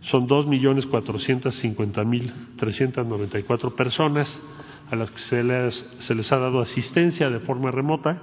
Son 0.00 0.26
dos 0.26 0.46
millones 0.46 0.86
cuatrocientos 0.86 1.54
cincuenta 1.56 2.04
mil 2.04 2.32
trescientos 2.56 3.06
noventa 3.06 3.38
y 3.38 3.42
cuatro 3.42 3.74
personas 3.74 4.42
a 4.90 4.96
las 4.96 5.10
que 5.10 5.18
se 5.18 5.42
les, 5.42 5.74
se 6.00 6.14
les 6.14 6.30
ha 6.32 6.38
dado 6.38 6.60
asistencia 6.60 7.30
de 7.30 7.40
forma 7.40 7.70
remota 7.70 8.20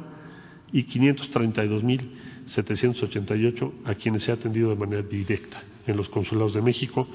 y 0.74 0.86
532.788 0.86 3.72
a 3.86 3.95
quienes 3.95 4.24
se 4.24 4.32
ha 4.32 4.36
atendido 4.36 4.69
de 4.69 4.76
manera 4.76 5.01
directa 5.01 5.63
en 5.88 5.97
los 5.97 6.07
consulados 6.09 6.53
de 6.53 6.61
México 6.61 7.07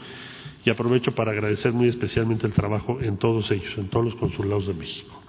y 0.64 0.70
aprovecho 0.70 1.14
para 1.14 1.30
agradecer 1.32 1.72
muy 1.72 1.88
especialmente 1.88 2.46
el 2.46 2.52
trabajo 2.52 3.00
en 3.00 3.16
todos 3.18 3.50
ellos, 3.50 3.76
en 3.78 3.88
todos 3.88 4.04
los 4.04 4.14
consulados 4.16 4.66
de 4.66 4.74
México. 4.74 5.22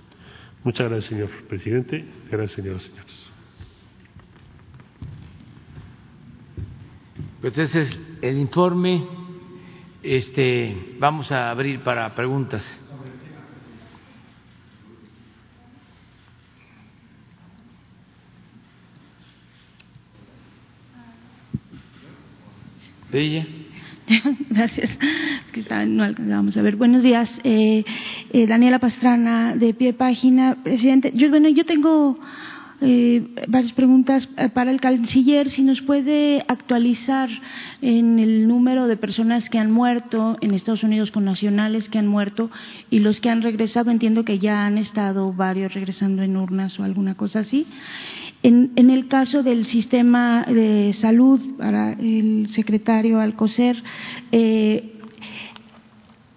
Muchas 0.63 0.89
gracias, 0.89 1.05
señor 1.05 1.29
presidente. 1.47 2.03
Gracias, 2.29 2.51
señoras 2.53 2.83
y 2.83 2.89
señores. 2.89 3.29
Pues 7.41 7.57
ese 7.57 7.81
es 7.81 7.99
el 8.21 8.37
informe. 8.39 9.03
Este, 10.01 10.95
vamos 10.99 11.31
a 11.31 11.51
abrir 11.51 11.81
para 11.81 12.15
preguntas. 12.15 12.63
Ella. 23.17 23.45
Gracias. 24.49 24.97
no 25.87 26.03
alcanzamos 26.03 26.55
a 26.55 26.61
ver. 26.61 26.75
Buenos 26.75 27.03
días. 27.03 27.29
Eh, 27.43 27.83
eh, 28.31 28.47
Daniela 28.47 28.79
Pastrana, 28.79 29.55
de 29.55 29.73
pie 29.73 29.93
página. 29.93 30.55
Presidente, 30.63 31.11
yo, 31.13 31.29
bueno, 31.29 31.49
yo 31.49 31.65
tengo 31.65 32.19
eh, 32.79 33.27
varias 33.47 33.73
preguntas 33.73 34.29
para 34.53 34.71
el 34.71 34.79
canciller. 34.79 35.49
Si 35.49 35.63
nos 35.63 35.81
puede 35.81 36.45
actualizar 36.47 37.29
en 37.81 38.19
el 38.19 38.47
número 38.47 38.87
de 38.87 38.97
personas 38.97 39.49
que 39.49 39.59
han 39.59 39.71
muerto 39.71 40.37
en 40.41 40.53
Estados 40.53 40.83
Unidos 40.83 41.11
con 41.11 41.25
nacionales 41.25 41.89
que 41.89 41.97
han 41.97 42.07
muerto 42.07 42.49
y 42.89 42.99
los 42.99 43.19
que 43.19 43.29
han 43.29 43.41
regresado. 43.41 43.91
Entiendo 43.91 44.23
que 44.23 44.39
ya 44.39 44.65
han 44.65 44.77
estado 44.77 45.33
varios 45.33 45.73
regresando 45.73 46.21
en 46.21 46.37
urnas 46.37 46.79
o 46.79 46.83
alguna 46.83 47.15
cosa 47.15 47.39
así. 47.39 47.65
En, 48.43 48.89
el 48.89 49.07
caso 49.07 49.41
del 49.41 49.65
sistema 49.65 50.43
de 50.43 50.93
salud, 51.01 51.57
para 51.57 51.93
el 51.93 52.47
secretario 52.51 53.19
Alcocer, 53.19 53.83
eh, 54.31 54.93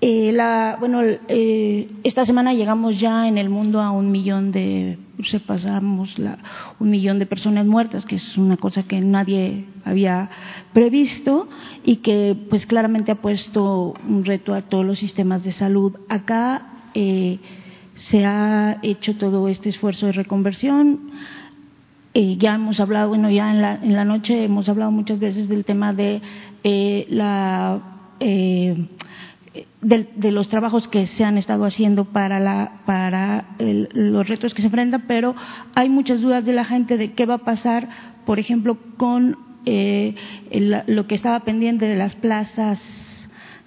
eh, 0.01 0.34
bueno, 0.78 1.03
eh, 1.03 1.90
esta 2.03 2.24
semana 2.24 2.55
llegamos 2.55 2.98
ya 2.98 3.28
en 3.28 3.36
el 3.36 3.51
mundo 3.51 3.80
a 3.80 3.90
un 3.90 4.11
millón 4.11 4.51
de, 4.51 4.98
se 5.24 5.40
pasamos 5.40 6.18
la, 6.18 6.38
un 6.78 6.88
millón 6.88 7.18
de 7.18 7.26
personas 7.26 7.66
muertas, 7.66 8.07
que 8.07 8.16
es 8.16 8.38
una 8.38 8.57
cosa 8.57 8.84
que 8.84 9.01
nadie 9.03 9.66
había 9.84 10.30
previsto 10.72 11.48
y 11.84 11.96
que, 11.96 12.34
pues, 12.48 12.64
claramente 12.64 13.12
ha 13.12 13.16
puesto 13.16 13.94
un 14.09 14.24
reto 14.24 14.55
a 14.55 14.62
todos 14.62 14.86
los 14.86 14.98
sistemas 14.98 15.44
de 15.44 15.53
salud. 15.53 15.96
Acá 16.09 16.66
se 16.94 18.24
ha 18.24 18.78
hecho 18.82 19.16
todo 19.16 19.46
este 19.48 19.68
esfuerzo 19.68 20.07
de 20.07 20.12
reconversión 20.12 21.11
eh, 22.12 22.36
ya 22.38 22.56
hemos 22.56 22.80
hablado, 22.80 23.08
bueno, 23.08 23.30
ya 23.30 23.50
en 23.52 23.62
la, 23.62 23.74
en 23.74 23.94
la 23.94 24.04
noche 24.04 24.42
hemos 24.42 24.68
hablado 24.68 24.90
muchas 24.90 25.20
veces 25.20 25.48
del 25.48 25.64
tema 25.64 25.92
de 25.92 26.20
eh, 26.64 27.06
la 27.08 27.80
eh, 28.18 28.88
de, 29.80 30.30
los 30.32 30.48
trabajos 30.48 30.88
que 30.88 31.06
se 31.06 31.24
han 31.24 31.38
estado 31.38 31.64
haciendo 31.64 32.06
para 32.06 32.40
la 32.40 32.80
para 32.84 33.56
los 33.58 34.28
retos 34.28 34.54
que 34.54 34.62
se 34.62 34.66
enfrentan, 34.66 35.04
pero 35.06 35.34
hay 35.74 35.88
muchas 35.88 36.20
dudas 36.20 36.44
de 36.44 36.52
la 36.52 36.64
gente 36.64 36.96
de 36.96 37.12
qué 37.12 37.26
va 37.26 37.34
a 37.34 37.38
pasar, 37.38 37.88
por 38.26 38.38
ejemplo, 38.38 38.76
con 38.96 39.36
lo 39.66 41.06
que 41.06 41.14
estaba 41.14 41.40
pendiente 41.40 41.86
de 41.86 41.96
las 41.96 42.16
plazas 42.16 42.80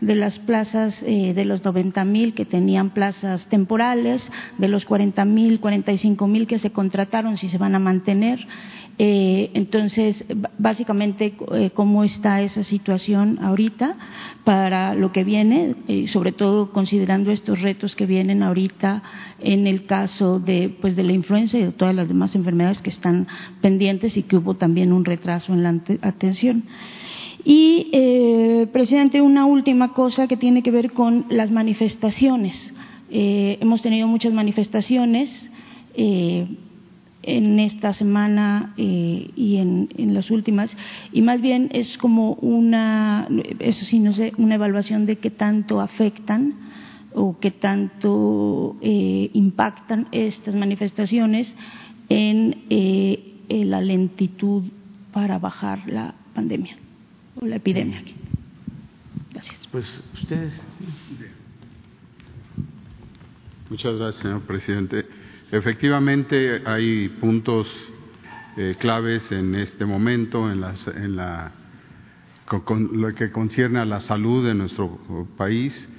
de 0.06 0.16
las 0.16 0.40
plazas, 0.40 1.04
eh, 1.04 1.34
de 1.34 1.46
los 1.46 1.64
90 1.64 2.04
mil 2.06 2.34
que 2.34 2.46
tenían 2.46 2.92
plazas 2.92 3.48
temporales, 3.48 4.30
de 4.58 4.68
los 4.68 4.86
40 4.86 5.26
mil, 5.26 5.60
45 5.60 6.28
mil 6.28 6.48
que 6.48 6.60
se 6.60 6.72
contrataron, 6.72 7.38
si 7.38 7.50
se 7.50 7.58
van 7.58 7.76
a 7.76 7.80
mantener. 7.80 8.48
Eh, 9.00 9.50
entonces, 9.56 10.24
básicamente, 10.60 11.34
eh, 11.54 11.72
cómo 11.74 12.04
está 12.04 12.42
esa 12.42 12.64
situación 12.64 13.40
ahorita 13.42 13.96
para 14.44 14.94
lo 14.94 15.12
que 15.12 15.24
viene, 15.24 15.76
eh, 15.88 16.08
sobre 16.08 16.32
todo 16.32 16.72
considerando 16.72 17.32
estos 17.32 17.62
retos 17.62 17.96
que 17.96 18.06
vienen 18.06 18.44
ahorita 18.44 19.02
en 19.40 19.66
el 19.66 19.88
caso 19.88 20.40
de, 20.40 20.70
pues, 20.80 20.96
de 20.96 21.04
la 21.04 21.14
influenza 21.14 21.58
y 21.58 21.64
de 21.64 21.72
todas 21.72 21.96
las 21.96 22.08
demás 22.08 22.36
enfermedades 22.36 22.82
que 22.82 22.92
están 22.92 23.28
pendientes 23.62 24.16
y 24.16 24.24
que 24.24 24.38
hubo 24.38 24.54
también 24.54 24.94
un 24.94 25.06
retraso 25.06 25.54
en 25.54 25.64
la 25.64 25.82
atención. 26.02 26.66
Y, 27.46 27.90
eh, 27.92 28.68
presidente, 28.72 29.22
una 29.22 29.46
última 29.46 29.94
cosa 29.94 30.28
que 30.28 30.38
tiene 30.38 30.64
que 30.64 30.72
ver 30.72 30.92
con 30.94 31.26
las 31.30 31.52
manifestaciones. 31.52 32.74
Eh, 33.10 33.58
hemos 33.60 33.82
tenido 33.82 34.08
muchas 34.08 34.34
manifestaciones 34.34 35.30
eh, 35.96 36.48
en 37.22 37.60
esta 37.60 37.94
semana 37.94 38.74
eh, 38.78 39.30
y 39.36 39.58
en, 39.58 39.90
en, 39.98 40.14
las 40.14 40.30
últimas, 40.32 40.76
y 41.12 41.22
más 41.22 41.42
bien 41.42 41.70
es 41.72 41.98
como 41.98 42.34
una, 42.34 43.30
eso 43.60 43.86
sí, 43.86 44.00
no 44.00 44.12
sé, 44.12 44.34
una 44.38 44.56
evaluación 44.56 45.06
de 45.06 45.18
qué 45.18 45.30
tanto 45.30 45.80
afectan 45.80 46.56
o 47.14 47.38
qué 47.40 47.52
tanto 47.52 48.76
eh, 48.82 49.30
impactan 49.34 50.08
estas 50.12 50.56
manifestaciones 50.56 51.56
en 52.10 52.58
la 53.48 53.80
lentitud 53.80 54.64
para 55.14 55.40
bajar 55.40 55.88
la 55.88 56.16
pandemia 56.34 56.83
o 57.36 57.46
la 57.46 57.56
epidemia. 57.58 58.02
Gracias. 59.32 59.68
Pues 59.72 60.04
ustedes. 60.14 60.54
Muchas 63.70 63.96
gracias, 63.98 64.22
señor 64.22 64.42
presidente. 64.42 65.06
Efectivamente, 65.52 66.62
hay 66.66 67.10
puntos 67.10 67.68
eh, 68.58 68.76
claves 68.80 69.32
en 69.32 69.56
este 69.56 69.86
momento 69.86 70.52
en, 70.52 70.62
las, 70.62 70.88
en 70.88 71.16
la, 71.16 71.52
con, 72.46 72.62
con, 72.62 73.02
lo 73.02 73.14
que 73.16 73.32
concierne 73.32 73.80
a 73.80 73.86
la 73.86 74.00
salud 74.00 74.46
de 74.46 74.54
nuestro 74.54 75.28
país. 75.38 75.90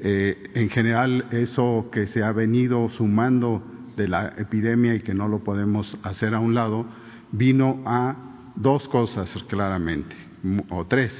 Eh, 0.00 0.50
en 0.54 0.70
general, 0.70 1.26
eso 1.32 1.88
que 1.92 2.06
se 2.06 2.22
ha 2.22 2.32
venido 2.32 2.88
sumando 2.90 3.62
de 3.96 4.08
la 4.08 4.34
epidemia 4.38 4.94
y 4.94 5.00
que 5.00 5.12
no 5.12 5.26
lo 5.28 5.40
podemos 5.40 5.98
hacer 6.02 6.34
a 6.34 6.38
un 6.38 6.54
lado, 6.54 6.86
vino 7.32 7.82
a 7.84 8.16
dos 8.54 8.88
cosas 8.88 9.30
claramente, 9.48 10.14
o 10.70 10.86
tres. 10.86 11.12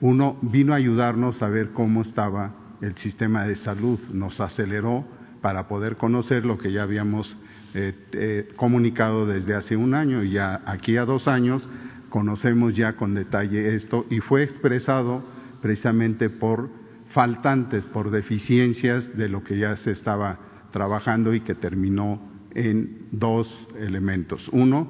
Uno, 0.00 0.36
vino 0.42 0.72
a 0.72 0.76
ayudarnos 0.76 1.42
a 1.42 1.48
ver 1.48 1.70
cómo 1.70 2.02
estaba 2.02 2.54
el 2.80 2.96
sistema 2.96 3.44
de 3.46 3.56
salud, 3.56 3.98
nos 4.12 4.40
aceleró 4.40 5.04
para 5.40 5.68
poder 5.68 5.96
conocer 5.96 6.44
lo 6.44 6.58
que 6.58 6.72
ya 6.72 6.82
habíamos 6.82 7.36
eh, 7.74 7.94
eh, 8.12 8.48
comunicado 8.56 9.26
desde 9.26 9.54
hace 9.54 9.76
un 9.76 9.94
año 9.94 10.22
y 10.22 10.32
ya 10.32 10.62
aquí 10.66 10.96
a 10.96 11.04
dos 11.04 11.26
años 11.26 11.68
conocemos 12.08 12.74
ya 12.74 12.94
con 12.94 13.14
detalle 13.14 13.74
esto 13.74 14.06
y 14.10 14.20
fue 14.20 14.44
expresado 14.44 15.24
precisamente 15.60 16.30
por 16.30 16.70
faltantes, 17.10 17.84
por 17.86 18.10
deficiencias 18.10 19.16
de 19.16 19.28
lo 19.28 19.42
que 19.42 19.58
ya 19.58 19.76
se 19.78 19.92
estaba 19.92 20.38
trabajando 20.70 21.34
y 21.34 21.40
que 21.40 21.54
terminó 21.54 22.20
en 22.54 23.08
dos 23.10 23.48
elementos. 23.78 24.48
Uno, 24.52 24.88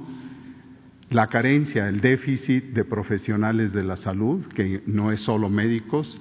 la 1.15 1.29
carencia, 1.29 1.89
el 1.89 2.01
déficit 2.01 2.73
de 2.73 2.85
profesionales 2.85 3.73
de 3.73 3.85
la 3.85 3.97
salud, 3.97 4.45
que 4.47 4.83
no 4.87 5.13
es 5.13 5.21
solo 5.21 5.49
médicos, 5.49 6.21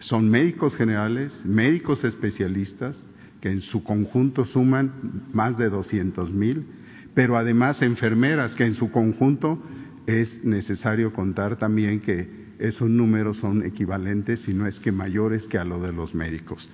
son 0.00 0.28
médicos 0.28 0.76
generales, 0.76 1.32
médicos 1.46 2.04
especialistas, 2.04 2.94
que 3.40 3.48
en 3.48 3.62
su 3.62 3.82
conjunto 3.82 4.44
suman 4.44 4.92
más 5.32 5.56
de 5.56 5.70
200 5.70 6.30
mil, 6.30 6.66
pero 7.14 7.38
además 7.38 7.80
enfermeras, 7.80 8.54
que 8.54 8.66
en 8.66 8.74
su 8.74 8.90
conjunto 8.90 9.62
es 10.06 10.44
necesario 10.44 11.14
contar 11.14 11.56
también 11.56 12.00
que 12.00 12.28
esos 12.58 12.90
números 12.90 13.38
son 13.38 13.64
equivalentes, 13.64 14.40
si 14.40 14.52
no 14.52 14.66
es 14.66 14.78
que 14.78 14.92
mayores 14.92 15.46
que 15.46 15.56
a 15.56 15.64
lo 15.64 15.80
de 15.80 15.94
los 15.94 16.14
médicos. 16.14 16.68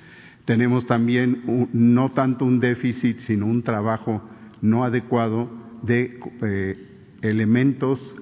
Tenemos 0.45 0.87
también 0.87 1.69
no 1.73 2.11
tanto 2.11 2.45
un 2.47 2.59
déficit, 2.59 3.21
sino 3.21 3.47
un 3.47 3.63
trabajo 3.63 4.29
no 4.61 4.83
adecuado 4.83 5.49
de 5.85 6.19
eh, 6.43 6.90
elementos 7.23 8.15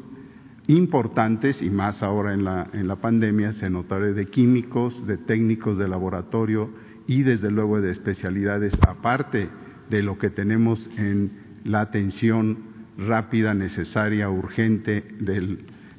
importantes 0.66 1.62
y 1.62 1.70
más 1.70 2.03
ahora 2.03 2.34
en 2.34 2.44
la, 2.44 2.68
en 2.72 2.88
la 2.88 2.96
pandemia 2.96 3.53
se 3.55 3.70
notará 3.70 4.12
de 4.12 4.26
químicos, 4.26 5.07
de 5.07 5.16
técnicos 5.16 5.78
de 5.78 5.88
laboratorio 5.88 6.70
y 7.07 7.22
desde 7.22 7.51
luego 7.51 7.80
de 7.80 7.90
especialidades 7.90 8.74
aparte 8.86 9.49
de 9.88 10.03
lo 10.03 10.18
que 10.18 10.30
tenemos 10.30 10.90
en 10.99 11.30
la 11.64 11.80
atención 11.80 12.59
rápida, 12.99 13.55
necesaria, 13.55 14.28
urgente 14.28 15.05
de 15.20 15.59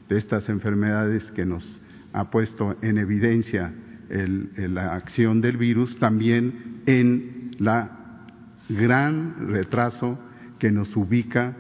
estas 0.10 0.50
enfermedades 0.50 1.24
que 1.32 1.46
nos 1.46 1.82
ha 2.14 2.30
puesto 2.30 2.78
en 2.82 2.98
evidencia 2.98 3.74
la 4.10 4.96
acción 4.96 5.42
del 5.42 5.58
virus, 5.58 5.98
también 6.00 6.82
en 6.86 7.52
la 7.60 8.26
gran 8.70 9.48
retraso 9.50 10.20
que 10.58 10.72
nos 10.72 10.96
ubica 10.96 11.56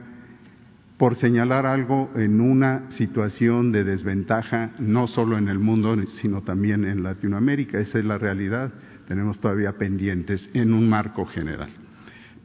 por 0.99 1.15
señalar 1.15 1.65
algo 1.65 2.11
en 2.15 2.41
una 2.41 2.91
situación 2.91 3.71
de 3.71 3.85
desventaja, 3.85 4.71
no 4.79 5.07
solo 5.07 5.37
en 5.37 5.47
el 5.47 5.57
mundo, 5.57 5.95
sino 6.07 6.41
también 6.41 6.83
en 6.83 7.03
Latinoamérica. 7.03 7.79
Esa 7.79 7.99
es 7.99 8.05
la 8.05 8.17
realidad. 8.17 8.73
Tenemos 9.07 9.39
todavía 9.39 9.77
pendientes 9.77 10.49
en 10.53 10.73
un 10.73 10.89
marco 10.89 11.25
general. 11.25 11.69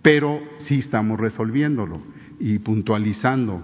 Pero 0.02 0.40
sí 0.61 0.78
estamos 0.78 1.18
resolviéndolo 1.18 2.00
y 2.38 2.61
puntualizando 2.61 3.61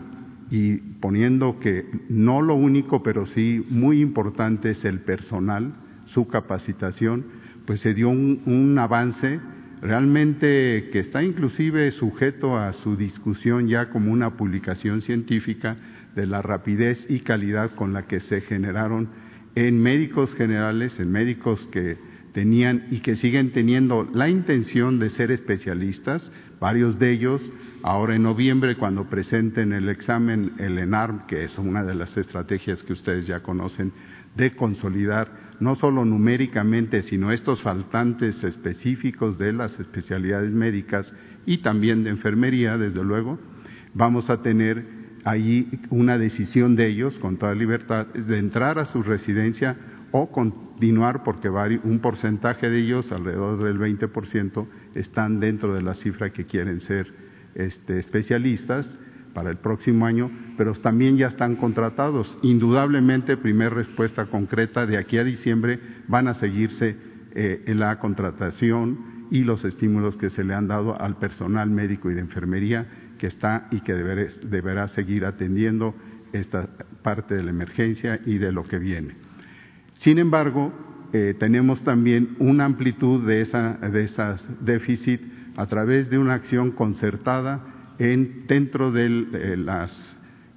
y 0.51 0.79
poniendo 0.79 1.61
que 1.61 1.87
no 2.09 2.43
lo 2.43 2.57
único, 2.57 3.05
pero 3.05 3.27
sí 3.27 3.65
muy 3.71 4.01
importante 4.01 4.73
es 4.73 4.85
el 4.85 5.03
personal, 5.03 5.73
su 6.07 6.27
capacitación, 6.27 7.27
pues 7.65 7.79
se 7.79 7.95
dio 7.95 8.09
un, 8.09 8.43
un 8.45 8.77
avance 8.77 9.39
realmente 9.83 10.91
que 10.93 11.01
está 11.01 11.23
inclusive 11.23 11.91
sujeto 11.93 12.59
a 12.59 12.73
su 12.73 12.97
discusión 12.97 13.69
ya 13.69 13.91
como 13.91 14.13
una 14.13 14.37
publicación 14.37 15.03
científica 15.03 15.77
de 16.15 16.27
la 16.27 16.43
rapidez 16.43 16.99
y 17.09 17.21
calidad 17.21 17.75
con 17.75 17.93
la 17.93 18.07
que 18.07 18.21
se 18.21 18.41
generaron 18.43 19.09
en 19.55 19.83
médicos 19.83 20.35
generales, 20.35 20.99
en 20.99 21.11
médicos 21.11 21.61
que 21.73 21.97
tenían 22.33 22.87
y 22.91 23.01
que 23.01 23.17
siguen 23.17 23.53
teniendo 23.53 24.09
la 24.13 24.29
intención 24.29 24.99
de 24.99 25.11
ser 25.11 25.31
especialistas, 25.31 26.31
varios 26.61 26.99
de 26.99 27.11
ellos 27.11 27.53
ahora 27.83 28.15
en 28.15 28.23
noviembre 28.23 28.77
cuando 28.77 29.09
presenten 29.09 29.73
el 29.73 29.89
examen, 29.89 30.53
el 30.59 30.79
ENARM, 30.79 31.27
que 31.27 31.45
es 31.45 31.59
una 31.59 31.83
de 31.83 31.95
las 31.95 32.17
estrategias 32.17 32.83
que 32.83 32.93
ustedes 32.93 33.27
ya 33.27 33.41
conocen, 33.41 33.93
de 34.37 34.55
consolidar 34.55 35.50
no 35.61 35.77
solo 35.77 36.05
numéricamente, 36.05 37.03
sino 37.03 37.31
estos 37.31 37.63
faltantes 37.63 38.43
específicos 38.43 39.39
de 39.39 39.53
las 39.53 39.79
especialidades 39.79 40.53
médicas 40.53 41.13
y 41.47 41.59
también 41.59 42.03
de 42.03 42.11
enfermería, 42.11 42.79
desde 42.79 43.05
luego, 43.05 43.39
vamos 43.95 44.29
a 44.31 44.43
tener 44.43 44.85
ahí 45.25 45.69
una 45.91 46.19
decisión 46.19 46.77
de 46.77 46.87
ellos, 46.87 47.19
con 47.19 47.37
toda 47.37 47.55
libertad, 47.55 48.07
de 48.09 48.39
entrar 48.39 48.79
a 48.79 48.87
su 48.87 49.03
residencia 49.03 49.77
o 50.13 50.31
continuar, 50.33 51.23
porque 51.23 51.49
un 51.49 52.01
porcentaje 52.01 52.71
de 52.71 52.81
ellos, 52.81 53.13
alrededor 53.13 53.63
del 53.63 53.79
20%, 53.79 54.67
están 54.95 55.41
dentro 55.41 55.75
de 55.75 55.83
la 55.83 55.95
cifra 55.95 56.31
que 56.31 56.47
quieren 56.47 56.81
ser 56.81 57.13
este, 57.55 57.99
especialistas 57.99 58.89
para 59.35 59.51
el 59.51 59.59
próximo 59.59 60.07
año, 60.07 60.31
pero 60.57 60.73
también 60.75 61.17
ya 61.17 61.29
están 61.29 61.57
contratados. 61.57 62.37
Indudablemente, 62.43 63.37
primera 63.37 63.71
respuesta 63.71 64.27
concreta, 64.27 64.87
de 64.87 64.99
aquí 64.99 65.19
a 65.19 65.25
diciembre 65.25 65.79
van 66.09 66.29
a 66.29 66.35
seguirse 66.35 66.97
eh, 67.35 67.65
la 67.69 67.99
contratación 67.99 69.27
y 69.31 69.45
los 69.45 69.65
estímulos 69.65 70.17
que 70.17 70.31
se 70.31 70.45
le 70.45 70.55
han 70.55 70.67
dado 70.67 71.01
al 71.01 71.17
personal 71.17 71.71
médico 71.71 72.11
y 72.11 72.15
de 72.15 72.21
enfermería 72.21 72.87
que 73.19 73.29
está 73.29 73.69
y 73.71 73.81
que 73.81 73.95
deberá 73.95 74.89
seguir 74.89 75.25
atendiendo 75.25 75.95
esta 76.33 76.69
parte 77.03 77.35
de 77.35 77.43
la 77.43 77.51
emergencia 77.51 78.21
y 78.25 78.39
de 78.39 78.53
lo 78.53 78.65
que 78.65 78.79
viene. 78.79 79.15
Sin 79.99 80.19
embargo, 80.19 80.73
eh, 81.13 81.35
tenemos 81.39 81.83
también 81.85 82.37
una 82.39 82.65
amplitud 82.65 83.27
de, 83.27 83.43
esa, 83.43 83.75
de 83.75 84.05
esas 84.05 84.43
déficit 84.65 85.21
a 85.57 85.67
través 85.67 86.09
de 86.09 86.19
una 86.19 86.35
acción 86.35 86.71
concertada 86.71 87.61
en, 88.01 88.47
dentro 88.49 88.91
de 88.91 89.07
eh, 89.07 89.57
las 89.59 89.93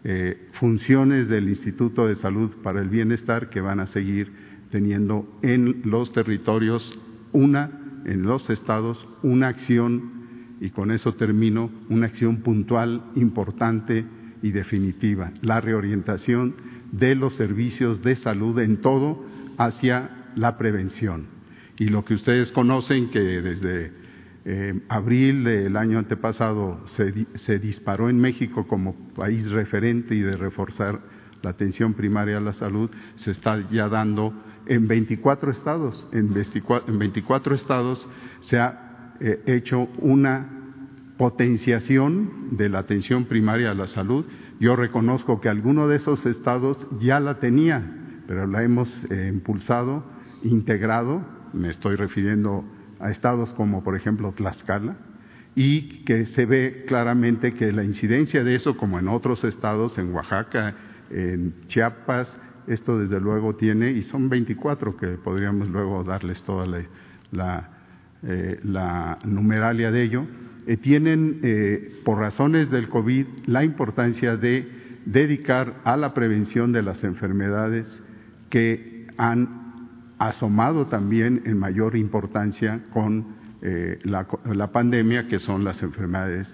eh, 0.05 0.47
funciones 0.53 1.27
del 1.27 1.49
Instituto 1.49 2.07
de 2.07 2.15
Salud 2.15 2.51
para 2.63 2.81
el 2.81 2.89
Bienestar 2.89 3.49
que 3.49 3.61
van 3.61 3.81
a 3.81 3.87
seguir 3.87 4.31
teniendo 4.71 5.39
en 5.43 5.81
los 5.83 6.11
territorios 6.13 6.99
una, 7.33 8.01
en 8.05 8.23
los 8.23 8.49
estados, 8.49 9.05
una 9.21 9.49
acción, 9.49 10.23
y 10.61 10.69
con 10.69 10.91
eso 10.91 11.15
termino, 11.15 11.69
una 11.89 12.07
acción 12.07 12.37
puntual, 12.37 13.03
importante 13.15 14.05
y 14.41 14.51
definitiva, 14.51 15.31
la 15.41 15.59
reorientación 15.59 16.55
de 16.93 17.15
los 17.15 17.35
servicios 17.35 18.01
de 18.01 18.15
salud 18.15 18.57
en 18.59 18.77
todo 18.77 19.25
hacia 19.57 20.31
la 20.35 20.57
prevención. 20.57 21.25
Y 21.77 21.89
lo 21.89 22.05
que 22.05 22.13
ustedes 22.13 22.51
conocen 22.53 23.09
que 23.09 23.19
desde 23.19 24.02
eh, 24.45 24.81
abril 24.89 25.43
del 25.43 25.77
año 25.77 25.99
antepasado 25.99 26.85
se, 26.95 27.27
se, 27.35 27.59
disparó 27.59 28.09
en 28.09 28.19
México 28.19 28.67
como 28.67 28.93
país 29.15 29.49
referente 29.49 30.15
y 30.15 30.21
de 30.21 30.35
reforzar 30.35 30.99
la 31.41 31.51
atención 31.51 31.93
primaria 31.93 32.37
a 32.37 32.41
la 32.41 32.53
salud, 32.53 32.89
se 33.15 33.31
está 33.31 33.59
ya 33.69 33.87
dando 33.89 34.33
en 34.65 34.87
24 34.87 35.51
estados. 35.51 36.07
En 36.11 36.33
24, 36.33 37.55
estados 37.55 38.07
se 38.41 38.59
ha 38.59 39.13
eh, 39.19 39.41
hecho 39.45 39.87
una 39.99 40.49
potenciación 41.17 42.57
de 42.57 42.69
la 42.69 42.79
atención 42.79 43.25
primaria 43.25 43.71
a 43.71 43.75
la 43.75 43.87
salud. 43.87 44.25
Yo 44.59 44.75
reconozco 44.75 45.41
que 45.41 45.49
alguno 45.49 45.87
de 45.87 45.97
esos 45.97 46.25
estados 46.25 46.87
ya 46.99 47.19
la 47.19 47.39
tenía, 47.39 47.83
pero 48.27 48.47
la 48.47 48.63
hemos 48.63 49.05
eh, 49.11 49.29
impulsado, 49.33 50.03
integrado, 50.43 51.25
me 51.53 51.69
estoy 51.69 51.95
refiriendo 51.95 52.63
a 52.99 53.09
estados 53.09 53.53
como 53.53 53.83
por 53.83 53.95
ejemplo 53.95 54.31
Tlaxcala, 54.31 54.95
y 55.55 56.03
que 56.03 56.25
se 56.27 56.45
ve 56.45 56.85
claramente 56.87 57.53
que 57.53 57.71
la 57.71 57.83
incidencia 57.83 58.43
de 58.43 58.55
eso, 58.55 58.75
como 58.75 58.99
en 58.99 59.07
otros 59.07 59.43
estados, 59.43 59.97
en 59.97 60.13
Oaxaca, 60.13 60.75
en 61.11 61.53
Chiapas, 61.67 62.35
esto 62.67 62.97
desde 62.99 63.19
luego 63.19 63.55
tiene, 63.55 63.91
y 63.91 64.03
son 64.03 64.29
24 64.29 64.97
que 64.97 65.07
podríamos 65.09 65.69
luego 65.69 66.03
darles 66.03 66.41
toda 66.43 66.65
la, 67.31 67.69
eh, 68.23 68.59
numeralia 69.25 69.91
de 69.91 70.03
ello, 70.03 70.25
eh, 70.65 70.77
tienen, 70.77 71.39
eh, 71.43 71.99
por 72.05 72.19
razones 72.19 72.71
del 72.71 72.89
COVID, 72.89 73.25
la 73.47 73.63
importancia 73.63 74.37
de 74.37 74.67
dedicar 75.05 75.81
a 75.83 75.97
la 75.97 76.13
prevención 76.13 76.71
de 76.71 76.81
las 76.81 77.03
enfermedades 77.03 77.85
que 78.49 79.07
han 79.17 79.62
asomado 80.17 80.87
también 80.87 81.41
en 81.45 81.57
mayor 81.57 81.95
importancia 81.95 82.81
con 82.91 83.41
la, 84.03 84.71
pandemia, 84.71 85.27
que 85.27 85.39
son 85.39 85.63
las 85.63 85.81
enfermedades 85.81 86.53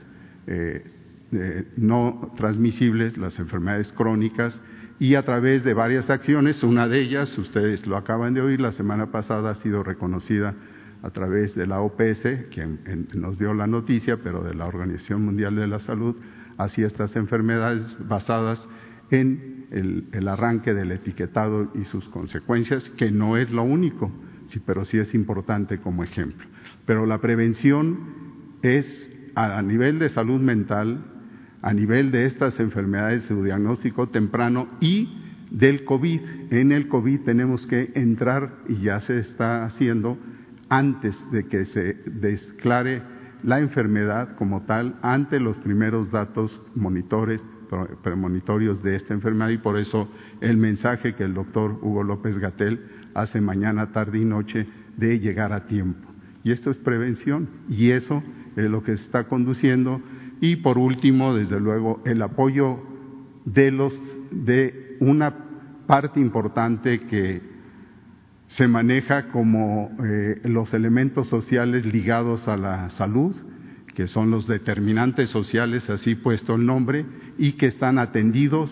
no 1.77 2.31
transmisibles, 2.37 3.17
las 3.17 3.37
enfermedades 3.39 3.91
crónicas, 3.93 4.59
y 4.99 5.15
a 5.15 5.23
través 5.23 5.63
de 5.63 5.73
varias 5.73 6.09
acciones, 6.09 6.61
una 6.61 6.87
de 6.87 6.99
ellas, 6.99 7.37
ustedes 7.37 7.87
lo 7.87 7.95
acaban 7.95 8.33
de 8.33 8.41
oír, 8.41 8.59
la 8.59 8.73
semana 8.73 9.11
pasada 9.11 9.51
ha 9.51 9.55
sido 9.55 9.81
reconocida 9.81 10.55
a 11.01 11.09
través 11.11 11.55
de 11.55 11.67
la 11.67 11.79
OPS, 11.79 12.47
quien 12.51 13.07
nos 13.13 13.39
dio 13.39 13.53
la 13.53 13.65
noticia, 13.65 14.17
pero 14.17 14.43
de 14.43 14.53
la 14.53 14.65
Organización 14.65 15.23
Mundial 15.23 15.55
de 15.55 15.67
la 15.67 15.79
Salud, 15.79 16.17
hacia 16.57 16.87
estas 16.87 17.15
enfermedades 17.15 17.97
basadas 18.07 18.67
en 19.11 19.65
el, 19.71 20.27
arranque 20.27 20.73
del 20.73 20.91
etiquetado 20.91 21.71
y 21.75 21.85
sus 21.85 22.07
consecuencias, 22.09 22.89
que 22.91 23.11
no 23.11 23.37
es 23.37 23.51
lo 23.51 23.63
único, 23.63 24.11
sí, 24.47 24.61
pero 24.65 24.85
sí 24.85 24.97
es 24.97 25.13
importante 25.13 25.79
como 25.79 26.03
ejemplo. 26.03 26.47
Pero 26.85 27.05
la 27.05 27.19
prevención 27.19 27.99
es 28.61 29.09
a 29.35 29.61
nivel 29.61 29.99
de 29.99 30.09
salud 30.09 30.41
mental, 30.41 31.05
a 31.61 31.73
nivel 31.73 32.11
de 32.11 32.25
estas 32.25 32.59
enfermedades, 32.59 33.23
su 33.23 33.43
diagnóstico 33.43 34.09
temprano 34.09 34.67
y 34.79 35.09
del 35.51 35.83
COVID. 35.85 36.21
En 36.51 36.71
el 36.71 36.87
COVID 36.87 37.21
tenemos 37.21 37.67
que 37.67 37.91
entrar, 37.95 38.57
y 38.67 38.81
ya 38.81 38.99
se 39.01 39.19
está 39.19 39.65
haciendo, 39.65 40.17
antes 40.69 41.15
de 41.31 41.47
que 41.47 41.65
se 41.65 41.95
declare 42.05 43.01
la 43.43 43.59
enfermedad 43.59 44.35
como 44.35 44.63
tal, 44.63 44.95
ante 45.01 45.39
los 45.39 45.57
primeros 45.57 46.11
datos 46.11 46.61
monitores, 46.75 47.41
premonitorios 48.03 48.81
de 48.83 48.95
esta 48.95 49.13
enfermedad, 49.13 49.49
y 49.49 49.57
por 49.57 49.77
eso 49.77 50.07
el 50.41 50.57
mensaje 50.57 51.15
que 51.15 51.23
el 51.23 51.33
doctor 51.33 51.79
Hugo 51.81 52.03
López 52.03 52.37
Gatel 52.37 52.81
hace 53.13 53.41
mañana, 53.41 53.91
tarde 53.91 54.19
y 54.19 54.25
noche 54.25 54.67
de 54.97 55.19
llegar 55.19 55.53
a 55.53 55.65
tiempo. 55.65 56.07
Y 56.43 56.51
esto 56.51 56.71
es 56.71 56.77
prevención, 56.77 57.49
y 57.69 57.91
eso 57.91 58.23
es 58.55 58.69
lo 58.69 58.83
que 58.83 58.97
se 58.97 59.03
está 59.03 59.25
conduciendo 59.25 60.01
y 60.41 60.57
por 60.57 60.77
último, 60.77 61.35
desde 61.35 61.59
luego, 61.59 62.01
el 62.05 62.21
apoyo 62.21 62.79
de, 63.45 63.71
los, 63.71 63.99
de 64.31 64.97
una 64.99 65.33
parte 65.85 66.19
importante 66.19 67.01
que 67.01 67.41
se 68.47 68.67
maneja 68.67 69.27
como 69.29 69.91
eh, 70.03 70.41
los 70.45 70.73
elementos 70.73 71.27
sociales 71.27 71.85
ligados 71.85 72.47
a 72.47 72.57
la 72.57 72.89
salud, 72.91 73.35
que 73.99 74.07
son 74.07 74.31
los 74.31 74.47
determinantes 74.47 75.29
sociales, 75.29 75.89
así 75.89 76.15
puesto 76.15 76.55
el 76.55 76.65
nombre, 76.65 77.05
y 77.37 77.57
que 77.57 77.65
están 77.65 77.99
atendidos 77.99 78.71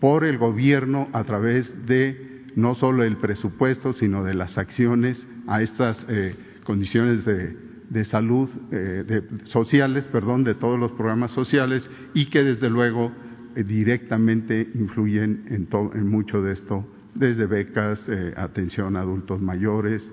por 0.00 0.22
el 0.22 0.36
gobierno 0.36 1.08
a 1.14 1.24
través 1.24 1.86
de 1.86 2.44
no 2.56 2.74
solo 2.74 3.02
el 3.02 3.16
presupuesto, 3.16 3.94
sino 3.94 4.22
de 4.22 4.34
las 4.34 4.58
acciones 4.58 5.26
a 5.46 5.62
estas 5.62 6.04
eh, 6.10 6.36
condiciones 6.64 7.24
de 7.24 7.70
de 7.88 8.04
salud 8.04 8.50
eh, 8.70 9.02
de, 9.04 9.46
sociales, 9.46 10.04
perdón, 10.12 10.44
de 10.44 10.54
todos 10.54 10.78
los 10.78 10.92
programas 10.92 11.30
sociales 11.30 11.90
y 12.12 12.26
que 12.26 12.44
desde 12.44 12.68
luego 12.68 13.12
eh, 13.56 13.64
directamente 13.64 14.68
influyen 14.74 15.46
en, 15.48 15.68
en, 15.72 16.06
mucho 16.06 16.42
de 16.42 16.52
esto, 16.52 16.86
desde 17.14 17.46
becas, 17.46 17.98
atención 18.36 18.96
a 18.96 19.00
adultos 19.00 19.40
mayores, 19.40 20.08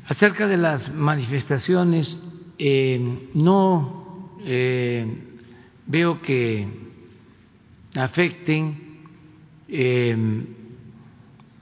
Acerca 0.10 0.48
de 0.48 0.58
las 0.58 0.92
manifestaciones, 0.92 2.18
eh, 2.58 3.30
no 3.36 4.40
eh, 4.44 5.06
veo 5.86 6.20
que 6.24 6.68
afecten, 7.94 9.06
eh, 9.68 10.18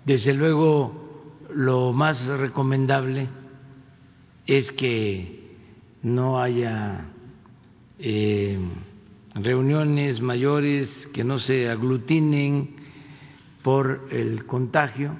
desde 0.06 0.34
luego 0.34 1.36
lo 1.54 1.91
más 1.91 2.26
recomendable 2.26 3.28
es 4.45 4.72
que 4.72 5.58
no 6.04 6.39
haya 6.39 7.04
reuniones 9.36 10.22
mayores 10.22 10.88
que 11.12 11.26
no 11.26 11.38
se 11.39 11.70
aglutinen 11.70 12.78
por 13.62 14.08
el 14.10 14.45
contagio, 14.45 15.18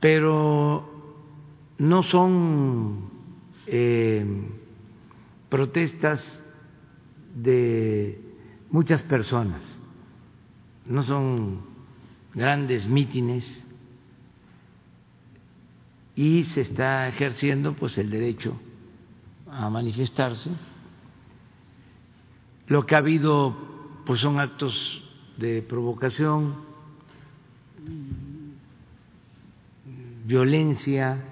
pero 0.00 0.95
no 1.78 2.02
son 2.04 3.10
eh, 3.66 4.24
protestas 5.48 6.42
de 7.34 8.20
muchas 8.70 9.02
personas, 9.02 9.62
no 10.86 11.02
son 11.02 11.60
grandes 12.34 12.88
mítines 12.88 13.62
y 16.14 16.44
se 16.44 16.62
está 16.62 17.08
ejerciendo 17.08 17.74
pues 17.74 17.98
el 17.98 18.10
derecho 18.10 18.58
a 19.50 19.68
manifestarse. 19.68 20.50
Lo 22.68 22.86
que 22.86 22.94
ha 22.94 22.98
habido 22.98 23.54
pues 24.06 24.20
son 24.20 24.40
actos 24.40 25.02
de 25.36 25.62
provocación, 25.62 26.54
violencia, 30.24 31.22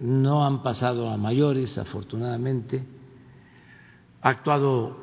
no 0.00 0.46
han 0.46 0.62
pasado 0.62 1.10
a 1.10 1.16
mayores, 1.16 1.76
afortunadamente, 1.78 2.86
ha 4.22 4.28
actuado 4.28 4.96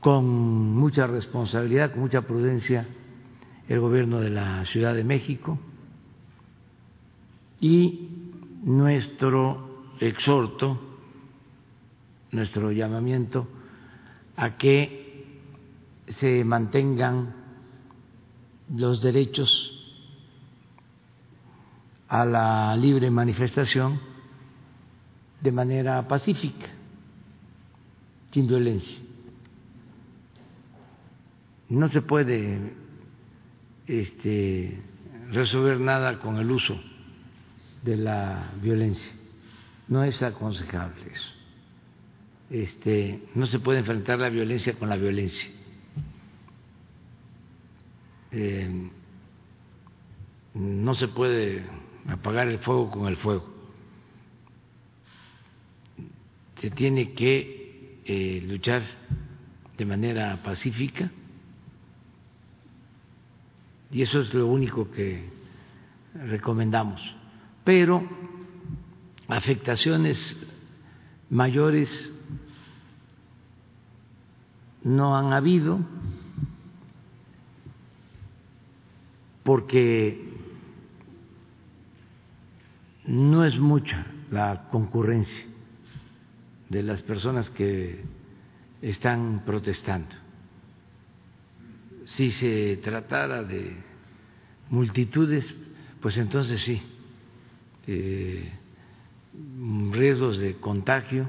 con 0.00 0.24
mucha 0.26 1.06
responsabilidad, 1.06 1.92
con 1.92 2.00
mucha 2.00 2.22
prudencia 2.22 2.86
el 3.68 3.80
gobierno 3.80 4.20
de 4.20 4.30
la 4.30 4.64
Ciudad 4.66 4.94
de 4.94 5.04
México. 5.04 5.58
Y 7.60 8.08
nuestro 8.64 9.94
exhorto, 10.00 10.78
nuestro 12.32 12.72
llamamiento 12.72 13.46
a 14.36 14.56
que 14.56 15.40
se 16.08 16.44
mantengan 16.44 17.34
los 18.74 19.00
derechos 19.00 19.70
a 22.08 22.24
la 22.24 22.76
libre 22.76 23.10
manifestación 23.10 24.13
de 25.44 25.52
manera 25.52 26.08
pacífica, 26.08 26.68
sin 28.30 28.48
violencia. 28.48 28.98
No 31.68 31.90
se 31.90 32.00
puede 32.00 32.72
este, 33.86 34.82
resolver 35.30 35.78
nada 35.80 36.18
con 36.18 36.36
el 36.36 36.50
uso 36.50 36.80
de 37.82 37.96
la 37.96 38.52
violencia. 38.62 39.14
No 39.86 40.02
es 40.02 40.22
aconsejable 40.22 41.10
eso. 41.10 41.30
Este, 42.48 43.28
no 43.34 43.44
se 43.44 43.58
puede 43.58 43.80
enfrentar 43.80 44.18
la 44.20 44.30
violencia 44.30 44.72
con 44.78 44.88
la 44.88 44.96
violencia. 44.96 45.50
Eh, 48.32 48.90
no 50.54 50.94
se 50.94 51.08
puede 51.08 51.66
apagar 52.08 52.48
el 52.48 52.60
fuego 52.60 52.90
con 52.90 53.08
el 53.08 53.18
fuego. 53.18 53.53
Se 56.64 56.70
tiene 56.70 57.12
que 57.12 58.00
eh, 58.06 58.42
luchar 58.42 58.82
de 59.76 59.84
manera 59.84 60.42
pacífica 60.42 61.10
y 63.90 64.00
eso 64.00 64.22
es 64.22 64.32
lo 64.32 64.46
único 64.46 64.90
que 64.90 65.28
recomendamos. 66.14 67.02
Pero 67.64 68.02
afectaciones 69.28 70.34
mayores 71.28 72.10
no 74.84 75.18
han 75.18 75.34
habido 75.34 75.80
porque 79.42 80.32
no 83.04 83.44
es 83.44 83.58
mucha 83.58 84.06
la 84.30 84.66
concurrencia 84.70 85.53
de 86.74 86.82
las 86.82 87.02
personas 87.02 87.48
que 87.50 88.00
están 88.82 89.44
protestando. 89.46 90.16
Si 92.16 92.32
se 92.32 92.78
tratara 92.78 93.44
de 93.44 93.76
multitudes, 94.70 95.54
pues 96.00 96.16
entonces 96.16 96.60
sí, 96.60 96.82
eh, 97.86 98.50
riesgos 99.92 100.38
de 100.38 100.56
contagio 100.56 101.28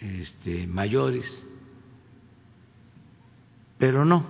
este, 0.00 0.66
mayores, 0.66 1.44
pero 3.76 4.06
no, 4.06 4.24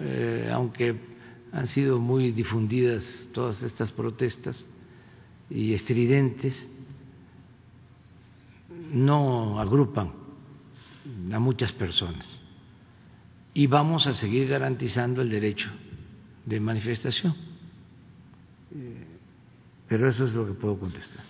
eh, 0.00 0.50
aunque 0.52 0.96
han 1.50 1.66
sido 1.68 1.98
muy 1.98 2.32
difundidas 2.32 3.02
todas 3.32 3.62
estas 3.62 3.90
protestas 3.90 4.62
y 5.48 5.72
estridentes, 5.72 6.68
no 8.92 9.58
agrupan 9.58 10.12
a 11.32 11.38
muchas 11.38 11.72
personas 11.72 12.26
y 13.54 13.66
vamos 13.66 14.06
a 14.06 14.14
seguir 14.14 14.48
garantizando 14.48 15.22
el 15.22 15.30
derecho 15.30 15.70
de 16.46 16.60
manifestación. 16.60 17.34
Pero 19.88 20.08
eso 20.08 20.24
es 20.24 20.32
lo 20.32 20.46
que 20.46 20.52
puedo 20.52 20.78
contestar. 20.78 21.24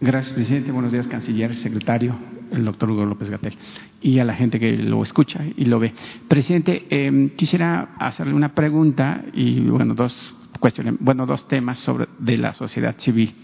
Gracias, 0.00 0.34
presidente. 0.34 0.72
Buenos 0.72 0.90
días, 0.90 1.06
canciller, 1.06 1.54
secretario, 1.54 2.16
el 2.50 2.64
doctor 2.64 2.90
Hugo 2.90 3.04
López 3.04 3.30
Gatel, 3.30 3.56
y 4.00 4.18
a 4.18 4.24
la 4.24 4.34
gente 4.34 4.58
que 4.58 4.76
lo 4.76 5.02
escucha 5.02 5.44
y 5.56 5.66
lo 5.66 5.78
ve. 5.78 5.94
Presidente, 6.26 6.86
eh, 6.90 7.32
quisiera 7.36 7.94
hacerle 7.98 8.34
una 8.34 8.52
pregunta 8.52 9.24
y, 9.32 9.60
bueno, 9.60 9.94
dos 9.94 10.34
cuestiones, 10.62 10.94
bueno, 11.00 11.26
dos 11.26 11.48
temas 11.48 11.78
sobre 11.78 12.06
de 12.20 12.38
la 12.38 12.54
sociedad 12.54 12.94
civil. 12.96 13.34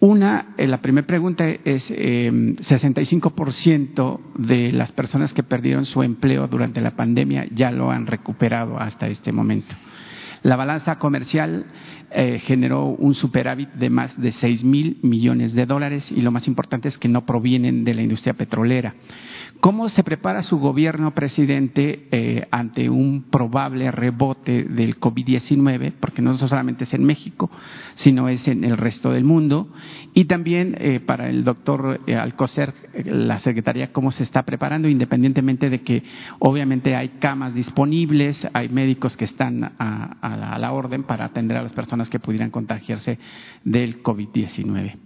Una, 0.00 0.54
eh, 0.56 0.66
la 0.66 0.80
primera 0.80 1.06
pregunta 1.06 1.46
es, 1.46 1.90
eh, 1.90 2.30
65% 2.32 4.20
de 4.36 4.72
las 4.72 4.92
personas 4.92 5.34
que 5.34 5.42
perdieron 5.42 5.84
su 5.84 6.02
empleo 6.02 6.46
durante 6.48 6.80
la 6.80 6.92
pandemia 6.92 7.46
ya 7.52 7.70
lo 7.70 7.90
han 7.90 8.06
recuperado 8.06 8.78
hasta 8.78 9.08
este 9.08 9.30
momento. 9.30 9.74
La 10.42 10.56
balanza 10.56 10.98
comercial 10.98 11.66
eh, 12.10 12.38
generó 12.38 12.86
un 12.86 13.14
superávit 13.14 13.68
de 13.74 13.90
más 13.90 14.18
de 14.18 14.32
seis 14.32 14.64
mil 14.64 14.98
millones 15.02 15.52
de 15.52 15.66
dólares 15.66 16.10
y 16.10 16.22
lo 16.22 16.30
más 16.30 16.46
importante 16.46 16.88
es 16.88 16.96
que 16.96 17.08
no 17.08 17.26
provienen 17.26 17.84
de 17.84 17.94
la 17.94 18.02
industria 18.02 18.34
petrolera. 18.34 18.94
¿Cómo 19.60 19.88
se 19.88 20.04
prepara 20.04 20.42
su 20.42 20.58
gobierno, 20.58 21.14
presidente, 21.14 22.06
eh, 22.12 22.46
ante 22.50 22.88
un 22.88 23.24
probable 23.24 23.90
rebote 23.90 24.64
del 24.64 25.00
COVID-19? 25.00 25.92
Porque 25.98 26.22
no 26.22 26.38
solamente 26.38 26.84
es 26.84 26.94
en 26.94 27.04
México, 27.04 27.50
sino 27.94 28.28
es 28.28 28.46
en 28.46 28.62
el 28.62 28.76
resto 28.76 29.10
del 29.10 29.24
mundo. 29.24 29.68
Y 30.14 30.26
también 30.26 30.76
eh, 30.78 31.00
para 31.00 31.28
el 31.28 31.42
doctor 31.42 32.00
Alcocer, 32.08 32.72
la 33.04 33.40
Secretaría, 33.40 33.92
¿cómo 33.92 34.12
se 34.12 34.22
está 34.22 34.44
preparando? 34.44 34.88
Independientemente 34.88 35.70
de 35.70 35.82
que 35.82 36.04
obviamente 36.38 36.94
hay 36.94 37.08
camas 37.20 37.52
disponibles, 37.52 38.46
hay 38.52 38.68
médicos 38.68 39.16
que 39.16 39.24
están 39.24 39.64
a, 39.64 40.16
a, 40.20 40.27
la, 40.36 40.52
a 40.52 40.58
la 40.58 40.72
orden 40.72 41.04
para 41.04 41.24
atender 41.26 41.56
a 41.56 41.62
las 41.62 41.72
personas 41.72 42.08
que 42.08 42.18
pudieran 42.18 42.50
contagiarse 42.50 43.18
del 43.64 44.02
COVID-19. 44.02 44.96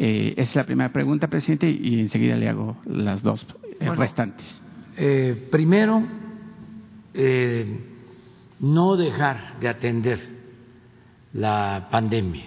Eh, 0.00 0.34
esa 0.36 0.50
es 0.50 0.56
la 0.56 0.64
primera 0.64 0.92
pregunta, 0.92 1.26
presidente, 1.26 1.68
y 1.68 1.98
enseguida 1.98 2.36
le 2.36 2.48
hago 2.48 2.76
las 2.86 3.20
dos 3.20 3.44
eh, 3.64 3.76
Bueno, 3.80 3.96
restantes. 3.96 4.62
Eh, 4.96 5.48
primero, 5.50 6.04
no 8.60 8.96
dejar 8.96 9.58
de 9.58 9.68
atender 9.68 10.20
la 11.32 11.88
pandemia, 11.90 12.44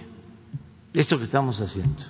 esto 0.93 1.17
que 1.17 1.25
estamos 1.25 1.61
haciendo, 1.61 2.03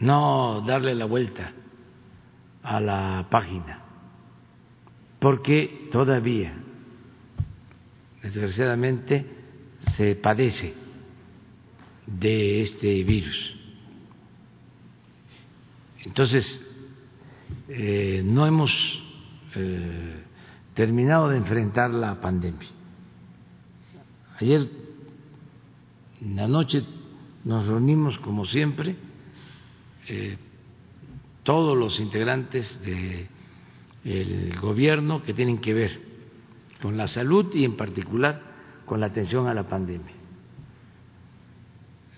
no 0.00 0.60
darle 0.66 0.96
la 0.96 1.04
vuelta 1.04 1.52
a 2.64 2.80
la 2.80 3.28
página, 3.30 3.80
porque 5.20 5.88
todavía, 5.92 6.52
desgraciadamente, 8.22 9.24
se 9.96 10.14
padece 10.16 10.74
de 12.06 12.60
este 12.60 13.04
virus. 13.04 13.56
Entonces, 16.04 16.64
eh, 17.68 18.22
no 18.24 18.46
hemos 18.46 18.72
eh, 19.54 20.22
terminado 20.74 21.28
de 21.28 21.38
enfrentar 21.38 21.90
la 21.90 22.20
pandemia. 22.20 22.68
Ayer 24.40 24.68
en 26.20 26.36
la 26.36 26.48
noche 26.48 26.84
nos 27.44 27.66
reunimos 27.66 28.18
como 28.20 28.46
siempre 28.46 28.96
eh, 30.08 30.38
todos 31.42 31.76
los 31.76 31.98
integrantes 32.00 32.80
del 32.82 34.58
gobierno 34.60 35.22
que 35.22 35.34
tienen 35.34 35.58
que 35.58 35.74
ver 35.74 36.07
con 36.82 36.96
la 36.96 37.06
salud 37.06 37.54
y 37.54 37.64
en 37.64 37.76
particular 37.76 38.42
con 38.86 39.00
la 39.00 39.06
atención 39.06 39.46
a 39.46 39.54
la 39.54 39.68
pandemia. 39.68 40.14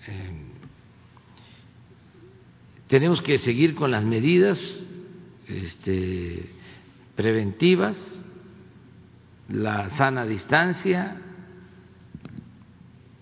Eh, 0.07 0.41
tenemos 2.87 3.21
que 3.21 3.37
seguir 3.37 3.75
con 3.75 3.91
las 3.91 4.03
medidas 4.03 4.59
este, 5.47 6.49
preventivas, 7.15 7.95
la 9.49 9.89
sana 9.91 10.25
distancia, 10.25 11.21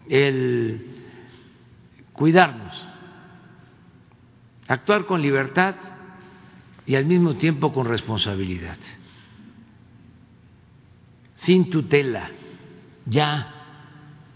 el 0.08 0.86
cuidarnos, 2.14 2.74
actuar 4.68 5.06
con 5.06 5.22
libertad 5.22 5.76
y 6.86 6.96
al 6.96 7.06
mismo 7.06 7.36
tiempo 7.36 7.72
con 7.72 7.88
responsabilidad, 7.88 8.78
sin 11.50 11.72
tutela 11.72 12.30
ya 13.08 13.52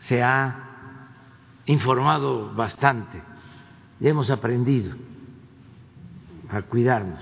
se 0.07 0.23
ha 0.23 1.59
informado 1.67 2.51
bastante, 2.55 3.21
ya 3.99 4.09
hemos 4.09 4.31
aprendido 4.31 4.95
a 6.49 6.63
cuidarnos. 6.63 7.19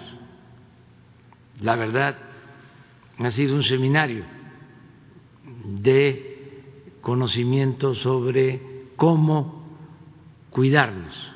La 1.59 1.76
verdad, 1.76 2.15
ha 3.18 3.30
sido 3.31 3.53
un 3.53 3.63
seminario 3.63 4.23
de 5.65 6.95
conocimiento 7.01 7.93
sobre 7.93 8.61
cómo 8.95 9.65
cuidarnos 10.51 11.34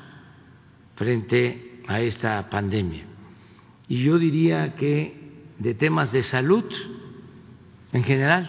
frente 0.94 1.82
a 1.88 2.00
esta 2.00 2.48
pandemia. 2.48 3.04
Y 3.86 4.02
yo 4.02 4.18
diría 4.18 4.76
que 4.76 5.44
de 5.58 5.74
temas 5.74 6.10
de 6.10 6.22
salud 6.22 6.64
en 7.96 8.04
general, 8.04 8.46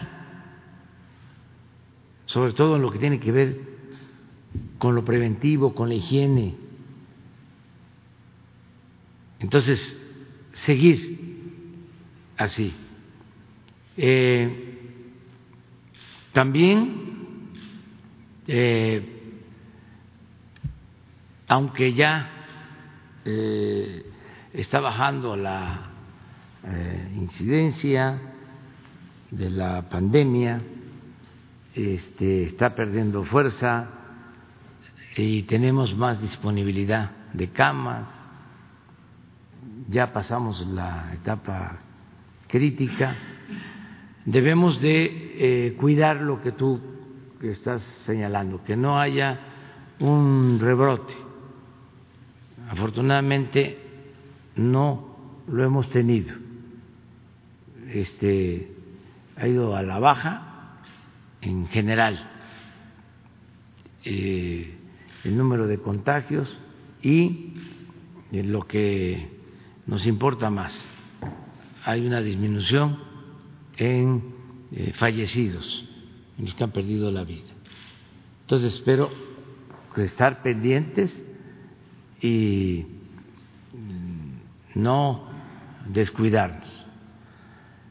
sobre 2.26 2.52
todo 2.52 2.76
en 2.76 2.82
lo 2.82 2.90
que 2.90 2.98
tiene 2.98 3.18
que 3.18 3.32
ver 3.32 3.56
con 4.76 4.94
lo 4.94 5.06
preventivo, 5.06 5.74
con 5.74 5.88
la 5.88 5.94
higiene. 5.94 6.54
Entonces, 9.38 9.98
seguir 10.52 11.18
así. 12.36 12.74
Eh, 13.96 14.76
también, 16.34 17.48
eh, 18.46 19.02
aunque 21.48 21.94
ya 21.94 22.30
eh, 23.24 24.04
está 24.52 24.80
bajando 24.80 25.36
la 25.36 25.84
incidencia 27.16 28.20
de 29.30 29.50
la 29.50 29.88
pandemia, 29.88 30.60
este, 31.74 32.44
está 32.44 32.74
perdiendo 32.74 33.24
fuerza 33.24 33.88
y 35.16 35.42
tenemos 35.42 35.96
más 35.96 36.20
disponibilidad 36.20 37.10
de 37.32 37.50
camas, 37.50 38.08
ya 39.88 40.12
pasamos 40.12 40.66
la 40.68 41.12
etapa 41.14 41.78
crítica, 42.46 43.16
debemos 44.24 44.80
de 44.80 45.66
eh, 45.66 45.74
cuidar 45.76 46.20
lo 46.20 46.40
que 46.40 46.52
tú 46.52 46.80
estás 47.42 47.82
señalando, 47.82 48.62
que 48.64 48.76
no 48.76 48.98
haya 48.98 49.40
un 50.00 50.58
rebrote. 50.60 51.14
Afortunadamente 52.68 53.78
no 54.56 55.16
lo 55.48 55.64
hemos 55.64 55.88
tenido. 55.90 56.34
Este 57.88 58.77
ha 59.38 59.46
ido 59.46 59.76
a 59.76 59.82
la 59.82 59.98
baja 59.98 60.80
en 61.40 61.68
general 61.68 62.30
eh, 64.04 64.74
el 65.24 65.36
número 65.36 65.66
de 65.66 65.78
contagios 65.78 66.60
y 67.02 67.54
lo 68.32 68.66
que 68.66 69.28
nos 69.86 70.06
importa 70.06 70.50
más, 70.50 70.74
hay 71.84 72.06
una 72.06 72.20
disminución 72.20 72.98
en 73.76 74.34
eh, 74.72 74.92
fallecidos, 74.96 75.88
en 76.38 76.44
los 76.44 76.54
que 76.54 76.64
han 76.64 76.72
perdido 76.72 77.10
la 77.10 77.24
vida. 77.24 77.48
Entonces 78.42 78.74
espero 78.74 79.10
estar 79.96 80.42
pendientes 80.42 81.24
y 82.20 82.86
no 84.74 85.28
descuidarnos. 85.88 86.87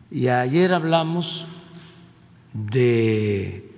Y 0.09 0.29
ayer 0.29 0.73
hablamos 0.73 1.45
de 2.53 3.71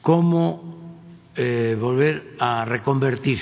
cómo 0.00 0.96
eh, 1.36 1.76
volver 1.78 2.36
a 2.38 2.64
reconvertir. 2.64 3.38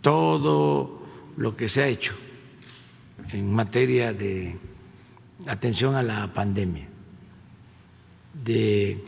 Todo 0.00 1.02
lo 1.36 1.56
que 1.56 1.68
se 1.68 1.82
ha 1.82 1.86
hecho 1.86 2.14
en 3.32 3.52
materia 3.52 4.12
de 4.12 4.58
atención 5.46 5.94
a 5.94 6.02
la 6.02 6.32
pandemia, 6.34 6.88
de 8.42 9.04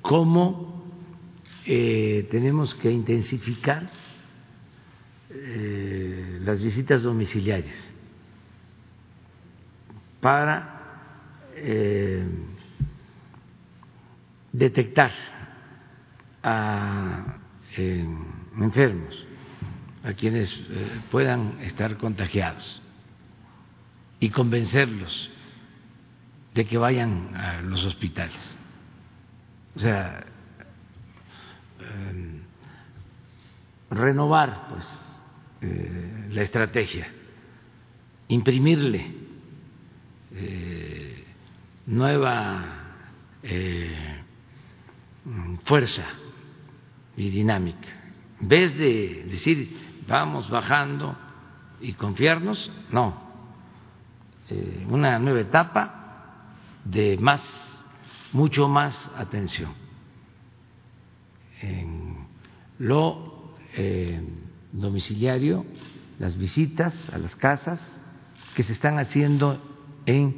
cómo 0.00 0.84
eh, 1.66 2.26
tenemos 2.30 2.74
que 2.76 2.90
intensificar 2.90 3.90
eh, 5.30 6.38
las 6.42 6.62
visitas 6.62 7.02
domiciliarias 7.02 7.87
para 10.28 11.52
eh, 11.56 12.22
detectar 14.52 15.10
a 16.42 17.38
eh, 17.78 18.06
enfermos, 18.60 19.26
a 20.04 20.12
quienes 20.12 20.52
eh, 20.68 21.00
puedan 21.10 21.58
estar 21.62 21.96
contagiados 21.96 22.82
y 24.20 24.28
convencerlos 24.28 25.30
de 26.52 26.66
que 26.66 26.76
vayan 26.76 27.34
a 27.34 27.62
los 27.62 27.86
hospitales. 27.86 28.58
O 29.76 29.78
sea, 29.78 30.26
renovar 33.88 34.66
pues 34.68 35.22
la 35.62 36.42
estrategia, 36.42 37.08
imprimirle 38.28 39.27
nueva 41.86 42.64
eh, 43.42 44.22
fuerza 45.64 46.06
y 47.16 47.30
dinámica. 47.30 47.88
En 48.40 48.48
vez 48.48 48.76
de 48.76 49.24
decir 49.30 50.04
vamos 50.06 50.48
bajando 50.50 51.16
y 51.80 51.92
confiarnos, 51.92 52.70
no. 52.90 53.28
Eh, 54.50 54.86
una 54.88 55.18
nueva 55.18 55.40
etapa 55.40 56.54
de 56.84 57.18
más, 57.18 57.42
mucho 58.32 58.68
más 58.68 58.94
atención 59.16 59.72
en 61.60 62.26
lo 62.78 63.54
eh, 63.76 64.22
domiciliario, 64.72 65.66
las 66.18 66.36
visitas 66.38 66.94
a 67.12 67.18
las 67.18 67.36
casas 67.36 67.80
que 68.54 68.62
se 68.62 68.72
están 68.72 68.98
haciendo 68.98 69.60
en 70.08 70.36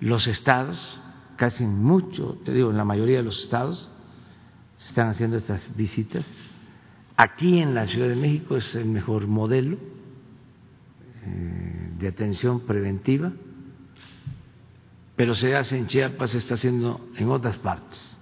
los 0.00 0.26
estados, 0.26 1.00
casi 1.36 1.64
mucho, 1.64 2.38
te 2.44 2.52
digo, 2.52 2.70
en 2.70 2.76
la 2.76 2.84
mayoría 2.84 3.18
de 3.18 3.22
los 3.22 3.40
estados, 3.40 3.88
se 4.76 4.88
están 4.88 5.08
haciendo 5.08 5.36
estas 5.36 5.74
visitas. 5.76 6.26
Aquí 7.16 7.60
en 7.60 7.74
la 7.74 7.86
Ciudad 7.86 8.08
de 8.08 8.16
México 8.16 8.56
es 8.56 8.74
el 8.74 8.86
mejor 8.86 9.26
modelo 9.28 9.78
eh, 11.24 11.90
de 11.98 12.08
atención 12.08 12.60
preventiva, 12.60 13.32
pero 15.14 15.34
se 15.34 15.54
hace 15.54 15.78
en 15.78 15.86
Chiapas, 15.86 16.32
se 16.32 16.38
está 16.38 16.54
haciendo 16.54 17.08
en 17.16 17.28
otras 17.30 17.56
partes. 17.58 18.18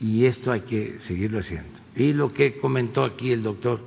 Y 0.00 0.24
esto 0.24 0.50
hay 0.50 0.62
que 0.62 0.98
seguirlo 1.00 1.38
haciendo. 1.38 1.78
Y 1.94 2.14
lo 2.14 2.32
que 2.32 2.58
comentó 2.58 3.04
aquí 3.04 3.30
el 3.30 3.42
doctor 3.42 3.80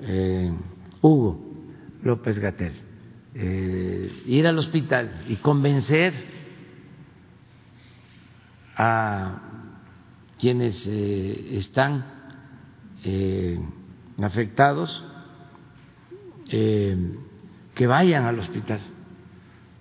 eh, 0.00 0.52
Hugo 1.00 1.40
López 2.02 2.38
Gatel 2.38 2.83
eh, 3.34 4.22
ir 4.26 4.46
al 4.46 4.58
hospital 4.58 5.24
y 5.28 5.36
convencer 5.36 6.14
a 8.76 9.40
quienes 10.38 10.86
eh, 10.86 11.56
están 11.56 12.04
eh, 13.04 13.58
afectados 14.22 15.04
que 16.46 17.86
vayan 17.86 18.26
al 18.26 18.38
hospital, 18.38 18.80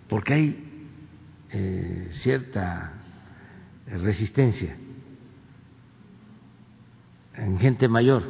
porque 0.08 0.34
hay 0.34 2.10
cierta 2.12 2.94
resistencia 3.86 4.76
en 7.36 7.60
gente 7.60 7.88
mayor 7.90 8.24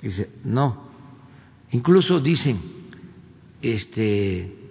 dice, 0.00 0.30
no, 0.44 0.88
incluso 1.70 2.20
dicen, 2.20 2.75
este, 3.72 4.70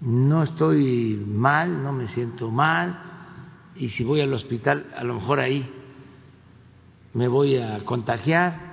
no 0.00 0.42
estoy 0.42 1.22
mal, 1.26 1.82
no 1.82 1.92
me 1.92 2.08
siento 2.08 2.50
mal, 2.50 3.02
y 3.76 3.88
si 3.90 4.04
voy 4.04 4.20
al 4.20 4.32
hospital, 4.32 4.92
a 4.96 5.04
lo 5.04 5.14
mejor 5.14 5.40
ahí 5.40 5.68
me 7.14 7.28
voy 7.28 7.56
a 7.56 7.78
contagiar. 7.84 8.68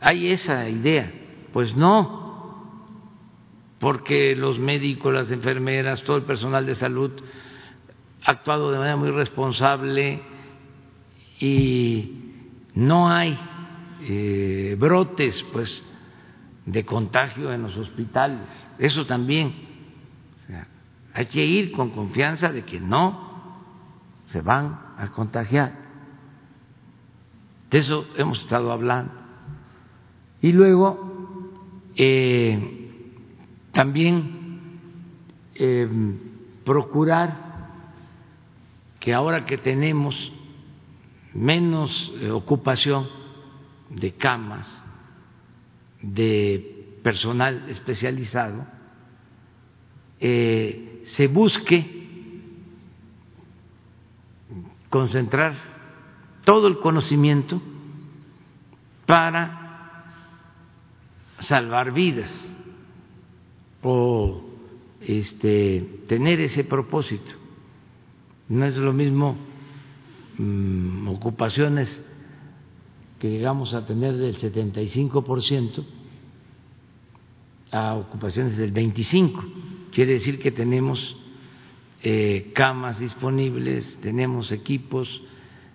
Hay 0.00 0.30
esa 0.30 0.68
idea. 0.68 1.12
Pues 1.52 1.76
no, 1.76 2.20
porque 3.80 4.36
los 4.36 4.58
médicos, 4.58 5.12
las 5.12 5.30
enfermeras, 5.30 6.02
todo 6.02 6.18
el 6.18 6.22
personal 6.24 6.64
de 6.66 6.74
salud 6.74 7.10
ha 8.22 8.32
actuado 8.32 8.70
de 8.70 8.78
manera 8.78 8.96
muy 8.96 9.10
responsable 9.10 10.20
y 11.40 12.14
no 12.74 13.10
hay 13.10 13.38
eh, 14.02 14.76
brotes, 14.78 15.44
pues 15.52 15.84
de 16.72 16.84
contagio 16.84 17.52
en 17.52 17.62
los 17.62 17.76
hospitales. 17.76 18.48
Eso 18.78 19.06
también 19.06 19.70
hay 21.12 21.26
que 21.26 21.44
ir 21.44 21.72
con 21.72 21.90
confianza 21.90 22.52
de 22.52 22.64
que 22.64 22.80
no 22.80 23.30
se 24.26 24.40
van 24.40 24.78
a 24.96 25.10
contagiar. 25.10 25.72
De 27.70 27.78
eso 27.78 28.06
hemos 28.16 28.40
estado 28.40 28.72
hablando. 28.72 29.12
Y 30.40 30.52
luego, 30.52 31.50
eh, 31.96 33.12
también 33.72 34.80
eh, 35.54 35.88
procurar 36.64 37.50
que 38.98 39.12
ahora 39.14 39.44
que 39.44 39.58
tenemos 39.58 40.32
menos 41.34 42.12
eh, 42.20 42.30
ocupación 42.30 43.06
de 43.88 44.12
camas, 44.12 44.79
de 46.02 46.98
personal 47.02 47.68
especializado, 47.68 48.66
eh, 50.20 51.02
se 51.06 51.26
busque 51.26 52.00
concentrar 54.88 55.54
todo 56.44 56.66
el 56.66 56.78
conocimiento 56.78 57.60
para 59.06 60.04
salvar 61.38 61.92
vidas 61.92 62.30
o 63.82 64.42
este, 65.00 66.04
tener 66.06 66.40
ese 66.40 66.64
propósito. 66.64 67.32
No 68.48 68.64
es 68.64 68.76
lo 68.76 68.92
mismo 68.92 69.36
mm, 70.38 71.08
ocupaciones 71.08 72.04
que 73.20 73.30
llegamos 73.30 73.74
a 73.74 73.86
tener 73.86 74.16
del 74.16 74.36
75% 74.38 75.84
a 77.70 77.94
ocupaciones 77.94 78.56
del 78.56 78.74
25%. 78.74 79.44
Quiere 79.92 80.14
decir 80.14 80.40
que 80.40 80.50
tenemos 80.50 81.16
eh, 82.02 82.50
camas 82.54 82.98
disponibles, 82.98 83.98
tenemos 84.00 84.50
equipos 84.52 85.20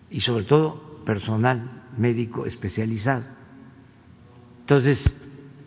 y 0.09 0.21
sobre 0.21 0.45
todo 0.45 1.03
personal 1.05 1.83
médico 1.97 2.47
especializado. 2.47 3.27
Entonces, 4.61 5.15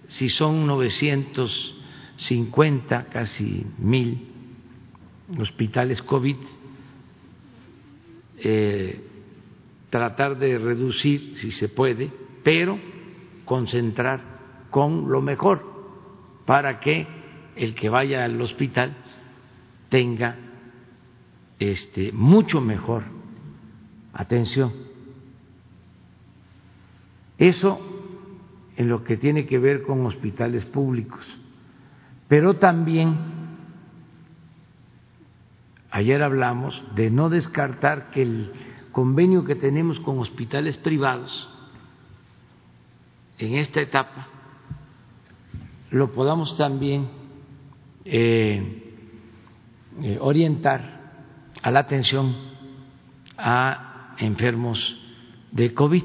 si 0.09 0.31
son 0.31 0.67
950, 0.67 3.05
casi 3.05 3.65
mil 3.79 4.27
hospitales 5.39 6.03
COVID, 6.03 6.39
eh, 8.39 9.08
tratar 9.91 10.39
de 10.39 10.59
reducir 10.59 11.37
si 11.39 11.51
se 11.51 11.69
puede, 11.69 12.11
pero 12.43 12.79
concentrar 13.45 14.21
con 14.71 15.11
lo 15.11 15.23
mejor 15.23 15.63
para 16.45 16.81
que 16.81 17.07
el 17.57 17.75
que 17.75 17.89
vaya 17.89 18.25
al 18.25 18.41
hospital 18.41 18.97
tenga 19.89 20.37
este, 21.59 22.13
mucho 22.13 22.61
mejor 22.61 23.03
atención. 24.13 24.73
Eso 27.39 27.81
en 28.77 28.89
lo 28.89 29.03
que 29.03 29.17
tiene 29.17 29.47
que 29.47 29.59
ver 29.59 29.83
con 29.83 30.05
hospitales 30.07 30.65
públicos, 30.67 31.39
pero 32.29 32.55
también 32.55 33.17
ayer 35.91 36.23
hablamos 36.23 36.81
de 36.95 37.11
no 37.11 37.29
descartar 37.29 38.11
que 38.11 38.23
el 38.23 38.53
convenio 38.93 39.45
que 39.45 39.55
tenemos 39.55 39.99
con 40.01 40.19
hospitales 40.19 40.77
privados 40.77 41.49
en 43.39 43.55
esta 43.55 43.81
etapa 43.81 44.29
lo 45.91 46.13
podamos 46.13 46.57
también 46.57 47.09
eh, 48.05 48.83
eh, 50.03 50.19
orientar 50.21 50.99
a 51.63 51.71
la 51.71 51.81
atención 51.81 52.35
a 53.37 54.15
enfermos 54.19 54.97
de 55.51 55.73
COVID. 55.73 56.05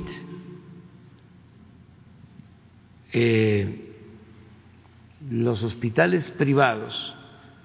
Eh, 3.11 3.79
los 5.29 5.63
hospitales 5.63 6.29
privados 6.31 7.13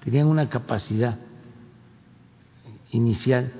tenían 0.04 0.26
una 0.26 0.48
capacidad 0.48 1.18
inicial 2.90 3.52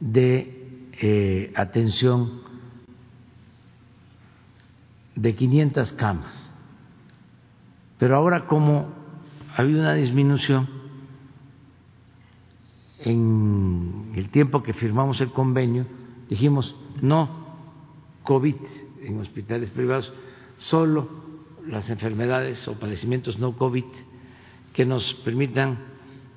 de 0.00 0.53
eh, 1.00 1.52
atención 1.54 2.42
de 5.14 5.34
500 5.34 5.92
camas. 5.92 6.52
Pero 7.98 8.16
ahora 8.16 8.46
como 8.46 8.92
ha 9.56 9.62
habido 9.62 9.80
una 9.80 9.94
disminución 9.94 10.68
en 12.98 14.12
el 14.14 14.30
tiempo 14.30 14.62
que 14.62 14.72
firmamos 14.72 15.20
el 15.20 15.30
convenio, 15.30 15.86
dijimos 16.28 16.76
no 17.00 17.44
COVID 18.24 18.56
en 19.02 19.20
hospitales 19.20 19.70
privados, 19.70 20.12
solo 20.58 21.08
las 21.66 21.88
enfermedades 21.90 22.66
o 22.68 22.78
padecimientos 22.78 23.38
no 23.38 23.56
COVID 23.56 23.84
que 24.72 24.84
nos 24.84 25.14
permitan 25.14 25.78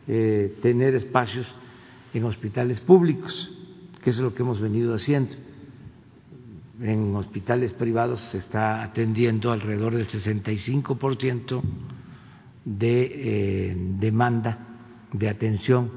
eh, 0.08 0.58
tener 0.62 0.96
espacios 0.96 1.54
en 2.14 2.24
hospitales 2.24 2.82
públicos 2.82 3.57
que 4.08 4.12
es 4.12 4.20
lo 4.20 4.34
que 4.34 4.42
hemos 4.42 4.62
venido 4.62 4.96
haciendo. 4.96 5.36
En 6.80 7.14
hospitales 7.14 7.74
privados 7.74 8.22
se 8.22 8.38
está 8.38 8.82
atendiendo 8.82 9.52
alrededor 9.52 9.96
del 9.96 10.08
65% 10.08 11.62
de 12.64 13.02
eh, 13.04 13.76
demanda 14.00 14.60
de 15.12 15.28
atención 15.28 15.92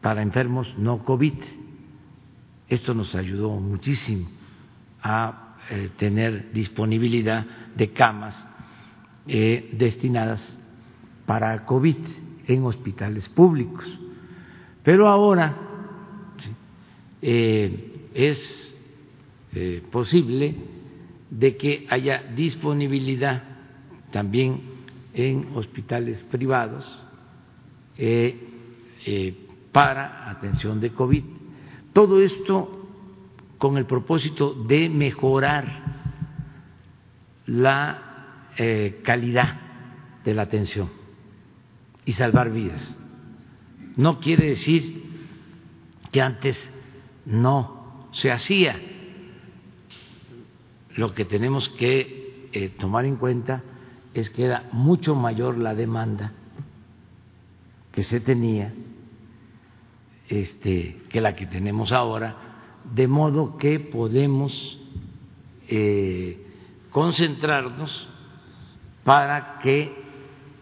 para 0.00 0.22
enfermos 0.22 0.72
no 0.78 1.04
COVID. 1.04 1.34
Esto 2.68 2.94
nos 2.94 3.16
ayudó 3.16 3.50
muchísimo 3.58 4.28
a 5.02 5.56
eh, 5.70 5.90
tener 5.96 6.52
disponibilidad 6.52 7.44
de 7.74 7.90
camas 7.90 8.48
eh, 9.26 9.74
destinadas 9.76 10.56
para 11.26 11.64
COVID 11.64 11.96
en 12.46 12.64
hospitales 12.64 13.28
públicos. 13.28 13.98
Pero 14.84 15.08
ahora 15.08 15.70
eh, 17.24 18.08
es 18.14 18.76
eh, 19.54 19.80
posible 19.92 20.56
de 21.30 21.56
que 21.56 21.86
haya 21.88 22.24
disponibilidad 22.34 23.44
también 24.10 24.60
en 25.14 25.50
hospitales 25.54 26.20
privados 26.24 27.04
eh, 27.96 29.38
para 29.70 30.30
atención 30.30 30.80
de 30.80 30.90
COVID. 30.90 31.22
Todo 31.92 32.20
esto 32.20 32.88
con 33.56 33.78
el 33.78 33.86
propósito 33.86 34.54
de 34.54 34.88
mejorar 34.88 35.92
la 37.46 38.08
calidad 39.02 39.60
de 40.24 40.34
la 40.34 40.42
atención 40.42 40.90
y 42.04 42.12
salvar 42.12 42.50
vidas. 42.50 42.82
No 43.96 44.20
quiere 44.20 44.50
decir 44.50 45.02
que 46.10 46.20
antes 46.20 46.71
no 47.26 48.08
se 48.12 48.30
hacía. 48.30 48.80
Lo 50.96 51.14
que 51.14 51.24
tenemos 51.24 51.68
que 51.70 52.48
eh, 52.52 52.68
tomar 52.78 53.04
en 53.04 53.16
cuenta 53.16 53.62
es 54.14 54.30
que 54.30 54.44
era 54.44 54.68
mucho 54.72 55.14
mayor 55.14 55.56
la 55.56 55.74
demanda 55.74 56.32
que 57.92 58.02
se 58.02 58.20
tenía 58.20 58.72
este, 60.28 61.02
que 61.08 61.20
la 61.20 61.34
que 61.34 61.46
tenemos 61.46 61.92
ahora, 61.92 62.36
de 62.94 63.06
modo 63.06 63.56
que 63.56 63.80
podemos 63.80 64.78
eh, 65.68 66.46
concentrarnos 66.90 68.08
para 69.04 69.58
que 69.58 69.92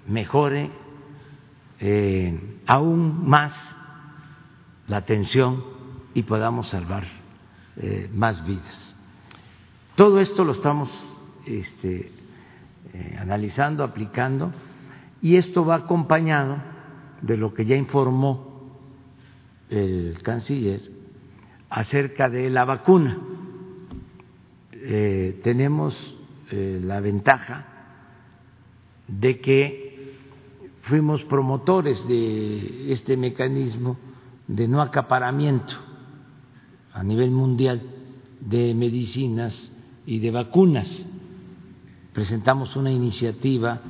mejore 0.07 0.71
eh, 1.81 2.39
aún 2.67 3.29
más 3.29 3.53
la 4.89 4.99
atención 4.99 5.80
y 6.15 6.23
podamos 6.23 6.69
salvar 6.69 7.05
eh, 7.77 8.09
más 8.13 8.47
vidas. 8.47 8.97
Todo 9.95 10.21
esto 10.21 10.45
lo 10.45 10.53
estamos 10.53 10.91
este, 11.47 12.11
eh, 12.93 13.17
analizando, 13.19 13.85
aplicando, 13.85 14.53
y 15.23 15.37
esto 15.37 15.65
va 15.65 15.77
acompañado 15.77 16.59
de 17.23 17.37
lo 17.37 17.53
que 17.53 17.65
ya 17.65 17.77
informó 17.77 18.81
el 19.69 20.21
canciller 20.23 20.81
acerca 21.69 22.29
de 22.29 22.51
la 22.51 22.65
vacuna. 22.65 23.19
Eh, 24.73 25.41
tenemos 25.45 26.17
la 26.53 26.99
ventaja 26.99 27.65
de 29.07 29.39
que 29.39 30.17
fuimos 30.83 31.23
promotores 31.27 32.09
de 32.09 32.91
este 32.91 33.17
mecanismo 33.17 33.97
de 34.49 34.67
no 34.67 34.83
acaparamiento 34.83 35.77
a 36.93 37.03
nivel 37.03 37.31
mundial 37.31 37.83
de 38.41 38.75
medicinas 38.75 39.73
y 40.07 40.19
de 40.19 40.31
vacunas. 40.31 41.07
Presentamos 42.13 42.77
una 42.77 42.91
iniciativa 42.91 43.81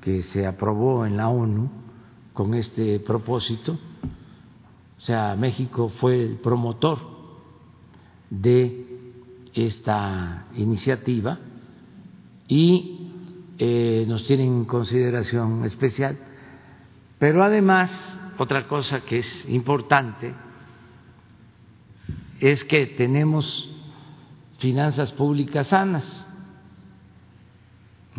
que 0.00 0.22
se 0.22 0.46
aprobó 0.46 1.06
en 1.06 1.16
la 1.16 1.28
ONU 1.28 1.70
con 2.32 2.54
este 2.54 2.98
propósito. 3.00 3.78
O 4.98 5.00
sea, 5.00 5.36
México 5.36 5.88
fue 5.88 6.22
el 6.22 6.36
promotor 6.36 6.98
de 8.30 8.86
esta 9.54 10.46
iniciativa 10.56 11.38
y 12.48 13.10
eh, 13.58 14.04
nos 14.08 14.26
tienen 14.26 14.48
en 14.48 14.64
consideración 14.64 15.64
especial. 15.64 16.18
Pero 17.18 17.44
además, 17.44 17.90
otra 18.38 18.66
cosa 18.66 19.02
que 19.02 19.18
es 19.18 19.48
importante 19.48 20.34
es 22.42 22.64
que 22.64 22.86
tenemos 22.86 23.70
finanzas 24.58 25.12
públicas 25.12 25.68
sanas, 25.68 26.26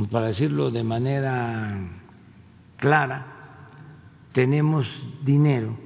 para 0.10 0.28
decirlo 0.28 0.72
de 0.72 0.82
manera 0.82 1.78
clara, 2.78 3.28
tenemos 4.32 5.06
dinero 5.26 5.78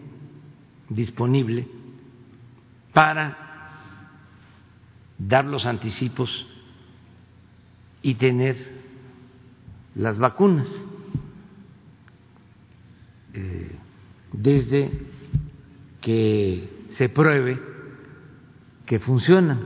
disponible 0.87 1.67
para 2.93 3.35
dar 5.17 5.45
los 5.45 5.65
anticipos 5.65 6.45
y 8.03 8.13
tener 8.15 8.55
las 9.95 10.19
vacunas. 10.19 10.69
Eh, 13.33 13.75
desde 14.31 14.91
que 16.01 16.85
se 16.89 17.09
pruebe 17.09 17.76
que 18.87 18.97
funcionan. 18.99 19.59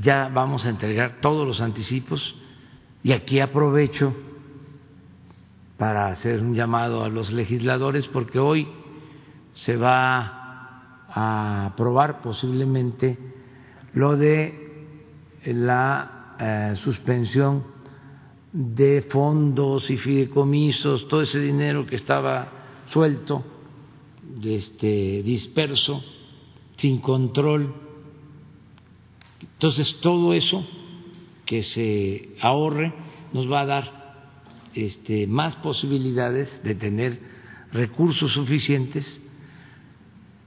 Ya 0.00 0.28
vamos 0.28 0.66
a 0.66 0.70
entregar 0.70 1.20
todos 1.20 1.46
los 1.46 1.60
anticipos 1.60 2.34
y 3.04 3.12
aquí 3.12 3.38
aprovecho 3.38 4.12
para 5.76 6.08
hacer 6.08 6.40
un 6.40 6.54
llamado 6.54 7.04
a 7.04 7.08
los 7.08 7.30
legisladores 7.30 8.08
porque 8.08 8.38
hoy 8.38 8.66
se 9.54 9.76
va 9.76 11.04
a 11.08 11.66
aprobar 11.66 12.20
posiblemente 12.20 13.18
lo 13.92 14.16
de 14.16 14.86
la 15.44 16.34
eh, 16.38 16.72
suspensión 16.76 17.64
de 18.52 19.02
fondos 19.10 19.90
y 19.90 19.98
fideicomisos, 19.98 21.08
todo 21.08 21.22
ese 21.22 21.40
dinero 21.40 21.86
que 21.86 21.96
estaba 21.96 22.48
suelto, 22.86 23.44
este, 24.42 25.22
disperso, 25.22 26.02
sin 26.76 27.00
control. 27.00 27.74
Entonces, 29.40 29.98
todo 30.00 30.34
eso 30.34 30.66
que 31.44 31.62
se 31.62 32.34
ahorre 32.40 32.92
nos 33.32 33.50
va 33.50 33.60
a 33.60 33.66
dar 33.66 34.06
este, 34.74 35.26
más 35.26 35.56
posibilidades 35.56 36.62
de 36.62 36.74
tener 36.74 37.20
recursos 37.72 38.32
suficientes 38.32 39.20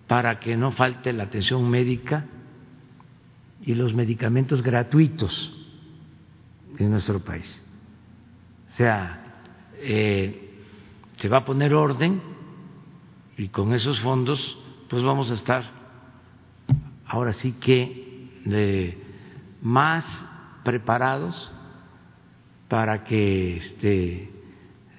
para 0.08 0.40
que 0.40 0.58
no 0.58 0.72
falte 0.72 1.14
la 1.14 1.24
atención 1.24 1.70
médica 1.70 2.26
y 3.64 3.76
los 3.76 3.94
medicamentos 3.94 4.64
gratuitos 4.64 5.56
en 6.78 6.92
nuestro 6.92 7.20
país. 7.20 7.64
O 8.70 8.76
sea, 8.76 9.24
eh, 9.78 10.50
se 11.18 11.30
va 11.30 11.38
a 11.38 11.46
poner 11.46 11.74
orden 11.74 12.22
y 13.38 13.50
con 13.50 13.74
esos 13.74 14.00
fondos 14.02 14.58
pues 14.90 15.04
vamos 15.04 15.30
a 15.32 15.36
estar 15.36 15.79
ahora 17.10 17.34
sí 17.34 17.54
que 17.60 18.30
eh, 18.46 18.98
más 19.62 20.06
preparados 20.64 21.52
para 22.70 23.04
que 23.04 23.58
este, 23.58 24.30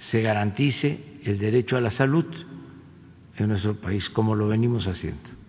se 0.01 0.21
garantice 0.21 1.21
el 1.25 1.39
derecho 1.39 1.77
a 1.77 1.81
la 1.81 1.91
salud 1.91 2.27
en 3.37 3.49
nuestro 3.49 3.77
país, 3.77 4.11
como 4.11 4.35
lo 4.35 4.49
venimos 4.49 4.87
haciendo 4.87 5.41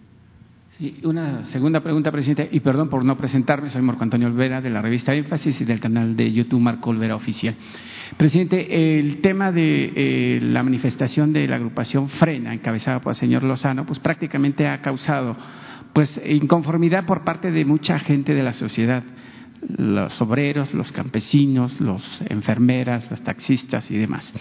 una 1.03 1.43
segunda 1.45 1.81
pregunta, 1.81 2.11
presidente, 2.11 2.49
y 2.51 2.59
perdón 2.61 2.89
por 2.89 3.05
no 3.05 3.15
presentarme, 3.15 3.69
soy 3.69 3.83
Marco 3.83 4.03
Antonio 4.03 4.27
Olvera 4.27 4.61
de 4.61 4.71
la 4.71 4.81
revista 4.81 5.13
Énfasis 5.13 5.61
y 5.61 5.65
del 5.65 5.79
canal 5.79 6.15
de 6.15 6.31
YouTube 6.31 6.59
Marco 6.59 6.89
Olvera 6.89 7.15
Oficial. 7.15 7.53
Presidente, 8.17 8.97
el 8.97 9.21
tema 9.21 9.51
de 9.51 9.93
eh, 9.95 10.39
la 10.41 10.63
manifestación 10.63 11.33
de 11.33 11.47
la 11.47 11.57
agrupación 11.57 12.09
Frena, 12.09 12.53
encabezada 12.53 12.99
por 12.99 13.11
el 13.11 13.17
señor 13.17 13.43
Lozano, 13.43 13.85
pues 13.85 13.99
prácticamente 13.99 14.67
ha 14.67 14.81
causado 14.81 15.37
pues 15.93 16.21
inconformidad 16.25 17.05
por 17.05 17.23
parte 17.23 17.51
de 17.51 17.65
mucha 17.65 17.99
gente 17.99 18.33
de 18.33 18.43
la 18.43 18.53
sociedad 18.53 19.03
los 19.67 20.19
obreros, 20.21 20.73
los 20.73 20.91
campesinos, 20.91 21.79
los 21.79 22.03
enfermeras, 22.29 23.09
los 23.09 23.21
taxistas 23.21 23.89
y 23.91 23.97
demás. 23.97 24.33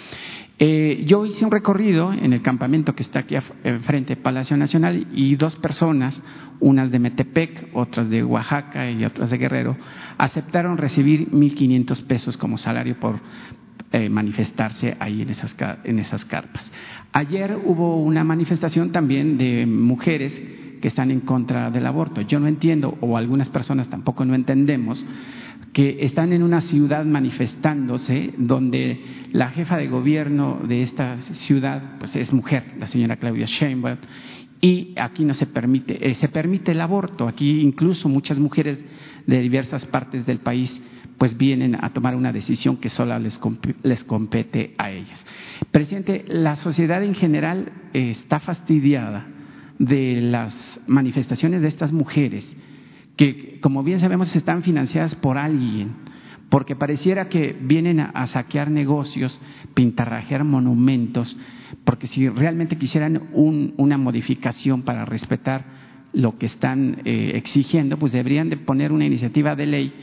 Eh, 0.59 1.05
yo 1.07 1.25
hice 1.25 1.45
un 1.45 1.51
recorrido 1.51 2.13
en 2.13 2.33
el 2.33 2.43
campamento 2.43 2.95
que 2.95 3.03
está 3.03 3.21
aquí 3.21 3.37
enfrente, 3.65 4.17
Palacio 4.17 4.57
Nacional, 4.57 5.09
y 5.13 5.37
dos 5.37 5.57
personas, 5.57 6.23
unas 6.61 6.91
de 6.91 6.99
Metepec, 6.99 7.71
otras 7.73 8.11
de 8.11 8.23
Oaxaca 8.23 8.91
y 8.91 9.05
otras 9.05 9.31
de 9.31 9.39
Guerrero, 9.39 9.77
aceptaron 10.19 10.77
recibir 10.77 11.31
1.500 11.31 12.05
pesos 12.05 12.37
como 12.37 12.59
salario 12.59 12.99
por 13.01 13.21
eh, 13.93 14.11
manifestarse 14.11 14.97
ahí 15.01 15.23
en 15.23 15.31
esas, 15.31 15.57
en 15.85 15.99
esas 15.99 16.25
carpas. 16.27 16.71
Ayer 17.13 17.59
hubo 17.65 18.03
una 18.03 18.23
manifestación 18.23 18.93
también 18.93 19.39
de 19.39 19.65
mujeres 19.67 20.41
que 20.81 20.89
están 20.89 21.11
en 21.11 21.21
contra 21.21 21.71
del 21.71 21.87
aborto. 21.87 22.21
Yo 22.23 22.41
no 22.41 22.49
entiendo, 22.49 22.97
o 23.01 23.17
algunas 23.17 23.49
personas 23.49 23.89
tampoco 23.89 24.25
no 24.25 24.35
entendemos, 24.35 25.05
que 25.73 26.05
están 26.05 26.33
en 26.33 26.43
una 26.43 26.63
ciudad 26.63 27.05
manifestándose 27.05 28.35
donde 28.39 29.01
la 29.33 29.51
jefa 29.51 29.77
de 29.77 29.89
gobierno 29.89 30.61
de 30.67 30.83
esta 30.83 31.19
ciudad 31.19 31.99
pues 31.99 32.17
es 32.17 32.33
mujer, 32.33 32.75
la 32.79 32.87
señora 32.87 33.17
Claudia 33.17 33.47
Sheinbaum, 33.47 33.99
y 34.61 34.95
aquí 34.99 35.25
no 35.25 35.35
se 35.35 35.47
permite, 35.47 36.11
eh, 36.11 36.15
se 36.15 36.29
permite 36.29 36.73
el 36.73 36.81
aborto. 36.81 37.27
Aquí 37.29 37.61
incluso 37.61 38.09
muchas 38.09 38.39
mujeres 38.39 38.79
de 39.27 39.41
diversas 39.41 39.87
partes 39.87 40.27
del 40.27 40.41
país 40.41 40.81
pues 41.17 41.37
vienen 41.37 41.77
a 41.81 41.91
tomar 41.91 42.17
una 42.17 42.33
decisión 42.33 42.79
que 42.79 42.89
solo 42.89 43.19
les, 43.19 43.39
les 43.83 44.05
compete 44.05 44.75
a 44.79 44.91
ellas. 44.91 45.25
Presidente, 45.71 46.25
la 46.27 46.57
sociedad 46.57 47.03
en 47.03 47.15
general 47.15 47.73
está 47.93 48.41
fastidiada 48.41 49.27
de 49.79 50.21
las 50.21 50.70
manifestaciones 50.87 51.63
de 51.63 51.69
estas 51.69 51.93
mujeres 51.93 52.57
que, 53.17 53.59
como 53.61 53.83
bien 53.83 54.01
sabemos, 54.01 54.35
están 54.35 54.63
financiadas 54.63 55.15
por 55.15 55.37
alguien, 55.37 55.93
porque 56.49 56.75
pareciera 56.75 57.29
que 57.29 57.57
vienen 57.61 58.01
a, 58.01 58.27
saquear 58.27 58.71
negocios, 58.71 59.39
pintarrajear 59.75 60.45
monumentos, 60.45 61.37
porque 61.85 62.07
si 62.07 62.29
realmente 62.29 62.79
quisieran 62.79 63.29
una 63.33 63.99
modificación 63.99 64.83
para 64.83 65.05
respetar 65.05 65.65
lo 66.13 66.39
que 66.39 66.47
están 66.47 67.03
eh, 67.05 67.33
exigiendo, 67.35 67.99
pues 67.99 68.13
deberían 68.13 68.51
de 68.51 68.57
poner 68.57 68.91
una 68.91 69.05
iniciativa 69.05 69.55
de 69.55 69.67
ley 69.67 69.95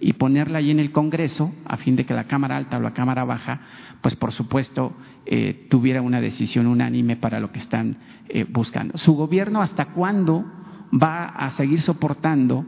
y 0.00 0.14
ponerla 0.14 0.58
ahí 0.58 0.70
en 0.70 0.80
el 0.80 0.92
Congreso 0.92 1.54
a 1.64 1.76
fin 1.76 1.96
de 1.96 2.04
que 2.04 2.14
la 2.14 2.24
Cámara 2.24 2.56
Alta 2.56 2.76
o 2.76 2.80
la 2.80 2.92
Cámara 2.92 3.24
Baja, 3.24 3.60
pues 4.00 4.14
por 4.16 4.32
supuesto, 4.32 4.92
eh, 5.24 5.66
tuviera 5.70 6.02
una 6.02 6.20
decisión 6.20 6.66
unánime 6.66 7.16
para 7.16 7.40
lo 7.40 7.50
que 7.52 7.58
están 7.58 7.96
eh, 8.28 8.44
buscando. 8.48 8.96
¿Su 8.98 9.14
gobierno 9.14 9.62
hasta 9.62 9.86
cuándo 9.86 10.44
va 10.92 11.26
a 11.26 11.50
seguir 11.52 11.80
soportando 11.80 12.64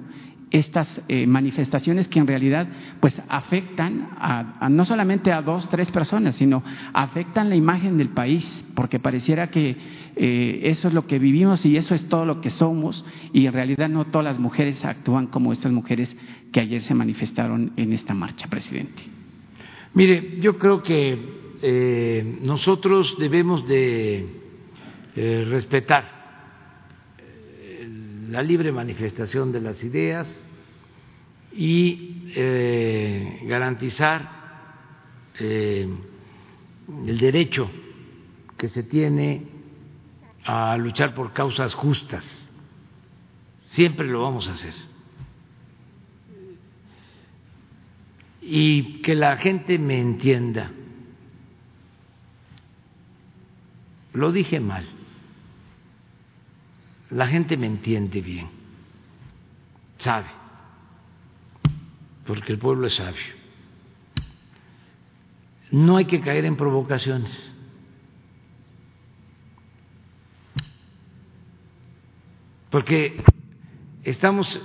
estas 0.50 1.00
eh, 1.08 1.26
manifestaciones 1.26 2.08
que 2.08 2.18
en 2.18 2.26
realidad 2.26 2.68
pues 3.00 3.20
afectan 3.28 4.08
a, 4.18 4.68
no 4.70 4.84
solamente 4.84 5.32
a 5.32 5.42
dos, 5.42 5.68
tres 5.68 5.90
personas, 5.90 6.36
sino 6.36 6.62
afectan 6.92 7.48
la 7.48 7.56
imagen 7.56 7.98
del 7.98 8.10
país, 8.10 8.66
porque 8.74 8.98
pareciera 8.98 9.50
que 9.50 9.76
eh, 10.16 10.60
eso 10.64 10.88
es 10.88 10.94
lo 10.94 11.06
que 11.06 11.18
vivimos 11.18 11.64
y 11.66 11.76
eso 11.76 11.94
es 11.94 12.08
todo 12.08 12.24
lo 12.24 12.40
que 12.40 12.50
somos, 12.50 13.04
y 13.32 13.46
en 13.46 13.52
realidad 13.52 13.88
no 13.88 14.06
todas 14.06 14.24
las 14.24 14.38
mujeres 14.38 14.84
actúan 14.84 15.26
como 15.26 15.52
estas 15.52 15.72
mujeres 15.72 16.16
que 16.52 16.60
ayer 16.60 16.80
se 16.80 16.94
manifestaron 16.94 17.72
en 17.76 17.92
esta 17.92 18.14
marcha, 18.14 18.48
presidente. 18.48 19.02
Mire, 19.94 20.38
yo 20.40 20.58
creo 20.58 20.82
que 20.82 21.18
eh, 21.62 22.38
nosotros 22.42 23.16
debemos 23.18 23.66
de 23.66 24.26
respetar 25.14 26.18
la 28.30 28.42
libre 28.42 28.70
manifestación 28.72 29.52
de 29.52 29.60
las 29.60 29.82
ideas 29.82 30.46
y 31.52 32.30
eh, 32.36 33.40
garantizar 33.46 34.30
eh, 35.40 35.88
el 37.06 37.18
derecho 37.18 37.70
que 38.56 38.68
se 38.68 38.82
tiene 38.82 39.42
a 40.44 40.76
luchar 40.76 41.14
por 41.14 41.32
causas 41.32 41.74
justas. 41.74 42.24
Siempre 43.70 44.06
lo 44.06 44.22
vamos 44.22 44.48
a 44.48 44.52
hacer. 44.52 44.74
y 48.50 49.02
que 49.02 49.14
la 49.14 49.36
gente 49.36 49.78
me 49.78 50.00
entienda. 50.00 50.70
Lo 54.14 54.32
dije 54.32 54.58
mal. 54.58 54.86
La 57.10 57.26
gente 57.26 57.58
me 57.58 57.66
entiende 57.66 58.22
bien. 58.22 58.48
Sabe. 59.98 60.28
Porque 62.26 62.52
el 62.52 62.58
pueblo 62.58 62.86
es 62.86 62.96
sabio. 62.96 63.20
No 65.70 65.98
hay 65.98 66.06
que 66.06 66.22
caer 66.22 66.46
en 66.46 66.56
provocaciones. 66.56 67.52
Porque 72.70 73.22
estamos 74.04 74.58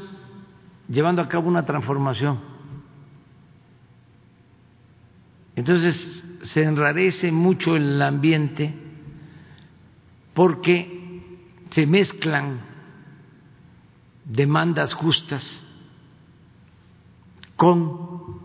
llevando 0.88 1.22
a 1.22 1.27
cabo 1.27 1.49
una 1.49 1.65
transformación 1.65 2.52
entonces 5.55 6.23
se 6.43 6.63
enrarece 6.63 7.31
mucho 7.31 7.75
el 7.75 8.01
ambiente 8.01 8.73
porque 10.34 11.21
se 11.69 11.85
mezclan 11.85 12.61
demandas 14.25 14.93
justas 14.93 15.63
con 17.55 18.41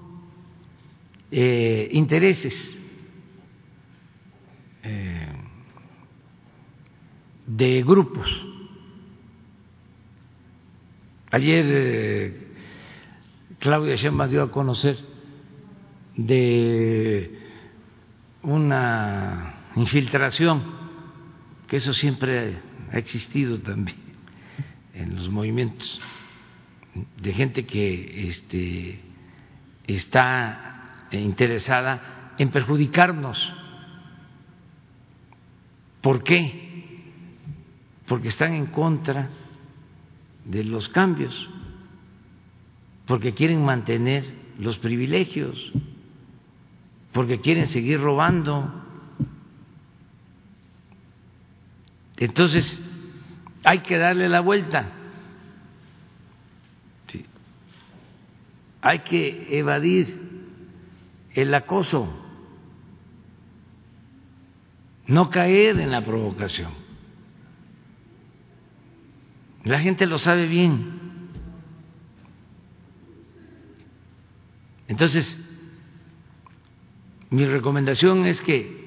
eh, 1.31 1.89
intereses 1.93 2.79
eh, 4.83 5.29
de 7.47 7.83
grupos. 7.83 8.29
Ayer 11.31 11.65
eh, 11.69 12.49
Claudia 13.59 13.97
Sheinbaum 13.97 14.31
dio 14.31 14.43
a 14.43 14.51
conocer 14.51 15.08
de 16.19 17.31
una 18.43 19.55
infiltración, 19.77 20.63
que 21.69 21.77
eso 21.77 21.93
siempre 21.93 22.59
ha 22.93 22.99
existido 22.99 23.61
también 23.61 23.97
en 24.95 25.15
los 25.15 25.31
movimientos, 25.31 26.01
de 27.23 27.33
gente 27.33 27.65
que 27.65 28.29
este, 28.29 29.01
está 29.87 31.07
interesada 31.13 32.35
en 32.37 32.51
perjudicarnos. 32.51 33.39
¿Por 36.01 36.25
qué? 36.25 37.05
Porque 38.09 38.29
están 38.29 38.55
en 38.55 38.67
contra 38.67 39.31
de 40.45 40.65
los 40.65 40.89
cambios, 40.89 41.49
porque 43.07 43.35
quieren 43.35 43.65
mantener 43.65 44.25
los 44.59 44.79
privilegios, 44.79 45.57
porque 47.19 47.41
quieren 47.41 47.67
seguir 47.67 48.01
robando. 48.01 48.73
Entonces, 52.17 52.81
hay 53.65 53.81
que 53.81 53.99
darle 53.99 54.29
la 54.29 54.39
vuelta. 54.39 54.93
Hay 58.83 59.01
que 59.01 59.59
evadir 59.59 60.17
el 61.35 61.53
acoso, 61.55 62.09
no 65.09 65.29
caer 65.29 65.81
en 65.81 65.91
la 65.91 66.05
provocación. 66.05 66.71
La 69.65 69.81
gente 69.81 70.07
lo 70.07 70.19
sabe 70.19 70.47
bien. 70.47 71.01
Entonces, 74.87 75.48
mi 77.31 77.45
recomendación 77.45 78.27
es 78.27 78.41
que 78.41 78.79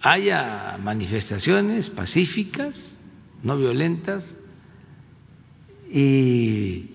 haya 0.00 0.78
manifestaciones 0.82 1.90
pacíficas, 1.90 2.98
no 3.42 3.56
violentas, 3.56 4.24
y 5.90 6.90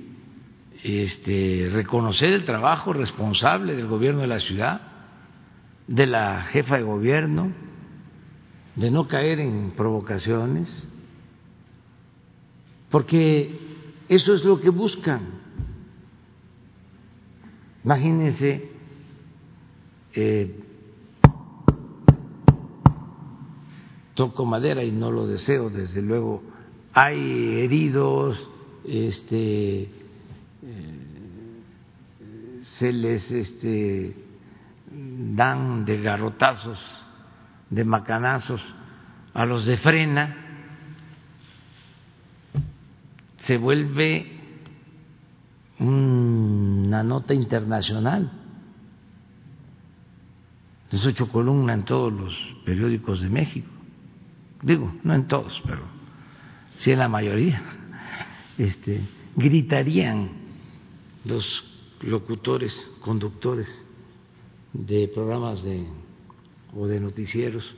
este, 0.84 1.70
reconocer 1.72 2.34
el 2.34 2.46
trabajo 2.46 2.94
responsable 2.94 3.76
del 3.76 3.88
gobierno 3.88 4.22
de 4.22 4.28
la 4.28 4.40
ciudad, 4.40 4.82
de 5.88 6.08
la 6.08 6.44
jefa 6.44 6.78
de 6.78 6.84
gobierno, 6.84 7.52
de 8.76 8.92
no 8.92 9.08
caer 9.08 9.40
en 9.40 9.72
provocaciones, 9.72 10.88
porque 12.90 13.60
eso 14.08 14.34
es 14.34 14.44
lo 14.44 14.60
que 14.60 14.70
buscan. 14.70 15.22
Imagínense 17.84 18.69
eh, 20.22 20.56
toco 24.16 24.46
madera 24.46 24.84
y 24.84 24.92
no 24.92 25.12
lo 25.12 25.28
deseo, 25.28 25.70
desde 25.70 26.02
luego, 26.02 26.44
hay 26.94 27.62
heridos, 27.62 28.50
este, 28.86 29.84
eh, 29.84 29.90
se 32.62 32.92
les 32.92 33.32
este, 33.32 34.16
dan 34.92 35.86
de 35.86 36.02
garrotazos, 36.02 37.06
de 37.70 37.86
macanazos 37.86 38.62
a 39.34 39.46
los 39.46 39.66
de 39.66 39.78
frena, 39.78 40.36
se 43.46 43.58
vuelve 43.58 44.40
una 45.80 47.04
nota 47.04 47.34
internacional. 47.34 48.39
Es 50.92 51.06
ocho 51.06 51.30
columnas 51.30 51.78
en 51.78 51.86
todos 51.86 52.12
los 52.12 52.36
periódicos 52.66 53.22
de 53.22 53.30
México. 53.30 53.70
Digo, 54.62 54.92
no 55.04 55.14
en 55.14 55.28
todos, 55.28 55.62
pero 55.66 55.84
sí 56.78 56.92
en 56.92 57.00
la 57.00 57.10
mayoría. 57.10 57.62
Este, 58.58 59.00
gritarían 59.38 60.32
los 61.24 61.64
locutores, 62.02 62.92
conductores 63.00 63.86
de 64.74 65.08
programas 65.08 65.64
de 65.64 65.88
o 66.76 66.86
de 66.86 67.00
noticieros 67.00 67.74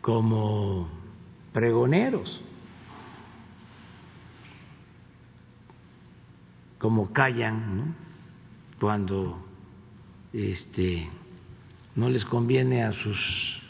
como 0.00 0.88
pregoneros, 1.52 2.40
como 6.78 7.12
callan 7.12 7.76
¿no? 7.76 7.94
cuando 8.78 9.44
este 10.32 11.08
no 11.96 12.10
les 12.10 12.24
conviene 12.26 12.84
a 12.84 12.92
sus 12.92 13.62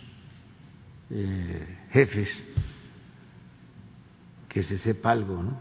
eh, 1.11 1.79
jefes 1.91 2.45
que 4.49 4.63
se 4.63 4.77
sepa 4.77 5.13
algo 5.13 5.43
¿no? 5.43 5.57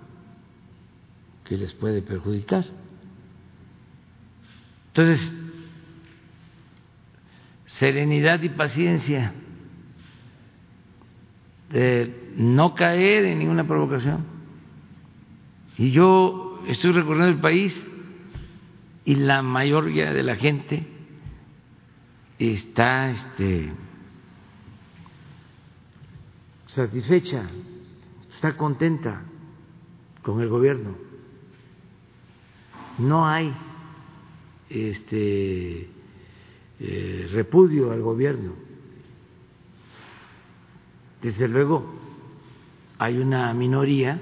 que 1.44 1.58
les 1.58 1.74
puede 1.74 2.02
perjudicar. 2.02 2.66
Entonces, 4.88 5.32
serenidad 7.68 8.42
y 8.42 8.50
paciencia, 8.50 9.34
de 11.70 12.32
no 12.38 12.74
caer 12.74 13.26
en 13.26 13.40
ninguna 13.40 13.68
provocación. 13.68 14.24
Y 15.78 15.92
yo 15.92 16.64
estoy 16.68 16.94
recorriendo 16.94 17.28
el 17.28 17.42
país 17.42 17.76
y 19.04 19.16
la 19.16 19.42
mayoría 19.42 20.14
de 20.14 20.24
la 20.24 20.36
gente 20.36 20.95
está 22.40 23.12
este, 23.12 23.72
satisfecha, 26.66 27.50
está 28.30 28.58
contenta 28.58 29.24
con 30.22 30.42
el 30.42 30.50
gobierno. 30.50 30.96
No 32.98 33.28
hay 33.28 33.54
este 34.70 35.90
eh, 36.80 37.30
repudio 37.32 37.92
al 37.92 38.02
gobierno. 38.02 38.54
Desde 41.22 41.48
luego 41.48 41.86
hay 42.98 43.18
una 43.18 43.54
minoría 43.54 44.22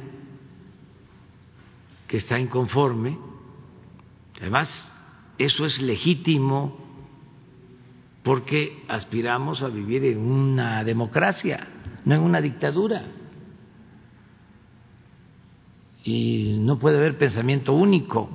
que 2.08 2.18
está 2.18 2.40
inconforme. 2.40 3.18
Además, 4.40 4.92
eso 5.38 5.66
es 5.66 5.82
legítimo 5.82 6.83
porque 8.24 8.84
aspiramos 8.88 9.62
a 9.62 9.68
vivir 9.68 10.06
en 10.06 10.20
una 10.20 10.84
democracia, 10.84 11.68
no 12.06 12.16
en 12.16 12.22
una 12.22 12.40
dictadura. 12.40 13.04
Y 16.06 16.58
no 16.62 16.80
puede 16.80 16.98
haber 16.98 17.18
pensamiento 17.18 17.74
único. 17.74 18.30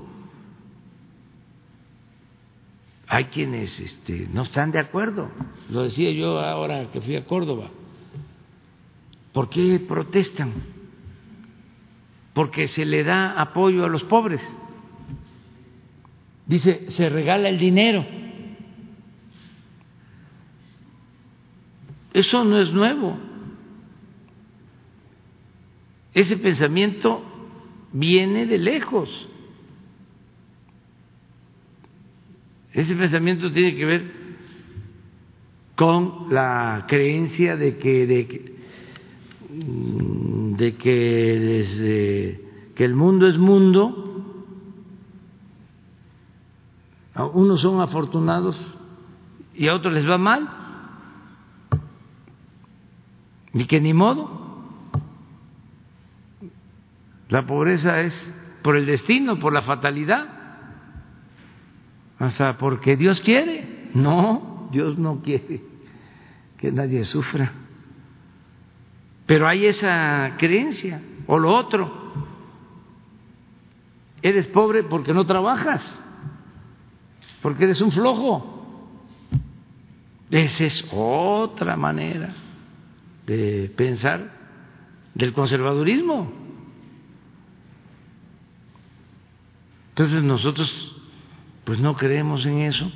Hay 3.06 3.24
quienes 3.24 3.80
este, 3.80 4.28
no 4.32 4.42
están 4.42 4.70
de 4.70 4.78
acuerdo. 4.78 5.30
Lo 5.70 5.84
decía 5.84 6.10
yo 6.12 6.38
ahora 6.38 6.90
que 6.90 7.00
fui 7.00 7.16
a 7.16 7.24
Córdoba. 7.24 7.70
¿Por 9.32 9.48
qué 9.48 9.80
protestan? 9.80 10.52
Porque 12.34 12.68
se 12.68 12.84
le 12.84 13.04
da 13.04 13.40
apoyo 13.40 13.84
a 13.84 13.88
los 13.88 14.04
pobres. 14.04 14.42
Dice, 16.46 16.90
se 16.90 17.08
regala 17.08 17.48
el 17.48 17.58
dinero. 17.58 18.27
Eso 22.12 22.44
no 22.44 22.58
es 22.58 22.72
nuevo. 22.72 23.16
Ese 26.14 26.36
pensamiento 26.36 27.22
viene 27.92 28.46
de 28.46 28.58
lejos. 28.58 29.28
Ese 32.72 32.94
pensamiento 32.94 33.50
tiene 33.50 33.74
que 33.74 33.84
ver 33.84 34.18
con 35.74 36.26
la 36.30 36.86
creencia 36.88 37.56
de 37.56 37.76
que 37.76 38.06
de, 40.56 40.76
que 40.76 40.90
desde 41.38 42.40
que 42.74 42.84
el 42.84 42.94
mundo 42.94 43.26
es 43.28 43.38
mundo, 43.38 44.24
a 47.14 47.26
unos 47.26 47.60
son 47.60 47.80
afortunados 47.80 48.74
y 49.54 49.68
a 49.68 49.74
otros 49.74 49.94
les 49.94 50.08
va 50.08 50.18
mal, 50.18 50.67
y 53.54 53.64
que 53.66 53.80
ni 53.80 53.94
modo. 53.94 54.46
La 57.28 57.46
pobreza 57.46 58.00
es 58.00 58.14
por 58.62 58.76
el 58.76 58.86
destino, 58.86 59.38
por 59.38 59.52
la 59.52 59.62
fatalidad, 59.62 60.26
hasta 62.18 62.56
porque 62.56 62.96
Dios 62.96 63.20
quiere. 63.20 63.90
No, 63.94 64.68
Dios 64.72 64.98
no 64.98 65.20
quiere 65.22 65.62
que 66.56 66.72
nadie 66.72 67.04
sufra. 67.04 67.52
Pero 69.26 69.46
hay 69.46 69.66
esa 69.66 70.34
creencia 70.38 71.02
o 71.26 71.38
lo 71.38 71.54
otro. 71.54 72.08
Eres 74.22 74.48
pobre 74.48 74.82
porque 74.82 75.12
no 75.12 75.26
trabajas, 75.26 75.82
porque 77.40 77.64
eres 77.64 77.80
un 77.80 77.92
flojo. 77.92 78.54
Esa 80.30 80.64
es 80.64 80.86
otra 80.92 81.76
manera 81.76 82.47
de 83.28 83.70
pensar 83.76 84.32
del 85.14 85.32
conservadurismo. 85.34 86.32
Entonces 89.90 90.22
nosotros 90.22 90.96
pues 91.64 91.78
no 91.80 91.96
creemos 91.96 92.46
en 92.46 92.60
eso. 92.60 92.90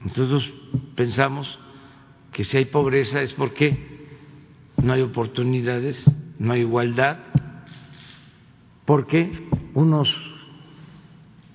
Nosotros 0.00 0.52
pensamos 0.94 1.58
que 2.32 2.44
si 2.44 2.58
hay 2.58 2.66
pobreza 2.66 3.22
es 3.22 3.32
porque 3.32 4.06
no 4.82 4.92
hay 4.92 5.02
oportunidades, 5.02 6.04
no 6.38 6.52
hay 6.52 6.60
igualdad, 6.60 7.18
porque 8.84 9.48
unos 9.74 10.14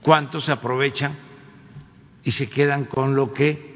cuantos 0.02 0.46
se 0.46 0.52
aprovechan 0.52 1.16
y 2.24 2.32
se 2.32 2.50
quedan 2.50 2.86
con 2.86 3.16
lo 3.16 3.34
que 3.34 3.76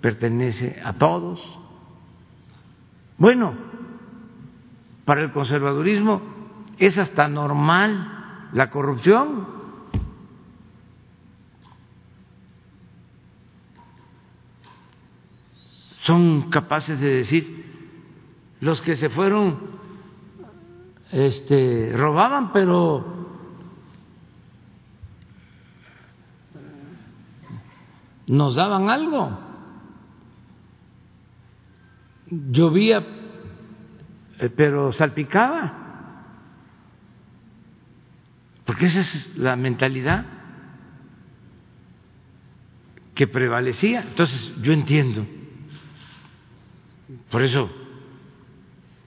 pertenece 0.00 0.80
a 0.84 0.92
todos. 0.92 1.59
Bueno, 3.20 3.52
para 5.04 5.20
el 5.20 5.30
conservadurismo 5.30 6.22
es 6.78 6.96
hasta 6.96 7.28
normal 7.28 8.48
la 8.54 8.70
corrupción. 8.70 9.60
son 16.02 16.50
capaces 16.50 16.98
de 16.98 17.08
decir 17.08 18.56
los 18.60 18.80
que 18.80 18.96
se 18.96 19.10
fueron 19.10 19.58
este 21.12 21.92
robaban 21.94 22.52
pero 22.52 23.04
nos 28.26 28.56
daban 28.56 28.88
algo 28.88 29.49
llovía 32.30 33.04
eh, 34.40 34.48
pero 34.48 34.90
salpicaba. 34.92 35.76
Porque 38.64 38.86
esa 38.86 39.00
es 39.00 39.36
la 39.36 39.54
mentalidad 39.56 40.24
que 43.14 43.26
prevalecía. 43.26 44.02
Entonces 44.02 44.52
yo 44.62 44.72
entiendo. 44.72 45.26
Por 47.30 47.42
eso, 47.42 47.70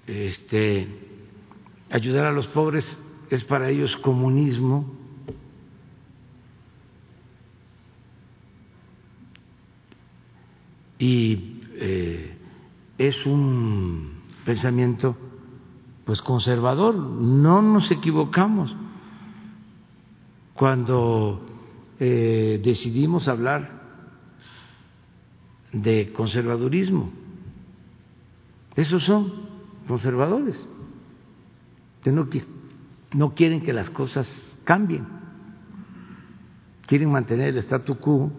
este, 0.05 0.87
ayudar 1.89 2.27
a 2.27 2.31
los 2.31 2.45
pobres 2.47 2.85
es 3.31 3.43
para 3.43 3.69
ellos 3.69 3.95
comunismo. 3.97 5.01
Y 10.99 11.61
eh, 11.75 12.37
es 12.97 13.25
un 13.25 14.21
pensamiento 14.45 15.15
pues 16.05 16.21
conservador, 16.21 16.95
no 16.95 17.61
nos 17.61 17.89
equivocamos 17.91 18.75
cuando 20.53 21.45
eh, 21.99 22.59
decidimos 22.63 23.27
hablar 23.27 23.81
de 25.71 26.11
conservadurismo 26.13 27.23
esos 28.75 29.03
son 29.03 29.31
conservadores, 29.87 30.67
que 32.01 32.11
no, 32.11 32.27
no 33.13 33.33
quieren 33.35 33.61
que 33.61 33.73
las 33.73 33.89
cosas 33.89 34.59
cambien, 34.63 35.05
quieren 36.87 37.11
mantener 37.11 37.49
el 37.49 37.57
statu 37.57 37.97
quo. 37.97 38.31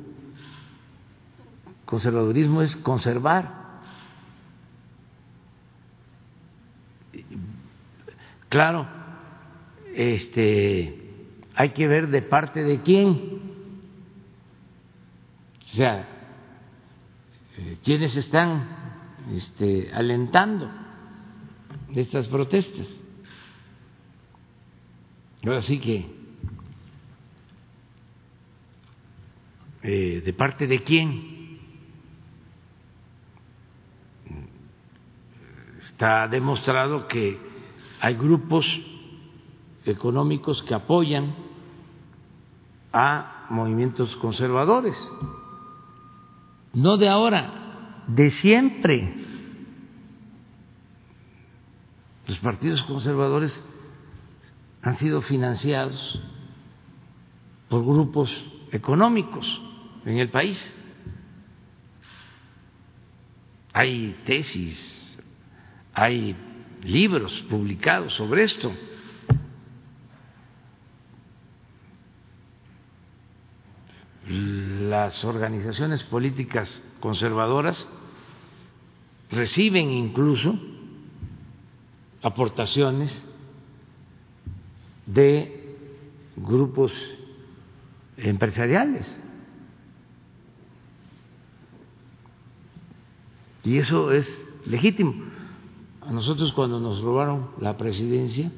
Conservadurismo 1.85 2.63
es 2.63 2.77
conservar. 2.77 3.64
Claro, 8.55 8.87
este, 9.97 10.97
hay 11.57 11.71
que 11.73 11.89
ver 11.89 12.07
de 12.07 12.23
parte 12.23 12.63
de 12.63 12.83
quién. 12.83 13.41
O 15.65 15.75
sea, 15.75 16.09
eh, 17.59 17.79
quiénes 17.83 18.15
están 18.15 18.69
este, 19.33 19.91
alentando 19.93 20.71
estas 21.97 22.29
protestas. 22.29 22.87
Ahora 25.45 25.61
sí 25.61 25.81
que, 25.81 26.15
eh, 29.83 30.23
¿de 30.25 30.33
parte 30.33 30.69
de 30.69 30.81
quién? 30.85 31.59
Está 35.89 36.29
demostrado 36.29 37.09
que 37.09 37.53
hay 38.05 38.17
grupos 38.17 38.67
económicos 39.87 40.63
que 40.63 40.75
apoyan 40.75 41.35
a 42.93 43.47
movimientos 43.49 44.15
conservadores, 44.17 44.95
no 46.75 46.99
de 46.99 47.09
ahora, 47.09 48.05
de 48.07 48.31
siempre. 48.31 49.15
Los 52.27 52.39
partidos 52.41 52.83
conservadores 52.83 53.59
han 54.83 54.99
sido 54.99 55.23
financiados 55.23 56.21
por 57.71 57.83
grupos 57.87 58.47
económicos 58.71 59.47
en 60.05 60.19
el 60.19 60.29
país. 60.29 60.59
Hay 63.73 64.15
tesis, 64.27 65.19
hay 65.95 66.37
libros 66.85 67.33
publicados 67.49 68.15
sobre 68.15 68.45
esto. 68.45 68.73
Las 74.29 75.25
organizaciones 75.25 76.05
políticas 76.05 76.83
conservadoras 77.01 77.87
reciben 79.31 79.91
incluso 79.91 80.59
aportaciones 82.23 83.25
de 85.07 85.77
grupos 86.37 86.93
empresariales. 88.17 89.21
Y 93.63 93.79
eso 93.79 94.13
es 94.13 94.49
legítimo. 94.67 95.34
A 96.07 96.13
nosotros 96.13 96.53
cuando 96.53 96.81
nos 96.81 97.01
robaron 97.01 97.51
la 97.61 97.77
presidencia 97.77 98.51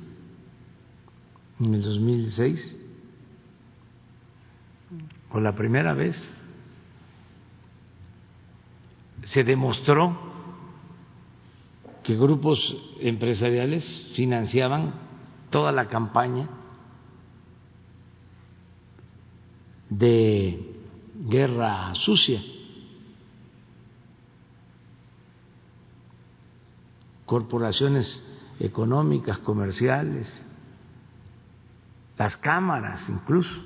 en 1.61 1.75
el 1.75 1.83
2006, 1.83 2.85
por 5.31 5.43
la 5.43 5.55
primera 5.55 5.95
vez, 5.95 6.21
se 9.25 9.45
demostró 9.45 10.17
que 12.03 12.17
grupos 12.17 12.77
empresariales 13.01 14.13
financiaban 14.15 14.95
toda 15.51 15.73
la 15.73 15.89
campaña 15.89 16.49
de 19.91 20.75
guerra 21.29 21.95
sucia. 21.95 22.43
Corporaciones 27.27 28.25
económicas, 28.59 29.39
comerciales, 29.39 30.47
las 32.17 32.37
cámaras 32.37 33.09
incluso. 33.09 33.63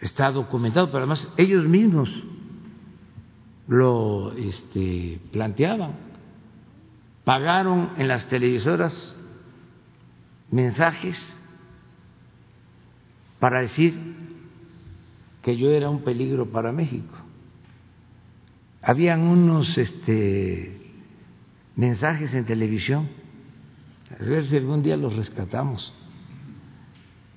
Está 0.00 0.30
documentado, 0.30 0.86
pero 0.86 0.98
además 0.98 1.32
ellos 1.36 1.64
mismos 1.64 2.10
lo 3.66 4.32
este, 4.32 5.20
planteaban. 5.32 5.96
pagaron 7.24 7.94
en 7.96 8.06
las 8.06 8.28
televisoras 8.28 9.16
mensajes 10.50 11.36
para 13.40 13.62
decir 13.62 13.98
que 15.42 15.56
yo 15.56 15.70
era 15.70 15.90
un 15.90 16.02
peligro 16.02 16.46
para 16.46 16.70
México. 16.72 17.25
Habían 18.88 19.22
unos 19.22 19.76
este, 19.78 20.80
mensajes 21.74 22.32
en 22.34 22.46
televisión, 22.46 23.08
a 24.16 24.22
ver 24.22 24.44
si 24.44 24.56
algún 24.56 24.84
día 24.84 24.96
los 24.96 25.16
rescatamos, 25.16 25.92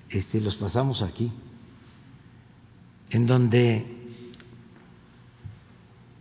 este, 0.10 0.42
los 0.42 0.58
pasamos 0.58 1.02
aquí, 1.02 1.32
en 3.10 3.26
donde 3.26 3.84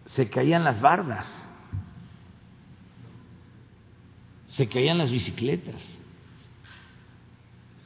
se 0.07 0.31
caían 0.31 0.65
las 0.65 0.81
bardas, 0.81 1.31
se 4.53 4.67
caían 4.67 4.97
las 4.97 5.11
bicicletas. 5.11 5.83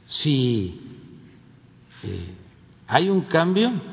Si 0.05 0.79
eh, 2.03 2.35
hay 2.87 3.09
un 3.09 3.19
cambio, 3.23 3.92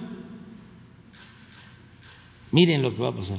miren 2.52 2.82
lo 2.82 2.94
que 2.94 3.02
va 3.02 3.08
a 3.08 3.16
pasar. 3.16 3.38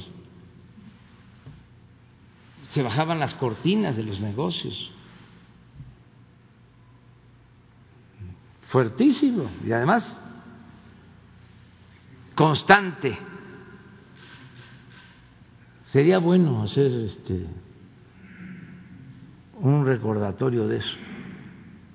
Se 2.72 2.82
bajaban 2.82 3.20
las 3.20 3.34
cortinas 3.34 3.96
de 3.96 4.02
los 4.02 4.20
negocios. 4.20 4.90
Fuertísimo 8.62 9.50
y 9.66 9.72
además 9.72 10.18
constante. 12.34 13.18
Sería 15.86 16.18
bueno 16.18 16.62
hacer 16.62 16.90
este 16.90 17.46
un 19.60 19.86
recordatorio 19.86 20.66
de 20.66 20.78
eso, 20.78 20.92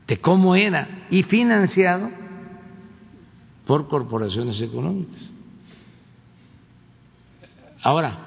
de 0.07 0.22
cómo 0.22 0.56
era 0.56 1.07
y 1.10 1.23
financiado 1.23 2.10
por 3.65 3.88
corporaciones 3.88 4.61
económicas. 4.61 5.36
Ahora, 7.88 8.18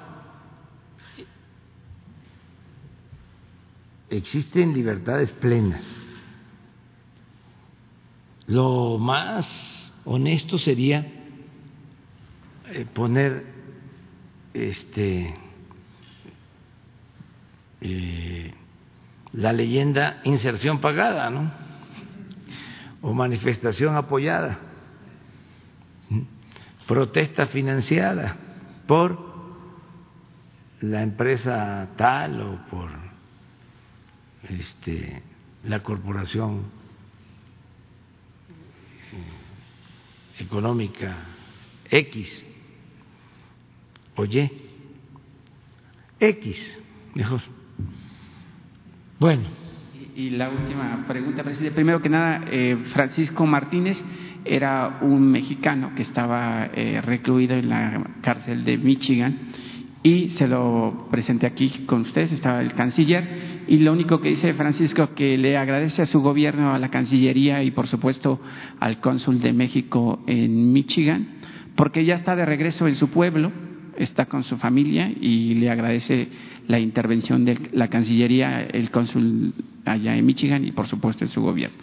existen 4.08 4.72
libertades 4.72 5.32
plenas. 5.32 5.84
Lo 8.46 8.96
más 8.96 9.92
honesto 10.06 10.56
sería 10.56 11.06
eh, 12.70 12.86
poner 12.94 13.44
este 14.54 15.34
eh, 17.82 18.54
la 19.34 19.52
leyenda 19.52 20.22
inserción 20.24 20.80
pagada, 20.80 21.28
¿no? 21.28 21.52
O 23.02 23.12
manifestación 23.12 23.94
apoyada, 23.94 24.58
protesta 26.86 27.46
financiada 27.46 28.38
por 28.86 29.29
la 30.80 31.02
empresa 31.02 31.88
tal 31.96 32.40
o 32.40 32.58
por 32.70 32.90
este, 34.48 35.22
la 35.64 35.82
corporación 35.82 36.62
económica 40.38 41.16
X 41.90 42.46
o 44.16 44.24
Y, 44.24 44.50
X, 46.18 46.80
mejor. 47.14 47.40
Bueno. 49.18 49.42
Y, 50.16 50.30
la 50.30 50.50
última 50.50 51.04
pregunta, 51.06 51.42
presidente. 51.42 51.74
Primero 51.74 52.02
que 52.02 52.08
nada, 52.08 52.42
eh, 52.50 52.76
Francisco 52.92 53.46
Martínez 53.46 54.02
era 54.44 54.98
un 55.02 55.30
mexicano 55.30 55.94
que 55.94 56.02
estaba 56.02 56.66
eh, 56.74 57.00
recluido 57.00 57.54
en 57.54 57.68
la 57.68 58.04
cárcel 58.22 58.64
de 58.64 58.76
Michigan 58.78 59.38
y 60.02 60.30
se 60.30 60.48
lo 60.48 61.08
presenté 61.10 61.46
aquí 61.46 61.68
con 61.86 62.02
ustedes, 62.02 62.32
estaba 62.32 62.62
el 62.62 62.72
canciller, 62.72 63.64
y 63.68 63.78
lo 63.78 63.92
único 63.92 64.20
que 64.20 64.30
dice 64.30 64.54
Francisco 64.54 65.14
que 65.14 65.36
le 65.36 65.56
agradece 65.56 66.02
a 66.02 66.06
su 66.06 66.20
gobierno, 66.20 66.72
a 66.72 66.78
la 66.78 66.88
Cancillería 66.88 67.62
y 67.62 67.70
por 67.70 67.86
supuesto 67.86 68.40
al 68.78 69.00
cónsul 69.00 69.40
de 69.40 69.52
México 69.52 70.22
en 70.26 70.72
Michigan, 70.72 71.28
porque 71.76 72.04
ya 72.04 72.14
está 72.14 72.34
de 72.34 72.46
regreso 72.46 72.88
en 72.88 72.96
su 72.96 73.08
pueblo, 73.10 73.52
está 73.96 74.26
con 74.26 74.42
su 74.42 74.56
familia 74.56 75.10
y 75.10 75.54
le 75.54 75.70
agradece 75.70 76.28
la 76.66 76.78
intervención 76.78 77.44
de 77.44 77.58
la 77.72 77.88
Cancillería, 77.88 78.62
el 78.62 78.90
cónsul 78.90 79.52
allá 79.84 80.16
en 80.16 80.24
Michigan 80.24 80.64
y 80.64 80.72
por 80.72 80.86
supuesto 80.86 81.24
en 81.24 81.28
su 81.28 81.42
gobierno. 81.42 81.76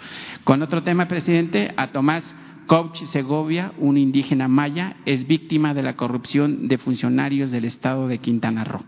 Con 0.44 0.62
otro 0.64 0.82
tema, 0.82 1.08
presidente, 1.08 1.72
a 1.78 1.92
Tomás 1.92 2.24
Coach 2.68 3.04
Segovia, 3.06 3.72
un 3.78 3.98
indígena 3.98 4.50
maya, 4.50 4.98
es 5.06 5.26
víctima 5.26 5.74
de 5.74 5.84
la 5.84 5.96
corrupción 5.96 6.68
de 6.68 6.78
funcionarios 6.78 7.50
del 7.50 7.64
estado 7.64 8.10
de 8.10 8.18
Quintana 8.18 8.66
Roo. 8.66 8.84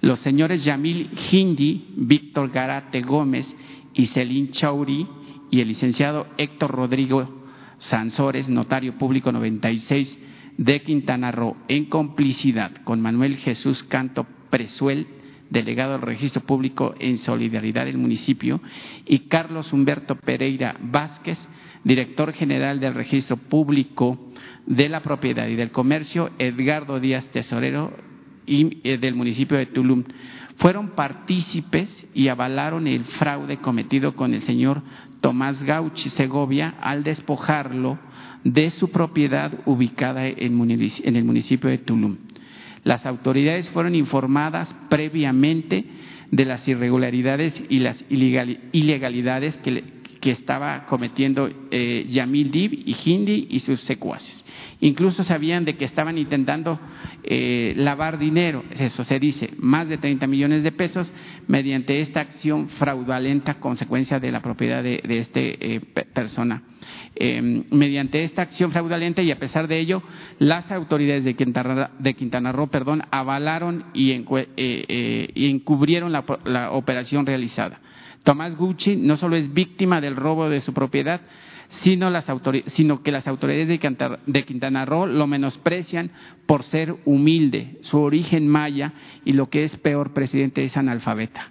Los 0.00 0.18
señores 0.18 0.64
Yamil 0.64 1.10
Hindi, 1.30 1.94
Víctor 1.96 2.50
Garate 2.50 3.02
Gómez 3.02 3.56
y 3.94 4.06
Celín 4.06 4.50
Chauri 4.50 5.06
y 5.48 5.60
el 5.60 5.68
licenciado 5.68 6.26
Héctor 6.38 6.72
Rodrigo 6.72 7.44
Sansores, 7.78 8.48
notario 8.48 8.98
público 8.98 9.30
96 9.30 10.18
de 10.58 10.82
Quintana 10.82 11.30
Roo, 11.30 11.56
en 11.68 11.84
complicidad 11.84 12.72
con 12.82 13.00
Manuel 13.00 13.36
Jesús 13.36 13.84
Canto 13.84 14.26
Presuel, 14.50 15.06
delegado 15.50 15.92
del 15.92 16.02
Registro 16.02 16.42
Público 16.42 16.96
en 16.98 17.18
Solidaridad 17.18 17.84
del 17.84 17.98
municipio, 17.98 18.60
y 19.06 19.20
Carlos 19.28 19.72
Humberto 19.72 20.16
Pereira 20.16 20.76
Vázquez, 20.80 21.38
director 21.84 22.32
general 22.32 22.80
del 22.80 22.94
Registro 22.94 23.36
Público 23.36 24.18
de 24.66 24.88
la 24.88 25.00
Propiedad 25.00 25.46
y 25.46 25.54
del 25.54 25.70
Comercio, 25.70 26.30
Edgardo 26.38 26.98
Díaz 26.98 27.28
Tesorero 27.28 27.92
y, 28.46 28.80
eh, 28.88 28.98
del 28.98 29.14
municipio 29.14 29.56
de 29.56 29.66
Tulum, 29.66 30.04
fueron 30.56 30.90
partícipes 30.90 32.06
y 32.14 32.28
avalaron 32.28 32.86
el 32.86 33.04
fraude 33.04 33.58
cometido 33.58 34.14
con 34.14 34.34
el 34.34 34.42
señor 34.42 34.82
Tomás 35.20 35.62
Gauchi 35.62 36.08
Segovia 36.10 36.74
al 36.80 37.02
despojarlo 37.02 37.98
de 38.44 38.70
su 38.70 38.90
propiedad 38.90 39.52
ubicada 39.66 40.26
en 40.26 41.16
el 41.16 41.24
municipio 41.24 41.70
de 41.70 41.78
Tulum. 41.78 42.16
Las 42.84 43.06
autoridades 43.06 43.70
fueron 43.70 43.94
informadas 43.94 44.74
previamente 44.90 45.86
de 46.30 46.44
las 46.44 46.66
irregularidades 46.68 47.62
y 47.68 47.78
las 47.78 48.04
ilegalidades 48.10 49.56
que, 49.58 49.82
que 50.24 50.30
estaba 50.30 50.86
cometiendo 50.86 51.50
eh, 51.70 52.06
Yamil 52.08 52.50
Dib 52.50 52.72
y 52.72 52.96
Hindi 53.04 53.46
y 53.50 53.60
sus 53.60 53.82
secuaces. 53.82 54.42
Incluso 54.80 55.22
sabían 55.22 55.66
de 55.66 55.76
que 55.76 55.84
estaban 55.84 56.16
intentando 56.16 56.80
eh, 57.22 57.74
lavar 57.76 58.16
dinero, 58.16 58.64
eso 58.70 59.04
se 59.04 59.18
dice, 59.18 59.50
más 59.58 59.86
de 59.86 59.98
30 59.98 60.26
millones 60.26 60.62
de 60.62 60.72
pesos 60.72 61.12
mediante 61.46 62.00
esta 62.00 62.20
acción 62.20 62.70
fraudulenta 62.70 63.60
consecuencia 63.60 64.18
de 64.18 64.32
la 64.32 64.40
propiedad 64.40 64.82
de, 64.82 65.02
de 65.06 65.18
esta 65.18 65.40
eh, 65.40 65.82
persona. 66.14 66.62
Em, 67.14 67.64
mediante 67.70 68.22
esta 68.22 68.40
acción 68.40 68.72
fraudulenta 68.72 69.20
y 69.20 69.30
a 69.30 69.38
pesar 69.38 69.68
de 69.68 69.78
ello, 69.78 70.02
las 70.38 70.72
autoridades 70.72 71.24
de 71.24 71.34
Quintana, 71.34 72.52
Roo 72.52 72.68
perdón, 72.68 73.02
avalaron 73.10 73.84
y, 73.92 74.12
encubrieron 75.36 76.12
la 76.12 76.70
operación 76.70 77.26
realizada. 77.26 77.82
Tomás 78.24 78.56
Gucci 78.56 78.96
no 78.96 79.16
solo 79.16 79.36
es 79.36 79.52
víctima 79.52 80.00
del 80.00 80.16
robo 80.16 80.48
de 80.48 80.62
su 80.62 80.72
propiedad, 80.72 81.20
sino, 81.68 82.10
que 83.02 83.12
las 83.12 83.28
autoridades 83.28 83.68
de 84.26 84.44
Quintana, 84.44 84.84
Roo 84.84 85.06
lo 85.06 85.26
menosprecian 85.26 86.10
por 86.46 86.62
ser 86.62 86.96
humilde, 87.04 87.78
su 87.82 88.00
origen 88.00 88.48
maya 88.48 88.92
y 89.24 89.32
lo 89.32 89.50
que 89.50 89.64
es 89.64 89.76
peor, 89.76 90.12
presidente, 90.12 90.64
es 90.64 90.76
analfabeta. 90.76 91.50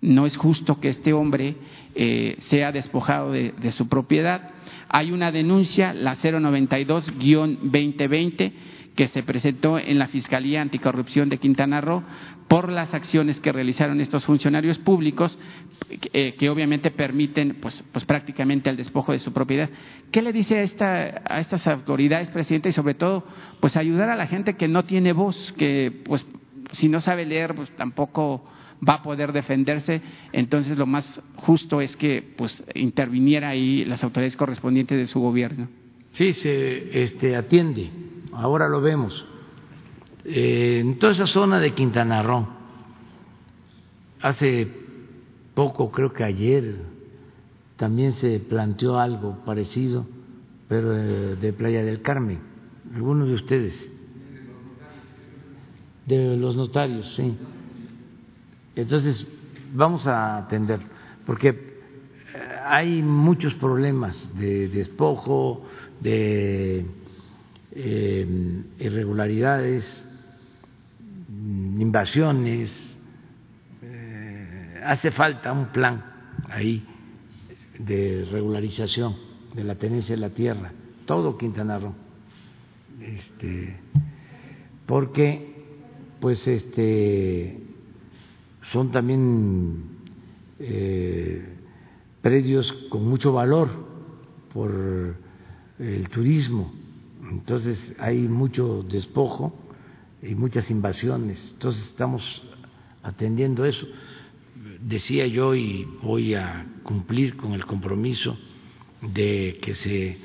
No 0.00 0.26
es 0.26 0.36
justo 0.36 0.78
que 0.78 0.88
este 0.88 1.12
hombre 1.12 1.56
eh, 1.94 2.36
sea 2.38 2.70
despojado 2.70 3.32
de, 3.32 3.54
de 3.60 3.72
su 3.72 3.88
propiedad. 3.88 4.50
Hay 4.88 5.10
una 5.10 5.32
denuncia, 5.32 5.92
la 5.94 6.14
092-2020, 6.16 8.52
que 8.96 9.08
se 9.08 9.22
presentó 9.22 9.78
en 9.78 9.98
la 9.98 10.08
Fiscalía 10.08 10.62
Anticorrupción 10.62 11.28
de 11.28 11.38
Quintana 11.38 11.80
Roo 11.80 12.02
por 12.48 12.72
las 12.72 12.94
acciones 12.94 13.40
que 13.40 13.52
realizaron 13.52 14.00
estos 14.00 14.24
funcionarios 14.24 14.78
públicos, 14.78 15.38
eh, 16.12 16.34
que 16.38 16.48
obviamente 16.48 16.90
permiten 16.90 17.58
pues, 17.60 17.84
pues, 17.92 18.04
prácticamente 18.06 18.70
el 18.70 18.76
despojo 18.76 19.12
de 19.12 19.18
su 19.18 19.32
propiedad. 19.32 19.68
¿Qué 20.10 20.22
le 20.22 20.32
dice 20.32 20.58
a, 20.58 20.62
esta, 20.62 21.22
a 21.28 21.40
estas 21.40 21.66
autoridades, 21.66 22.30
presidente, 22.30 22.70
y 22.70 22.72
sobre 22.72 22.94
todo, 22.94 23.24
pues 23.60 23.76
ayudar 23.76 24.08
a 24.08 24.16
la 24.16 24.26
gente 24.26 24.54
que 24.54 24.66
no 24.66 24.84
tiene 24.84 25.12
voz, 25.12 25.52
que 25.52 26.02
pues 26.04 26.26
si 26.72 26.88
no 26.88 27.00
sabe 27.00 27.26
leer, 27.26 27.54
pues 27.54 27.70
tampoco 27.72 28.44
va 28.86 28.94
a 28.94 29.02
poder 29.02 29.32
defenderse, 29.32 30.00
entonces 30.32 30.76
lo 30.76 30.86
más 30.86 31.20
justo 31.36 31.80
es 31.80 31.96
que 31.96 32.22
pues 32.36 32.64
interviniera 32.74 33.50
ahí 33.50 33.84
las 33.84 34.04
autoridades 34.04 34.36
correspondientes 34.36 34.98
de 34.98 35.06
su 35.06 35.20
gobierno. 35.20 35.68
Sí, 36.12 36.32
se 36.32 37.02
este, 37.02 37.36
atiende, 37.36 37.90
ahora 38.32 38.68
lo 38.68 38.80
vemos. 38.80 39.26
Eh, 40.24 40.80
en 40.80 40.98
toda 40.98 41.12
esa 41.12 41.26
zona 41.26 41.60
de 41.60 41.74
Quintana 41.74 42.22
Roo 42.22 42.46
hace 44.20 44.68
poco, 45.54 45.90
creo 45.90 46.12
que 46.12 46.24
ayer, 46.24 46.76
también 47.76 48.12
se 48.12 48.40
planteó 48.40 48.98
algo 48.98 49.38
parecido, 49.44 50.06
pero 50.68 50.94
eh, 50.94 51.36
de 51.36 51.52
Playa 51.52 51.84
del 51.84 52.02
Carmen, 52.02 52.40
algunos 52.94 53.28
de 53.28 53.34
ustedes. 53.34 53.74
De 56.06 56.36
los 56.36 56.56
notarios, 56.56 57.14
sí. 57.14 57.36
Entonces, 58.74 59.26
vamos 59.74 60.06
a 60.06 60.38
atender, 60.38 60.80
porque 61.24 61.48
eh, 61.48 61.54
hay 62.64 63.02
muchos 63.02 63.54
problemas 63.54 64.30
de 64.38 64.68
despojo, 64.68 65.64
de 66.00 66.86
eh, 67.76 68.26
irregularidades, 68.78 70.04
invasiones. 71.28 72.70
Hace 74.84 75.10
falta 75.10 75.52
un 75.52 75.66
plan 75.72 76.04
ahí 76.48 76.82
de 77.78 78.26
regularización 78.30 79.16
de 79.54 79.64
la 79.64 79.74
tenencia 79.74 80.14
de 80.14 80.20
la 80.20 80.30
tierra, 80.30 80.72
todo 81.04 81.36
Quintana 81.36 81.78
Roo. 81.78 81.94
Este, 83.00 83.76
porque 84.86 85.54
pues 86.20 86.46
este 86.48 87.60
son 88.72 88.90
también 88.90 89.84
eh, 90.58 91.44
predios 92.22 92.72
con 92.88 93.06
mucho 93.06 93.32
valor 93.32 93.68
por 94.52 95.16
el 95.78 96.08
turismo, 96.08 96.72
entonces 97.30 97.94
hay 97.98 98.28
mucho 98.28 98.82
despojo 98.82 99.54
y 100.22 100.34
muchas 100.34 100.70
invasiones, 100.70 101.52
entonces 101.52 101.88
estamos 101.88 102.42
atendiendo 103.02 103.64
eso. 103.64 103.86
Decía 104.80 105.26
yo 105.26 105.54
y 105.54 105.84
voy 106.02 106.34
a 106.34 106.66
cumplir 106.82 107.36
con 107.36 107.52
el 107.52 107.66
compromiso 107.66 108.38
de 109.00 109.58
que 109.62 109.74
se 109.74 110.18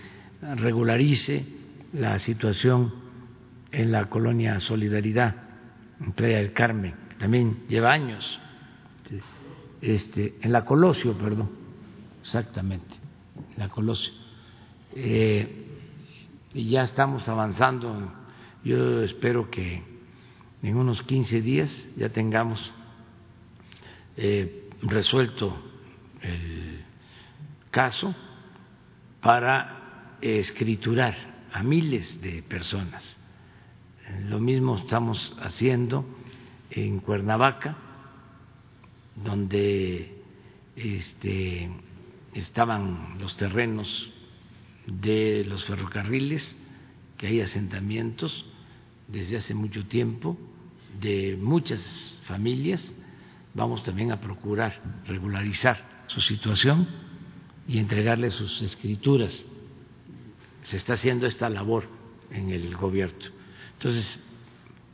regularice 0.55 1.45
la 1.93 2.19
situación 2.19 2.93
en 3.71 3.91
la 3.91 4.09
colonia 4.09 4.59
Solidaridad, 4.59 5.35
en 5.99 6.11
Playa 6.13 6.37
del 6.37 6.53
Carmen, 6.53 6.93
también 7.19 7.67
lleva 7.67 7.91
años, 7.91 8.39
este, 9.81 10.35
en 10.41 10.51
la 10.51 10.65
Colosio, 10.65 11.13
perdón, 11.13 11.49
exactamente, 12.21 12.95
en 13.53 13.59
la 13.59 13.69
Colosio. 13.69 14.13
Eh, 14.95 15.60
y 16.53 16.69
ya 16.69 16.83
estamos 16.83 17.27
avanzando, 17.29 18.11
yo 18.63 19.03
espero 19.03 19.49
que 19.49 19.83
en 20.61 20.75
unos 20.75 21.01
15 21.03 21.41
días 21.41 21.87
ya 21.95 22.09
tengamos 22.09 22.71
eh, 24.17 24.69
resuelto 24.81 25.57
el 26.21 26.83
caso 27.71 28.13
para 29.21 30.17
escriturar 30.21 31.15
a 31.53 31.63
miles 31.63 32.21
de 32.21 32.43
personas. 32.43 33.03
Lo 34.27 34.39
mismo 34.39 34.77
estamos 34.77 35.35
haciendo 35.41 36.05
en 36.69 36.99
Cuernavaca, 36.99 37.75
donde 39.15 40.21
este, 40.75 41.69
estaban 42.33 43.17
los 43.19 43.35
terrenos 43.37 44.11
de 44.87 45.45
los 45.47 45.65
ferrocarriles, 45.65 46.55
que 47.17 47.27
hay 47.27 47.41
asentamientos 47.41 48.45
desde 49.07 49.37
hace 49.37 49.53
mucho 49.53 49.85
tiempo 49.85 50.37
de 50.99 51.37
muchas 51.39 52.19
familias. 52.25 52.91
Vamos 53.53 53.83
también 53.83 54.11
a 54.11 54.19
procurar 54.19 54.81
regularizar 55.05 56.05
su 56.07 56.21
situación 56.21 56.87
y 57.67 57.77
entregarle 57.77 58.31
sus 58.31 58.61
escrituras. 58.61 59.43
Se 60.63 60.77
está 60.77 60.93
haciendo 60.93 61.27
esta 61.27 61.49
labor 61.49 61.87
en 62.31 62.49
el 62.49 62.75
gobierno. 62.75 63.17
Entonces, 63.73 64.19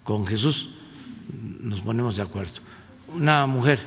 con 0.03 0.25
Jesús 0.25 0.69
nos 1.61 1.81
ponemos 1.81 2.15
de 2.15 2.23
acuerdo. 2.23 2.53
Una 3.07 3.45
mujer. 3.45 3.79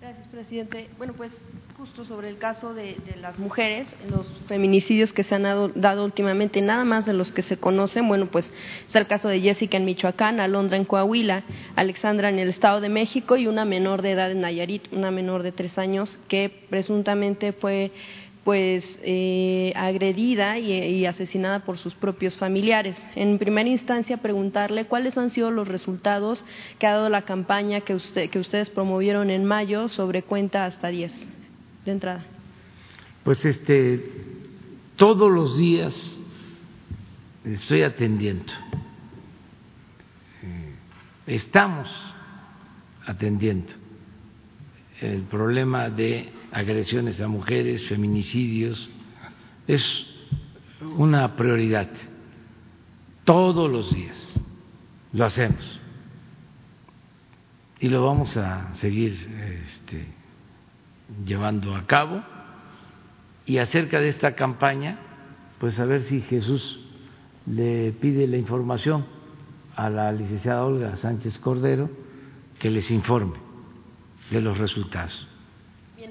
Gracias, 0.00 0.27
presidente. 0.38 0.88
Bueno, 0.98 1.14
pues 1.14 1.32
justo 1.76 2.04
sobre 2.04 2.28
el 2.28 2.38
caso 2.38 2.72
de, 2.72 2.96
las 3.20 3.40
mujeres, 3.40 3.88
los 4.08 4.24
feminicidios 4.46 5.12
que 5.12 5.24
se 5.24 5.34
han 5.34 5.42
dado, 5.42 5.68
dado, 5.74 6.04
últimamente, 6.04 6.62
nada 6.62 6.84
más 6.84 7.06
de 7.06 7.12
los 7.12 7.32
que 7.32 7.42
se 7.42 7.56
conocen, 7.56 8.06
bueno, 8.06 8.26
pues 8.26 8.48
está 8.86 9.00
el 9.00 9.08
caso 9.08 9.26
de 9.26 9.40
Jessica 9.40 9.78
en 9.78 9.84
Michoacán, 9.84 10.38
Alondra 10.38 10.76
en 10.76 10.84
Coahuila, 10.84 11.42
Alexandra 11.74 12.28
en 12.28 12.38
el 12.38 12.50
Estado 12.50 12.80
de 12.80 12.88
México 12.88 13.36
y 13.36 13.48
una 13.48 13.64
menor 13.64 14.00
de 14.00 14.12
edad 14.12 14.30
en 14.30 14.42
Nayarit, 14.42 14.92
una 14.92 15.10
menor 15.10 15.42
de 15.42 15.50
tres 15.50 15.76
años 15.76 16.20
que 16.28 16.66
presuntamente 16.70 17.52
fue 17.52 17.90
pues 18.48 18.98
eh, 19.02 19.74
agredida 19.76 20.58
y, 20.58 21.04
asesinada 21.04 21.66
por 21.66 21.76
sus 21.76 21.94
propios 21.94 22.34
familiares. 22.34 22.96
En 23.14 23.36
primera 23.36 23.68
instancia, 23.68 24.16
preguntarle 24.22 24.86
cuáles 24.86 25.18
han 25.18 25.28
sido 25.28 25.50
los 25.50 25.68
resultados 25.68 26.46
que 26.78 26.86
ha 26.86 26.94
dado 26.94 27.10
la 27.10 27.26
campaña 27.26 27.82
que, 27.82 27.98
que 28.30 28.38
ustedes 28.38 28.70
promovieron 28.70 29.28
en 29.28 29.44
mayo 29.44 29.86
sobre 29.88 30.22
cuenta 30.22 30.64
hasta 30.64 30.88
10 30.88 31.12
de 31.84 31.92
entrada. 31.92 32.24
Pues 33.22 33.44
este, 33.44 34.12
todos 34.96 35.30
los 35.30 35.58
días 35.58 36.16
estoy 37.44 37.82
atendiendo. 37.82 38.54
Estamos 41.26 41.86
atendiendo 43.04 43.74
el 45.02 45.24
problema 45.24 45.90
de 45.90 46.32
agresiones 46.52 47.20
a 47.20 47.28
mujeres, 47.28 47.86
feminicidios, 47.86 48.88
es 49.66 50.06
una 50.96 51.36
prioridad. 51.36 51.88
Todos 53.24 53.70
los 53.70 53.94
días 53.94 54.40
lo 55.12 55.24
hacemos 55.24 55.80
y 57.80 57.88
lo 57.88 58.04
vamos 58.04 58.36
a 58.36 58.74
seguir 58.76 59.14
este, 59.64 60.06
llevando 61.24 61.74
a 61.74 61.86
cabo. 61.86 62.22
Y 63.46 63.58
acerca 63.58 64.00
de 64.00 64.08
esta 64.08 64.34
campaña, 64.34 64.98
pues 65.58 65.78
a 65.80 65.84
ver 65.84 66.02
si 66.02 66.20
Jesús 66.20 66.80
le 67.46 67.92
pide 67.92 68.26
la 68.26 68.36
información 68.36 69.06
a 69.74 69.88
la 69.88 70.12
licenciada 70.12 70.64
Olga 70.64 70.96
Sánchez 70.96 71.38
Cordero 71.38 71.88
que 72.58 72.70
les 72.70 72.90
informe 72.90 73.38
de 74.30 74.40
los 74.40 74.58
resultados. 74.58 75.26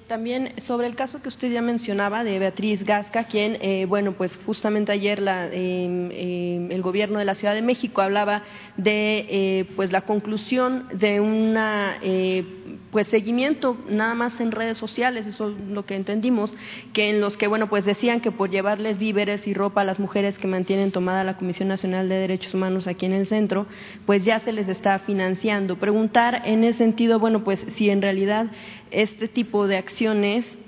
También 0.07 0.53
sobre 0.65 0.87
el 0.87 0.95
caso 0.95 1.21
que 1.21 1.27
usted 1.27 1.51
ya 1.51 1.61
mencionaba 1.61 2.23
de 2.23 2.39
Beatriz 2.39 2.81
Gasca, 2.85 3.25
quien, 3.25 3.57
eh, 3.59 3.85
bueno, 3.89 4.13
pues 4.13 4.39
justamente 4.45 4.93
ayer 4.93 5.21
la, 5.21 5.47
em, 5.47 6.09
em, 6.13 6.71
el 6.71 6.81
gobierno 6.81 7.19
de 7.19 7.25
la 7.25 7.35
Ciudad 7.35 7.53
de 7.53 7.61
México 7.61 8.01
hablaba 8.01 8.43
de, 8.77 9.25
eh, 9.29 9.65
pues 9.75 9.91
la 9.91 10.01
conclusión 10.01 10.87
de 10.93 11.19
una, 11.19 11.97
eh, 12.01 12.45
pues 12.89 13.07
seguimiento 13.07 13.77
nada 13.89 14.15
más 14.15 14.39
en 14.39 14.51
redes 14.53 14.77
sociales, 14.77 15.27
eso 15.27 15.49
es 15.49 15.59
lo 15.69 15.85
que 15.85 15.95
entendimos, 15.95 16.55
que 16.93 17.09
en 17.09 17.19
los 17.19 17.35
que, 17.35 17.47
bueno, 17.47 17.67
pues 17.67 17.83
decían 17.83 18.21
que 18.21 18.31
por 18.31 18.49
llevarles 18.49 18.97
víveres 18.99 19.45
y 19.45 19.53
ropa 19.53 19.81
a 19.81 19.83
las 19.83 19.99
mujeres 19.99 20.37
que 20.37 20.47
mantienen 20.47 20.91
tomada 20.91 21.25
la 21.25 21.35
Comisión 21.35 21.67
Nacional 21.67 22.07
de 22.07 22.15
Derechos 22.15 22.53
Humanos 22.53 22.87
aquí 22.87 23.05
en 23.05 23.13
el 23.13 23.27
centro, 23.27 23.67
pues 24.05 24.23
ya 24.23 24.39
se 24.39 24.53
les 24.53 24.69
está 24.69 24.99
financiando. 24.99 25.75
Preguntar 25.75 26.43
en 26.45 26.63
ese 26.63 26.77
sentido, 26.77 27.19
bueno, 27.19 27.43
pues 27.43 27.59
si 27.75 27.89
en 27.89 28.01
realidad 28.01 28.47
este 28.89 29.27
tipo 29.27 29.67
de 29.67 29.75
acciones 29.75 29.96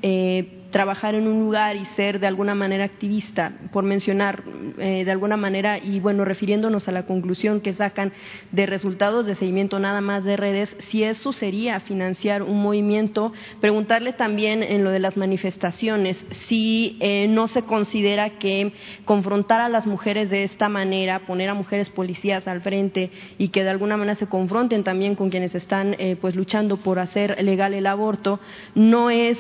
eh, 0.01 0.59
trabajar 0.71 1.15
en 1.15 1.27
un 1.27 1.39
lugar 1.39 1.75
y 1.75 1.85
ser 1.95 2.19
de 2.19 2.27
alguna 2.27 2.55
manera 2.55 2.83
activista, 2.83 3.53
por 3.71 3.83
mencionar 3.83 4.43
eh, 4.77 5.03
de 5.03 5.11
alguna 5.11 5.37
manera, 5.37 5.77
y 5.77 5.99
bueno, 5.99 6.25
refiriéndonos 6.25 6.87
a 6.87 6.91
la 6.91 7.05
conclusión 7.05 7.61
que 7.61 7.73
sacan 7.73 8.13
de 8.51 8.65
resultados 8.65 9.25
de 9.25 9.35
seguimiento 9.35 9.79
nada 9.79 10.01
más 10.01 10.23
de 10.23 10.37
redes, 10.37 10.75
si 10.89 11.03
eso 11.03 11.33
sería 11.33 11.79
financiar 11.79 12.43
un 12.43 12.61
movimiento, 12.61 13.33
preguntarle 13.59 14.13
también 14.13 14.61
en 14.63 14.83
lo 14.83 14.91
de 14.91 14.99
las 14.99 15.17
manifestaciones, 15.17 16.25
si 16.47 16.97
eh, 16.99 17.27
no 17.29 17.47
se 17.47 17.63
considera 17.63 18.37
que 18.37 18.73
confrontar 19.05 19.61
a 19.61 19.69
las 19.69 19.87
mujeres 19.87 20.29
de 20.29 20.43
esta 20.43 20.69
manera, 20.69 21.25
poner 21.25 21.49
a 21.49 21.53
mujeres 21.53 21.89
policías 21.89 22.47
al 22.47 22.61
frente 22.61 23.11
y 23.37 23.49
que 23.49 23.63
de 23.63 23.69
alguna 23.69 23.97
manera 23.97 24.15
se 24.15 24.27
confronten 24.27 24.83
también 24.83 25.15
con 25.15 25.29
quienes 25.29 25.55
están 25.55 25.95
eh, 25.97 26.15
pues 26.19 26.35
luchando 26.35 26.77
por 26.77 26.99
hacer 26.99 27.43
legal 27.43 27.73
el 27.73 27.87
aborto, 27.87 28.39
no 28.75 29.09
es 29.09 29.39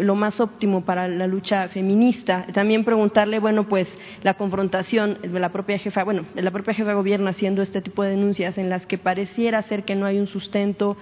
lo 0.00 0.14
más 0.14 0.40
óptimo 0.40 0.59
para 0.82 1.08
la 1.08 1.26
lucha 1.26 1.68
feminista. 1.68 2.46
También 2.52 2.84
preguntarle, 2.84 3.38
bueno, 3.38 3.68
pues 3.68 3.88
la 4.22 4.34
confrontación 4.34 5.18
de 5.22 5.40
la 5.40 5.50
propia 5.50 5.78
jefa, 5.78 6.04
bueno, 6.04 6.24
de 6.34 6.42
la 6.42 6.50
propia 6.50 6.74
jefa 6.74 6.90
de 6.90 6.94
gobierno 6.94 7.28
haciendo 7.28 7.62
este 7.62 7.80
tipo 7.80 8.02
de 8.02 8.10
denuncias 8.10 8.58
en 8.58 8.70
las 8.70 8.86
que 8.86 8.98
pareciera 8.98 9.62
ser 9.62 9.84
que 9.84 9.94
no 9.94 10.06
hay 10.06 10.18
un 10.18 10.26
sustento, 10.26 10.96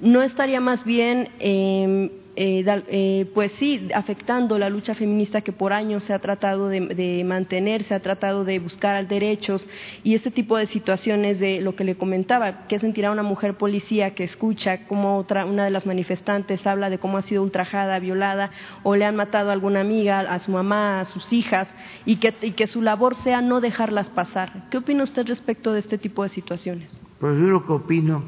¿no 0.00 0.22
estaría 0.22 0.60
más 0.60 0.84
bien 0.84 1.28
eh, 1.40 2.10
eh, 2.34 2.64
eh, 2.88 3.30
pues 3.34 3.52
sí, 3.58 3.90
afectando 3.94 4.58
la 4.58 4.70
lucha 4.70 4.94
feminista 4.94 5.42
que 5.42 5.52
por 5.52 5.74
años 5.74 6.02
se 6.04 6.14
ha 6.14 6.18
tratado 6.18 6.70
de, 6.70 7.22
mantener, 7.26 7.84
se 7.84 7.94
ha 7.94 8.00
tratado 8.00 8.44
de 8.44 8.58
buscar 8.58 9.06
derechos 9.06 9.68
y 10.02 10.14
este 10.14 10.30
tipo 10.30 10.56
de 10.56 10.66
situaciones 10.66 11.38
de 11.40 11.60
lo 11.60 11.76
que 11.76 11.84
le 11.84 11.96
comentaba, 11.96 12.66
que 12.68 12.78
sentirá 12.78 13.10
una 13.10 13.22
mujer 13.22 13.58
policía 13.58 14.14
que 14.14 14.24
escucha 14.24 14.86
como 14.86 15.18
otra, 15.18 15.44
una 15.44 15.64
de 15.64 15.70
las 15.70 15.84
manifestantes 15.84 16.66
habla 16.66 16.88
de 16.88 16.98
cómo 16.98 17.18
ha 17.18 17.22
sido 17.22 17.42
ultrajada, 17.42 17.98
violada 17.98 18.50
o 18.82 18.96
le 18.96 19.04
han 19.04 19.16
matado 19.16 19.50
a 19.50 19.52
alguna 19.52 19.80
amiga, 19.80 20.20
a 20.20 20.38
su 20.38 20.52
mamá, 20.52 21.00
a 21.00 21.04
sus 21.04 21.34
hijas 21.34 21.68
y 22.06 22.16
que, 22.16 22.34
y 22.40 22.52
que 22.52 22.66
su 22.66 22.80
labor 22.80 23.14
sea 23.16 23.42
no 23.42 23.60
dejarlas 23.60 24.08
pasar. 24.08 24.70
¿Qué 24.70 24.78
opina 24.78 25.04
usted 25.04 25.26
respecto 25.26 25.74
de 25.74 25.80
este 25.80 25.98
tipo 25.98 26.22
de 26.22 26.30
situaciones? 26.30 27.02
Pues 27.20 27.36
yo 27.36 27.44
lo 27.44 27.66
que 27.66 27.72
opino 27.72 28.24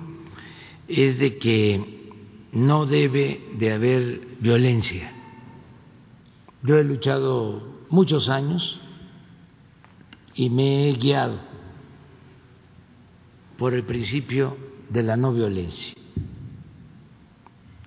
es 0.88 1.18
de 1.18 1.38
que 1.38 2.03
no 2.54 2.86
debe 2.86 3.40
de 3.58 3.72
haber 3.72 4.36
violencia. 4.40 5.12
Yo 6.62 6.78
he 6.78 6.84
luchado 6.84 7.84
muchos 7.90 8.28
años 8.28 8.80
y 10.34 10.50
me 10.50 10.88
he 10.88 10.92
guiado 10.94 11.38
por 13.58 13.74
el 13.74 13.84
principio 13.84 14.56
de 14.88 15.02
la 15.02 15.16
no 15.16 15.32
violencia. 15.32 15.94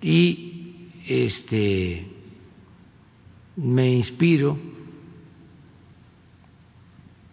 Y 0.01 0.89
este 1.07 2.11
me 3.55 3.89
inspiro 3.93 4.57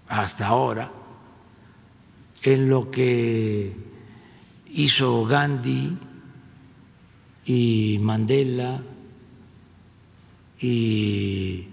hasta 0.09 0.47
ahora 0.47 0.93
en 2.43 2.69
lo 2.69 2.91
que 2.91 3.75
hizo 4.67 5.25
Gandhi 5.25 5.99
y 7.45 7.99
Mandela 8.01 8.81
y 10.59 11.69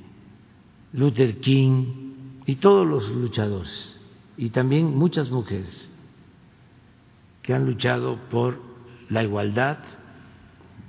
Luther 0.94 1.40
King 1.40 2.14
y 2.46 2.56
todos 2.56 2.86
los 2.86 3.10
luchadores 3.10 4.00
y 4.38 4.50
también 4.50 4.98
muchas 4.98 5.30
mujeres 5.32 5.90
que 7.42 7.54
han 7.54 7.66
luchado 7.66 8.18
por 8.30 8.62
la 9.10 9.24
igualdad 9.24 9.78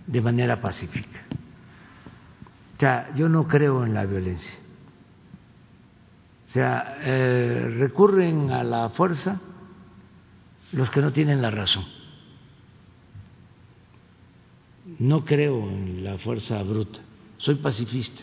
de 0.07 0.21
manera 0.21 0.61
pacífica. 0.61 1.21
O 2.77 2.81
sea, 2.81 3.15
yo 3.15 3.29
no 3.29 3.47
creo 3.47 3.85
en 3.85 3.95
la 3.95 4.05
violencia. 4.05 4.59
O 6.47 6.51
sea, 6.51 6.99
eh, 7.01 7.75
recurren 7.79 8.51
a 8.51 8.65
la 8.65 8.89
fuerza 8.91 9.41
los 10.73 10.91
que 10.91 11.01
no 11.01 11.13
tienen 11.13 11.41
la 11.41 11.51
razón 11.51 11.85
no 14.99 15.25
creo 15.25 15.69
en 15.69 16.05
la 16.05 16.19
fuerza 16.19 16.63
bruta, 16.63 17.01
soy 17.39 17.57
pacifista. 17.57 18.23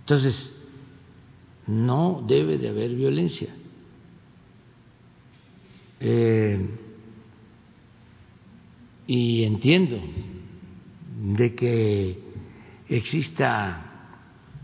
Entonces, 0.00 0.54
no 1.66 2.24
debe 2.26 2.58
de 2.58 2.68
haber 2.68 2.94
violencia. 2.94 3.54
Eh, 6.00 6.66
y 9.06 9.44
entiendo 9.44 10.00
de 11.36 11.54
que 11.54 12.18
exista 12.88 14.18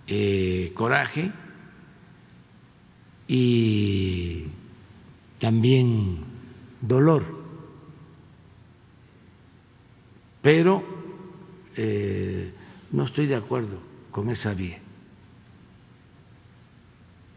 eh, 0.06 0.72
coraje 0.74 1.30
y 3.28 4.44
también 5.38 6.24
dolor 6.80 7.37
pero 10.48 10.82
eh, 11.76 12.50
no 12.92 13.04
estoy 13.04 13.26
de 13.26 13.34
acuerdo 13.34 13.80
con 14.10 14.30
esa 14.30 14.54
vía. 14.54 14.78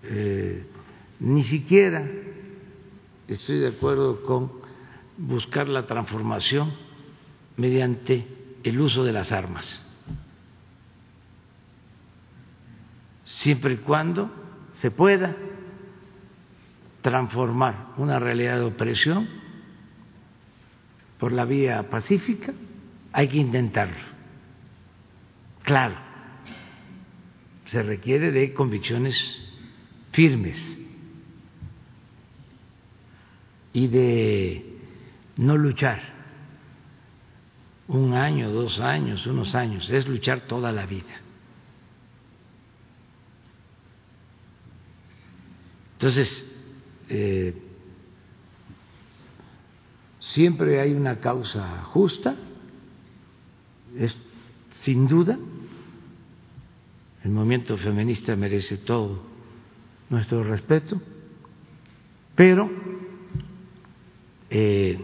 Eh, 0.03 0.65
ni 1.19 1.43
siquiera 1.43 2.09
estoy 3.27 3.59
de 3.59 3.67
acuerdo 3.67 4.23
con 4.23 4.49
buscar 5.17 5.67
la 5.67 5.85
transformación 5.87 6.71
mediante 7.57 8.25
el 8.63 8.79
uso 8.79 9.03
de 9.03 9.11
las 9.11 9.33
armas, 9.33 9.85
siempre 13.25 13.73
y 13.73 13.77
cuando 13.79 14.31
se 14.71 14.89
pueda 14.89 15.35
transformar 17.01 17.87
una 17.97 18.19
realidad 18.19 18.59
de 18.59 18.65
opresión 18.67 19.27
por 21.19 21.33
la 21.33 21.43
vía 21.43 21.89
pacífica 21.89 22.53
hay 23.13 23.27
que 23.27 23.37
intentarlo. 23.37 24.11
Claro, 25.63 25.95
se 27.67 27.83
requiere 27.83 28.31
de 28.31 28.53
convicciones 28.53 29.15
firmes 30.11 30.77
y 33.73 33.87
de 33.87 34.79
no 35.37 35.57
luchar 35.57 36.01
un 37.87 38.13
año, 38.13 38.51
dos 38.51 38.79
años, 38.79 39.25
unos 39.27 39.53
años, 39.55 39.89
es 39.89 40.07
luchar 40.07 40.41
toda 40.41 40.71
la 40.71 40.85
vida. 40.85 41.21
Entonces, 45.93 46.51
eh, 47.09 47.53
siempre 50.19 50.79
hay 50.79 50.93
una 50.93 51.19
causa 51.19 51.83
justa 51.83 52.35
es 53.97 54.17
sin 54.71 55.07
duda 55.07 55.37
el 57.23 57.31
movimiento 57.31 57.77
feminista 57.77 58.35
merece 58.35 58.77
todo 58.77 59.21
nuestro 60.09 60.43
respeto, 60.43 60.99
pero 62.35 62.69
eh, 64.49 64.99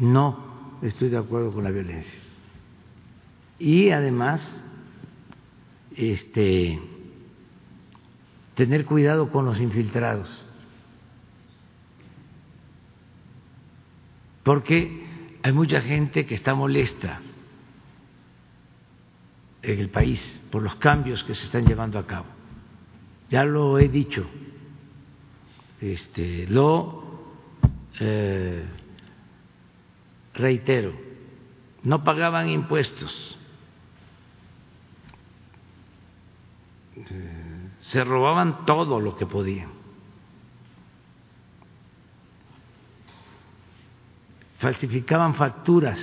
no 0.00 0.78
estoy 0.82 1.08
de 1.10 1.16
acuerdo 1.16 1.52
con 1.52 1.64
la 1.64 1.70
violencia. 1.70 2.20
Y 3.58 3.90
además, 3.90 4.62
este, 5.96 6.80
tener 8.54 8.84
cuidado 8.84 9.30
con 9.30 9.44
los 9.44 9.60
infiltrados, 9.60 10.44
porque 14.42 15.06
hay 15.42 15.52
mucha 15.52 15.80
gente 15.80 16.26
que 16.26 16.34
está 16.34 16.54
molesta 16.54 17.20
en 19.62 19.78
el 19.78 19.90
país 19.90 20.40
por 20.50 20.62
los 20.62 20.74
cambios 20.76 21.22
que 21.24 21.34
se 21.34 21.44
están 21.44 21.66
llevando 21.66 21.98
a 21.98 22.06
cabo. 22.06 22.26
Ya 23.30 23.44
lo 23.44 23.78
he 23.78 23.88
dicho, 23.88 24.26
este, 25.80 26.46
lo 26.48 27.20
eh, 28.00 28.64
reitero, 30.34 30.92
no 31.82 32.02
pagaban 32.04 32.48
impuestos, 32.48 33.38
eh, 36.96 37.68
se 37.80 38.04
robaban 38.04 38.64
todo 38.64 39.00
lo 39.00 39.16
que 39.16 39.26
podían. 39.26 39.78
falsificaban 44.58 45.34
facturas 45.34 45.98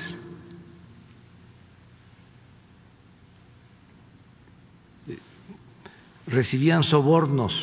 recibían 6.36 6.84
sobornos, 6.84 7.54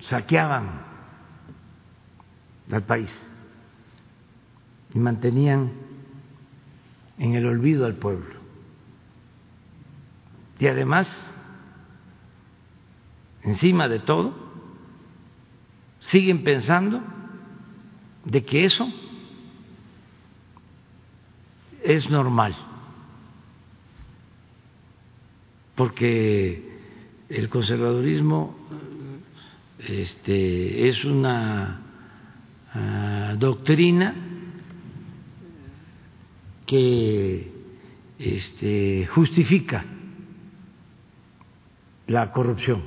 saqueaban 0.00 0.82
al 2.70 2.82
país 2.84 3.30
y 4.94 4.98
mantenían 4.98 5.72
en 7.18 7.34
el 7.34 7.46
olvido 7.46 7.86
al 7.86 7.96
pueblo. 7.96 8.40
Y 10.58 10.66
además, 10.68 11.10
encima 13.42 13.88
de 13.88 13.98
todo, 13.98 14.32
siguen 16.10 16.44
pensando 16.44 17.02
de 18.24 18.44
que 18.44 18.64
eso 18.64 18.86
es 21.82 22.08
normal 22.08 22.54
porque 25.74 26.62
el 27.28 27.48
conservadurismo 27.48 28.56
este, 29.78 30.88
es 30.88 31.04
una 31.04 31.80
ah, 32.72 33.34
doctrina 33.38 34.14
que 36.66 37.52
este, 38.18 39.06
justifica 39.06 39.84
la 42.06 42.32
corrupción 42.32 42.82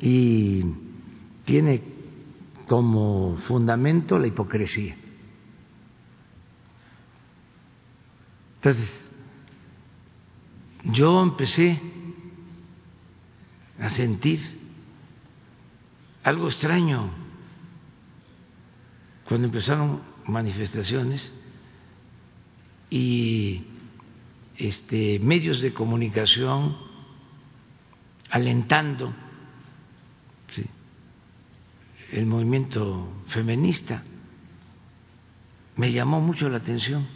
y 0.00 0.64
tiene 1.44 1.82
como 2.66 3.36
fundamento 3.46 4.18
la 4.18 4.26
hipocresía. 4.26 4.96
Entonces, 8.56 9.05
yo 10.92 11.22
empecé 11.22 11.80
a 13.80 13.88
sentir 13.90 14.40
algo 16.22 16.48
extraño 16.48 17.10
cuando 19.28 19.46
empezaron 19.46 20.02
manifestaciones 20.26 21.32
y 22.90 23.64
este, 24.56 25.18
medios 25.18 25.60
de 25.60 25.72
comunicación 25.72 26.76
alentando 28.30 29.12
el 32.12 32.26
movimiento 32.26 33.08
feminista. 33.28 34.02
Me 35.76 35.92
llamó 35.92 36.20
mucho 36.20 36.48
la 36.48 36.58
atención. 36.58 37.06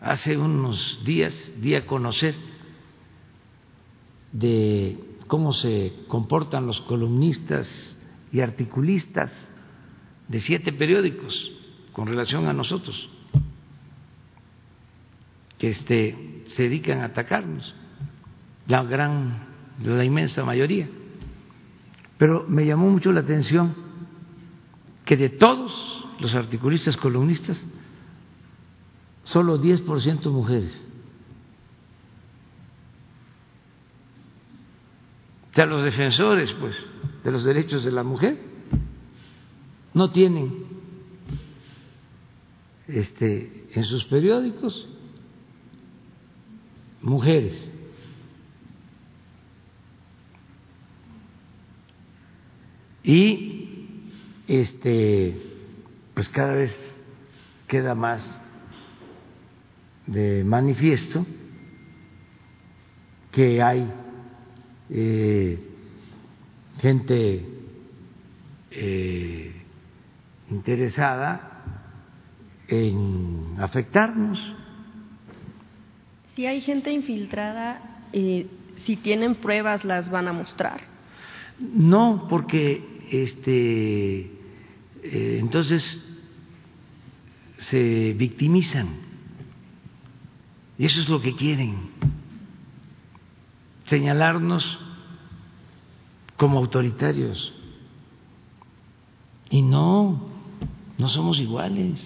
Hace 0.00 0.38
unos 0.38 1.00
días 1.04 1.34
di 1.60 1.74
a 1.74 1.84
conocer 1.84 2.34
de 4.32 4.96
cómo 5.26 5.52
se 5.52 5.92
comportan 6.08 6.66
los 6.66 6.80
columnistas 6.82 7.98
y 8.32 8.40
articulistas 8.40 9.30
de 10.28 10.40
siete 10.40 10.72
periódicos 10.72 11.52
con 11.92 12.06
relación 12.06 12.46
a 12.46 12.52
nosotros, 12.52 13.10
que 15.58 15.68
este, 15.68 16.44
se 16.46 16.62
dedican 16.62 17.00
a 17.00 17.06
atacarnos, 17.06 17.74
la 18.68 18.82
gran, 18.84 19.48
la 19.84 20.04
inmensa 20.04 20.44
mayoría. 20.44 20.88
Pero 22.16 22.46
me 22.48 22.64
llamó 22.64 22.88
mucho 22.88 23.12
la 23.12 23.20
atención 23.20 23.74
que 25.04 25.16
de 25.16 25.28
todos 25.28 26.06
los 26.20 26.34
articulistas 26.34 26.96
columnistas, 26.96 27.62
solo 29.24 29.60
10% 29.60 30.30
mujeres. 30.30 30.86
O 35.52 35.54
sea, 35.54 35.66
los 35.66 35.82
defensores, 35.82 36.52
pues, 36.54 36.76
de 37.24 37.30
los 37.30 37.44
derechos 37.44 37.84
de 37.84 37.92
la 37.92 38.02
mujer 38.02 38.38
no 39.92 40.10
tienen 40.10 40.64
este, 42.86 43.66
en 43.72 43.84
sus 43.84 44.04
periódicos 44.04 44.88
mujeres. 47.02 47.70
Y 53.02 53.86
este 54.46 55.50
pues 56.14 56.28
cada 56.28 56.54
vez 56.54 56.78
queda 57.66 57.94
más 57.94 58.40
de 60.10 60.42
manifiesto 60.44 61.24
que 63.30 63.62
hay 63.62 63.88
eh, 64.90 65.58
gente 66.78 67.44
eh, 68.72 69.52
interesada 70.50 71.62
en 72.66 73.54
afectarnos. 73.58 74.38
Si 76.34 76.46
hay 76.46 76.60
gente 76.60 76.90
infiltrada, 76.90 78.06
eh, 78.12 78.46
si 78.76 78.96
tienen 78.96 79.36
pruebas, 79.36 79.84
las 79.84 80.10
van 80.10 80.26
a 80.26 80.32
mostrar. 80.32 80.80
No, 81.60 82.26
porque 82.28 82.82
este, 83.10 84.20
eh, 85.02 85.38
entonces 85.40 86.02
se 87.58 88.14
victimizan. 88.14 89.09
Y 90.80 90.86
eso 90.86 90.98
es 90.98 91.10
lo 91.10 91.20
que 91.20 91.36
quieren, 91.36 91.90
señalarnos 93.84 94.64
como 96.38 96.58
autoritarios. 96.58 97.52
Y 99.50 99.60
no, 99.60 100.22
no 100.96 101.08
somos 101.10 101.38
iguales. 101.38 102.00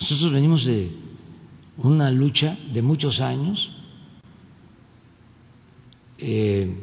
Nosotros 0.00 0.32
venimos 0.32 0.64
de 0.64 0.96
una 1.76 2.10
lucha 2.10 2.58
de 2.74 2.82
muchos 2.82 3.20
años 3.20 3.70
eh, 6.18 6.76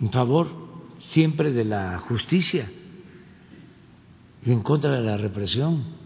en 0.00 0.12
favor 0.12 0.48
siempre 1.00 1.50
de 1.50 1.64
la 1.64 1.98
justicia 1.98 2.70
y 4.44 4.52
en 4.52 4.62
contra 4.62 4.92
de 4.92 5.02
la 5.02 5.16
represión. 5.16 6.01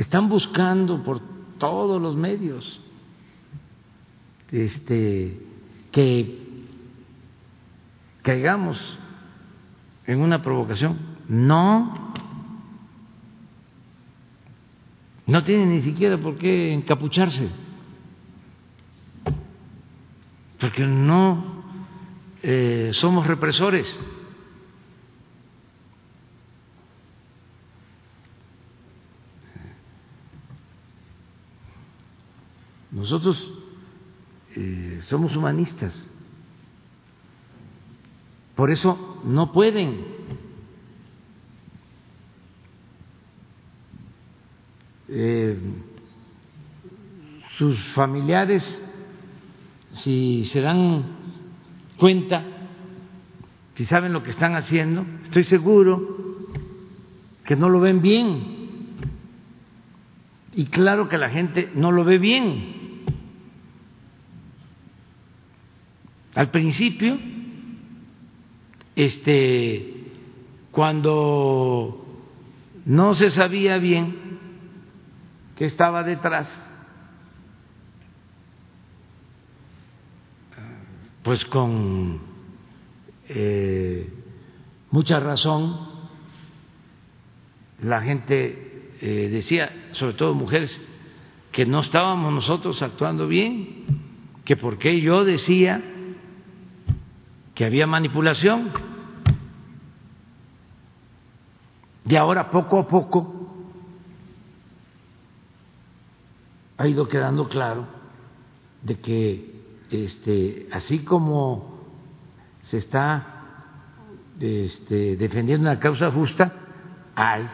Están 0.00 0.30
buscando 0.30 1.02
por 1.02 1.20
todos 1.58 2.00
los 2.00 2.16
medios 2.16 2.80
este, 4.50 5.38
que 5.92 6.38
caigamos 8.22 8.80
en 10.06 10.20
una 10.20 10.40
provocación. 10.40 10.98
No, 11.28 12.14
no 15.26 15.44
tiene 15.44 15.66
ni 15.66 15.80
siquiera 15.80 16.16
por 16.16 16.38
qué 16.38 16.72
encapucharse, 16.72 17.50
porque 20.58 20.86
no 20.86 21.62
eh, 22.42 22.88
somos 22.94 23.26
represores. 23.26 24.00
Nosotros 33.00 33.50
eh, 34.56 34.98
somos 35.00 35.34
humanistas. 35.34 36.06
Por 38.54 38.70
eso 38.70 39.22
no 39.24 39.52
pueden 39.52 40.04
eh, 45.08 45.56
sus 47.56 47.82
familiares, 47.94 48.86
si 49.92 50.44
se 50.44 50.60
dan 50.60 51.06
cuenta, 51.96 52.44
si 53.76 53.86
saben 53.86 54.12
lo 54.12 54.22
que 54.22 54.28
están 54.28 54.56
haciendo, 54.56 55.06
estoy 55.24 55.44
seguro 55.44 56.50
que 57.46 57.56
no 57.56 57.70
lo 57.70 57.80
ven 57.80 58.02
bien. 58.02 58.58
Y 60.52 60.66
claro 60.66 61.08
que 61.08 61.16
la 61.16 61.30
gente 61.30 61.70
no 61.74 61.92
lo 61.92 62.04
ve 62.04 62.18
bien. 62.18 62.79
Al 66.40 66.50
principio, 66.50 67.18
este, 68.96 70.06
cuando 70.70 72.06
no 72.86 73.14
se 73.14 73.28
sabía 73.28 73.76
bien 73.76 74.38
qué 75.54 75.66
estaba 75.66 76.02
detrás, 76.02 76.48
pues 81.22 81.44
con 81.44 82.20
eh, 83.28 84.08
mucha 84.92 85.20
razón 85.20 85.78
la 87.82 88.00
gente 88.00 88.94
eh, 89.02 89.28
decía, 89.30 89.90
sobre 89.90 90.14
todo 90.14 90.32
mujeres, 90.32 90.80
que 91.52 91.66
no 91.66 91.80
estábamos 91.80 92.32
nosotros 92.32 92.80
actuando 92.80 93.28
bien, 93.28 93.84
que 94.46 94.56
por 94.56 94.78
qué 94.78 95.02
yo 95.02 95.26
decía 95.26 95.89
que 97.60 97.66
había 97.66 97.86
manipulación. 97.86 98.72
Y 102.06 102.16
ahora 102.16 102.50
poco 102.50 102.78
a 102.78 102.88
poco 102.88 103.34
ha 106.78 106.88
ido 106.88 107.06
quedando 107.06 107.50
claro 107.50 107.86
de 108.80 108.98
que 108.98 109.62
este, 109.90 110.68
así 110.72 111.00
como 111.00 111.80
se 112.62 112.78
está 112.78 113.26
este, 114.40 115.16
defendiendo 115.16 115.68
una 115.68 115.78
causa 115.78 116.10
justa, 116.10 116.54
hay 117.14 117.46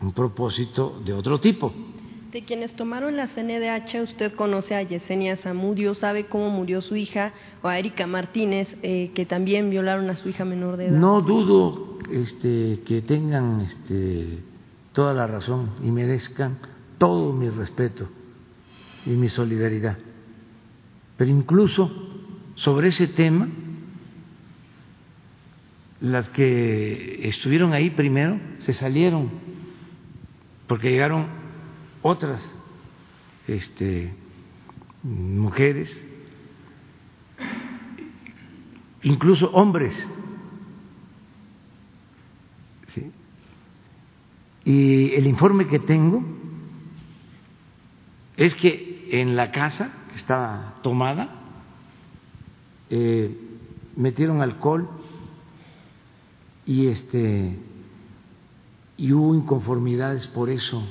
un 0.00 0.12
propósito 0.12 1.00
de 1.04 1.12
otro 1.12 1.38
tipo. 1.38 1.72
De 2.32 2.42
quienes 2.42 2.74
tomaron 2.74 3.16
la 3.16 3.28
CNDH, 3.28 4.02
usted 4.02 4.34
conoce 4.34 4.74
a 4.74 4.82
Yesenia 4.82 5.38
Zamudio, 5.38 5.94
sabe 5.94 6.26
cómo 6.26 6.50
murió 6.50 6.82
su 6.82 6.94
hija, 6.94 7.32
o 7.62 7.68
a 7.68 7.78
Erika 7.78 8.06
Martínez, 8.06 8.76
eh, 8.82 9.12
que 9.14 9.24
también 9.24 9.70
violaron 9.70 10.10
a 10.10 10.14
su 10.14 10.28
hija 10.28 10.44
menor 10.44 10.76
de 10.76 10.88
edad. 10.88 10.98
No 10.98 11.22
dudo 11.22 11.98
este, 12.12 12.80
que 12.84 13.00
tengan 13.00 13.62
este, 13.62 14.40
toda 14.92 15.14
la 15.14 15.26
razón 15.26 15.70
y 15.82 15.90
merezcan 15.90 16.58
todo 16.98 17.32
mi 17.32 17.48
respeto 17.48 18.10
y 19.06 19.10
mi 19.10 19.30
solidaridad. 19.30 19.96
Pero 21.16 21.30
incluso 21.30 21.90
sobre 22.56 22.88
ese 22.88 23.06
tema, 23.06 23.48
las 26.02 26.28
que 26.28 27.26
estuvieron 27.26 27.72
ahí 27.72 27.88
primero 27.88 28.38
se 28.58 28.74
salieron 28.74 29.30
porque 30.66 30.90
llegaron 30.90 31.37
otras 32.02 32.52
este, 33.46 34.12
mujeres, 35.02 35.90
incluso 39.02 39.50
hombres. 39.50 40.08
Y 44.64 45.14
el 45.14 45.26
informe 45.26 45.66
que 45.66 45.78
tengo 45.78 46.22
es 48.36 48.54
que 48.54 49.08
en 49.10 49.34
la 49.34 49.50
casa 49.50 49.90
que 50.10 50.16
estaba 50.16 50.74
tomada 50.82 51.38
eh, 52.90 53.34
metieron 53.96 54.42
alcohol 54.42 54.88
y 56.66 56.88
este 56.88 57.56
y 58.98 59.12
hubo 59.12 59.34
inconformidades 59.34 60.26
por 60.26 60.50
eso 60.50 60.86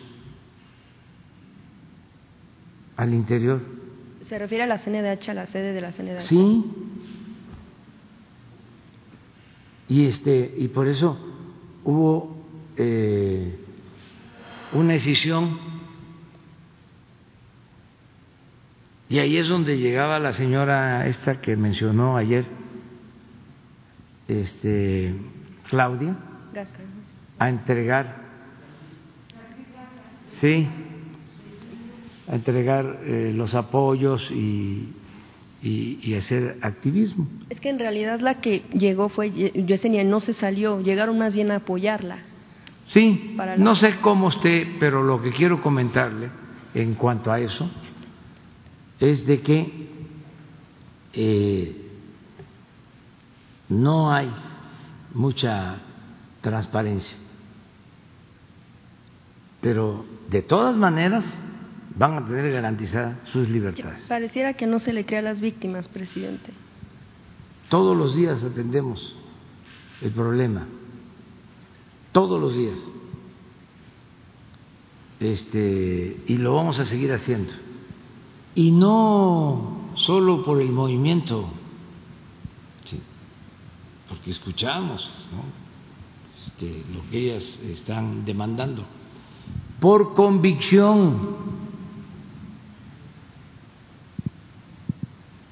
al 2.97 3.13
interior. 3.13 3.61
¿Se 4.27 4.37
refiere 4.37 4.63
a 4.63 4.67
la 4.67 4.79
CNDH, 4.79 5.29
a 5.29 5.33
la 5.33 5.45
sede 5.47 5.71
de 5.73 5.81
la 5.81 5.91
CNDH? 5.91 6.21
Sí. 6.21 6.65
Y 9.87 10.05
este 10.05 10.53
y 10.57 10.67
por 10.67 10.87
eso 10.87 11.17
hubo 11.85 12.43
eh, 12.75 13.57
una 14.73 14.93
decisión 14.93 15.57
y 19.09 19.19
ahí 19.19 19.37
es 19.37 19.47
donde 19.47 19.77
llegaba 19.77 20.19
la 20.19 20.33
señora 20.33 21.07
esta 21.07 21.39
que 21.39 21.55
mencionó 21.55 22.17
ayer, 22.17 22.45
este 24.27 25.15
Claudia, 25.69 26.17
a 27.39 27.49
entregar, 27.49 28.17
sí, 30.41 30.67
a 32.27 32.35
entregar 32.35 32.99
eh, 33.03 33.31
los 33.33 33.55
apoyos 33.55 34.29
y, 34.31 34.89
y, 35.61 36.13
hacer 36.15 36.57
activismo. 36.61 37.27
Es 37.49 37.59
que 37.59 37.69
en 37.69 37.79
realidad 37.79 38.19
la 38.19 38.41
que 38.41 38.63
llegó 38.73 39.09
fue 39.09 39.31
Yesenia, 39.31 40.03
no 40.03 40.19
se 40.19 40.33
salió, 40.33 40.81
llegaron 40.81 41.17
más 41.17 41.35
bien 41.35 41.51
a 41.51 41.57
apoyarla. 41.57 42.19
Sí, 42.87 43.35
no 43.57 43.75
sé 43.75 43.99
cómo 43.99 44.29
esté, 44.29 44.75
pero 44.79 45.03
lo 45.03 45.21
que 45.21 45.31
quiero 45.31 45.61
comentarle 45.61 46.29
en 46.73 46.93
cuanto 46.95 47.31
a 47.31 47.39
eso 47.39 47.69
es 48.99 49.25
de 49.25 49.41
que 49.41 49.87
eh, 51.13 51.75
no 53.69 54.11
hay 54.11 54.31
mucha 55.13 55.77
transparencia, 56.41 57.17
pero 59.59 60.05
de 60.29 60.41
todas 60.43 60.77
maneras 60.77 61.25
van 61.97 62.13
a 62.13 62.25
tener 62.25 62.51
garantizadas 62.51 63.17
sus 63.29 63.49
libertades. 63.49 64.01
Pareciera 64.07 64.53
que 64.53 64.67
no 64.67 64.79
se 64.79 64.93
le 64.93 65.05
crea 65.05 65.19
a 65.19 65.23
las 65.23 65.41
víctimas, 65.41 65.87
presidente. 65.87 66.51
Todos 67.69 67.97
los 67.97 68.15
días 68.15 68.43
atendemos 68.43 69.15
el 70.01 70.11
problema, 70.11 70.67
todos 72.11 72.39
los 72.39 72.55
días. 72.55 72.79
Este, 75.19 76.23
y 76.27 76.37
lo 76.37 76.53
vamos 76.53 76.79
a 76.79 76.85
seguir 76.85 77.11
haciendo. 77.11 77.53
Y 78.53 78.71
no 78.71 79.89
solo 79.95 80.45
por 80.45 80.61
el 80.61 80.71
movimiento, 80.71 81.49
porque 84.07 84.31
escuchamos 84.31 85.09
este, 86.45 86.83
lo 86.93 87.09
que 87.09 87.17
ellas 87.17 87.43
están 87.63 88.23
demandando, 88.23 88.85
por 89.79 90.13
convicción 90.13 91.56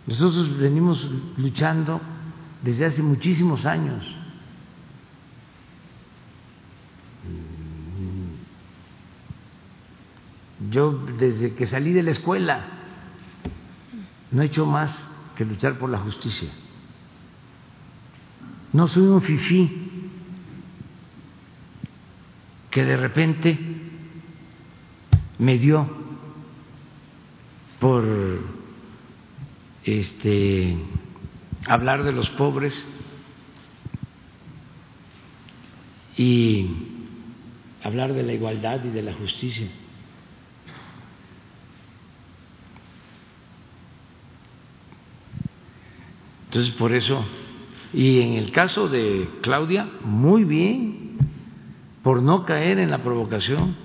Nosotros 0.08 0.58
venimos 0.58 1.10
luchando 1.38 2.00
desde 2.62 2.86
hace 2.86 3.02
muchísimos 3.02 3.66
años. 3.66 4.06
Yo 10.70 10.92
desde 11.18 11.54
que 11.54 11.66
salí 11.66 11.92
de 11.92 12.04
la 12.04 12.12
escuela 12.12 12.66
no 14.32 14.42
he 14.42 14.46
hecho 14.46 14.66
más 14.66 14.96
que 15.36 15.46
luchar 15.46 15.78
por 15.78 15.90
la 15.90 15.98
justicia. 16.00 16.50
No 18.74 18.88
soy 18.88 19.04
un 19.04 19.22
fifí 19.22 20.12
que 22.70 22.84
de 22.84 22.98
repente 22.98 23.58
me 25.40 25.58
dio 25.58 25.88
por 27.80 28.04
este, 29.86 30.76
hablar 31.68 32.04
de 32.04 32.12
los 32.12 32.30
pobres. 32.32 32.88
Y 36.18 36.68
hablar 37.84 38.14
de 38.14 38.24
la 38.24 38.34
igualdad 38.34 38.84
y 38.84 38.90
de 38.90 39.02
la 39.04 39.14
justicia. 39.14 39.68
Entonces, 46.46 46.74
por 46.76 46.94
eso, 46.94 47.26
y 47.94 48.22
en 48.22 48.34
el 48.36 48.52
caso 48.54 48.88
de 48.88 49.30
Claudia, 49.42 49.90
muy 50.06 50.46
bien, 50.46 51.18
por 52.02 52.22
no 52.22 52.46
caer 52.46 52.80
en 52.80 52.90
la 52.90 53.04
provocación, 53.04 53.76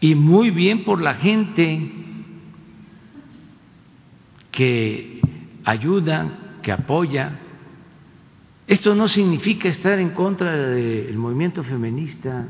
y 0.00 0.14
muy 0.14 0.50
bien 0.50 0.84
por 0.84 1.02
la 1.02 1.14
gente 1.14 2.05
que 4.56 5.20
ayuda, 5.64 6.58
que 6.62 6.72
apoya. 6.72 7.38
Esto 8.66 8.94
no 8.94 9.06
significa 9.06 9.68
estar 9.68 9.98
en 9.98 10.10
contra 10.10 10.56
del 10.56 11.16
movimiento 11.18 11.62
feminista, 11.62 12.48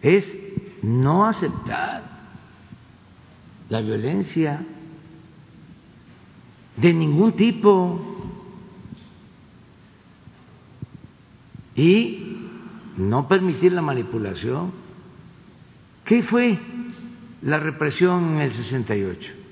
es 0.00 0.38
no 0.82 1.26
aceptar 1.26 2.04
la 3.68 3.80
violencia 3.80 4.64
de 6.76 6.92
ningún 6.92 7.32
tipo 7.32 8.38
y 11.74 12.46
no 12.96 13.26
permitir 13.26 13.72
la 13.72 13.82
manipulación. 13.82 14.70
¿Qué 16.04 16.22
fue 16.22 16.60
la 17.42 17.58
represión 17.58 18.36
en 18.36 18.40
el 18.42 18.52
68? 18.52 19.45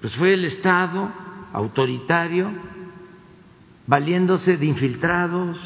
Pues 0.00 0.14
fue 0.16 0.34
el 0.34 0.44
Estado 0.44 1.12
autoritario 1.52 2.50
valiéndose 3.86 4.56
de 4.56 4.66
infiltrados. 4.66 5.58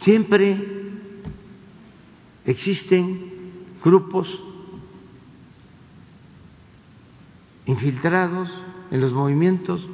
Siempre 0.00 0.64
existen 2.44 3.32
grupos 3.84 4.28
infiltrados 7.66 8.50
en 8.90 9.00
los 9.00 9.12
movimientos. 9.12 9.86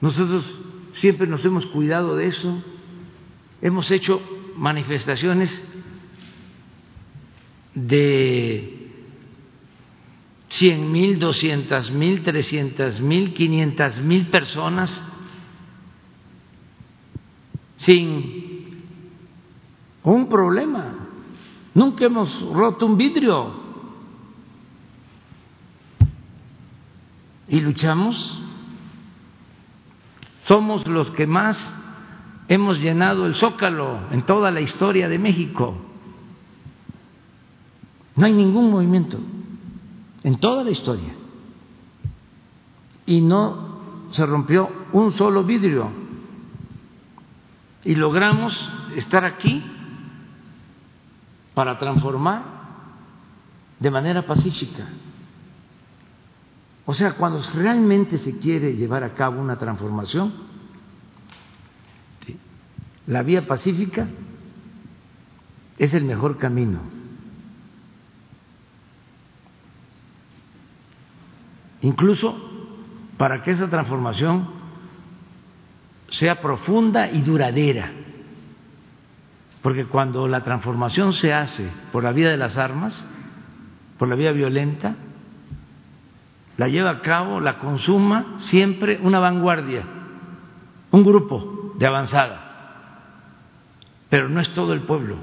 Nosotros 0.00 0.58
siempre 0.92 1.26
nos 1.26 1.44
hemos 1.44 1.66
cuidado 1.66 2.16
de 2.16 2.26
eso, 2.26 2.62
hemos 3.60 3.90
hecho 3.90 4.20
manifestaciones 4.58 5.64
de 7.74 8.90
cien 10.48 10.90
mil, 10.90 11.18
doscientas 11.18 11.90
mil, 11.90 12.22
trescientas 12.22 13.00
mil, 13.00 13.34
quinientas 13.34 14.00
mil 14.00 14.26
personas 14.26 15.04
sin 17.76 18.82
un 20.02 20.28
problema. 20.28 20.94
Nunca 21.74 22.06
hemos 22.06 22.42
roto 22.52 22.86
un 22.86 22.96
vidrio. 22.96 23.68
Y 27.46 27.60
luchamos. 27.60 28.42
Somos 30.46 30.86
los 30.86 31.10
que 31.10 31.26
más 31.26 31.56
hemos 32.48 32.80
llenado 32.80 33.26
el 33.26 33.34
zócalo 33.34 34.00
en 34.10 34.22
toda 34.22 34.50
la 34.50 34.60
historia 34.60 35.08
de 35.08 35.18
México. 35.18 35.76
No 38.16 38.26
hay 38.26 38.32
ningún 38.32 38.70
movimiento 38.70 39.18
en 40.24 40.38
toda 40.38 40.64
la 40.64 40.70
historia. 40.70 41.14
Y 43.06 43.20
no 43.20 44.08
se 44.10 44.26
rompió 44.26 44.68
un 44.92 45.12
solo 45.12 45.44
vidrio. 45.44 46.08
y 47.84 47.94
logramos 47.94 48.70
estar 48.96 49.24
aquí 49.24 49.64
para 51.54 51.78
transformar 51.78 52.42
de 53.78 53.90
manera 53.90 54.22
pacífica. 54.22 54.86
O 56.84 56.92
sea, 56.92 57.12
cuando 57.12 57.40
realmente 57.54 58.18
se 58.18 58.38
quiere 58.38 58.76
llevar 58.76 59.04
a 59.04 59.14
cabo 59.14 59.40
una 59.40 59.56
transformación, 59.56 60.32
la 63.08 63.22
vía 63.22 63.46
pacífica 63.46 64.06
es 65.78 65.94
el 65.94 66.04
mejor 66.04 66.36
camino. 66.36 66.80
Incluso 71.80 72.36
para 73.16 73.42
que 73.42 73.52
esa 73.52 73.68
transformación 73.68 74.48
sea 76.10 76.40
profunda 76.40 77.10
y 77.10 77.22
duradera. 77.22 77.90
Porque 79.62 79.86
cuando 79.86 80.28
la 80.28 80.44
transformación 80.44 81.14
se 81.14 81.32
hace 81.32 81.68
por 81.92 82.04
la 82.04 82.12
vía 82.12 82.28
de 82.28 82.36
las 82.36 82.58
armas, 82.58 83.06
por 83.98 84.08
la 84.08 84.16
vía 84.16 84.32
violenta, 84.32 84.96
la 86.58 86.68
lleva 86.68 86.90
a 86.90 87.00
cabo, 87.00 87.40
la 87.40 87.58
consuma 87.58 88.36
siempre 88.38 88.98
una 89.02 89.18
vanguardia, 89.18 89.84
un 90.90 91.04
grupo 91.04 91.72
de 91.78 91.86
avanzada. 91.86 92.47
Pero 94.08 94.28
no 94.28 94.40
es 94.40 94.48
todo 94.50 94.72
el 94.72 94.80
pueblo. 94.80 95.16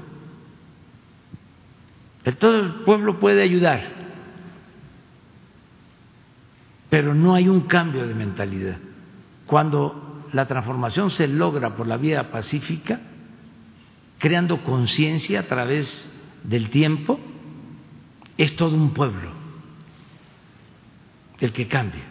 El 2.24 2.36
todo 2.36 2.58
el 2.58 2.74
pueblo 2.84 3.20
puede 3.20 3.42
ayudar, 3.42 3.82
pero 6.90 7.14
no 7.14 7.34
hay 7.34 7.48
un 7.48 7.62
cambio 7.62 8.06
de 8.06 8.14
mentalidad. 8.14 8.78
Cuando 9.46 10.26
la 10.32 10.46
transformación 10.46 11.10
se 11.10 11.28
logra 11.28 11.76
por 11.76 11.86
la 11.86 11.96
vía 11.96 12.32
pacífica, 12.32 13.00
creando 14.18 14.64
conciencia 14.64 15.40
a 15.40 15.42
través 15.44 16.12
del 16.42 16.68
tiempo, 16.70 17.20
es 18.36 18.56
todo 18.56 18.74
un 18.74 18.92
pueblo 18.92 19.30
el 21.38 21.52
que 21.52 21.68
cambia. 21.68 22.04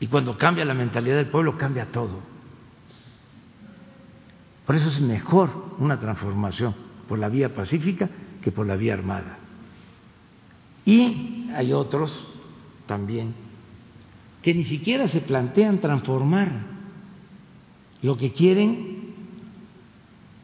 Y 0.00 0.06
cuando 0.06 0.36
cambia 0.36 0.64
la 0.64 0.74
mentalidad 0.74 1.16
del 1.16 1.26
pueblo, 1.26 1.56
cambia 1.56 1.86
todo. 1.86 2.20
Por 4.68 4.76
eso 4.76 4.88
es 4.88 5.00
mejor 5.00 5.76
una 5.78 5.98
transformación 5.98 6.74
por 7.08 7.18
la 7.18 7.30
vía 7.30 7.54
pacífica 7.54 8.10
que 8.42 8.52
por 8.52 8.66
la 8.66 8.76
vía 8.76 8.92
armada. 8.92 9.38
Y 10.84 11.46
hay 11.54 11.72
otros 11.72 12.28
también 12.86 13.32
que 14.42 14.52
ni 14.52 14.64
siquiera 14.64 15.08
se 15.08 15.22
plantean 15.22 15.80
transformar. 15.80 16.66
Lo 18.02 18.18
que 18.18 18.30
quieren 18.30 19.14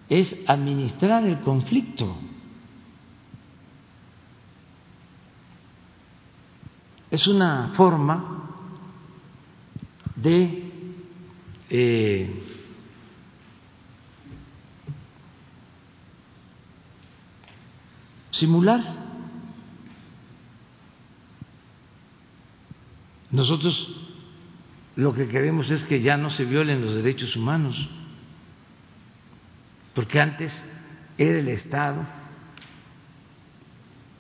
es 0.09 0.34
administrar 0.46 1.26
el 1.26 1.40
conflicto. 1.40 2.16
Es 7.10 7.26
una 7.26 7.72
forma 7.74 8.48
de 10.16 10.72
eh, 11.68 12.43
simular. 18.35 18.81
Nosotros 23.31 23.89
lo 24.97 25.15
que 25.15 25.27
queremos 25.27 25.70
es 25.70 25.82
que 25.85 26.01
ya 26.01 26.16
no 26.16 26.31
se 26.31 26.44
violen 26.44 26.82
los 26.82 26.94
derechos 26.94 27.35
humanos, 27.36 27.89
porque 29.94 30.20
antes 30.20 30.52
era 31.19 31.39
el 31.39 31.48
Estado 31.48 32.06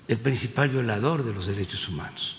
el 0.06 0.18
principal 0.18 0.68
violador 0.68 1.24
de 1.24 1.32
los 1.32 1.46
derechos 1.46 1.88
humanos. 1.88 2.36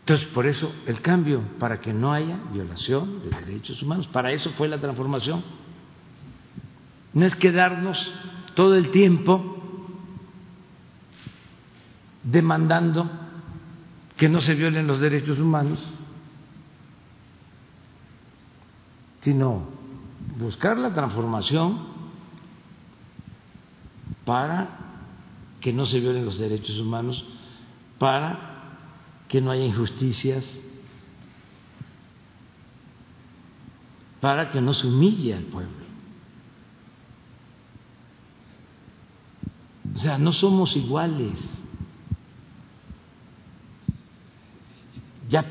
Entonces, 0.00 0.28
por 0.28 0.46
eso 0.46 0.72
el 0.86 1.00
cambio, 1.00 1.42
para 1.58 1.80
que 1.80 1.92
no 1.92 2.12
haya 2.12 2.38
violación 2.52 3.22
de 3.22 3.30
derechos 3.40 3.82
humanos, 3.82 4.06
para 4.08 4.30
eso 4.32 4.50
fue 4.52 4.68
la 4.68 4.78
transformación. 4.78 5.42
No 7.16 7.24
es 7.24 7.34
quedarnos 7.34 8.12
todo 8.54 8.74
el 8.74 8.90
tiempo 8.90 9.56
demandando 12.22 13.08
que 14.18 14.28
no 14.28 14.38
se 14.40 14.54
violen 14.54 14.86
los 14.86 15.00
derechos 15.00 15.38
humanos, 15.38 15.82
sino 19.20 19.66
buscar 20.38 20.76
la 20.76 20.92
transformación 20.92 21.86
para 24.26 24.68
que 25.62 25.72
no 25.72 25.86
se 25.86 26.00
violen 26.00 26.26
los 26.26 26.38
derechos 26.38 26.78
humanos, 26.78 27.24
para 27.98 28.82
que 29.26 29.40
no 29.40 29.52
haya 29.52 29.64
injusticias, 29.64 30.60
para 34.20 34.50
que 34.50 34.60
no 34.60 34.74
se 34.74 34.86
humille 34.86 35.32
al 35.32 35.44
pueblo. 35.44 35.85
O 39.96 39.98
sea, 39.98 40.18
no 40.18 40.30
somos 40.30 40.76
iguales. 40.76 41.32
Ya 45.30 45.42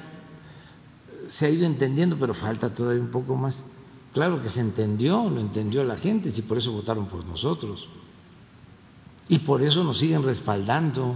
se 1.30 1.47
ha 1.47 1.49
ido 1.49 1.65
entendiendo, 1.65 2.15
pero 2.19 2.35
falta 2.35 2.72
todavía 2.72 3.01
un 3.01 3.09
poco 3.09 3.35
más. 3.35 3.63
Claro 4.13 4.43
que 4.43 4.49
se 4.49 4.61
entendió, 4.61 5.27
lo 5.31 5.41
entendió 5.41 5.84
la 5.84 5.97
gente, 5.97 6.31
y 6.34 6.41
por 6.43 6.59
eso 6.59 6.72
votaron 6.72 7.07
por 7.07 7.26
nosotros. 7.26 7.89
Y 9.30 9.39
por 9.39 9.63
eso 9.63 9.84
nos 9.84 9.97
siguen 9.97 10.22
respaldando. 10.22 11.15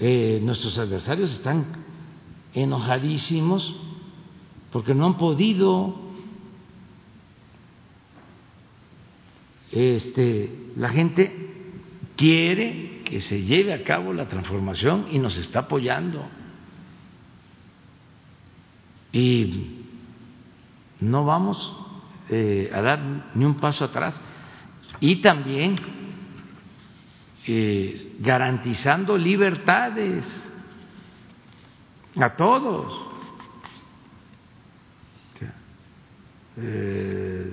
Eh, 0.00 0.40
nuestros 0.42 0.80
adversarios 0.80 1.30
están 1.30 1.64
enojadísimos 2.54 3.76
porque 4.72 4.94
no 4.94 5.06
han 5.06 5.16
podido 5.16 6.07
este, 9.72 10.50
la 10.76 10.88
gente 10.88 11.48
quiere 12.16 13.02
que 13.04 13.20
se 13.20 13.42
lleve 13.42 13.72
a 13.72 13.84
cabo 13.84 14.12
la 14.12 14.28
transformación 14.28 15.06
y 15.10 15.18
nos 15.18 15.36
está 15.36 15.60
apoyando. 15.60 16.26
Y 19.12 19.84
no 21.00 21.24
vamos 21.24 21.74
eh, 22.28 22.70
a 22.74 22.80
dar 22.82 23.30
ni 23.34 23.44
un 23.44 23.54
paso 23.54 23.84
atrás. 23.84 24.14
Y 25.00 25.22
también 25.22 25.78
eh, 27.46 28.16
garantizando 28.20 29.16
libertades 29.16 30.26
a 32.16 32.36
todos. 32.36 33.08
Eh, 36.60 37.52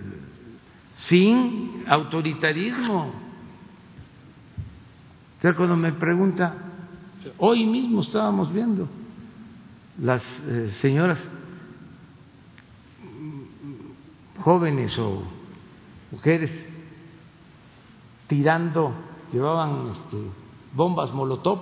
sin 1.07 1.83
autoritarismo. 1.87 3.11
O 5.37 5.41
sea, 5.41 5.55
cuando 5.55 5.75
me 5.75 5.93
pregunta, 5.93 6.55
hoy 7.37 7.65
mismo 7.65 8.01
estábamos 8.01 8.51
viendo 8.53 8.87
las 10.01 10.23
eh, 10.47 10.71
señoras 10.81 11.19
jóvenes 14.39 14.97
o 14.99 15.23
mujeres 16.11 16.51
tirando 18.27 18.93
llevaban 19.31 19.89
este, 19.91 20.17
bombas 20.73 21.11
molotov, 21.13 21.61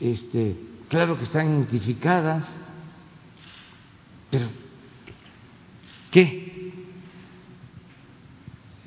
este, 0.00 0.56
claro 0.88 1.16
que 1.16 1.24
están 1.24 1.48
identificadas, 1.48 2.48
pero 4.30 4.48
¿qué? 6.10 6.37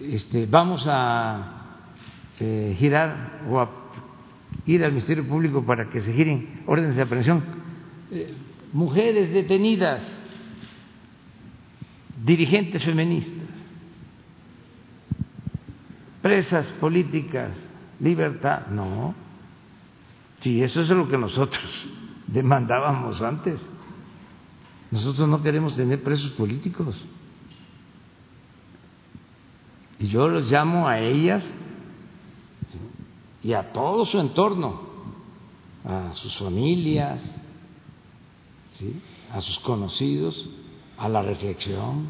Este, 0.02 0.46
vamos 0.46 0.86
a 0.88 1.80
eh, 2.40 2.76
girar 2.78 3.42
o 3.50 3.60
a 3.60 3.70
ir 4.66 4.84
al 4.84 4.92
Ministerio 4.92 5.28
Público 5.28 5.66
para 5.66 5.90
que 5.90 6.02
se 6.02 6.14
giren 6.14 6.64
órdenes 6.66 6.96
de 6.96 7.02
aprehensión. 7.02 7.44
Eh, 8.12 8.34
mujeres 8.74 9.34
detenidas, 9.34 10.02
dirigentes 12.24 12.84
feministas 12.84 13.42
presas 16.22 16.72
políticas, 16.74 17.52
libertad. 18.00 18.68
No. 18.68 19.14
Sí, 20.40 20.62
eso 20.62 20.82
es 20.82 20.90
lo 20.90 21.08
que 21.08 21.18
nosotros 21.18 21.90
demandábamos 22.28 23.22
antes. 23.22 23.70
Nosotros 24.92 25.28
no 25.28 25.42
queremos 25.42 25.76
tener 25.76 26.02
presos 26.04 26.32
políticos. 26.32 27.04
Y 30.02 30.08
yo 30.08 30.28
los 30.28 30.52
llamo 30.52 30.88
a 30.88 31.00
ellas 31.00 31.48
y 33.44 33.54
a 33.54 33.72
todo 33.72 34.04
su 34.06 34.20
entorno 34.20 34.90
a 35.84 36.14
sus 36.14 36.36
familias, 36.38 37.22
a 39.32 39.42
sus 39.42 39.60
conocidos, 39.60 40.50
a 40.98 41.08
la 41.08 41.22
reflexión. 41.22 42.08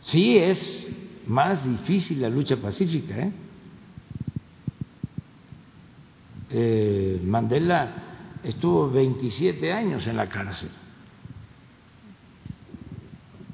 Sí 0.00 0.36
es 0.36 0.90
más 1.26 1.64
difícil 1.64 2.20
la 2.20 2.28
lucha 2.28 2.56
pacífica. 2.56 3.16
¿eh? 3.16 3.32
Eh, 6.50 7.20
Mandela 7.24 8.40
estuvo 8.42 8.90
27 8.90 9.72
años 9.72 10.06
en 10.08 10.16
la 10.16 10.28
cárcel. 10.28 10.70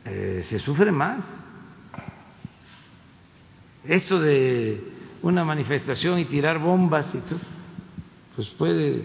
Se 0.05 0.59
sufre 0.59 0.91
más. 0.91 1.24
Esto 3.91 4.21
de 4.21 4.81
una 5.21 5.45
manifestación 5.45 6.21
y 6.21 6.25
tirar 6.27 6.61
bombas, 6.61 7.12
y 7.12 7.19
pues 8.37 8.47
puede 8.51 9.03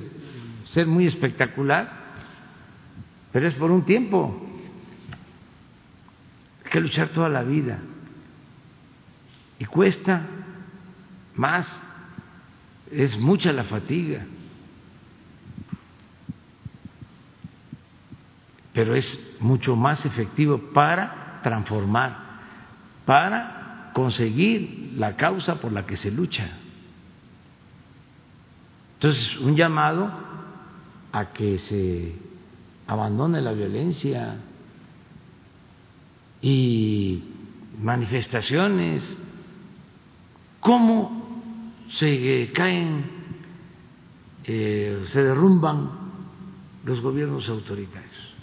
ser 0.66 0.86
muy 0.86 1.08
espectacular, 1.08 1.92
pero 3.32 3.48
es 3.48 3.56
por 3.56 3.72
un 3.72 3.84
tiempo. 3.84 4.48
Hay 6.64 6.70
que 6.70 6.82
luchar 6.82 7.08
toda 7.10 7.30
la 7.30 7.42
vida. 7.42 7.80
Y 9.58 9.66
cuesta 9.66 10.22
más, 11.34 11.68
es 12.92 13.18
mucha 13.18 13.52
la 13.54 13.64
fatiga. 13.64 14.24
Pero 18.72 18.94
es 18.94 19.38
mucho 19.40 19.76
más 19.76 20.06
efectivo 20.06 20.60
para 20.76 21.40
transformar, 21.42 22.20
para 23.04 23.65
conseguir 23.96 24.96
la 24.98 25.16
causa 25.16 25.62
por 25.62 25.72
la 25.72 25.86
que 25.86 25.96
se 25.96 26.12
lucha. 26.12 26.50
Entonces, 28.96 29.38
un 29.38 29.56
llamado 29.56 30.12
a 31.14 31.32
que 31.32 31.58
se 31.58 32.14
abandone 32.88 33.40
la 33.40 33.54
violencia 33.54 34.36
y 36.42 37.24
manifestaciones, 37.80 39.18
cómo 40.60 41.42
se 41.94 42.52
caen, 42.54 43.06
eh, 44.44 45.06
se 45.06 45.24
derrumban 45.24 45.90
los 46.84 47.00
gobiernos 47.00 47.48
autoritarios. 47.48 48.36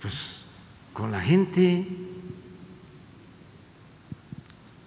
Pues 0.00 0.35
con 0.96 1.12
la 1.12 1.20
gente, 1.20 1.86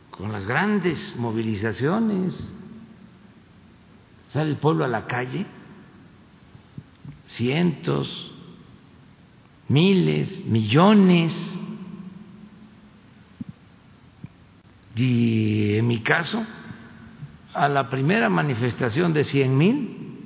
con 0.10 0.32
las 0.32 0.44
grandes 0.48 1.16
movilizaciones, 1.18 2.58
sale 4.32 4.50
el 4.50 4.58
pueblo 4.58 4.86
a 4.86 4.88
la 4.88 5.06
calle, 5.06 5.46
cientos, 7.28 8.32
miles, 9.68 10.46
millones, 10.48 11.32
y 14.96 15.76
en 15.76 15.86
mi 15.86 16.02
caso, 16.02 16.44
a 17.54 17.68
la 17.68 17.88
primera 17.92 18.30
manifestación 18.30 19.14
de 19.14 19.26
cien 19.26 19.56
mil, 19.56 20.18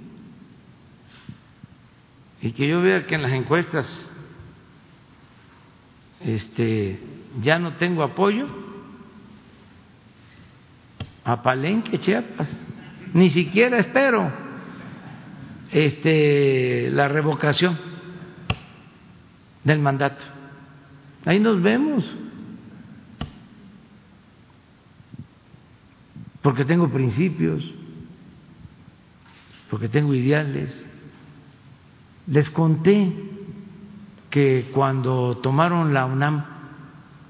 y 2.42 2.54
que 2.54 2.70
yo 2.70 2.82
vea 2.82 3.06
que 3.06 3.16
en 3.16 3.22
las 3.22 3.34
encuestas 3.34 4.10
este, 6.26 7.00
ya 7.42 7.60
no 7.60 7.74
tengo 7.74 8.04
apoyo, 8.04 8.48
a 11.26 11.42
Palenque, 11.42 12.00
Chiapas 12.00 12.50
ni 13.14 13.30
siquiera 13.30 13.78
espero 13.78 14.32
este, 15.72 16.90
la 16.92 17.08
revocación 17.08 17.78
del 19.64 19.80
mandato. 19.80 20.24
Ahí 21.26 21.40
nos 21.40 21.62
vemos. 21.62 22.04
Porque 26.42 26.66
tengo 26.66 26.90
principios, 26.90 27.64
porque 29.70 29.88
tengo 29.88 30.14
ideales. 30.14 30.86
Les 32.28 32.50
conté 32.50 33.14
que 34.34 34.72
cuando 34.74 35.38
tomaron 35.38 35.94
la 35.94 36.08
UNAM, 36.08 36.44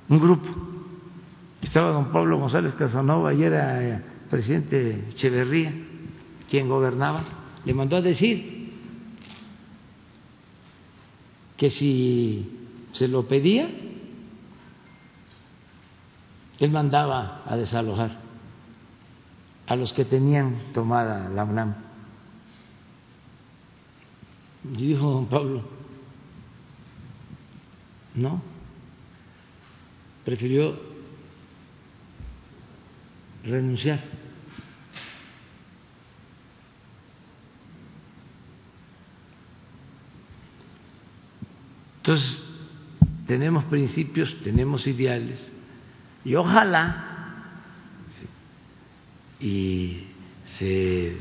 un 0.07 0.19
grupo, 0.21 0.47
estaba 1.61 1.91
don 1.91 2.13
Pablo 2.13 2.39
González 2.39 2.75
Casanova 2.75 3.33
y 3.33 3.43
era 3.43 4.01
presidente 4.29 5.09
Echeverría, 5.09 5.73
quien 6.49 6.69
gobernaba, 6.69 7.25
le 7.65 7.73
mandó 7.73 7.97
a 7.97 8.01
decir 8.01 8.71
que 11.57 11.69
si 11.69 12.69
se 12.93 13.09
lo 13.09 13.27
pedía, 13.27 13.69
él 16.57 16.71
mandaba 16.71 17.43
a 17.45 17.57
desalojar 17.57 18.17
a 19.67 19.75
los 19.75 19.91
que 19.91 20.05
tenían 20.05 20.71
tomada 20.71 21.27
la 21.27 21.43
UNAM. 21.43 21.75
Y 24.71 24.87
dijo 24.87 25.11
don 25.11 25.25
Pablo, 25.25 25.82
no, 28.15 28.41
prefirió 30.25 30.79
renunciar. 33.43 33.99
Entonces, 41.97 42.43
tenemos 43.27 43.63
principios, 43.65 44.35
tenemos 44.43 44.85
ideales 44.87 45.51
y 46.25 46.35
ojalá 46.35 47.09
y 49.39 50.03
se 50.57 51.17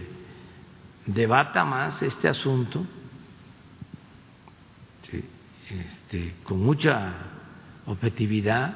debata 1.06 1.64
más 1.64 2.02
este 2.02 2.28
asunto 2.28 2.84
este, 5.72 6.34
con 6.44 6.62
mucha 6.62 7.14
objetividad. 7.86 8.74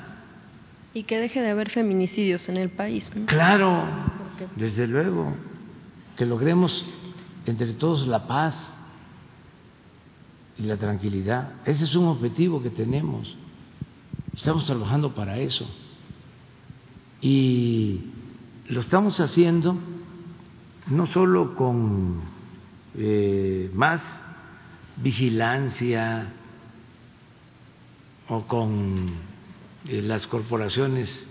Y 0.95 1.03
que 1.05 1.19
deje 1.19 1.41
de 1.41 1.51
haber 1.51 1.71
feminicidios 1.71 2.49
en 2.49 2.57
el 2.57 2.71
país. 2.71 3.13
Claro, 3.27 3.85
desde 4.57 4.87
luego, 4.87 5.35
que 6.17 6.25
logremos 6.25 6.87
entre 7.45 7.75
todos 7.75 8.07
la 8.07 8.27
paz 8.27 8.75
y 10.59 10.63
la 10.63 10.77
tranquilidad. 10.77 11.53
Ese 11.65 11.85
es 11.85 11.95
un 11.95 12.07
objetivo 12.07 12.63
que 12.63 12.71
tenemos. 12.71 13.37
Estamos 14.35 14.65
trabajando 14.65 15.15
para 15.15 15.39
eso. 15.39 15.69
Y 17.21 18.01
lo 18.69 18.81
estamos 18.81 19.21
haciendo 19.21 19.77
no 20.89 21.07
solo 21.07 21.55
con 21.57 22.21
eh, 22.97 23.71
más 23.75 24.01
vigilancia 24.97 26.33
o 28.29 28.47
con 28.47 29.11
eh, 29.89 30.03
las 30.03 30.27
corporaciones 30.27 31.27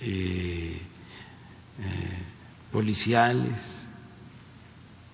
eh, 0.00 0.80
policiales 2.72 3.58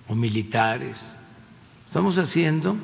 o 0.09 0.15
militares. 0.15 1.05
Estamos 1.87 2.19
haciendo 2.19 2.77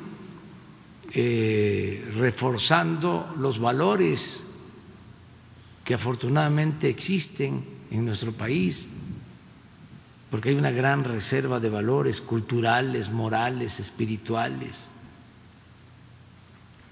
eh, 1.13 2.09
reforzando 2.15 3.33
los 3.37 3.59
valores 3.59 4.41
que 5.83 5.95
afortunadamente 5.95 6.87
existen 6.87 7.65
en 7.89 8.05
nuestro 8.05 8.31
país, 8.31 8.87
porque 10.29 10.49
hay 10.49 10.55
una 10.55 10.71
gran 10.71 11.03
reserva 11.03 11.59
de 11.59 11.69
valores 11.69 12.21
culturales, 12.21 13.11
morales, 13.11 13.77
espirituales, 13.79 14.81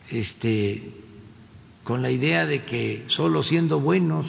este, 0.09 0.91
con 1.89 2.03
la 2.03 2.11
idea 2.11 2.45
de 2.45 2.65
que 2.65 3.05
solo 3.07 3.41
siendo 3.41 3.79
buenos 3.79 4.27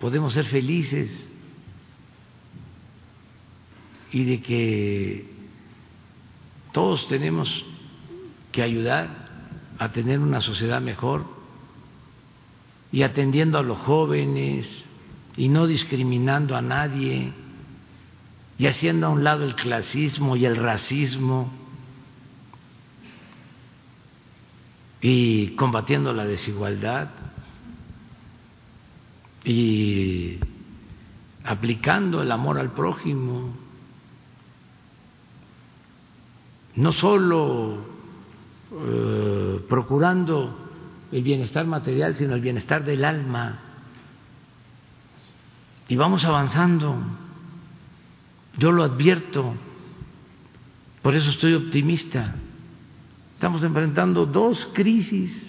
podemos 0.00 0.32
ser 0.32 0.46
felices 0.46 1.28
y 4.10 4.24
de 4.24 4.40
que 4.40 5.26
todos 6.72 7.06
tenemos 7.08 7.62
que 8.52 8.62
ayudar 8.62 9.28
a 9.78 9.92
tener 9.92 10.18
una 10.18 10.40
sociedad 10.40 10.80
mejor 10.80 11.26
y 12.90 13.02
atendiendo 13.02 13.58
a 13.58 13.62
los 13.62 13.76
jóvenes 13.80 14.88
y 15.36 15.50
no 15.50 15.66
discriminando 15.66 16.56
a 16.56 16.62
nadie 16.62 17.34
y 18.56 18.66
haciendo 18.66 19.08
a 19.08 19.10
un 19.10 19.24
lado 19.24 19.44
el 19.44 19.56
clasismo 19.56 20.36
y 20.36 20.46
el 20.46 20.56
racismo 20.56 21.52
y 25.08 25.50
combatiendo 25.54 26.12
la 26.12 26.24
desigualdad 26.24 27.10
y 29.44 30.36
aplicando 31.44 32.22
el 32.22 32.32
amor 32.32 32.58
al 32.58 32.72
prójimo, 32.72 33.54
no 36.74 36.90
solo 36.90 37.86
eh, 38.72 39.64
procurando 39.68 40.58
el 41.12 41.22
bienestar 41.22 41.68
material, 41.68 42.16
sino 42.16 42.34
el 42.34 42.40
bienestar 42.40 42.84
del 42.84 43.04
alma. 43.04 43.60
Y 45.86 45.94
vamos 45.94 46.24
avanzando. 46.24 46.96
Yo 48.58 48.72
lo 48.72 48.82
advierto, 48.82 49.54
por 51.00 51.14
eso 51.14 51.30
estoy 51.30 51.54
optimista. 51.54 52.34
Estamos 53.36 53.62
enfrentando 53.62 54.24
dos 54.24 54.66
crisis 54.72 55.42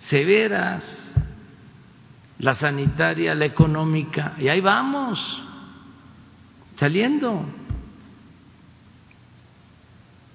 severas, 0.00 0.84
la 2.38 2.54
sanitaria, 2.54 3.34
la 3.34 3.46
económica, 3.46 4.34
y 4.38 4.48
ahí 4.48 4.60
vamos, 4.60 5.42
saliendo, 6.76 7.42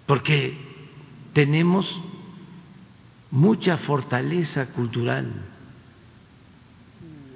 porque 0.08 0.58
tenemos 1.34 2.02
mucha 3.30 3.78
fortaleza 3.78 4.70
cultural. 4.74 5.32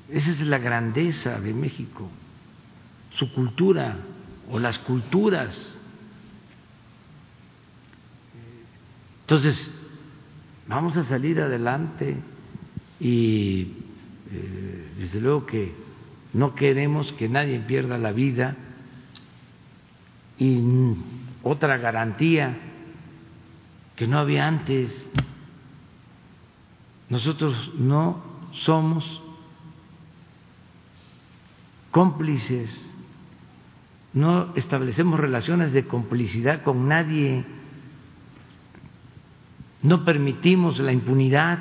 Esa 0.09 0.31
es 0.31 0.39
la 0.39 0.57
grandeza 0.57 1.39
de 1.39 1.53
México, 1.53 2.09
su 3.15 3.31
cultura 3.31 3.97
o 4.49 4.57
las 4.57 4.79
culturas. 4.79 5.77
Entonces, 9.21 9.73
vamos 10.67 10.97
a 10.97 11.03
salir 11.03 11.39
adelante 11.39 12.17
y 12.99 13.73
eh, 14.31 14.87
desde 14.97 15.21
luego 15.21 15.45
que 15.45 15.73
no 16.33 16.55
queremos 16.55 17.11
que 17.13 17.27
nadie 17.27 17.59
pierda 17.59 17.97
la 17.97 18.11
vida 18.11 18.55
y 20.37 20.61
otra 21.43 21.77
garantía 21.77 22.57
que 23.95 24.07
no 24.07 24.17
había 24.17 24.47
antes. 24.47 25.09
Nosotros 27.09 27.73
no 27.77 28.23
somos 28.63 29.21
cómplices, 31.91 32.69
no 34.13 34.55
establecemos 34.55 35.19
relaciones 35.19 35.73
de 35.73 35.85
complicidad 35.85 36.63
con 36.63 36.87
nadie, 36.87 37.45
no 39.83 40.05
permitimos 40.05 40.79
la 40.79 40.91
impunidad. 40.91 41.59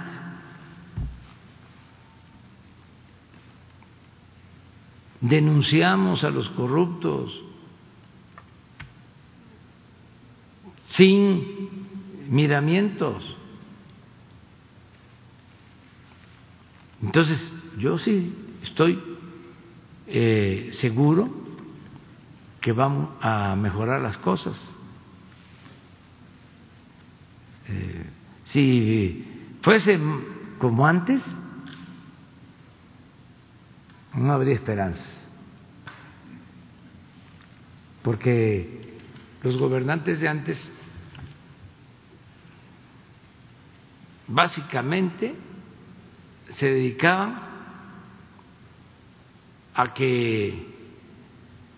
Denunciamos 5.20 6.24
a 6.24 6.30
los 6.30 6.48
corruptos 6.51 7.42
sin 10.88 11.68
miramientos. 12.28 13.36
Entonces, 17.02 17.52
yo 17.78 17.97
sí 17.98 18.34
estoy 18.62 19.02
eh, 20.06 20.70
seguro 20.72 21.30
que 22.60 22.72
vamos 22.72 23.10
a 23.20 23.56
mejorar 23.56 24.02
las 24.02 24.18
cosas. 24.18 24.60
Si 28.47 29.24
fuese 29.62 29.98
como 30.59 30.86
antes, 30.86 31.22
no 34.14 34.32
habría 34.32 34.55
esperanza, 34.55 35.28
porque 38.02 38.98
los 39.42 39.56
gobernantes 39.56 40.20
de 40.20 40.28
antes 40.28 40.72
básicamente 44.26 45.34
se 46.56 46.66
dedicaban 46.66 47.40
a 49.74 49.94
que 49.94 50.66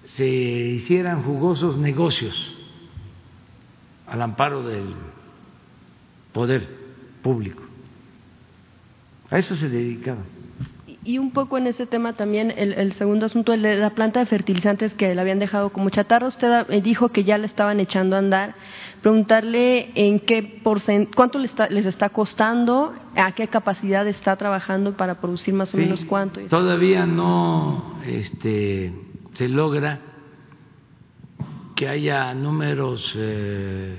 se 0.04 0.26
hicieran 0.26 1.22
jugosos 1.22 1.76
negocios 1.76 2.58
al 4.06 4.22
amparo 4.22 4.62
del 4.62 4.94
poder 6.32 6.66
público. 7.22 7.62
A 9.30 9.38
eso 9.38 9.56
se 9.56 9.68
dedicaban. 9.68 10.24
Y 11.04 11.18
un 11.18 11.32
poco 11.32 11.58
en 11.58 11.66
ese 11.66 11.86
tema 11.86 12.12
también, 12.12 12.54
el, 12.56 12.92
segundo 12.92 13.26
asunto, 13.26 13.52
el 13.52 13.62
de 13.62 13.76
la 13.76 13.90
planta 13.90 14.20
de 14.20 14.26
fertilizantes 14.26 14.94
que 14.94 15.12
la 15.16 15.22
habían 15.22 15.40
dejado 15.40 15.70
como 15.70 15.90
chatarra, 15.90 16.28
usted 16.28 16.66
eh, 16.70 16.80
dijo 16.80 17.08
que 17.08 17.24
ya 17.24 17.38
la 17.38 17.46
estaban 17.46 17.80
echando 17.80 18.14
a 18.14 18.20
andar. 18.20 18.54
Preguntarle 19.00 19.90
en 19.96 20.20
qué 20.20 20.60
porcent 20.62 21.12
cuánto 21.12 21.40
les 21.40 21.50
está, 21.50 21.68
les 21.70 21.86
está 21.86 22.10
costando, 22.10 22.94
a 23.16 23.32
qué 23.32 23.48
capacidad 23.48 24.06
está 24.06 24.36
trabajando 24.36 24.96
para 24.96 25.20
producir 25.20 25.54
más 25.54 25.74
o 25.74 25.78
menos 25.78 26.04
cuánto. 26.04 26.40
Todavía 26.42 27.04
no 27.04 27.98
este, 28.06 28.92
se 29.34 29.48
logra 29.48 29.98
que 31.74 31.88
haya 31.88 32.32
números 32.32 33.12
eh, 33.16 33.96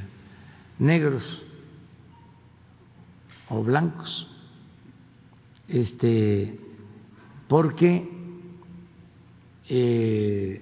negros 0.80 1.44
o 3.50 3.64
blancos. 3.64 4.28
Este, 5.68 6.60
porque 7.48 8.10
eh, 9.70 10.62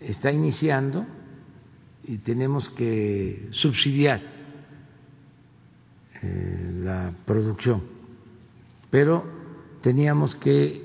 está 0.00 0.32
iniciando 0.32 1.06
y 2.04 2.18
tenemos 2.18 2.68
que 2.70 3.48
subsidiar 3.52 4.20
eh, 6.22 6.72
la 6.82 7.12
producción, 7.24 7.82
pero 8.90 9.24
teníamos 9.80 10.34
que 10.34 10.82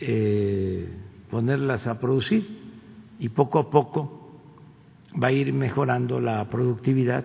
eh, 0.00 0.88
ponerlas 1.30 1.86
a 1.86 1.98
producir 1.98 2.46
y 3.18 3.28
poco 3.28 3.58
a 3.58 3.70
poco 3.70 4.40
va 5.22 5.28
a 5.28 5.32
ir 5.32 5.52
mejorando 5.52 6.20
la 6.20 6.48
productividad 6.48 7.24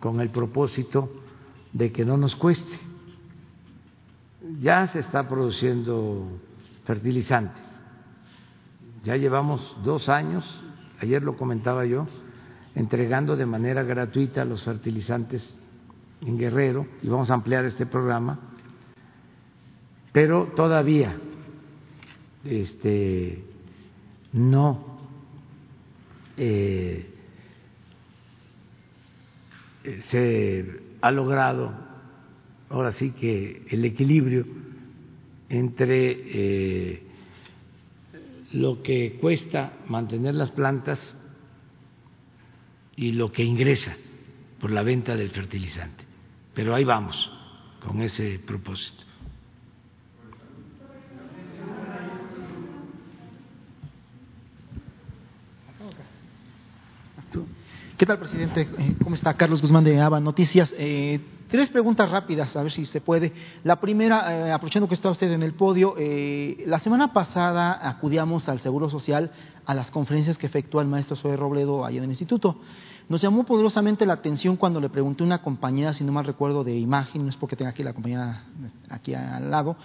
con 0.00 0.20
el 0.20 0.30
propósito 0.30 1.23
de 1.74 1.92
que 1.92 2.06
no 2.06 2.16
nos 2.16 2.34
cueste 2.34 2.94
ya 4.60 4.86
se 4.86 5.00
está 5.00 5.26
produciendo 5.28 6.40
fertilizante. 6.84 7.60
Ya 9.02 9.16
llevamos 9.16 9.76
dos 9.82 10.08
años, 10.08 10.62
ayer 11.00 11.22
lo 11.22 11.36
comentaba 11.36 11.84
yo, 11.84 12.06
entregando 12.74 13.36
de 13.36 13.46
manera 13.46 13.82
gratuita 13.82 14.44
los 14.44 14.62
fertilizantes 14.62 15.58
en 16.20 16.38
Guerrero 16.38 16.86
y 17.02 17.08
vamos 17.08 17.30
a 17.30 17.34
ampliar 17.34 17.64
este 17.64 17.86
programa, 17.86 18.38
pero 20.12 20.48
todavía 20.54 21.16
este, 22.44 23.44
no 24.32 24.98
eh, 26.36 27.10
se 30.06 30.93
ha 31.04 31.10
logrado 31.10 31.70
ahora 32.70 32.90
sí 32.90 33.10
que 33.10 33.66
el 33.68 33.84
equilibrio 33.84 34.46
entre 35.50 36.12
eh, 36.16 37.02
lo 38.54 38.82
que 38.82 39.18
cuesta 39.20 39.80
mantener 39.86 40.34
las 40.34 40.50
plantas 40.52 41.14
y 42.96 43.12
lo 43.12 43.30
que 43.30 43.44
ingresa 43.44 43.94
por 44.58 44.70
la 44.70 44.82
venta 44.82 45.14
del 45.14 45.28
fertilizante. 45.28 46.04
Pero 46.54 46.74
ahí 46.74 46.84
vamos 46.84 47.30
con 47.86 48.00
ese 48.00 48.38
propósito. 48.38 49.04
¿Qué 57.96 58.06
tal, 58.06 58.18
presidente? 58.18 58.68
Eh, 58.76 58.96
¿Cómo 59.04 59.14
está? 59.14 59.34
Carlos 59.34 59.62
Guzmán 59.62 59.84
de 59.84 60.00
ABA 60.00 60.18
Noticias. 60.18 60.74
Eh, 60.76 61.20
Tres 61.48 61.68
preguntas 61.68 62.10
rápidas, 62.10 62.56
a 62.56 62.62
ver 62.64 62.72
si 62.72 62.84
se 62.86 63.00
puede. 63.00 63.32
La 63.62 63.76
primera, 63.76 64.48
eh, 64.48 64.50
aprovechando 64.50 64.88
que 64.88 64.96
está 64.96 65.10
usted 65.10 65.30
en 65.30 65.44
el 65.44 65.52
podio, 65.52 65.94
eh, 65.96 66.64
la 66.66 66.80
semana 66.80 67.12
pasada 67.12 67.88
acudíamos 67.88 68.48
al 68.48 68.58
Seguro 68.58 68.90
Social 68.90 69.30
a 69.64 69.74
las 69.74 69.92
conferencias 69.92 70.36
que 70.36 70.46
efectúa 70.46 70.82
el 70.82 70.88
maestro 70.88 71.14
Zoe 71.14 71.36
Robledo 71.36 71.84
allá 71.84 71.98
en 71.98 72.04
el 72.04 72.10
instituto. 72.10 72.56
Nos 73.08 73.22
llamó 73.22 73.44
poderosamente 73.44 74.04
la 74.04 74.14
atención 74.14 74.56
cuando 74.56 74.80
le 74.80 74.88
pregunté 74.88 75.22
a 75.22 75.26
una 75.26 75.42
compañera, 75.42 75.92
si 75.92 76.02
no 76.02 76.10
mal 76.10 76.24
recuerdo, 76.24 76.64
de 76.64 76.76
imagen, 76.76 77.22
no 77.22 77.28
es 77.28 77.36
porque 77.36 77.54
tenga 77.54 77.70
aquí 77.70 77.84
la 77.84 77.92
compañera 77.92 78.46
aquí 78.90 79.14
al 79.14 79.48
lado, 79.48 79.76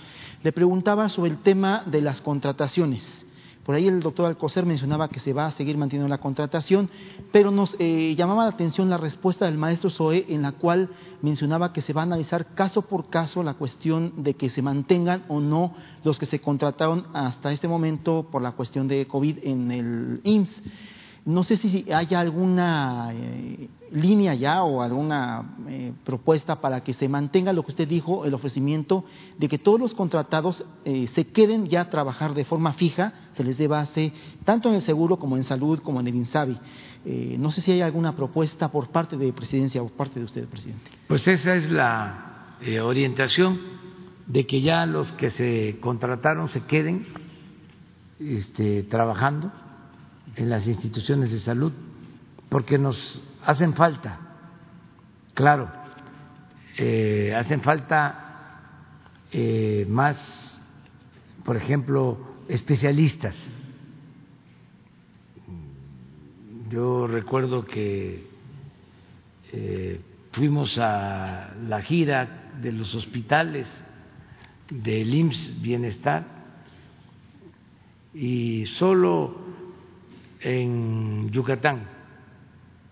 le 0.41 0.52
preguntaba 0.52 1.07
sobre 1.10 1.30
el 1.30 1.38
tema 1.38 1.84
de 1.86 2.02
las 2.02 2.22
contrataciones 2.22 3.27
Por 3.69 3.75
ahí 3.75 3.87
el 3.87 3.99
doctor 3.99 4.25
Alcocer 4.25 4.65
mencionaba 4.65 5.09
que 5.09 5.19
se 5.19 5.31
va 5.31 5.45
a 5.45 5.51
seguir 5.51 5.77
manteniendo 5.77 6.09
la 6.09 6.17
contratación, 6.17 6.89
pero 7.31 7.51
nos 7.51 7.75
eh, 7.77 8.15
llamaba 8.17 8.45
la 8.45 8.49
atención 8.49 8.89
la 8.89 8.97
respuesta 8.97 9.45
del 9.45 9.59
maestro 9.59 9.91
Zoe 9.91 10.25
en 10.27 10.41
la 10.41 10.53
cual 10.53 10.89
mencionaba 11.21 11.71
que 11.71 11.83
se 11.83 11.93
va 11.93 12.01
a 12.01 12.05
analizar 12.05 12.55
caso 12.55 12.81
por 12.81 13.11
caso 13.11 13.43
la 13.43 13.53
cuestión 13.53 14.23
de 14.23 14.33
que 14.33 14.49
se 14.49 14.63
mantengan 14.63 15.23
o 15.27 15.39
no 15.39 15.75
los 16.03 16.17
que 16.17 16.25
se 16.25 16.41
contrataron 16.41 17.05
hasta 17.13 17.51
este 17.51 17.67
momento 17.67 18.27
por 18.31 18.41
la 18.41 18.53
cuestión 18.53 18.87
de 18.87 19.05
COVID 19.05 19.37
en 19.43 19.71
el 19.71 20.21
IMSS. 20.23 20.61
No 21.30 21.43
sé 21.43 21.57
si 21.57 21.85
hay 21.91 22.15
alguna 22.15 23.11
eh, 23.14 23.69
línea 23.91 24.34
ya 24.34 24.64
o 24.64 24.81
alguna 24.81 25.57
eh, 25.68 25.93
propuesta 26.03 26.60
para 26.60 26.81
que 26.84 26.95
se 26.95 27.07
mantenga 27.07 27.53
lo 27.53 27.61
que 27.61 27.69
usted 27.69 27.88
dijo, 27.88 28.26
el 28.26 28.34
ofrecimiento 28.34 29.06
de 29.38 29.47
que 29.47 29.60
todos 29.60 29.80
los 29.80 29.93
contratados 29.93 30.65
eh, 30.85 31.07
se 31.14 31.27
queden 31.27 31.69
ya 31.69 31.81
a 31.81 31.89
trabajar 31.91 32.34
de 32.34 32.45
forma 32.45 32.73
fija, 32.73 33.14
se 33.38 33.43
les 33.43 33.60
dé 33.60 33.68
base 33.68 34.11
tanto 34.43 34.69
en 34.69 34.76
el 34.76 34.81
seguro 34.81 35.18
como 35.18 35.38
en 35.38 35.43
salud 35.43 35.77
como 35.84 35.99
en 35.99 36.07
el 36.07 36.15
INSABI. 36.15 36.57
no 37.38 37.51
sé 37.51 37.61
si 37.61 37.73
hay 37.73 37.81
alguna 37.81 38.15
propuesta 38.15 38.72
por 38.72 38.88
parte 38.88 39.15
de 39.15 39.31
presidencia 39.31 39.84
o 39.84 39.88
por 39.88 39.97
parte 39.97 40.19
de 40.19 40.26
usted, 40.26 40.47
presidente. 40.47 40.89
Pues 41.07 41.27
esa 41.27 41.53
es 41.53 41.69
la 41.69 42.56
orientación 42.81 43.60
de 44.26 44.47
que 44.47 44.61
ya 44.61 44.88
los 44.88 45.11
que 45.11 45.30
se 45.30 45.77
contrataron 45.80 46.47
se 46.47 46.65
queden 46.65 47.06
este, 48.19 48.81
trabajando 48.81 49.51
en 50.40 50.49
las 50.49 50.68
instituciones 50.68 51.34
de 51.34 51.40
salud, 51.40 51.74
porque 52.48 52.78
nos 52.78 53.22
hacen 53.44 53.74
falta, 53.74 54.20
claro, 55.34 55.70
eh, 56.78 57.36
hacen 57.38 57.61
falta 57.61 58.61
eh, 59.34 59.86
más, 59.90 60.61
por 61.44 61.57
ejemplo, 61.57 62.18
especialistas. 62.48 63.36
Yo 66.70 67.06
recuerdo 67.06 67.66
que 67.66 68.26
eh, 69.52 69.99
fuimos 70.32 70.78
a 70.78 71.53
la 71.68 71.82
gira 71.82 72.52
de 72.61 72.72
los 72.72 72.95
hospitales 72.95 73.68
del 74.70 75.14
IMSS 75.14 75.61
Bienestar 75.61 76.26
y 78.14 78.64
solo 78.66 79.49
en 80.41 81.30
Yucatán, 81.32 81.88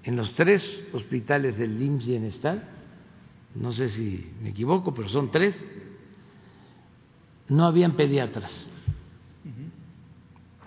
en 0.03 0.15
los 0.15 0.33
tres 0.33 0.83
hospitales 0.93 1.57
del 1.57 1.81
IMSS 1.81 2.07
Bienestar, 2.07 2.63
no 3.55 3.71
sé 3.71 3.89
si 3.89 4.31
me 4.41 4.49
equivoco, 4.49 4.93
pero 4.93 5.09
son 5.09 5.31
tres, 5.31 5.67
no 7.49 7.65
habían 7.65 7.95
pediatras. 7.95 8.69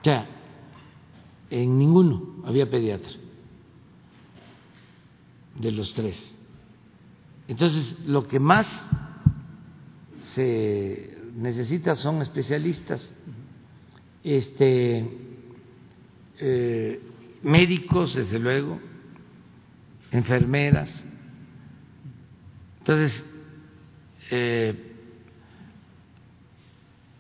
O 0.01 0.05
sea, 0.05 0.29
en 1.51 1.79
ninguno 1.79 2.43
había 2.45 2.71
pediatra 2.71 3.13
de 5.59 5.73
los 5.73 5.93
tres. 5.95 6.17
Entonces, 7.49 7.99
lo 8.07 8.27
que 8.27 8.39
más 8.39 8.67
se 10.23 11.19
necesita 11.35 11.97
son 11.97 12.23
especialistas. 12.23 13.15
Este 14.23 15.20
eh, 16.41 17.01
médicos, 17.43 18.15
desde 18.15 18.39
luego, 18.39 18.81
enfermeras. 20.11 21.05
Entonces, 22.79 23.25
eh, 24.31 24.75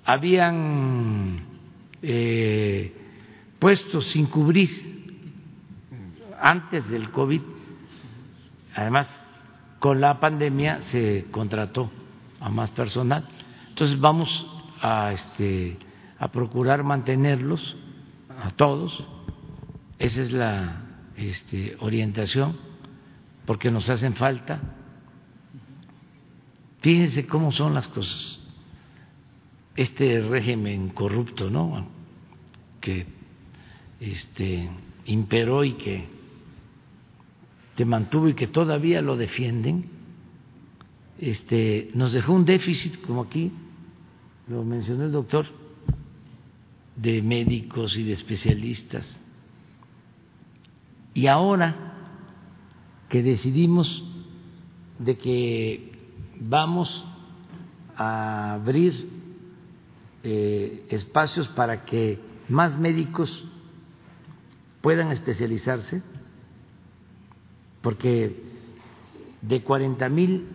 habían 0.04 1.40
eh, 2.02 2.92
puestos 3.58 4.06
sin 4.06 4.26
cubrir 4.26 4.90
antes 6.40 6.88
del 6.88 7.10
COVID. 7.10 7.42
Además, 8.74 9.08
con 9.78 10.00
la 10.00 10.18
pandemia 10.18 10.82
se 10.82 11.26
contrató 11.30 11.90
a 12.40 12.48
más 12.48 12.70
personal. 12.70 13.26
Entonces, 13.68 14.00
vamos 14.00 14.46
a, 14.80 15.12
este, 15.12 15.76
a 16.18 16.28
procurar 16.28 16.82
mantenerlos 16.82 17.76
a 18.42 18.50
todos. 18.50 19.06
Esa 20.00 20.22
es 20.22 20.32
la 20.32 20.82
este, 21.14 21.76
orientación, 21.80 22.56
porque 23.44 23.70
nos 23.70 23.90
hacen 23.90 24.14
falta. 24.14 24.58
Fíjense 26.80 27.26
cómo 27.26 27.52
son 27.52 27.74
las 27.74 27.86
cosas. 27.86 28.40
Este 29.76 30.22
régimen 30.22 30.88
corrupto, 30.88 31.50
¿no? 31.50 31.86
Que 32.80 33.06
este, 34.00 34.70
imperó 35.04 35.64
y 35.64 35.74
que 35.74 36.08
te 37.76 37.84
mantuvo 37.84 38.30
y 38.30 38.34
que 38.34 38.46
todavía 38.46 39.02
lo 39.02 39.18
defienden, 39.18 39.84
este, 41.18 41.90
nos 41.92 42.14
dejó 42.14 42.32
un 42.32 42.46
déficit, 42.46 43.02
como 43.02 43.24
aquí 43.24 43.52
lo 44.48 44.64
mencionó 44.64 45.04
el 45.04 45.12
doctor, 45.12 45.44
de 46.96 47.20
médicos 47.20 47.98
y 47.98 48.04
de 48.04 48.12
especialistas. 48.12 49.20
Y 51.20 51.26
ahora 51.26 51.76
que 53.10 53.22
decidimos 53.22 54.02
de 54.98 55.18
que 55.18 55.92
vamos 56.40 57.06
a 57.94 58.54
abrir 58.54 59.06
eh, 60.22 60.86
espacios 60.88 61.46
para 61.48 61.84
que 61.84 62.18
más 62.48 62.78
médicos 62.78 63.44
puedan 64.80 65.12
especializarse, 65.12 66.02
porque 67.82 68.42
de 69.42 69.62
40 69.62 70.08
mil 70.08 70.46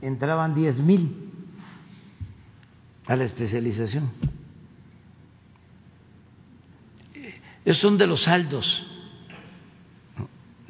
entraban 0.00 0.56
10 0.56 0.80
mil 0.80 1.30
a 3.06 3.14
la 3.14 3.22
especialización. 3.22 4.10
Esos 7.64 7.80
son 7.80 7.96
de 7.96 8.08
los 8.08 8.24
saldos 8.24 8.88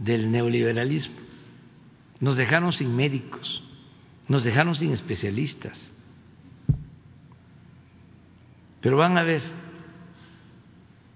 del 0.03 0.31
neoliberalismo. 0.31 1.17
Nos 2.21 2.37
dejaron 2.37 2.73
sin 2.73 2.95
médicos, 2.95 3.63
nos 4.29 4.45
dejaron 4.45 4.75
sin 4.75 4.93
especialistas. 4.93 5.93
Pero 8.81 8.97
van 8.97 9.17
a 9.17 9.23
ver, 9.23 9.43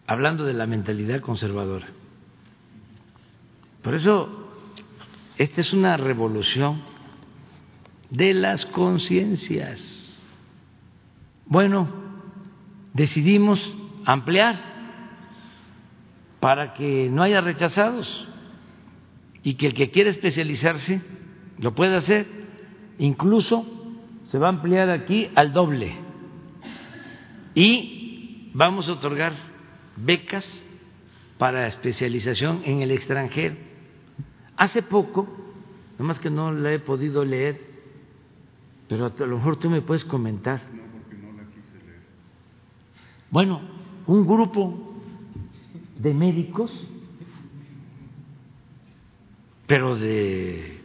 hablando 0.07 0.45
de 0.45 0.55
la 0.55 0.67
mentalidad 0.67 1.21
conservadora, 1.21 1.89
por 3.83 3.95
eso 3.95 4.51
esta 5.37 5.61
es 5.61 5.73
una 5.73 5.97
revolución 5.97 6.81
de 8.11 8.35
las 8.35 8.67
conciencias. 8.67 10.25
Bueno, 11.47 11.89
decidimos 12.93 13.61
ampliar 14.05 14.59
para 16.41 16.75
que 16.75 17.09
no 17.11 17.23
haya 17.23 17.41
rechazados 17.41 18.29
y 19.47 19.55
que 19.55 19.69
el 19.69 19.75
que 19.75 19.93
quiera 19.93 20.11
especializarse 20.11 21.01
lo 21.61 21.73
pueda 21.73 21.99
hacer. 21.99 22.27
Incluso 22.99 23.65
se 24.25 24.39
va 24.39 24.49
a 24.49 24.51
ampliar 24.51 24.91
aquí 24.91 25.31
al 25.37 25.53
doble 25.53 25.95
y 27.55 28.51
vamos 28.55 28.89
a 28.89 28.95
otorgar 28.95 29.35
becas 29.95 30.45
para 31.39 31.69
especialización 31.69 32.63
en 32.65 32.83
el 32.83 32.91
extranjero. 32.91 33.55
Hace 34.57 34.83
poco, 34.83 35.29
nomás 35.97 36.19
que 36.19 36.29
no 36.29 36.51
la 36.51 36.73
he 36.73 36.81
podido 36.81 37.25
leer, 37.25 37.61
pero 38.89 39.07
a 39.07 39.27
lo 39.27 39.37
mejor 39.37 39.59
tú 39.59 39.71
me 39.71 39.81
puedes 39.81 40.05
comentar. 40.05 40.61
No, 40.75 40.83
porque 40.91 41.17
no 41.19 41.33
la 41.41 41.45
quise 41.51 41.87
leer. 41.87 42.03
Bueno, 43.31 43.61
un 44.09 44.27
grupo 44.27 44.93
de 46.01 46.15
médicos, 46.15 46.89
pero 49.67 49.97
de 49.97 50.81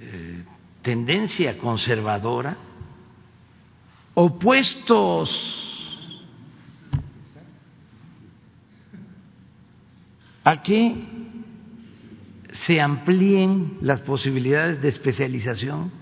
eh, 0.00 0.44
tendencia 0.82 1.58
conservadora, 1.58 2.56
opuestos 4.14 5.30
a 10.44 10.62
que 10.62 10.96
se 12.52 12.80
amplíen 12.80 13.78
las 13.80 14.00
posibilidades 14.02 14.82
de 14.82 14.88
especialización. 14.88 15.92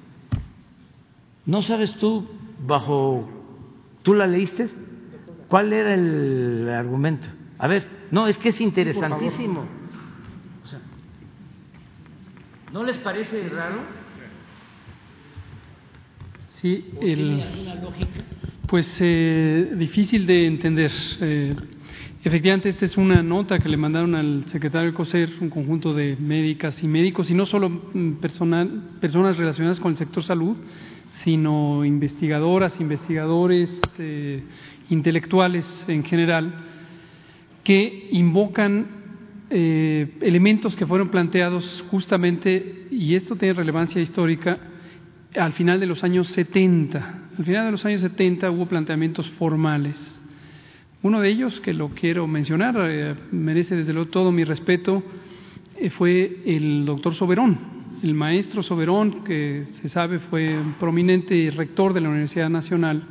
¿No 1.44 1.62
sabes 1.62 1.94
tú, 1.96 2.26
bajo, 2.66 3.28
tú 4.02 4.14
la 4.14 4.26
leíste? 4.26 4.68
¿Cuál 5.48 5.72
era 5.72 5.94
el 5.94 6.68
argumento? 6.68 7.26
A 7.58 7.66
ver, 7.66 7.86
no, 8.10 8.26
es 8.26 8.38
que 8.38 8.50
es 8.50 8.60
interesantísimo. 8.60 9.77
¿No 12.72 12.84
les 12.84 12.98
parece 12.98 13.48
raro? 13.48 13.80
Sí, 16.50 16.84
el, 17.00 17.42
pues 18.66 18.88
eh, 19.00 19.72
difícil 19.76 20.26
de 20.26 20.46
entender. 20.46 20.90
Eh, 21.20 21.54
Efectivamente, 22.24 22.68
esta 22.68 22.84
es 22.84 22.96
una 22.96 23.22
nota 23.22 23.60
que 23.60 23.68
le 23.68 23.76
mandaron 23.76 24.16
al 24.16 24.44
secretario 24.48 24.92
COSER, 24.92 25.34
un 25.40 25.50
conjunto 25.50 25.94
de 25.94 26.16
médicas 26.16 26.82
y 26.82 26.88
médicos, 26.88 27.30
y 27.30 27.34
no 27.34 27.46
solo 27.46 27.70
mm, 27.70 28.14
personal, 28.14 28.82
personas 29.00 29.36
relacionadas 29.36 29.78
con 29.78 29.92
el 29.92 29.98
sector 29.98 30.24
salud, 30.24 30.56
sino 31.22 31.84
investigadoras, 31.84 32.78
investigadores, 32.80 33.80
eh, 33.98 34.42
intelectuales 34.90 35.64
en 35.86 36.02
general, 36.02 36.52
que 37.62 38.08
invocan 38.10 38.97
eh, 39.50 40.16
elementos 40.20 40.76
que 40.76 40.86
fueron 40.86 41.08
planteados 41.08 41.84
justamente, 41.90 42.86
y 42.90 43.14
esto 43.14 43.36
tiene 43.36 43.54
relevancia 43.54 44.00
histórica, 44.00 44.58
al 45.34 45.52
final 45.52 45.80
de 45.80 45.86
los 45.86 46.04
años 46.04 46.28
70. 46.28 47.28
Al 47.38 47.44
final 47.44 47.66
de 47.66 47.70
los 47.72 47.84
años 47.84 48.00
70 48.00 48.50
hubo 48.50 48.66
planteamientos 48.66 49.28
formales. 49.32 50.20
Uno 51.02 51.20
de 51.20 51.30
ellos, 51.30 51.60
que 51.60 51.72
lo 51.72 51.90
quiero 51.90 52.26
mencionar, 52.26 52.76
eh, 52.78 53.14
merece 53.30 53.76
desde 53.76 53.92
luego 53.92 54.10
todo 54.10 54.32
mi 54.32 54.44
respeto, 54.44 55.02
fue 55.96 56.42
el 56.44 56.84
doctor 56.84 57.14
Soberón, 57.14 57.78
el 58.02 58.14
maestro 58.14 58.62
Soberón, 58.62 59.24
que 59.24 59.64
se 59.80 59.88
sabe 59.88 60.18
fue 60.18 60.56
prominente 60.78 61.50
rector 61.54 61.92
de 61.92 62.00
la 62.00 62.08
Universidad 62.08 62.48
Nacional 62.48 63.04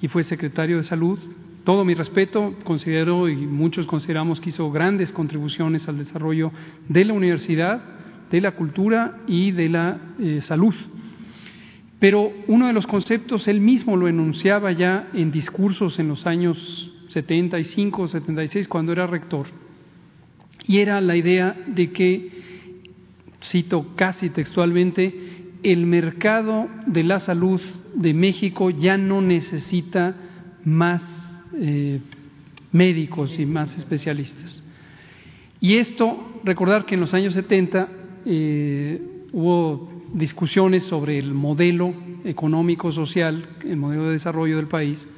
y 0.00 0.08
fue 0.08 0.24
secretario 0.24 0.78
de 0.78 0.82
Salud. 0.82 1.18
Todo 1.66 1.84
mi 1.84 1.94
respeto, 1.94 2.54
considero 2.62 3.28
y 3.28 3.34
muchos 3.34 3.88
consideramos 3.88 4.40
que 4.40 4.50
hizo 4.50 4.70
grandes 4.70 5.10
contribuciones 5.10 5.88
al 5.88 5.98
desarrollo 5.98 6.52
de 6.88 7.04
la 7.04 7.12
universidad, 7.12 7.82
de 8.30 8.40
la 8.40 8.52
cultura 8.52 9.18
y 9.26 9.50
de 9.50 9.68
la 9.68 9.98
eh, 10.20 10.42
salud. 10.42 10.72
Pero 11.98 12.32
uno 12.46 12.68
de 12.68 12.72
los 12.72 12.86
conceptos, 12.86 13.48
él 13.48 13.60
mismo 13.60 13.96
lo 13.96 14.06
enunciaba 14.06 14.70
ya 14.70 15.08
en 15.12 15.32
discursos 15.32 15.98
en 15.98 16.06
los 16.06 16.24
años 16.24 16.56
75, 17.08 18.06
76, 18.06 18.68
cuando 18.68 18.92
era 18.92 19.08
rector, 19.08 19.48
y 20.68 20.78
era 20.78 21.00
la 21.00 21.16
idea 21.16 21.56
de 21.66 21.90
que 21.90 22.30
cito 23.42 23.88
casi 23.96 24.30
textualmente, 24.30 25.12
el 25.64 25.84
mercado 25.84 26.68
de 26.86 27.02
la 27.02 27.18
salud 27.18 27.60
de 27.92 28.14
México 28.14 28.70
ya 28.70 28.96
no 28.96 29.20
necesita 29.20 30.14
más 30.62 31.15
eh, 31.54 32.00
médicos 32.72 33.38
y 33.38 33.46
más 33.46 33.76
especialistas. 33.76 34.62
Y 35.60 35.76
esto, 35.76 36.40
recordar 36.44 36.84
que 36.84 36.94
en 36.94 37.00
los 37.00 37.14
años 37.14 37.34
70 37.34 37.88
eh, 38.26 39.00
hubo 39.32 39.90
discusiones 40.12 40.84
sobre 40.84 41.18
el 41.18 41.32
modelo 41.32 41.94
económico, 42.24 42.92
social, 42.92 43.48
el 43.64 43.76
modelo 43.76 44.06
de 44.06 44.12
desarrollo 44.12 44.56
del 44.56 44.68
país 44.68 45.08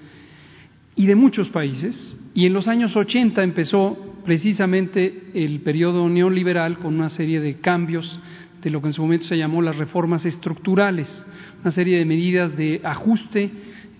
y 0.94 1.06
de 1.06 1.14
muchos 1.14 1.48
países. 1.50 2.18
Y 2.34 2.46
en 2.46 2.52
los 2.52 2.68
años 2.68 2.96
80 2.96 3.42
empezó 3.42 3.96
precisamente 4.24 5.30
el 5.34 5.60
periodo 5.60 6.08
neoliberal 6.08 6.78
con 6.78 6.94
una 6.94 7.08
serie 7.10 7.40
de 7.40 7.60
cambios 7.60 8.20
de 8.62 8.70
lo 8.70 8.80
que 8.80 8.88
en 8.88 8.92
su 8.92 9.02
momento 9.02 9.26
se 9.26 9.38
llamó 9.38 9.62
las 9.62 9.76
reformas 9.76 10.26
estructurales, 10.26 11.26
una 11.62 11.70
serie 11.70 11.98
de 11.98 12.04
medidas 12.04 12.56
de 12.56 12.80
ajuste 12.84 13.50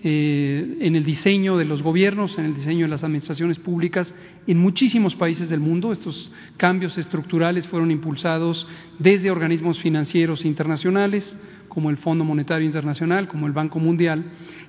eh, 0.01 0.77
en 0.79 0.95
el 0.95 1.03
diseño 1.03 1.57
de 1.57 1.65
los 1.65 1.83
gobiernos, 1.83 2.37
en 2.37 2.45
el 2.45 2.55
diseño 2.55 2.85
de 2.85 2.91
las 2.91 3.03
administraciones 3.03 3.59
públicas 3.59 4.13
en 4.47 4.57
muchísimos 4.57 5.15
países 5.15 5.49
del 5.49 5.59
mundo. 5.59 5.91
Estos 5.91 6.31
cambios 6.55 6.97
estructurales 6.97 7.67
fueron 7.67 7.91
impulsados 7.91 8.65
desde 8.97 9.29
organismos 9.29 9.79
financieros 9.79 10.45
internacionales, 10.45 11.35
como 11.67 11.89
el 11.89 11.97
Fondo 11.97 12.23
Monetario 12.23 12.65
Internacional, 12.65 13.27
como 13.27 13.45
el 13.45 13.51
Banco 13.51 13.79
Mundial, 13.79 14.23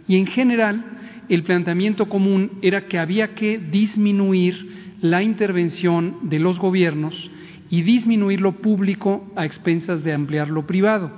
y 0.09 0.17
en 0.17 0.27
general 0.27 0.85
el 1.29 1.45
planteamiento 1.45 2.09
común 2.09 2.59
era 2.61 2.87
que 2.87 2.99
había 2.99 3.35
que 3.37 3.59
disminuir 3.59 4.97
la 5.01 5.23
intervención 5.23 6.29
de 6.29 6.41
los 6.41 6.59
gobiernos 6.59 7.31
y 7.71 7.83
disminuir 7.83 8.41
lo 8.41 8.57
público 8.57 9.33
a 9.37 9.47
expensas 9.47 10.03
de 10.03 10.13
ampliar 10.13 10.49
lo 10.49 10.67
privado, 10.67 11.13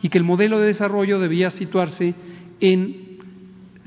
y 0.00 0.10
que 0.10 0.18
el 0.18 0.24
modelo 0.24 0.60
de 0.60 0.68
desarrollo 0.68 1.18
debía 1.18 1.50
situarse 1.50 2.14
en 2.60 3.07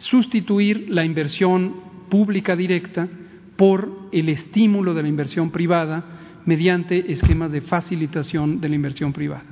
sustituir 0.02 0.88
la 0.90 1.06
inversión 1.06 1.76
pública 2.10 2.56
directa 2.56 3.08
por 3.56 4.10
el 4.12 4.30
estímulo 4.30 4.94
de 4.94 5.04
la 5.04 5.08
inversión 5.08 5.52
privada 5.52 6.04
mediante 6.46 7.12
esquemas 7.12 7.52
de 7.52 7.62
facilitación 7.62 8.60
de 8.60 8.70
la 8.70 8.76
inversión 8.76 9.14
privada. 9.14 9.46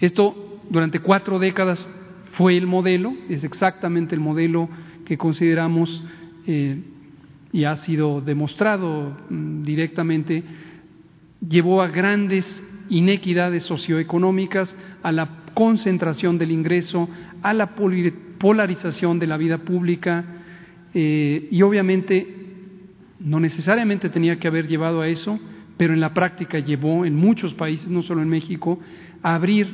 Esto 0.00 0.60
durante 0.70 1.00
cuatro 1.00 1.38
décadas 1.38 1.90
fue 2.32 2.56
el 2.56 2.66
modelo, 2.66 3.14
es 3.28 3.44
exactamente 3.44 4.14
el 4.14 4.20
modelo 4.20 4.68
que 5.04 5.18
consideramos 5.18 6.02
eh, 6.46 6.78
y 7.52 7.64
ha 7.64 7.76
sido 7.76 8.20
demostrado 8.20 9.16
mm, 9.28 9.62
directamente, 9.62 10.42
llevó 11.46 11.82
a 11.82 11.88
grandes 11.88 12.62
inequidades 12.88 13.64
socioeconómicas, 13.64 14.76
a 15.02 15.12
la 15.12 15.44
concentración 15.54 16.38
del 16.38 16.50
ingreso, 16.50 17.08
a 17.44 17.52
la 17.52 17.74
polarización 18.38 19.18
de 19.18 19.26
la 19.26 19.36
vida 19.36 19.58
pública 19.58 20.24
eh, 20.94 21.46
y 21.50 21.60
obviamente 21.60 22.26
no 23.20 23.38
necesariamente 23.38 24.08
tenía 24.08 24.38
que 24.38 24.48
haber 24.48 24.66
llevado 24.66 25.02
a 25.02 25.08
eso, 25.08 25.38
pero 25.76 25.92
en 25.92 26.00
la 26.00 26.14
práctica 26.14 26.58
llevó 26.58 27.04
en 27.04 27.14
muchos 27.14 27.52
países, 27.52 27.88
no 27.88 28.02
solo 28.02 28.22
en 28.22 28.30
México, 28.30 28.80
a 29.22 29.34
abrir 29.34 29.68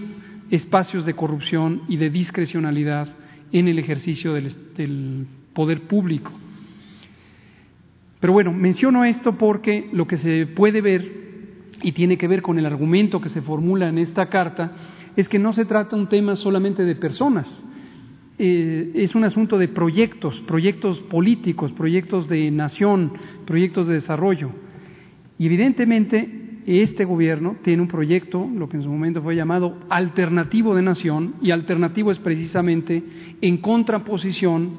espacios 0.50 1.07
de 1.07 1.15
corrupción 1.15 1.82
y 1.86 1.97
de 1.97 2.10
discrecionalidad 2.10 3.08
en 3.52 3.68
el 3.68 3.78
ejercicio 3.78 4.34
del 4.34 5.26
poder 5.52 5.82
público. 5.82 6.32
Pero 8.18 8.32
bueno, 8.32 8.52
menciono 8.52 9.05
esto 9.05 9.39
porque 9.39 9.89
lo 9.92 10.08
que 10.08 10.16
se 10.16 10.47
puede 10.47 10.81
ver 10.81 11.20
y 11.82 11.92
tiene 11.92 12.18
que 12.18 12.26
ver 12.26 12.42
con 12.42 12.58
el 12.58 12.66
argumento 12.66 13.20
que 13.20 13.28
se 13.28 13.42
formula 13.42 13.89
en 13.89 13.99
esta 13.99 14.28
carta 14.28 14.73
es 15.17 15.29
que 15.29 15.39
no 15.39 15.53
se 15.53 15.65
trata 15.65 15.97
un 15.97 16.09
tema 16.09 16.37
solamente 16.37 16.85
de 16.85 16.95
personas, 16.95 17.65
eh, 18.39 18.93
es 18.95 19.15
un 19.15 19.25
asunto 19.25 19.59
de 19.59 19.69
proyectos, 19.69 20.41
proyectos 20.47 20.99
políticos, 21.01 21.73
proyectos 21.73 22.29
de 22.29 22.51
nación, 22.51 23.13
proyectos 23.45 23.87
de 23.87 23.95
desarrollo. 23.95 24.51
Y 25.39 25.47
evidentemente 25.47 26.63
este 26.67 27.05
gobierno 27.05 27.57
tiene 27.63 27.83
un 27.83 27.89
proyecto, 27.89 28.49
lo 28.55 28.69
que 28.69 28.77
en 28.77 28.83
su 28.83 28.91
momento 28.91 29.21
fue 29.21 29.37
llamado 29.37 29.77
alternativo 29.89 30.75
de 30.75 30.83
nación, 30.83 31.35
y 31.43 31.51
alternativo 31.51 32.11
es 32.11 32.19
precisamente 32.19 33.03
en 33.41 33.59
contraposición 33.59 34.71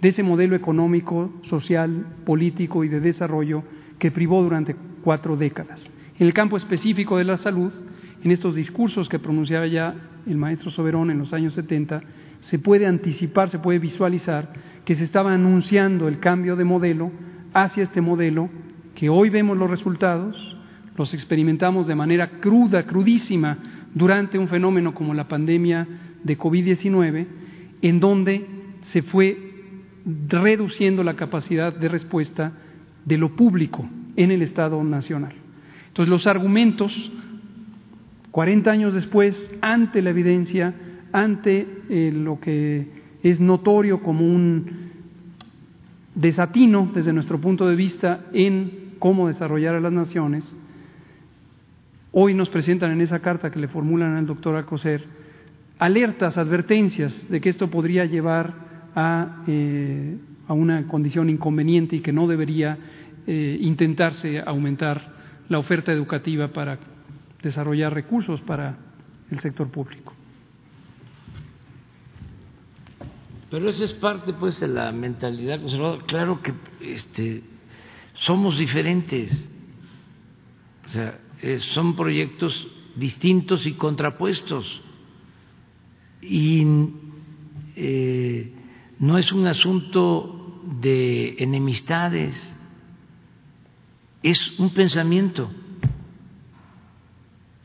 de 0.00 0.10
ese 0.10 0.22
modelo 0.22 0.54
económico, 0.54 1.32
social, 1.42 2.06
político 2.24 2.84
y 2.84 2.88
de 2.88 3.00
desarrollo 3.00 3.64
que 3.98 4.10
privó 4.10 4.42
durante 4.42 4.76
cuatro 5.02 5.36
décadas. 5.36 5.90
En 6.18 6.26
el 6.26 6.34
campo 6.34 6.56
específico 6.56 7.18
de 7.18 7.24
la 7.24 7.36
salud, 7.38 7.72
en 8.22 8.30
estos 8.30 8.54
discursos 8.54 9.08
que 9.08 9.18
pronunciaba 9.18 9.66
ya 9.66 9.94
el 10.26 10.36
maestro 10.36 10.70
Soberón 10.70 11.10
en 11.10 11.18
los 11.18 11.32
años 11.32 11.54
70, 11.54 12.02
se 12.40 12.58
puede 12.58 12.86
anticipar, 12.86 13.50
se 13.50 13.58
puede 13.58 13.78
visualizar 13.78 14.52
que 14.84 14.94
se 14.94 15.04
estaba 15.04 15.32
anunciando 15.32 16.08
el 16.08 16.18
cambio 16.18 16.56
de 16.56 16.64
modelo 16.64 17.10
hacia 17.52 17.82
este 17.82 18.00
modelo 18.00 18.48
que 18.94 19.08
hoy 19.08 19.30
vemos 19.30 19.56
los 19.56 19.70
resultados, 19.70 20.56
los 20.96 21.14
experimentamos 21.14 21.86
de 21.86 21.94
manera 21.94 22.40
cruda, 22.40 22.84
crudísima, 22.84 23.58
durante 23.94 24.38
un 24.38 24.48
fenómeno 24.48 24.94
como 24.94 25.14
la 25.14 25.28
pandemia 25.28 25.86
de 26.22 26.38
COVID-19, 26.38 27.26
en 27.82 28.00
donde 28.00 28.46
se 28.92 29.02
fue 29.02 29.48
reduciendo 30.28 31.02
la 31.04 31.14
capacidad 31.14 31.72
de 31.72 31.88
respuesta 31.88 32.52
de 33.04 33.18
lo 33.18 33.34
público 33.36 33.88
en 34.16 34.30
el 34.30 34.42
Estado 34.42 34.82
Nacional. 34.82 35.32
Entonces, 35.88 36.10
los 36.10 36.26
argumentos, 36.26 37.12
40 38.38 38.70
años 38.70 38.94
después, 38.94 39.50
ante 39.60 40.00
la 40.00 40.10
evidencia, 40.10 40.72
ante 41.10 41.66
eh, 41.88 42.12
lo 42.14 42.38
que 42.38 42.86
es 43.24 43.40
notorio 43.40 44.00
como 44.00 44.24
un 44.24 44.92
desatino 46.14 46.88
desde 46.94 47.12
nuestro 47.12 47.40
punto 47.40 47.66
de 47.66 47.74
vista 47.74 48.26
en 48.32 48.92
cómo 49.00 49.26
desarrollar 49.26 49.74
a 49.74 49.80
las 49.80 49.90
naciones, 49.90 50.56
hoy 52.12 52.32
nos 52.32 52.48
presentan 52.48 52.92
en 52.92 53.00
esa 53.00 53.18
carta 53.18 53.50
que 53.50 53.58
le 53.58 53.66
formulan 53.66 54.14
al 54.14 54.26
doctor 54.26 54.54
Alcocer 54.54 55.04
alertas, 55.80 56.38
advertencias 56.38 57.28
de 57.28 57.40
que 57.40 57.48
esto 57.48 57.68
podría 57.68 58.04
llevar 58.04 58.54
eh, 59.48 60.16
a, 60.46 60.52
una 60.52 60.86
condición 60.86 61.28
inconveniente 61.28 61.96
y 61.96 62.00
que 62.02 62.12
no 62.12 62.28
debería 62.28 62.78
eh, 63.26 63.58
intentarse 63.60 64.38
aumentar 64.38 65.12
la 65.48 65.58
oferta 65.58 65.90
educativa 65.90 66.46
para 66.52 66.78
desarrollar 67.42 67.92
recursos 67.94 68.40
para 68.40 68.78
el 69.30 69.38
sector 69.40 69.68
público. 69.70 70.12
Pero 73.50 73.68
eso 73.68 73.84
es 73.84 73.94
parte 73.94 74.32
pues 74.34 74.60
de 74.60 74.68
la 74.68 74.92
mentalidad 74.92 75.60
conservadora. 75.60 76.04
Claro 76.04 76.42
que 76.42 76.52
este, 76.80 77.42
somos 78.14 78.58
diferentes, 78.58 79.48
o 80.84 80.88
sea, 80.88 81.18
eh, 81.40 81.58
son 81.58 81.96
proyectos 81.96 82.68
distintos 82.96 83.66
y 83.66 83.72
contrapuestos. 83.72 84.82
Y 86.20 86.64
no 88.98 89.18
es 89.18 89.32
un 89.32 89.46
asunto 89.46 90.60
de 90.80 91.36
enemistades, 91.38 92.54
es 94.22 94.58
un 94.58 94.70
pensamiento. 94.70 95.48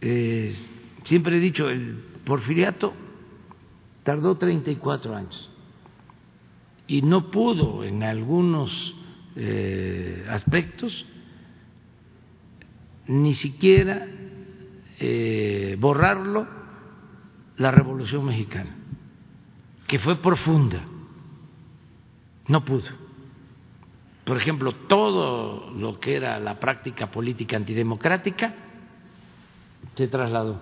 Siempre 0.03 1.37
he 1.37 1.39
dicho, 1.39 1.69
el 1.69 1.95
porfiriato 2.25 2.93
tardó 4.03 4.35
34 4.35 5.15
años 5.15 5.49
y 6.87 7.01
no 7.01 7.31
pudo 7.31 7.83
en 7.83 8.03
algunos 8.03 8.95
eh, 9.35 10.25
aspectos 10.29 11.05
ni 13.07 13.33
siquiera 13.33 14.05
eh, 14.99 15.75
borrarlo 15.79 16.47
la 17.57 17.71
Revolución 17.71 18.25
Mexicana, 18.25 18.75
que 19.87 19.99
fue 19.99 20.17
profunda. 20.17 20.83
No 22.47 22.65
pudo. 22.65 22.89
Por 24.25 24.37
ejemplo, 24.37 24.73
todo 24.87 25.71
lo 25.71 25.99
que 25.99 26.15
era 26.15 26.39
la 26.39 26.59
práctica 26.59 27.11
política 27.11 27.57
antidemocrática 27.57 28.62
se 29.95 30.07
trasladó. 30.07 30.59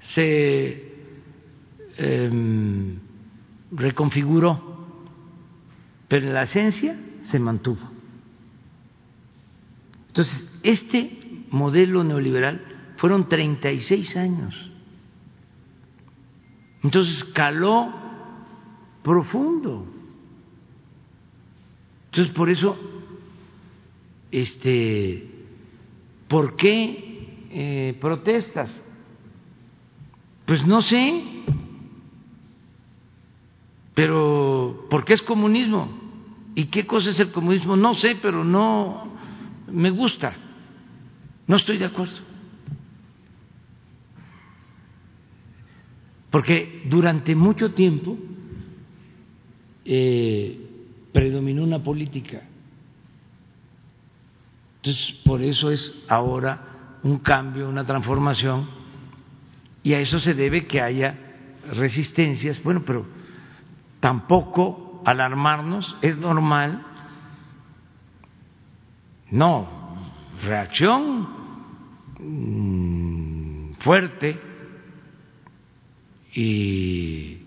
Se 0.00 0.94
eh, 1.98 2.98
reconfiguró, 3.72 4.86
pero 6.08 6.26
en 6.26 6.34
la 6.34 6.42
esencia 6.42 6.96
se 7.24 7.38
mantuvo. 7.38 7.90
Entonces, 10.08 10.48
este 10.62 11.44
modelo 11.50 12.04
neoliberal 12.04 12.62
fueron 12.96 13.28
36 13.28 14.16
años. 14.16 14.72
Entonces 16.82 17.24
caló 17.24 17.92
profundo. 19.02 19.86
Entonces, 22.06 22.32
por 22.32 22.48
eso, 22.48 22.78
este, 24.30 25.35
¿por 26.28 26.56
qué 26.56 27.46
eh, 27.50 27.96
protestas? 28.00 28.74
Pues 30.44 30.64
no 30.66 30.82
sé, 30.82 31.24
pero 33.94 34.86
¿por 34.88 35.04
qué 35.04 35.14
es 35.14 35.22
comunismo? 35.22 35.88
¿Y 36.54 36.66
qué 36.66 36.86
cosa 36.86 37.10
es 37.10 37.20
el 37.20 37.32
comunismo? 37.32 37.76
No 37.76 37.94
sé, 37.94 38.16
pero 38.20 38.44
no 38.44 39.12
me 39.70 39.90
gusta. 39.90 40.34
No 41.46 41.56
estoy 41.56 41.78
de 41.78 41.84
acuerdo. 41.84 42.18
Porque 46.30 46.82
durante 46.88 47.34
mucho 47.34 47.72
tiempo 47.72 48.16
eh, 49.84 50.60
predominó 51.12 51.64
una 51.64 51.82
política. 51.82 52.42
Entonces, 54.86 55.16
por 55.24 55.42
eso 55.42 55.72
es 55.72 56.04
ahora 56.08 56.98
un 57.02 57.18
cambio, 57.18 57.68
una 57.68 57.84
transformación, 57.84 58.68
y 59.82 59.94
a 59.94 59.98
eso 59.98 60.20
se 60.20 60.32
debe 60.32 60.68
que 60.68 60.80
haya 60.80 61.18
resistencias. 61.72 62.62
Bueno, 62.62 62.84
pero 62.86 63.04
tampoco 63.98 65.02
alarmarnos, 65.04 65.98
es 66.02 66.16
normal. 66.18 66.86
No, 69.32 69.68
reacción 70.44 71.28
mm, 72.20 73.72
fuerte 73.80 74.40
y 76.32 77.42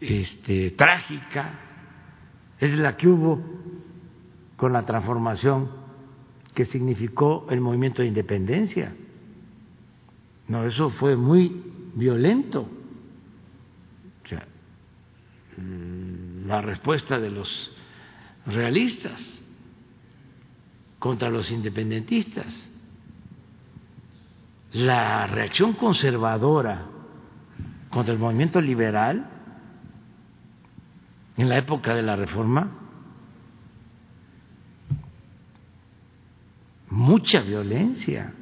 este, 0.00 0.70
trágica 0.70 1.58
es 2.60 2.78
la 2.78 2.96
que 2.96 3.08
hubo 3.08 3.42
con 4.56 4.72
la 4.72 4.84
transformación 4.86 5.81
que 6.54 6.64
significó 6.64 7.46
el 7.50 7.60
movimiento 7.60 8.02
de 8.02 8.08
independencia. 8.08 8.94
No, 10.48 10.66
eso 10.66 10.90
fue 10.90 11.16
muy 11.16 11.62
violento. 11.94 12.68
la 16.46 16.60
respuesta 16.60 17.18
de 17.18 17.30
los 17.30 17.72
realistas 18.46 19.42
contra 20.98 21.30
los 21.30 21.50
independentistas, 21.50 22.68
la 24.72 25.26
reacción 25.26 25.74
conservadora 25.74 26.86
contra 27.90 28.14
el 28.14 28.20
movimiento 28.20 28.60
liberal 28.60 29.28
en 31.36 31.48
la 31.48 31.58
época 31.58 31.94
de 31.94 32.02
la 32.02 32.16
reforma, 32.16 32.81
mucha 36.92 37.40
violencia. 37.40 38.34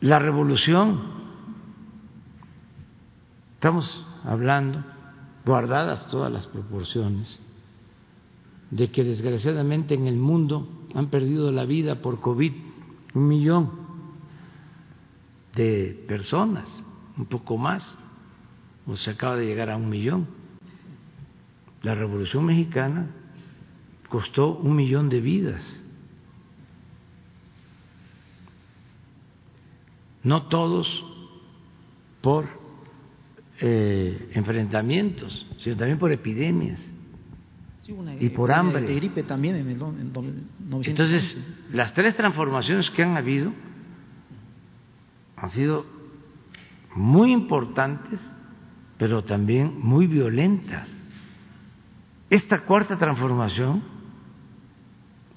La 0.00 0.18
revolución, 0.18 1.00
estamos 3.54 4.04
hablando, 4.24 4.82
guardadas 5.46 6.08
todas 6.08 6.32
las 6.32 6.48
proporciones, 6.48 7.40
de 8.72 8.90
que 8.90 9.04
desgraciadamente 9.04 9.94
en 9.94 10.06
el 10.08 10.16
mundo 10.16 10.68
han 10.94 11.06
perdido 11.06 11.52
la 11.52 11.66
vida 11.66 12.02
por 12.02 12.20
COVID 12.20 12.52
un 13.14 13.28
millón 13.28 13.70
de 15.54 16.04
personas, 16.08 16.82
un 17.16 17.26
poco 17.26 17.56
más, 17.56 17.96
o 18.86 18.96
se 18.96 19.12
acaba 19.12 19.36
de 19.36 19.46
llegar 19.46 19.70
a 19.70 19.76
un 19.76 19.88
millón. 19.88 20.26
La 21.82 21.94
Revolución 21.94 22.44
Mexicana 22.44 23.19
costó 24.10 24.56
un 24.56 24.76
millón 24.76 25.08
de 25.08 25.20
vidas. 25.22 25.80
No 30.22 30.48
todos 30.48 31.02
por 32.20 32.46
eh, 33.60 34.30
enfrentamientos, 34.34 35.46
sino 35.60 35.76
también 35.76 35.98
por 35.98 36.12
epidemias 36.12 36.92
y 38.18 38.28
por 38.30 38.52
hambre. 38.52 38.82
De 38.82 38.94
gripe 38.96 39.22
también 39.22 39.56
en 39.56 39.68
el, 39.68 40.86
Entonces, 40.86 41.40
las 41.72 41.94
tres 41.94 42.14
transformaciones 42.16 42.90
que 42.90 43.02
han 43.02 43.16
habido 43.16 43.52
han 45.36 45.48
sido 45.48 45.86
muy 46.94 47.32
importantes, 47.32 48.20
pero 48.98 49.24
también 49.24 49.78
muy 49.80 50.06
violentas. 50.06 50.88
Esta 52.28 52.60
cuarta 52.60 52.98
transformación 52.98 53.99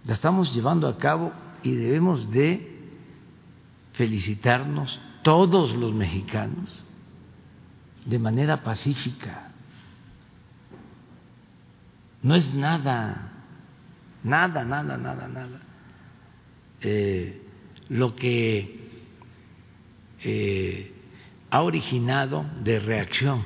la 0.05 0.13
estamos 0.13 0.53
llevando 0.53 0.87
a 0.87 0.97
cabo 0.97 1.31
y 1.63 1.71
debemos 1.71 2.29
de 2.31 2.73
felicitarnos 3.93 4.99
todos 5.21 5.73
los 5.75 5.93
mexicanos 5.93 6.83
de 8.05 8.19
manera 8.19 8.63
pacífica. 8.63 9.51
No 12.21 12.35
es 12.35 12.53
nada, 12.53 13.31
nada, 14.23 14.63
nada, 14.63 14.97
nada, 14.97 15.27
nada. 15.27 15.59
Eh, 16.81 17.41
lo 17.89 18.15
que 18.15 18.89
eh, 20.23 20.93
ha 21.49 21.61
originado 21.61 22.45
de 22.61 22.79
reacción 22.79 23.45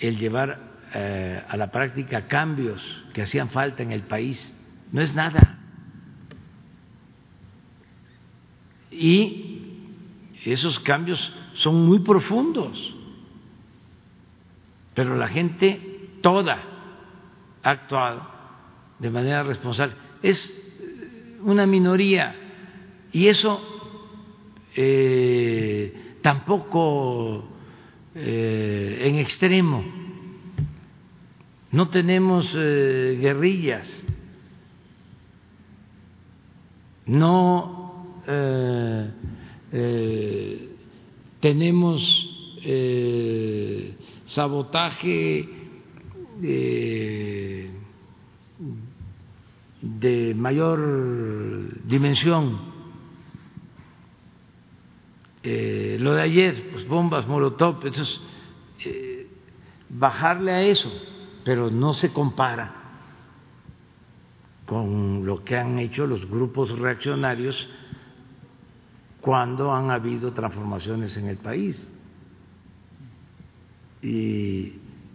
el 0.00 0.18
llevar 0.18 0.73
eh, 0.94 1.42
a 1.48 1.56
la 1.56 1.72
práctica 1.72 2.28
cambios 2.28 2.80
que 3.12 3.22
hacían 3.22 3.50
falta 3.50 3.82
en 3.82 3.92
el 3.92 4.02
país. 4.02 4.52
No 4.92 5.00
es 5.00 5.14
nada. 5.14 5.58
Y 8.90 9.54
esos 10.44 10.78
cambios 10.80 11.34
son 11.54 11.84
muy 11.86 12.00
profundos, 12.00 12.94
pero 14.94 15.16
la 15.16 15.26
gente 15.26 16.10
toda 16.22 16.62
ha 17.62 17.70
actuado 17.70 18.30
de 18.98 19.10
manera 19.10 19.42
responsable. 19.42 19.96
Es 20.22 20.52
una 21.42 21.66
minoría 21.66 22.36
y 23.10 23.26
eso 23.26 23.60
eh, 24.76 26.18
tampoco 26.22 27.48
eh, 28.14 29.02
en 29.02 29.18
extremo. 29.18 30.03
No 31.74 31.88
tenemos 31.88 32.46
eh, 32.54 33.18
guerrillas, 33.20 34.06
no 37.04 38.20
tenemos 41.40 42.30
sabotaje 44.26 45.48
de 49.82 50.34
mayor 50.36 51.82
dimensión. 51.84 52.72
Eh, 55.42 55.96
lo 55.98 56.14
de 56.14 56.22
ayer, 56.22 56.70
pues 56.70 56.86
bombas, 56.86 57.26
molotov, 57.26 57.80
eh, 58.84 59.26
bajarle 59.90 60.52
a 60.52 60.62
eso, 60.62 60.90
pero 61.44 61.70
no 61.70 61.92
se 61.92 62.12
compara 62.12 62.74
con 64.66 65.26
lo 65.26 65.44
que 65.44 65.56
han 65.56 65.78
hecho 65.78 66.06
los 66.06 66.28
grupos 66.28 66.76
reaccionarios 66.78 67.68
cuando 69.20 69.72
han 69.72 69.90
habido 69.90 70.32
transformaciones 70.32 71.16
en 71.16 71.28
el 71.28 71.36
país. 71.36 71.90
Y 74.02 74.74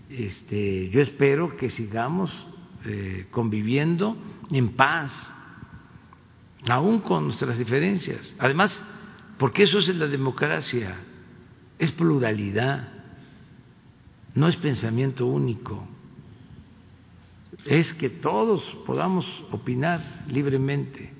este, 0.09 0.90
yo 0.90 1.01
espero 1.01 1.58
que 1.58 1.69
sigamos 1.69 2.32
eh, 2.85 3.27
conviviendo 3.32 4.17
en 4.51 4.69
paz, 4.69 5.11
aún 6.67 6.99
con 6.99 7.25
nuestras 7.25 7.58
diferencias. 7.58 8.35
Además, 8.40 8.75
porque 9.38 9.64
eso 9.64 9.80
es 9.80 9.88
la 9.95 10.08
democracia, 10.08 10.95
es 11.77 11.91
pluralidad, 11.91 12.90
no 14.35 14.48
es 14.48 14.58
pensamiento 14.58 15.25
único, 15.25 15.88
es 17.66 17.94
que 17.96 18.10
todos 18.10 18.64
podamos 18.86 19.26
opinar 19.52 20.24
libremente. 20.28 21.14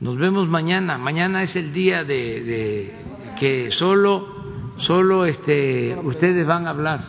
Nos 0.00 0.18
vemos 0.18 0.48
mañana. 0.48 0.98
Mañana 0.98 1.42
es 1.42 1.56
el 1.56 1.72
día 1.72 2.04
de, 2.04 2.94
que 3.38 3.70
solo, 3.70 4.74
solo 4.76 5.24
este, 5.24 5.96
ustedes 6.02 6.46
van 6.46 6.66
a 6.66 6.70
hablar. 6.70 7.00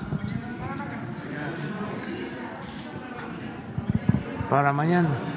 Para 4.49 4.71
mañana. 4.71 5.36